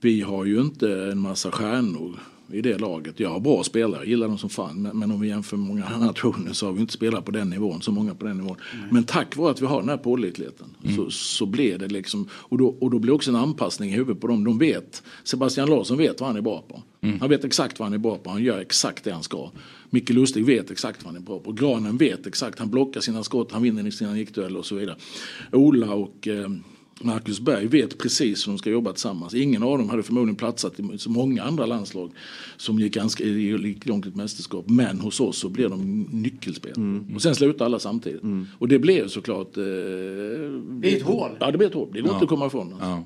[0.01, 2.19] vi har ju inte en massa stjärnor
[2.51, 3.19] i det laget.
[3.19, 4.81] Jag har bra spelare, jag gillar dem som fan.
[4.81, 7.31] Men, men om vi jämför med många andra nationer så har vi inte spelat på
[7.31, 8.57] den nivån, så många på den nivån.
[8.91, 12.57] Men tack vare att vi har den här pålitligheten så, så blir det liksom, och
[12.57, 14.43] då, och då blir också en anpassning i huvudet på dem.
[14.43, 16.83] De vet, Sebastian Larsson vet vad han är bra på.
[17.19, 19.51] Han vet exakt vad han är bra på, han gör exakt det han ska.
[19.89, 21.51] Micke Lustig vet exakt vad han är bra på.
[21.51, 24.95] Granen vet exakt, han blockar sina skott, han vinner sina nickdueller och så vidare.
[25.51, 26.49] Ola och eh,
[27.01, 29.33] Marcus Berg vet precis hur de ska jobba tillsammans.
[29.33, 32.11] Ingen av dem hade förmodligen platsat i så många andra landslag
[32.57, 34.69] som gick ganska gick långt i ett mästerskap.
[34.69, 36.73] Men hos oss så blir de nyckelspel.
[37.15, 38.21] Och sen slutar alla samtidigt.
[38.59, 39.57] Och det blev såklart...
[39.57, 41.29] Eh, det är ett hål.
[41.39, 41.89] Ja, det blir ett hål.
[41.93, 42.13] Det går Ja.
[42.13, 42.73] inte att komma ifrån.
[42.81, 43.03] Ja.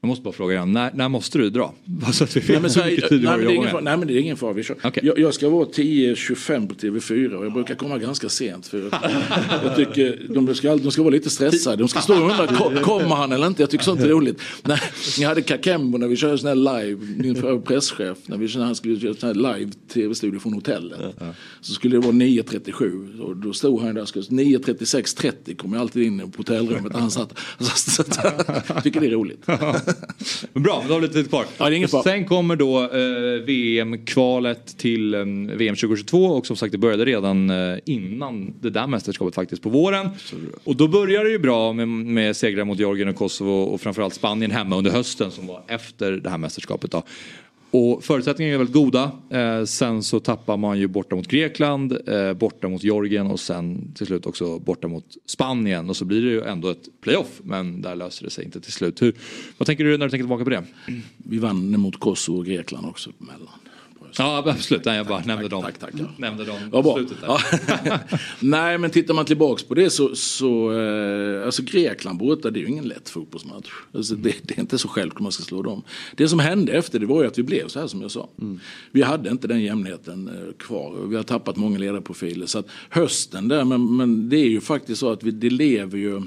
[0.00, 1.74] Jag måste bara fråga igen, när, när måste du dra?
[2.12, 3.80] Så att vi vet Nej men, så, hur nej, mycket tid du har att jobba
[3.80, 4.52] nej men det är ingen fara.
[4.52, 4.76] Vi kör.
[5.02, 8.66] Jag, jag ska vara 10.25 på TV4 och jag brukar komma ganska sent.
[8.66, 8.78] För
[9.64, 11.76] jag, tycker de ska, de ska vara lite stressade.
[11.76, 13.62] De ska stå och undra, "Ko- kommer han eller inte?
[13.62, 14.40] Jag tycker sånt är roligt.
[14.64, 14.80] Nej,
[15.18, 18.64] jag hade Kakembo när vi körde sån här live, min förra presschef, när vi, när
[18.64, 21.00] han skulle göra sån här live tv-studio från hotellet.
[21.60, 25.80] Så skulle det vara 9.37 och då stod han där och skulle, 9.36.30 kom jag
[25.80, 27.38] alltid in på hotellrummet där han satt.
[28.68, 29.44] Jag tycker det är roligt.
[30.52, 31.44] Men Bra, då har vi lite tid kvar.
[31.58, 32.02] Ja, det är ingen fara.
[32.02, 35.20] Sen kommer då eh, VM-kvalet till eh,
[35.56, 39.68] VM 2022 och som sagt det började redan eh, innan det där mästerskapet faktiskt på
[39.68, 40.08] våren.
[40.64, 44.14] Och då började det ju bra med, med segrar mot Georgien och Kosovo och framförallt
[44.14, 46.90] Spanien hemma under hösten som var efter det här mästerskapet.
[46.90, 47.02] Då.
[47.70, 49.12] Och förutsättningarna är väldigt goda.
[49.30, 53.92] Eh, sen så tappar man ju borta mot Grekland, eh, borta mot Georgien och sen
[53.94, 55.90] till slut också borta mot Spanien.
[55.90, 58.72] Och så blir det ju ändå ett playoff men där löser det sig inte till
[58.72, 59.02] slut.
[59.02, 59.14] Hur,
[59.58, 60.64] vad tänker du när du tänker tillbaka på det?
[61.16, 63.58] Vi vann mot Kosovo och Grekland också mellan.
[64.18, 65.62] Ja absolut, Nej, jag bara nämnde dem.
[65.62, 65.92] Tack, tack.
[66.16, 66.98] Nämnde dem Ja, bra.
[67.22, 68.00] Ja.
[68.40, 72.60] Nej men tittar man tillbaks på det så, så eh, alltså Grekland borta det är
[72.60, 73.70] ju ingen lätt fotbollsmatch.
[73.94, 75.82] Alltså, det, det är inte så självklart man ska slå dem.
[76.16, 78.28] Det som hände efter det var ju att vi blev så här som jag sa.
[78.90, 81.06] Vi hade inte den jämnheten eh, kvar.
[81.08, 82.46] Vi har tappat många ledarprofiler.
[82.46, 85.98] Så att hösten där, men, men det är ju faktiskt så att vi, det lever
[85.98, 86.22] ju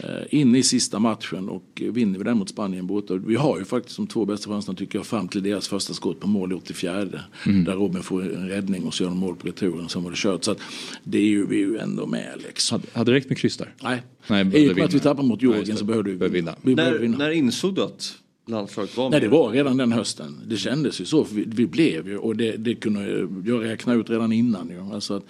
[0.00, 3.14] eh, in i sista matchen och vinner vi den mot Spanien borta.
[3.14, 6.20] Vi har ju faktiskt de två bästa chanserna tycker jag fram till deras första skott
[6.20, 7.20] på mål i 84.
[7.46, 7.64] Mm.
[7.64, 9.88] Där Robin får en räddning och så gör de mål på returen.
[9.88, 10.44] Sen var det kört.
[10.44, 10.58] Så att
[11.04, 12.74] det är ju, vi är ju ändå med liksom.
[12.80, 13.74] Hade, hade det räckt med kryss där?
[13.82, 14.02] Nej.
[14.26, 16.54] Nej, I och med att vi tappar mot Nej, just så behövde vi Behövde vinna.
[16.62, 17.18] Vi När, vinna.
[17.18, 18.14] när insåg du att
[18.46, 19.30] landslaget var Nej med?
[19.30, 20.40] det var redan den hösten.
[20.46, 21.24] Det kändes ju så.
[21.24, 24.68] För vi, vi blev ju och det, det kunde jag räkna ut redan innan.
[24.68, 24.94] Ju.
[24.94, 25.24] Alltså att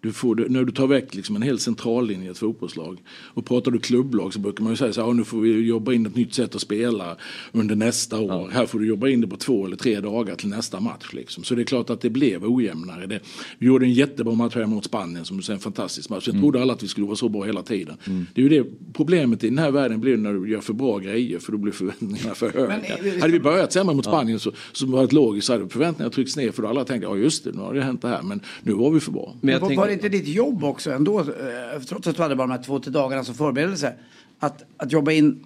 [0.00, 2.98] du får, när du tar väck liksom en hel centrallinje i ett fotbollslag
[3.34, 5.50] och pratar du klubblag så brukar man ju säga så här, "Ja, nu får vi
[5.66, 7.16] jobba in ett nytt sätt att spela
[7.52, 8.50] under nästa år.
[8.52, 11.08] Här får du jobba in det på två eller tre dagar till nästa match.
[11.12, 11.44] Liksom.
[11.44, 13.06] Så det är klart att det blev ojämnare.
[13.06, 13.20] Det,
[13.58, 16.26] vi gjorde en jättebra match här mot Spanien som är en fantastisk match.
[16.26, 16.42] Jag Mm.
[16.42, 17.96] trodde alla att vi skulle vara så bra hela tiden.
[18.34, 20.98] Det är ju det problemet i den här världen blir när du gör för bra
[20.98, 22.74] grejer för då blir förväntningarna för höga.
[23.14, 26.10] eh, Hade vi börjat sämre mot Spanien så, så var det logiskt så hade förväntningarna
[26.12, 28.22] tryckts ner för då alla tänkte ja just det nu har det hänt det här
[28.22, 29.34] men nu var vi för bra.
[29.40, 32.46] Men var, var det inte ditt jobb också ändå, eh, trots att du hade bara
[32.46, 33.94] de här två, tre dagarna som förberedelse,
[34.38, 35.44] att, att jobba in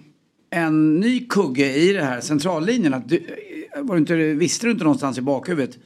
[0.49, 2.93] en ny kugge i det här centrallinjen.
[2.93, 5.79] Att du, eh, var du inte, visste du inte någonstans i bakhuvudet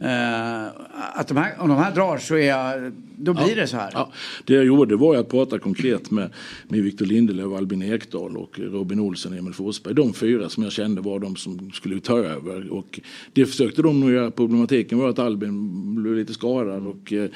[0.00, 0.66] eh,
[1.14, 3.90] att de här, om de här drar så är jag, då blir det så här?
[3.94, 4.12] Ja,
[4.44, 6.30] det jag gjorde var att prata konkret med,
[6.68, 9.94] med Victor Lindelöf, Albin Ekdal och Robin Olsen och Emil Forsberg.
[9.94, 12.72] De fyra som jag kände var de som skulle ta över.
[12.72, 13.00] Och
[13.32, 14.30] det försökte de nog göra.
[14.30, 16.86] Problematiken var att Albin blev lite skadad.
[16.86, 17.30] Och, eh,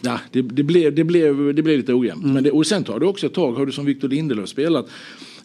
[0.00, 2.24] ja, det, det, blev, det, blev, det blev lite ojämnt.
[2.24, 3.52] Men det, och sen tar det också ett tag.
[3.52, 4.86] Har du som Victor Lindelöf spelat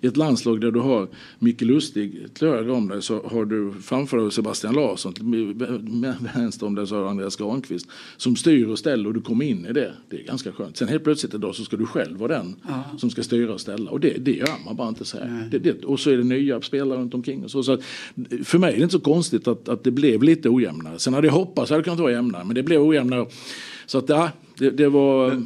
[0.04, 1.08] i ett landslag där du har
[1.40, 5.14] Micke Lustig höger om dig så har du framför dig Sebastian Larsson,
[6.36, 9.66] vänster om dig så har Andreas Granqvist som styr och ställer och du kommer in
[9.66, 9.94] i det.
[10.10, 10.78] Det är ganska skönt.
[10.78, 12.84] Sen helt plötsligt idag så ska du själv vara den Ja.
[12.98, 15.48] som ska styra och ställa och det, det gör man bara inte så här.
[15.52, 17.44] Det, det, och så är det nya spelare runt omkring.
[17.44, 17.78] Och så, så
[18.44, 21.00] för mig är det inte så konstigt att, att det blev lite ojämnare.
[21.00, 23.26] Sen hade jag hoppats att det kunnat vara jämnare men det blev ojämnare.
[23.86, 25.44] Så att ja, det, det var...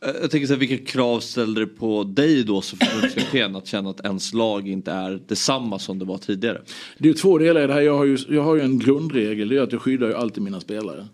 [0.00, 3.90] Jag tänker så här, vilka krav ställde det på dig då som förbundskapten att känna
[3.90, 6.62] att ens lag inte är detsamma som det var tidigare?
[6.98, 7.80] Det är två delar i det här.
[7.80, 10.42] Jag har ju, jag har ju en grundregel, det är att jag skyddar ju alltid
[10.42, 11.06] mina spelare.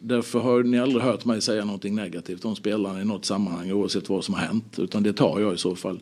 [0.00, 4.08] Därför har ni aldrig hört mig säga någonting negativt om spelarna i något sammanhang oavsett
[4.08, 4.78] vad som har hänt.
[4.78, 6.00] Utan det tar jag i så fall.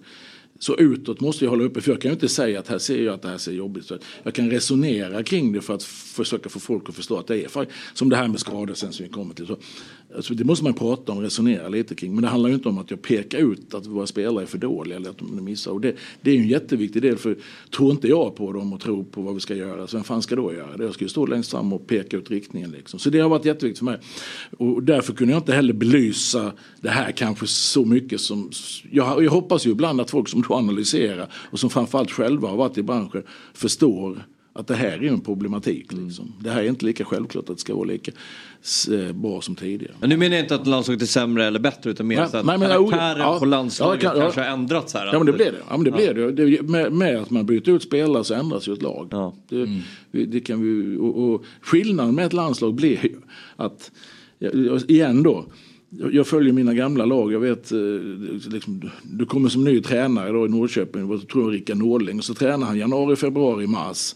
[0.59, 3.02] Så utåt måste jag hålla uppe, för jag kan ju inte säga att här ser
[3.02, 4.05] jag att det här ser jobbigt ut.
[4.23, 7.66] Jag kan resonera kring det för att försöka få folk att förstå att det är
[7.94, 9.47] som det här med skador sen som vi kommer till.
[9.47, 9.56] Så,
[10.16, 12.14] alltså, det måste man prata om och resonera lite kring.
[12.14, 14.59] Men det handlar ju inte om att jag pekar ut att våra spelare är för
[14.59, 15.70] dåliga eller att de missar.
[15.70, 17.36] Och det, det är ju en jätteviktig del, för
[17.76, 20.22] tror inte jag på dem och tror på vad vi ska göra, så vem fan
[20.22, 20.84] ska då göra det?
[20.84, 22.70] Jag ska ju stå längst fram och peka ut riktningen.
[22.70, 22.98] Liksom.
[22.98, 23.98] Så det har varit jätteviktigt för mig.
[24.59, 28.51] Och därför kunde jag inte heller belysa det här kanske så mycket som...
[28.90, 32.56] Jag, jag hoppas ju ibland att folk som då analyserar och som framförallt själva har
[32.56, 33.22] varit i branschen
[33.52, 34.24] förstår
[34.55, 35.93] att det här är en problematik.
[35.93, 36.33] Liksom.
[36.41, 38.12] Det här är inte lika självklart att det ska vara lika
[38.93, 39.95] eh, bra som tidigare.
[40.01, 42.37] Men nu menar jag inte att landslaget är sämre eller bättre utan mer Nej, så
[42.37, 44.24] att nej, men- karaktären ja, på landslaget ja, kan- ja.
[44.24, 45.07] kanske har ändrats här.
[45.07, 45.59] Ja men det blir det.
[45.69, 46.33] Ja, men det, blir det.
[46.33, 49.33] det med, med att man byter ut spelare så ändras ju ett lag.
[49.49, 49.81] Det,
[50.11, 53.16] vi- det kan vi, och, och skillnaden med ett landslag blir ju
[53.57, 53.91] att,
[54.39, 54.51] ja,
[54.89, 55.45] igen då,
[56.12, 57.32] jag följer mina gamla lag.
[57.32, 57.78] Jag vet, eh,
[58.51, 62.24] liksom, du kommer som ny tränare då i Norrköping, jag tror jag Rickard Norling, och
[62.24, 64.14] så tränar han januari, februari, mars.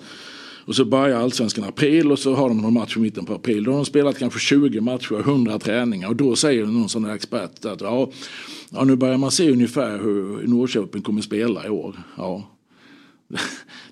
[0.65, 3.35] Och så börjar allsvenskan i april och så har de någon match i mitten på
[3.35, 3.65] april.
[3.65, 6.09] Då har de spelat kanske 20 matcher och 100 träningar.
[6.09, 8.11] Och då säger någon sån där expert att ja,
[8.71, 11.97] ja, nu börjar man se ungefär hur Norrköping kommer spela i år.
[12.17, 12.51] Ja.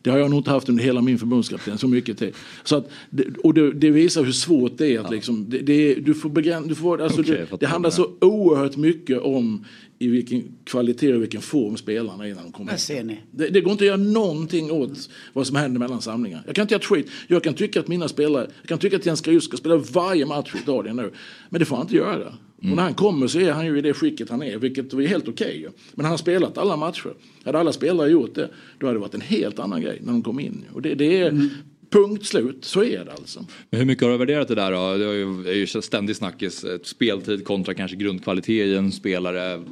[0.05, 2.33] Det har jag nog inte haft under hela min förbundskapten så mycket till.
[2.65, 5.95] Så att, det- och det, det visar hur svårt det är att liksom, det, det,
[5.95, 7.97] du får begräns, du får, alltså jag det, det handlar det.
[7.97, 9.65] så oerhört mycket om
[9.99, 13.19] i vilken kvalitet och vilken form spelarna är innan de kommer Där ser ni.
[13.31, 16.43] det, det går inte att göra någonting åt vad som händer mellan samlingar.
[16.47, 17.07] Jag kan inte göra skit.
[17.29, 20.27] Jag kan tycka att mina spelare, jag kan tycka att Jens Skrius ska spela varje
[20.27, 21.11] match i Italien nu.
[21.49, 22.35] Men det får han inte göra.
[22.71, 25.07] Och när han kommer så är han ju i det skicket han är, vilket är
[25.07, 25.59] helt okej.
[25.61, 25.69] ju.
[25.95, 27.15] Men han har spelat alla matcher.
[27.45, 30.23] Hade alla spelare gjort det, då hade det varit en helt annan grej när de
[30.23, 30.65] kom in.
[30.73, 31.51] Och det, det är
[31.91, 33.47] punkt slut, så är det alltså.
[33.71, 34.97] Men hur mycket har du värderat det där då?
[35.45, 36.65] Det är ju, ständig snackis.
[36.65, 39.63] eh, Speltid kontra kanske grundkvalitet i en spelare.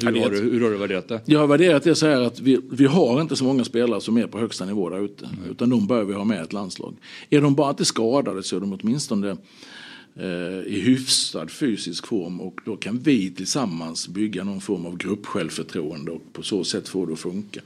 [0.00, 1.20] Hur har, du, hur har du värderat det?
[1.24, 4.16] Jag har värderat det så här att vi, vi har inte så många spelare som
[4.16, 5.28] är på högsta nivå där ute.
[5.50, 6.96] Utan de bör vi ha med ett landslag.
[7.30, 9.36] Är de bara inte skadade så är de åtminstone
[10.66, 16.22] i hyfsad fysisk form och då kan vi tillsammans bygga någon form av gruppsjälvförtroende och
[16.32, 17.60] på så sätt få det att funka.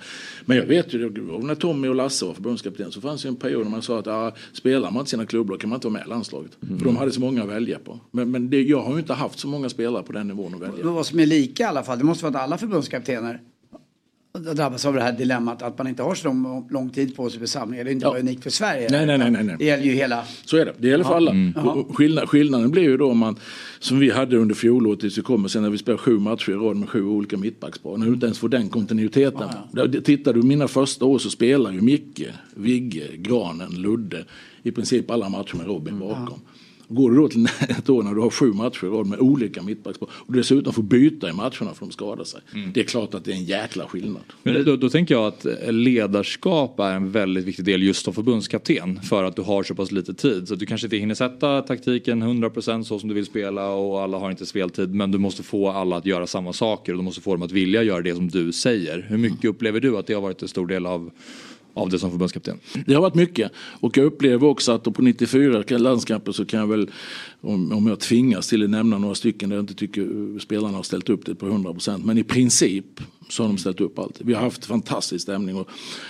[0.45, 1.11] Men jag vet ju,
[1.43, 4.07] när Tommy och Lasse var förbundskapten så fanns det en period när man sa att
[4.07, 6.53] ah, spelar man inte sina klubblag kan man inte vara med i landslaget.
[6.61, 8.01] För de hade så många att välja på.
[8.11, 10.61] Men, men det, jag har ju inte haft så många spelare på den nivån att
[10.61, 10.85] välja.
[10.85, 13.41] Men vad som är lika i alla fall, det måste vara att alla förbundskaptener
[14.33, 17.39] drabbas av det här dilemmat att man inte har så lång, lång tid på sig
[17.39, 17.85] för samlingar.
[17.85, 18.89] Det är inte bara unikt för Sverige.
[18.91, 19.57] Nej, nej, nej, nej, nej.
[19.59, 20.25] Det gäller ju hela...
[20.45, 20.73] Så är det.
[20.79, 21.17] Det gäller för Ja.
[21.17, 21.31] alla.
[21.31, 21.55] Mm.
[21.95, 23.37] Skillnad, skillnaden blir ju då om man,
[23.79, 26.55] som vi hade under fjolåret tills vi kommer sen när vi spelar sju matcher i
[26.55, 27.97] rad med sju olika mittbackspar.
[27.97, 29.49] När du inte ens får den kontinuiteten.
[29.73, 32.23] Där- Tittar du mina första år så spelar ju Micke,
[32.55, 34.25] Vigge, Granen, Ludde
[34.63, 36.41] i princip alla matcher med Robin bakom.
[36.94, 39.62] Går du då till ett år när du har sju matcher i rad med olika
[39.62, 42.40] mittbackspar och dessutom får byta i matcherna för att de skadar sig.
[42.74, 44.22] Det är klart att det är en jäkla skillnad.
[44.43, 49.01] Men då, då tänker jag att ledarskap är en väldigt viktig del just som förbundskapten.
[49.03, 50.48] För att du har så pass lite tid.
[50.48, 54.19] Så du kanske inte hinner sätta taktiken 100% så som du vill spela och alla
[54.19, 54.95] har inte speltid.
[54.95, 57.53] Men du måste få alla att göra samma saker och du måste få dem att
[57.53, 59.06] vilja göra det som du säger.
[59.09, 61.11] Hur mycket upplever du att det har varit en stor del av,
[61.75, 62.59] av det som förbundskapten?
[62.87, 63.53] Det har varit mycket.
[63.57, 66.91] Och jag upplever också att på 94 landskamper så kan jag väl,
[67.41, 70.83] om, om jag tvingas till att nämna några stycken där jag inte tycker spelarna har
[70.83, 72.05] ställt upp det på 100 procent.
[72.05, 74.27] Men i princip så har de ställt upp alltid.
[74.27, 75.69] Vi har haft fantastisk stämning och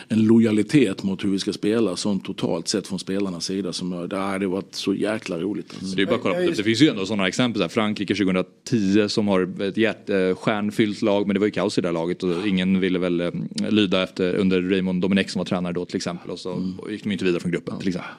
[0.08, 4.06] en lojalitet mot hur vi ska spela som totalt sett från spelarnas sida som har,
[4.06, 5.74] det har varit så jäkla roligt.
[5.80, 5.96] Alltså.
[5.96, 7.58] Det, är bara kolla på, det finns ju ändå sådana exempel.
[7.58, 11.80] Så här, Frankrike 2010 som har ett hjärtstjärnfyllt lag men det var ju kaos i
[11.80, 13.30] det här laget och ingen ville väl eh,
[13.70, 16.74] lyda efter under Raymond Domenech som var tränare då till exempel och så Mm.
[16.90, 18.12] gick de inte vidare från gruppen till exempel.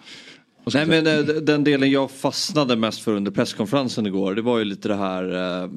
[0.74, 4.66] Nej men eh, den delen jag fastnade mest för under presskonferensen igår det var ju
[4.66, 5.70] lite det här eh,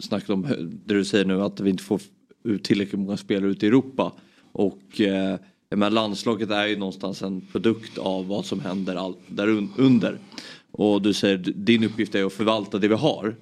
[0.00, 0.42] snacket om
[0.86, 2.00] det du säger nu att vi inte får
[2.62, 4.12] tillräckligt många spelare ute i Europa.
[4.52, 5.38] Och eh,
[5.68, 9.72] jag menar, landslaget är ju någonstans en produkt av vad som händer all, där un,
[9.76, 10.18] under.
[10.70, 13.36] Och du säger din uppgift är att förvalta det vi har.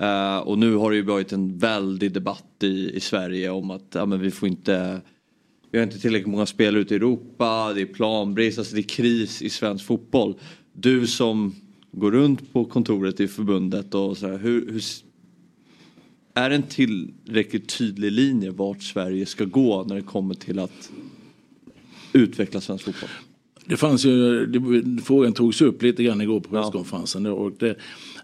[0.00, 3.86] Eh, och nu har det ju varit en väldig debatt i, i Sverige om att
[3.92, 5.00] ja, men vi får inte
[5.70, 8.82] vi har inte tillräckligt många spelare ute i Europa, det är planbrist, alltså det är
[8.82, 10.34] kris i svensk fotboll.
[10.72, 11.54] Du som
[11.92, 14.82] går runt på kontoret i förbundet och så här, hur, hur,
[16.36, 20.90] är det en tillräckligt tydlig linje vart Sverige ska gå när det kommer till att
[22.12, 23.10] utveckla svensk fotboll?
[23.64, 27.26] Det fanns ju, det, frågan togs upp lite grann igår på presskonferensen.
[27.26, 27.76] Och det,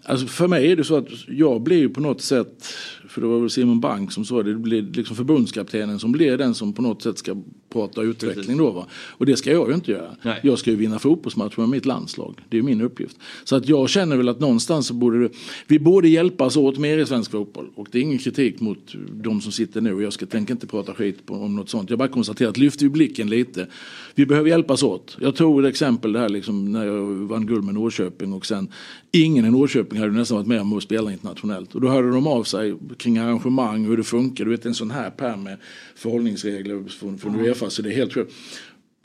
[0.03, 2.65] alltså för mig är det så att jag blir på något sätt,
[3.07, 6.37] för det var väl Simon Bank som sa det, det blir liksom förbundskaptenen som blir
[6.37, 7.35] den som på något sätt ska
[7.73, 8.71] prata utveckling då.
[8.71, 8.87] Va?
[8.93, 10.15] Och det ska jag ju inte göra.
[10.43, 12.35] Jag ska ju vinna fotbollsmatcher med mitt landslag.
[12.49, 13.17] Det är min uppgift.
[13.43, 15.29] Så att jag känner väl att någonstans så borde det,
[15.67, 17.69] vi borde hjälpas åt mer i svensk fotboll.
[17.75, 20.01] Och det är ingen kritik mot de som sitter nu.
[20.01, 21.89] Jag ska, tänker inte prata skit på, om något sånt.
[21.89, 23.67] Jag bara konstaterar att lyfter vi blicken lite.
[24.15, 25.17] Vi behöver hjälpas åt.
[25.21, 28.71] Jag tog ett exempel där liksom när jag vann guld med Norrköping och sen
[29.11, 31.75] ingen i Norrköping hade nästan varit med om att spela internationellt.
[31.75, 34.45] Och då hörde de av sig kring arrangemang, hur det funkar.
[34.45, 35.57] Du vet en sån här pärm med
[35.95, 38.33] förhållningsregler från, från Uefa så det är helt sjukt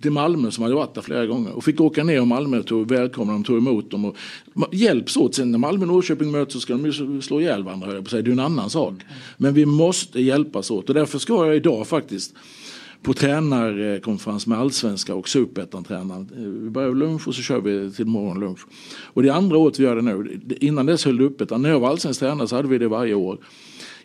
[0.03, 2.89] till Malmö som hade varit där flera gånger och fick åka ner och Malmö tog
[2.89, 4.17] välkomna dem, tog emot dem och
[4.73, 5.35] hjälps åt.
[5.35, 8.17] Sen när Malmö och Norrköping möts så ska de ju slå- ihjäl varandra höll på
[8.17, 8.25] att.
[8.25, 8.95] Det är en annan sak.
[9.37, 12.35] Men vi måste hjälpas åt och därför ska jag idag faktiskt
[13.03, 16.31] på tränarkonferens med allsvenska och superettan-tränaren.
[16.65, 18.61] Vi börjar vid lunch och så kör vi till morgonlunch.
[19.05, 20.41] Och det är andra året vi gör det nu.
[20.61, 21.59] Innan dess höll det uppe.
[21.59, 23.39] När jag var allsvensk tränare så hade vi det varje år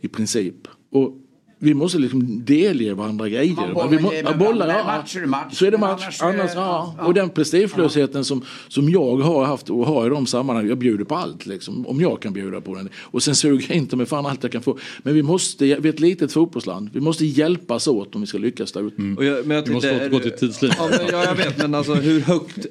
[0.01, 0.67] i princip.
[0.91, 1.17] Och
[1.63, 3.55] vi måste liksom delge varandra grejer.
[3.55, 4.83] Man bollar vi må, ja, bollar, ja.
[4.83, 5.53] Match är det match.
[5.57, 6.01] Så är det match.
[6.03, 6.95] annars Annars, det- ja.
[6.97, 7.05] ja.
[7.05, 10.69] Och den prestigelösheten som, som jag har haft och har i de sammanhangen.
[10.69, 11.87] Jag bjuder på allt liksom.
[11.87, 12.89] Om jag kan bjuda på den.
[13.01, 14.77] Och sen suger jag inte med fan allt jag kan få.
[15.03, 16.89] Men vi måste, vi är ett litet fotbollsland.
[16.93, 19.01] Vi måste hjälpas åt om vi ska lyckas där ute.
[19.17, 20.77] Och jag, men jag Vi måste återgå till tidslinjen.
[20.79, 22.65] Ja, men, ja, jag vet, men alltså hur högt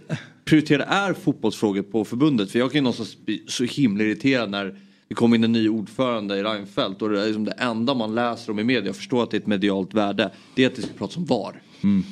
[0.44, 2.50] prioriterade är fotbollsfrågor på förbundet?
[2.50, 4.74] För jag kan ju någonstans bli så himla irriterad när
[5.12, 8.14] det kommer in en ny ordförande i Reinfeldt och det är liksom det enda man
[8.14, 10.74] läser om i media, jag förstår att det är ett medialt värde, det är att
[10.74, 11.62] det ska pratas om VAR.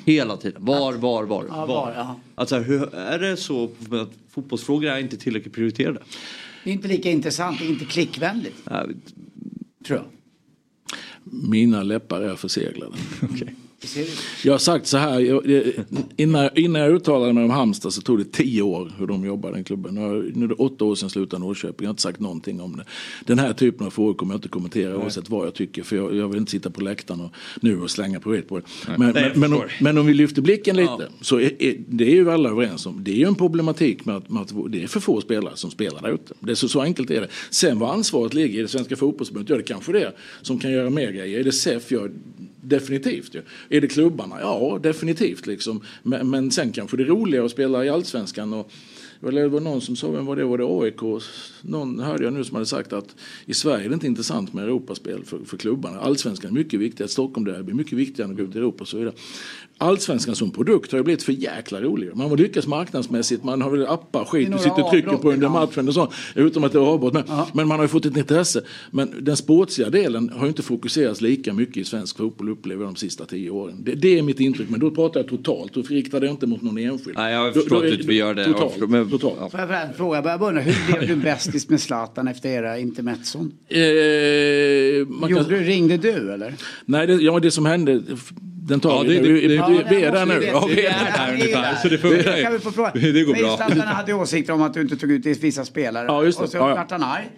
[0.05, 0.65] Hela tiden.
[0.65, 1.45] VAR, VAR, VAR.
[1.49, 2.21] Ja, VAR, ja.
[2.35, 6.01] Alltså hur är det så att fotbollsfrågor är inte tillräckligt prioriterade?
[6.65, 8.65] Det är inte lika intressant, det är inte klickvänligt.
[9.87, 10.05] Tror jag.
[11.25, 12.97] Mina läppar är förseglade.
[13.21, 13.47] Du.
[14.45, 15.75] Jag har sagt så här, jag, det-
[16.17, 19.53] innan, innan jag uttalade mig om Halmstad så tog det tio år hur de jobbar
[19.53, 19.95] den klubben.
[20.35, 22.85] Nu, är det åtta år sedan slutade Norrköping, jag har inte sagt någonting om det.
[23.27, 26.17] Den här typen av frågor kommer jag inte kommentera oavsett vad jag tycker för jag,
[26.17, 28.43] jag vill inte sitta på läktaren och, nu och slänga på det.
[28.51, 28.61] Men,
[28.99, 31.07] Nej, men, men, om, men om vi lyfter blicken lite Ja.
[31.21, 33.05] så är, är, det är ju alla överens om.
[33.05, 35.71] Det är ju en problematik med att, med att det är för få spelare som
[35.71, 36.35] spelar där ute.
[36.41, 37.29] Det är så, så enkelt är det.
[37.51, 40.71] Sen vad ansvaret ligger i det svenska fotbollsförbundet, ja det kanske det är som kan
[40.73, 41.41] göra mer grejer.
[41.41, 41.91] Är det SEF?
[41.93, 42.09] Ja,
[42.61, 43.41] definitivt Ja.
[43.69, 44.41] Är det klubbarna?
[44.41, 45.81] Ja, definitivt liksom.
[46.03, 48.73] Men, men sen kanske det är roligare att spela i allsvenskan och
[49.29, 50.45] eller det var någon som sa, vem var det?
[50.45, 51.23] Var det AIK?
[51.63, 53.17] Någon hörde jag nu som hade sagt att
[53.47, 56.01] i Sverige är det inte intressant med Europaspel för, för klubbarna.
[56.01, 58.81] Allsvenskan är mycket viktigare, Stockholm där är mycket viktigare än att gå ut i Europa
[58.81, 59.15] och så vidare.
[59.81, 62.11] Allsvenskan som produkt har ju blivit för jäkla rolig.
[62.15, 65.49] Man har lyckats marknadsmässigt, man har väl appar, skit, du sitter och trycker på under
[65.49, 66.13] matchen och så.
[66.35, 67.13] Utom att det är avbrott.
[67.13, 68.63] Men, men man har ju fått ett intresse.
[68.91, 72.93] Men den sportsliga delen har ju inte fokuserats lika mycket i svensk fotboll upplever jag
[72.95, 73.77] de sista tio åren.
[73.85, 75.75] Det, det är mitt intryck, men då pratar jag totalt.
[75.75, 77.17] Då riktar det inte mot någon enskild.
[77.19, 78.45] Nej, jag förstår att inte gör det.
[78.45, 78.71] Totalt.
[78.73, 79.51] Förstår, men- totalt.
[79.51, 82.79] Får jag bara fråga, jag börjar undra, hur blev du bästis med Zlatan efter era
[82.79, 83.53] intermezzon?
[83.69, 83.79] Eh,
[85.21, 86.55] kan- Gjorde, ringde du eller?
[86.85, 88.03] Nej, det, ja, det som hände,
[88.63, 90.45] den tar Ja, det- Vi- det- vi, vi är där nu.
[90.45, 91.33] Ja, vi är är där.
[91.33, 92.43] ungefär, så det funkar ju.
[93.13, 93.57] Det går bra.
[93.57, 96.05] Zlatan hade åsikter om att du inte tog ut vissa spelare.
[96.07, 96.45] Ja, just det.
[96.45, 96.75] Och så Ja, ja.
[96.75, 97.29] vart han arg.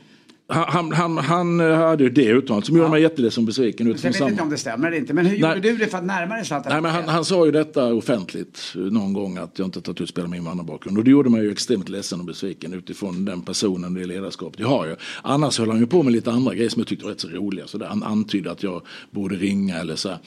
[0.52, 3.86] Han, han, han hade ju det uttalandet som gjorde mig jätteledsen och besviken.
[3.86, 4.47] Utifrån vet jag inte samma.
[4.47, 5.14] om det stämmer eller inte.
[5.14, 5.55] Men hur Nej.
[5.55, 6.72] gjorde du det för att närma dig Zlatan?
[6.72, 10.00] Nej, men han, han sa ju detta offentligt eh, någon gång att jag inte tagit
[10.00, 10.98] ut spelare med invandrarbakgrund.
[10.98, 14.68] Och det gjorde mig ju extremt ledsen och besviken utifrån den personen, det ledarskapet jag
[14.68, 14.97] har ju.
[15.22, 17.28] Annars höll han ju på med lite andra grejer som jag tyckte var rätt så
[17.28, 17.66] roliga.
[17.66, 17.86] Så där.
[17.86, 20.18] Han antydde att jag borde ringa eller så här.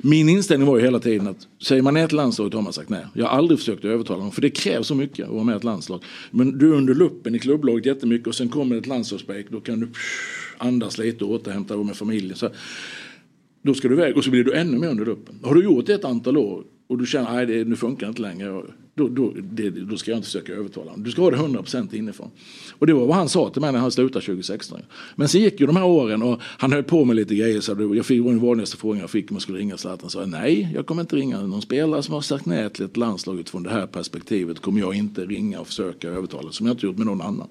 [0.00, 2.88] Min inställning var ju hela tiden att säger man nej till landslaget har man sagt
[2.88, 3.06] nej.
[3.12, 5.56] Jag har aldrig försökt övertala honom för det krävs så mycket att vara med i
[5.56, 6.02] ett landslag.
[6.30, 9.50] Men du är under luppen i klubblaget jättemycket och sen kommer ett landslagsbreak.
[9.68, 9.88] Kan du
[10.58, 12.36] andas lite och återhämta dig med familjen.
[12.36, 12.50] Så
[13.62, 15.34] Då ska du iväg och så blir du ännu mer under uppen.
[15.42, 18.22] Har du gjort det ett antal år och du känner att nu funkar det inte
[18.22, 18.62] längre.
[18.94, 21.04] Då, då, det, då ska jag inte försöka övertala honom.
[21.04, 22.30] Du ska ha det 100% inifrån.
[22.70, 24.80] Och det var vad han sa till mig när han slutade 2016.
[25.16, 27.60] Men sen gick ju de här åren och han höll på med lite grejer.
[27.60, 30.10] Så jag fick, den vanligaste frågan jag fick om jag skulle ringa Zlatan.
[30.10, 33.40] sa nej, jag kommer inte ringa någon spelare som har sagt nej till ett landslag
[33.40, 34.60] utifrån det här perspektivet.
[34.60, 36.52] kommer jag inte ringa och försöka övertala.
[36.52, 37.48] Som jag inte gjort med någon annan.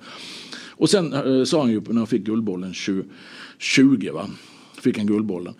[0.78, 3.04] Och sen äh, sa han ju när han fick Guldbollen 20,
[3.58, 4.30] 20 va?
[4.82, 5.54] Fick han Guldbollen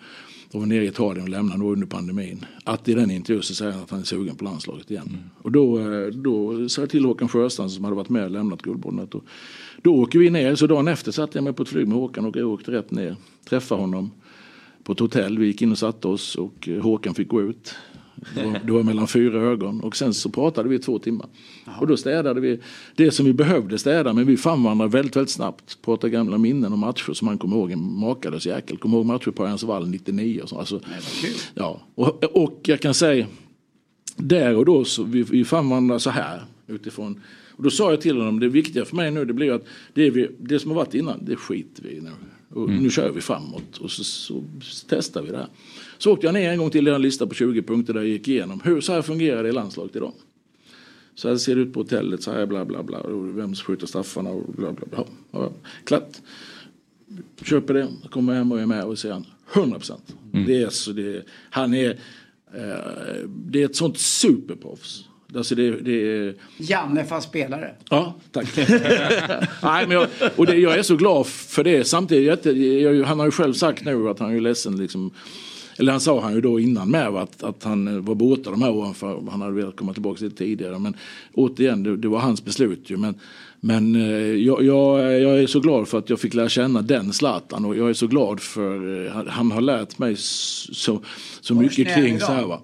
[0.52, 2.44] och var nere i Italien och lämnade under pandemin.
[2.64, 5.06] Att i den intervjun så säger han att han är sugen på landslaget igen.
[5.08, 5.20] Mm.
[5.42, 8.62] Och då, eh, då sa jag till Håkan Sjöstrand som hade varit med och lämnat
[8.62, 9.08] Guldbollen.
[9.10, 9.22] Då,
[9.82, 12.24] då åker vi ner, så dagen efter satte jag mig på ett flyg med Håkan
[12.24, 13.16] och jag åkte rätt ner.
[13.48, 14.10] Träffade honom
[14.84, 15.38] på ett hotell.
[15.38, 17.74] Vi gick in och satte oss och eh, Håkan fick gå ut.
[18.34, 21.26] Det var, det var mellan fyra ögon och sen så pratade vi i två timmar.
[21.66, 21.80] Aha.
[21.80, 22.60] Och då städade vi
[22.96, 25.82] det som vi behövde städa men vi fann varandra väldigt, väldigt snabbt.
[25.82, 27.70] Pratade gamla minnen och matcher som han kommer ihåg.
[27.70, 28.76] En makalös jäkel.
[28.76, 30.58] Kommer ihåg matcher på Örjansvall 99 och så.
[30.58, 31.80] Alltså, Nej, ja.
[31.94, 33.26] Och, och jag kan säga
[34.16, 37.20] där och då så vi, vi fann varandra så här utifrån
[37.58, 39.64] och då sa jag till honom, det viktiga för mig nu det blir att
[39.94, 42.10] det, vi, det som har varit innan, det skiter vi i nu.
[42.48, 42.82] Och mm.
[42.82, 44.42] Nu kör vi framåt och så, så,
[44.88, 45.48] testar vi det här.
[45.98, 48.28] Så åkte jag ner en gång till en lista på 20 punkter där jag gick
[48.28, 48.60] igenom.
[48.64, 50.12] Hur, så här fungerar det i landslaget idag.
[51.14, 52.98] Så här ser det ut på hotellet, så här bla bla bla.
[52.98, 55.04] Och vem skjuter straffarna och bla bla bla.
[55.30, 55.52] Ja,
[55.84, 56.16] klart.
[57.42, 60.14] Köper det, kommer hem och är med och säger 100 procent.
[60.32, 60.46] Mm.
[60.46, 61.90] Det är så det, han är,
[62.54, 65.04] eh, det är ett sånt superproffs.
[65.34, 66.34] Alltså det, det är...
[66.56, 67.74] Janne fast spelare.
[67.90, 68.56] Ja, tack.
[69.62, 71.84] Nej, men jag, och det, jag är så glad för det.
[71.84, 75.10] Samtidigt, jag, jag, han har ju själv sagt nu att han är ledsen liksom,
[75.78, 78.70] eller han sa han ju då innan med att, att han var borta de här
[78.70, 80.78] åren för han hade velat komma tillbaka lite tidigare.
[80.78, 80.96] Men
[81.34, 82.96] återigen, det, det var hans beslut ju.
[82.96, 83.14] Men,
[83.60, 87.12] men eh, jag, jag, jag, är så glad för att jag fick lära känna den
[87.12, 91.02] Zlatan och jag är så glad för eh, han har lärt mig så,
[91.40, 92.60] så mycket kring så här va.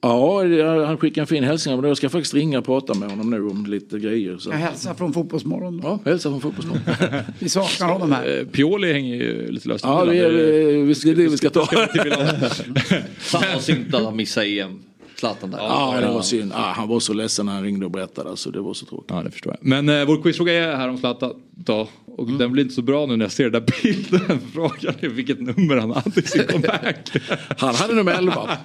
[0.00, 1.84] Ja, han skickade en fin hälsning.
[1.84, 4.38] Jag ska faktiskt ringa och prata med honom nu om lite grejer.
[4.38, 4.50] Så.
[4.50, 5.80] Jag hälsar från Fotbollsmorgon.
[5.84, 6.82] Ja, hälsa från Fotbollsmorgon.
[7.38, 8.38] vi saknar honom här.
[8.38, 9.84] Eh, Pioli hänger ju lite löst.
[9.84, 11.66] Ja, det är det vi, vi ska ta.
[13.18, 14.82] Fan vad synd att han missade EM.
[15.16, 15.58] Zlatan där.
[15.58, 16.52] Ja, det var synd.
[16.54, 18.30] Ah, han var så ledsen när han ringde och berättade.
[18.30, 19.10] Alltså, det var så tråkigt.
[19.10, 19.68] Ja, det förstår jag.
[19.68, 21.32] Men eh, vår quizfråga är här om Zlatan.
[21.50, 21.88] Då.
[22.06, 22.38] Och mm.
[22.38, 24.40] den blir inte så bra nu när jag ser den där bilden.
[24.54, 27.10] Frågan är vilket nummer han hade i sin comeback.
[27.58, 28.48] han hade nummer 11.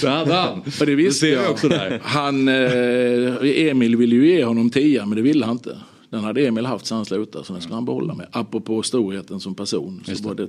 [0.00, 0.62] det hade han.
[0.80, 1.50] Och det visste det ser jag.
[1.50, 2.00] också där.
[2.04, 5.78] Han, eh, Emil ville ju ge honom 10 men det ville han inte.
[6.10, 8.26] Den hade Emil haft sen han slutade så den ska han behålla med.
[8.32, 10.02] Apropå storheten som person.
[10.06, 10.48] Så var det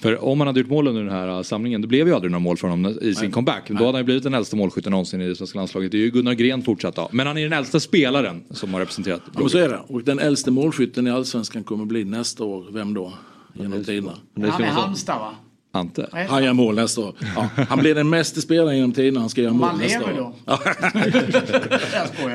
[0.00, 2.30] För om han hade gjort mål under den här äh, samlingen då blev ju aldrig
[2.30, 3.32] några mål från honom i sin Nej.
[3.32, 3.68] comeback.
[3.68, 5.92] Då hade han ju blivit den äldsta målskytten någonsin i det svenska landslaget.
[5.92, 7.08] Det är ju Gunnar Gren fortsatt då.
[7.12, 9.80] Men han är den äldsta spelaren som har representerat Ja, så är det.
[9.88, 12.66] Och den äldste målskytten i allsvenskan kommer bli nästa år.
[12.70, 13.12] Vem då?
[13.52, 14.14] Genom tiderna.
[14.34, 15.34] Han är Halmstad va?
[15.74, 16.08] Ante.
[16.28, 17.14] Han gör mål nästa år.
[17.36, 17.48] Ja.
[17.68, 19.20] Han blir den mesta spelaren genom tiderna.
[19.20, 20.06] Han ska göra mål nästa år.
[20.06, 20.34] Man lever då?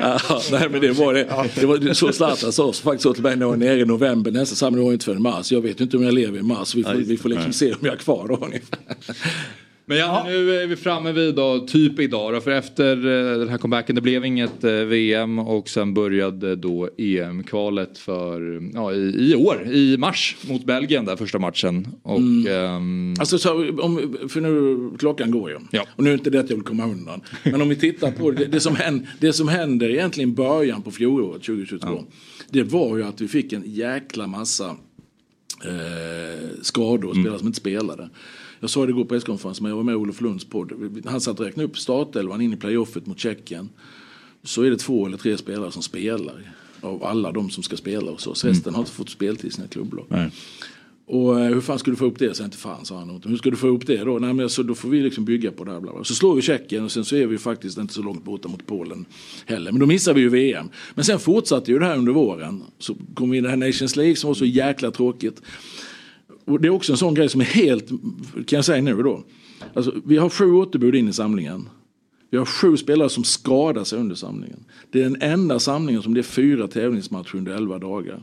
[0.00, 1.48] Ja, nej, men det var det.
[1.54, 4.30] Det var så Zlatan sa faktiskt så till mig när jag var nere i november.
[4.30, 5.52] Nästa samling var inte förrän mars.
[5.52, 6.74] Jag vet inte om jag lever i mars.
[6.74, 8.48] Vi får, vi får liksom se om jag är kvar då
[9.90, 13.48] Men ja, nu är vi framme vid då, typ idag då, för efter eh, den
[13.48, 19.30] här comebacken det blev inget eh, VM och sen började då EM-kvalet för, ja, i,
[19.30, 21.88] i, år, i mars mot Belgien där första matchen.
[22.02, 22.64] Och, mm.
[22.64, 23.14] ähm...
[23.18, 25.58] Alltså så, om, för nu, klockan går ju.
[25.70, 25.86] Ja.
[25.96, 27.20] Och nu är inte det att jag vill komma undan.
[27.42, 30.90] Men om vi tittar på det, det, som, händer, det som händer egentligen början på
[30.90, 31.88] fjolåret 2022.
[31.88, 32.04] Ja.
[32.50, 34.76] Det var ju att vi fick en jäkla massa
[35.64, 37.38] eh, skador och spelare mm.
[37.38, 38.10] som inte spelade.
[38.60, 40.72] Jag sa det igår på presskonferensen, men jag var med i Olof Lunds podd.
[41.06, 43.68] Han satt och räknade upp startelvan in i playoffet mot Tjeckien.
[44.42, 46.52] Så är det två eller tre spelare som spelar.
[46.80, 48.34] Av alla de som ska spela och så.
[48.34, 48.74] Så resten mm.
[48.74, 50.04] har inte fått speltid i sina klubblag.
[50.08, 50.30] Nej.
[51.06, 52.36] Och eh, hur fan ska du få upp det?
[52.36, 53.22] Så inte fan sa han.
[53.24, 54.18] Hur ska du få upp det då?
[54.18, 55.80] Nej, men så då får vi liksom bygga på det här.
[55.80, 56.04] Bla bla.
[56.04, 58.66] Så slår vi Tjeckien och sen så är vi faktiskt inte så långt borta mot
[58.66, 59.04] Polen
[59.46, 59.72] heller.
[59.72, 60.68] Men då missar vi ju VM.
[60.94, 62.62] Men sen fortsatte ju det här under våren.
[62.78, 65.42] Så kom vi in i det här Nations League som var så jäkla tråkigt.
[66.50, 67.88] Och det är också en sån grej som är helt,
[68.34, 69.24] kan jag säga nu då.
[69.74, 71.68] Alltså, vi har sju återbud in i samlingen.
[72.30, 74.64] Vi har sju spelare som skadar sig under samlingen.
[74.90, 78.22] Det är den enda samlingen som det är fyra tävlingsmatcher under elva dagar.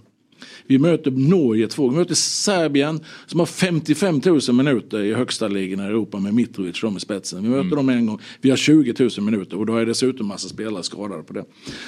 [0.67, 5.79] Vi möter Norge två Vi möter Serbien som har 55 000 minuter i högsta ligan
[5.79, 7.43] i Europa med Mitrovic de i spetsen.
[7.43, 7.75] Vi möter mm.
[7.75, 8.19] dem en gång.
[8.41, 11.45] Vi har 20 000 minuter och då är dessutom massa spelare skadade på det.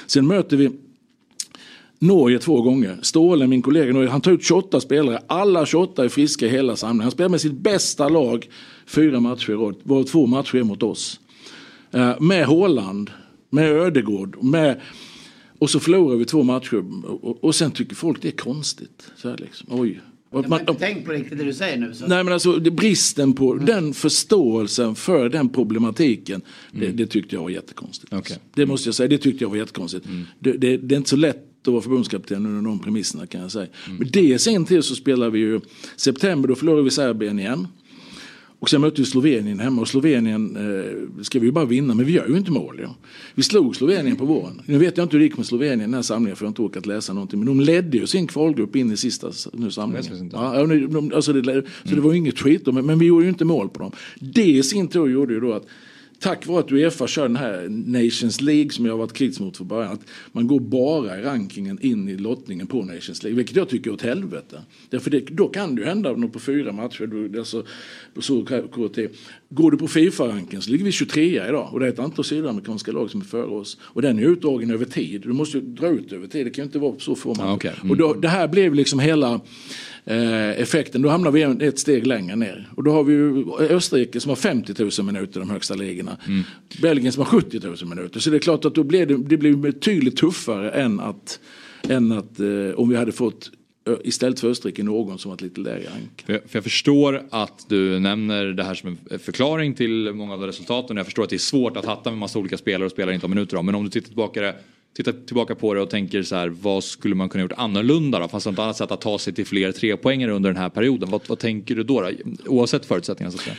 [0.08, 0.72] Sen möter vi
[2.00, 2.98] Norge två gånger.
[3.02, 5.22] Ståhle, min kollega Norge, han tar ut 28 spelare.
[5.28, 7.04] Alla 28 är friska i hela samlingen.
[7.04, 8.50] Han spelar med sitt bästa lag
[8.86, 9.76] fyra matcher i rad.
[9.84, 11.20] Var två matcher är mot oss.
[11.96, 13.12] Uh, med Håland,
[13.50, 14.82] med Ödegård, med
[15.60, 19.12] och så förlorar vi två matcher och, och, sen tycker folk det är konstigt.
[19.16, 19.68] Så här liksom.
[19.72, 21.94] Oj, Jag har inte tänkt på riktigt det du säger nu.
[21.94, 22.08] Så.
[22.08, 26.42] Nej men alltså bristen på den förståelsen för den problematiken.
[26.72, 28.14] Det, det tyckte jag var jättekonstigt.
[28.54, 30.06] Det måste jag säga, det tyckte jag var jättekonstigt.
[30.40, 33.52] Det, det, det är inte så lätt att vara förbundskapten under de premisserna kan jag
[33.52, 33.68] säga.
[34.00, 35.62] Men det i sin så spelar vi ju
[35.96, 37.68] september, då förlorar vi Serbien igen.
[38.60, 42.06] Och sen mötte vi Slovenien hemma och Slovenien eh, ska vi ju bara vinna men
[42.06, 42.80] vi gör ju inte mål.
[42.84, 42.96] Ja.
[43.36, 44.62] Vi slog Slovenien på våren.
[44.66, 46.48] Nu vet jag inte hur det gick med Slovenien i den här samlingen för jag
[46.48, 47.40] har inte orkat läsa någonting.
[47.40, 50.30] Men de ledde ju sin kvalgrupp in i sista nu samlingen.
[50.34, 53.30] Ja, de, alltså det, så det var ju inget skit men, men vi gjorde ju
[53.30, 53.92] inte mål på dem.
[54.20, 55.66] Det i sin tur gjorde ju då att
[56.20, 59.58] Tack vare att Uefa kör den här Nations League som jag har varit kritisk mot
[59.58, 59.94] från början.
[59.94, 63.38] Att man går bara i rankingen in i lottningen på Nations League.
[63.38, 64.62] Vilket jag tycker är åt helvete.
[64.90, 67.06] Därför det, då kan det ju hända nog på fyra matcher.
[67.06, 67.66] Du, alltså,
[68.14, 68.46] på så
[68.94, 69.10] tid.
[69.50, 71.70] Går du på Fifa-ranken så ligger vi 23 idag.
[71.72, 73.78] Och det är ett antal sydamerikanska lag som är före oss.
[73.82, 75.22] Och den är utdragen över tid.
[75.22, 76.46] Du måste ju dra ut över tid.
[76.46, 77.44] Det kan ju inte vara så få matcher.
[77.44, 77.74] Ja, okej.
[77.78, 77.92] Mm.
[77.92, 79.42] Och då, det här blev liksom hela
[80.06, 81.02] effekten.
[81.02, 82.70] Då hamnar vi ett steg längre ner.
[82.76, 86.18] Och då har vi Österrike som har 50 000 minuter i de högsta ligorna.
[86.28, 86.44] Mm.
[86.82, 88.20] Belgien som har 70 000 minuter.
[88.20, 91.40] Så det är klart att då blir det, det blir betydligt tuffare än att,
[91.90, 93.52] än att eh, om vi hade fått
[93.90, 96.24] ö, istället för Österrike någon som varit lite lägre rank.
[96.26, 100.34] För jag, för jag förstår att du nämner det här som en förklaring till många
[100.34, 100.98] av resultaten.
[100.98, 103.28] Jag förstår att det är svårt att hatta med massa olika spelare och spelare inte
[103.28, 103.66] har minuter av.
[103.66, 104.54] Men om du tittar tillbaka,
[104.94, 108.28] tittar tillbaka på det och tänker så här, vad skulle man kunna gjort annorlunda då?
[108.28, 111.10] Fanns det något annat sätt att ta sig till fler trepoängare under den här perioden?
[111.10, 112.10] Vad, vad tänker du då, då?
[112.46, 113.56] Oavsett förutsättningarna så att säga.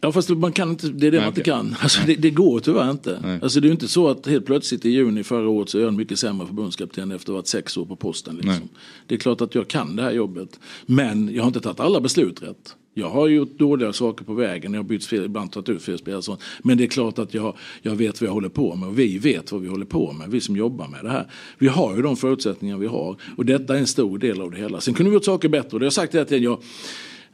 [0.00, 1.52] Ja fast man kan inte, det är det Nej, man inte okej.
[1.52, 1.76] kan.
[1.80, 3.38] Alltså, det, det går tyvärr inte.
[3.42, 5.82] Alltså, det är ju inte så att helt plötsligt i juni förra året så är
[5.82, 8.36] jag en mycket sämre förbundskapten efter att ha varit sex år på posten.
[8.36, 8.68] Liksom.
[9.06, 10.60] Det är klart att jag kan det här jobbet.
[10.86, 12.76] Men jag har inte tagit alla beslut rätt.
[12.96, 15.98] Jag har gjort dåliga saker på vägen, jag har bytt fel, ibland tagit ut fel
[15.98, 16.40] spelare sånt.
[16.62, 19.18] Men det är klart att jag, jag vet vad jag håller på med och vi
[19.18, 21.26] vet vad vi håller på med, vi som jobbar med det här.
[21.58, 24.56] Vi har ju de förutsättningar vi har och detta är en stor del av det
[24.56, 24.80] hela.
[24.80, 26.42] Sen kunde vi gjort saker bättre och det har jag sagt hela tiden.
[26.42, 26.58] Jag,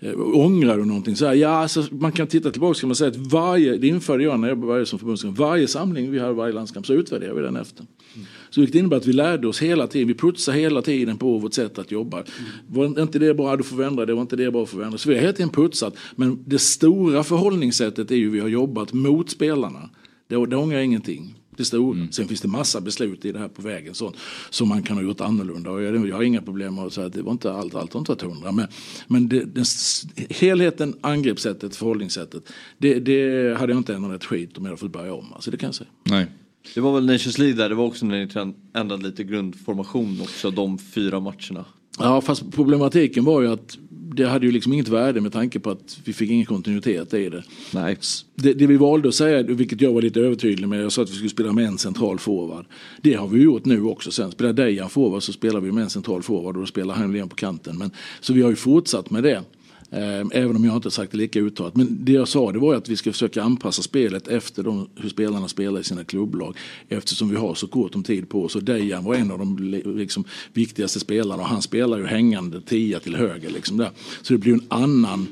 [0.00, 1.16] eh, ångrar du någonting?
[1.16, 4.40] Så här, ja, alltså, man kan titta tillbaka och säga att varje, det införde jag
[4.40, 7.56] när jag började som förbundskapten, varje samling vi hade varje landskamp så utvärderar vi den
[7.56, 7.86] efter.
[8.14, 8.26] Mm.
[8.50, 11.54] Så vilket innebär att vi lärde oss hela tiden, vi putsar hela tiden på vårt
[11.54, 12.24] sätt att jobba.
[12.66, 14.98] Var inte det bra, du får ändra det, var inte det bra, får vi ändra.
[14.98, 15.96] Så vi har hela tiden putsat.
[16.16, 19.90] Men det stora förhållningssättet är ju vi har jobbat mot spelarna.
[20.28, 21.34] Det, det ångrar ingenting.
[21.56, 22.08] Det stora.
[22.10, 24.16] Sen finns det massa beslut i det här på vägen sånt,
[24.50, 25.70] som man kan ha gjort annorlunda.
[25.70, 27.92] Och jag, jag har inga problem med att säga att det var inte allt, allt
[27.92, 28.52] har inte varit hundra.
[28.52, 28.66] Men,
[29.06, 29.64] men det, den,
[30.30, 32.52] helheten, angreppssättet, förhållningssättet.
[32.78, 35.32] Det, det hade jag inte ändrat ett skit om jag hade fått börja om.
[35.32, 35.90] Alltså det kan jag säga.
[36.04, 36.26] Nej.
[36.74, 40.50] Det var väl Nations League där, det var också när ni ändrade lite grundformation också,
[40.50, 41.64] de fyra matcherna.
[41.98, 43.78] Ja, fast problematiken var ju att
[44.14, 47.28] det hade ju liksom inget värde med tanke på att vi fick ingen kontinuitet i
[47.28, 47.42] det.
[47.74, 47.96] Nej.
[48.34, 51.10] Det, det vi valde att säga, vilket jag var lite övertydlig med, jag sa att
[51.10, 52.64] vi skulle spela med en central forward.
[53.02, 54.10] Det har vi gjort nu också.
[54.10, 57.28] Sen spelar Dejan forward så spelar vi med en central forward och då spelar Heinlén
[57.28, 57.78] på kanten.
[57.78, 57.90] Men,
[58.20, 59.42] så vi har ju fortsatt med det.
[59.92, 61.76] Ehm, även om jag inte sagt det lika uttalat.
[61.76, 64.88] Men det jag sa det var ju att vi ska försöka anpassa spelet efter de,
[64.96, 66.56] hur spelarna spelar i sina klubblag.
[66.88, 68.56] Eftersom vi har så kort om tid på oss.
[68.56, 69.58] Och Dejan var en av de
[69.96, 71.42] liksom, viktigaste spelarna.
[71.42, 73.50] Och han spelar ju hängande tia till höger.
[73.50, 73.90] Liksom där.
[74.22, 75.26] Så det blir ju en annan,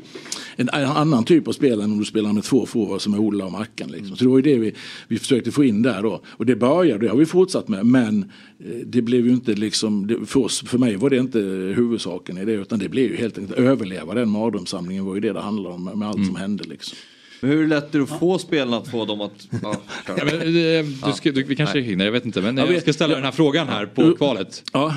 [0.56, 3.18] en, en annan typ av spel än om du spelar med två forwards som är
[3.18, 3.90] Ola och Mackan.
[3.90, 4.16] Liksom.
[4.16, 4.74] Så det var ju det vi,
[5.08, 6.20] vi försökte få in där då.
[6.26, 7.86] Och det började, det har vi fortsatt med.
[7.86, 8.22] Men
[8.58, 11.38] eh, det blev ju inte liksom, det, för, oss, för mig var det inte
[11.76, 12.52] huvudsaken i det.
[12.52, 15.84] Utan det blev ju helt enkelt överleva den mardrömssamlingen var ju det det handlade om
[15.84, 16.98] med allt som hände liksom.
[17.40, 19.48] Men hur lätt är det att få spelarna att få dem att...
[19.62, 19.74] Ja.
[20.06, 21.88] Ja, men, eh, du ska, du, vi kanske Nej.
[21.88, 22.40] hinner, jag vet inte.
[22.40, 24.62] Men Ja, jag vi- ska ställa den här frågan här på kvalet.
[24.72, 24.94] Ja.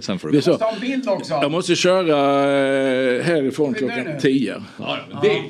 [0.00, 0.58] Sen får du så.
[0.58, 1.32] Ta en bild också.
[1.32, 2.16] Jag måste köra
[3.16, 4.18] eh, härifrån klockan nu?
[4.20, 4.62] 10.
[4.78, 5.42] Ja, det.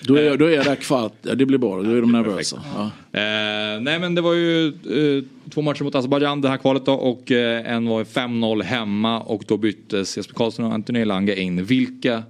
[0.00, 2.62] Då är, då är jag där kvart, ja, det blir bra, då är de nervösa.
[2.74, 2.82] Ja.
[3.20, 6.94] Eh, nej men det var ju eh, två matcher mot Azerbajdzjan det här kvalet då
[6.94, 11.64] och eh, en var 5-0 hemma och då byttes Jesper Karlsson och Anthony Elanga in.
[11.64, 12.22] Vilka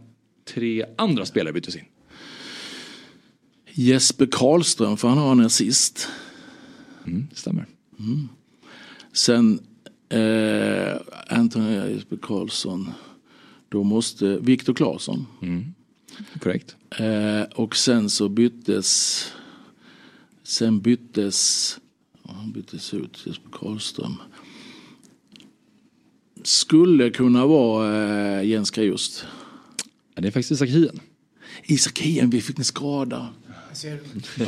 [0.54, 1.84] tre andra spelare byttes in?
[3.72, 6.08] Jesper Karlström, för han har en assist.
[7.06, 7.66] Mm, stämmer.
[9.12, 9.60] Sen
[10.10, 10.96] eh,
[11.28, 12.90] Anthony Jesper Karlsson.
[13.68, 15.26] Då måste Viktor Claesson.
[16.40, 16.76] Korrekt.
[16.98, 19.24] Eh, och sen så byttes
[20.42, 21.78] Sen byttes
[22.40, 24.16] han byttes ut Jesper Karlström.
[26.42, 29.24] Skulle kunna vara eh, Jens Just.
[30.14, 31.00] Ja, det är faktiskt Isak Hien.
[31.64, 33.28] Isak Hien, vi fick en skada.
[33.72, 33.98] Ser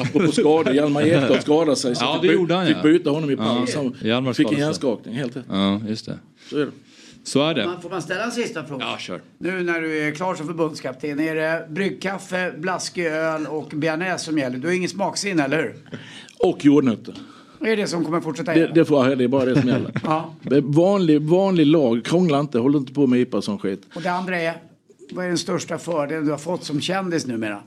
[0.00, 1.94] Apropå skador, Hjalmar Ekdal skadade sig.
[1.96, 2.82] Så Ja, fick det gjorde han, Fick ja.
[2.82, 3.76] byta honom i Ja, paus.
[4.02, 5.44] Hjalmar fick en hjärnskakning, helt rätt.
[5.48, 6.18] Ja, just det.
[6.50, 6.72] Så är det.
[7.24, 7.66] Så är det.
[7.66, 8.84] Man, får man ställa en sista fråga?
[8.84, 9.20] Ja, kör.
[9.38, 14.38] Nu när du är klar som förbundskapten, är det bryggkaffe, blaskig öl och bearnaise som
[14.38, 14.58] gäller?
[14.58, 15.74] Du har ingen smaksinne, eller hur?
[16.38, 17.14] Och jordnötter.
[17.60, 18.74] Det är det som kommer fortsätta Det, gälla.
[18.74, 19.92] det, får, det är bara det som gäller.
[20.04, 20.34] Ja.
[20.62, 23.82] vanlig, vanlig lag, krångla inte, håll inte på med IPA som skit.
[23.94, 24.54] Och det andra är,
[25.12, 27.58] vad är den största fördelen du har fått som kändis numera?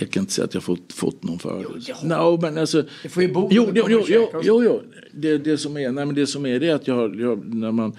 [0.00, 1.82] Jag kan inte säga att jag fått, fått någon fördel.
[2.02, 4.82] No, men alltså, Du får ju bo jo, jo, jo, jo, jo, jo.
[5.12, 7.72] Det, det som är, nej, men det som är det är att jag, jag när
[7.72, 7.96] man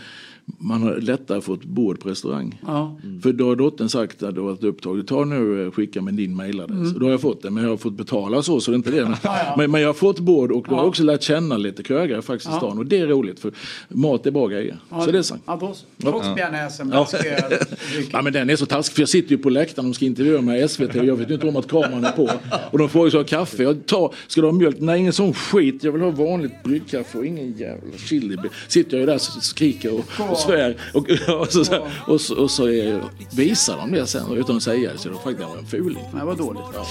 [0.58, 2.62] man har lättare fått bord på restaurang.
[2.68, 3.00] Ja.
[3.24, 5.08] För då har dottern sagt att det var ett uppdrag.
[5.08, 6.78] Ta nu och skicka med din mailadress.
[6.78, 7.00] Mm.
[7.00, 7.50] Då har jag fått det.
[7.50, 9.06] Men jag har fått betala så, så det är inte det.
[9.06, 9.18] Men,
[9.58, 12.22] men, men jag har fått bord och då har jag också lärt känna lite krögare
[12.22, 12.78] faktiskt i stan.
[12.78, 13.52] Och det är roligt för
[13.88, 14.78] mat är bra grejer.
[14.90, 15.44] Så det är sant.
[15.46, 15.74] Ja.
[16.02, 17.08] Trots bearnaisen, Ja.
[18.12, 20.42] Ja, men den är så taskig för jag sitter ju på läktaren och ska intervjua
[20.42, 22.30] mig i SVT och jag vet inte om att kameran är på.
[22.72, 23.64] Och de frågar så har kaffe.
[23.64, 24.76] Jag tar, ska du ha mjölk?
[24.80, 25.84] Nej, ingen sån skit.
[25.84, 28.38] Jag vill ha vanligt bryggkaffe och ingen jävla chili.
[28.68, 30.78] Sitter jag ju där och skriker och, och svär.
[30.94, 31.10] Och,
[31.42, 34.92] och, så, så, och, så, och så är, visar de det sen utan att säga
[34.94, 34.98] det.
[34.98, 36.04] Så det var faktiskt en fuling.
[36.20, 36.62] Det var dåligt.
[36.74, 36.86] Ja.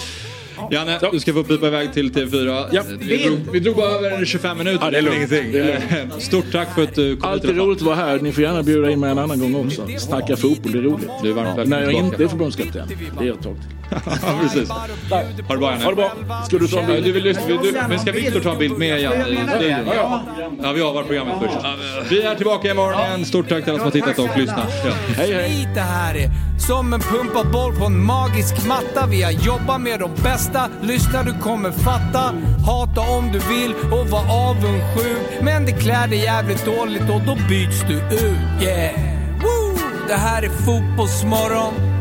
[0.70, 2.96] Janne, du ska få pipa iväg till TV4.
[2.98, 4.84] Vi, drog, vi drog bara över 25 minuter.
[4.84, 5.30] Ja, det är lugnt.
[5.30, 6.22] Det är lugnt.
[6.22, 7.58] Stort tack för att du kom Alltid hit.
[7.58, 8.18] roligt att vara här.
[8.20, 9.86] Ni får gärna bjuda in mig en annan gång också.
[9.98, 11.10] Snacka fotboll, det är roligt.
[11.22, 12.88] Du är varmt välkommen När jag inte är förbundskapten.
[13.18, 13.79] Det är jag ett tag till.
[13.90, 14.70] Ja, precis.
[14.70, 14.86] Ha
[15.36, 15.84] det bra Janne.
[15.84, 16.42] Ha det bra.
[16.46, 17.04] Ska du ta en bild?
[17.04, 19.86] Du vill, lyssna- vill, du, men ska Viktor ta en bild med Janne i studion?
[19.96, 20.22] Ja,
[20.62, 21.56] Ja, vi avar programmet först.
[22.10, 23.24] Vi är tillbaka imorgon.
[23.24, 24.72] Stort tack till alla som har tittat och lyssnat.
[24.84, 24.90] Ja.
[25.16, 25.68] Hej, hej.
[25.74, 26.30] Det här är
[26.66, 29.06] som en pumpad boll på en magisk matta.
[29.06, 30.68] Vi har jobbat med de bästa.
[30.82, 32.34] Lyssna, du kommer fatta.
[32.66, 35.42] Hata om du vill och var avundsjuk.
[35.42, 38.62] Men det klär dig jävligt dåligt och då byts du ut.
[38.62, 38.94] Yeah!
[39.42, 39.78] Woo!
[40.08, 41.89] Det här är Fotbollsmorgon.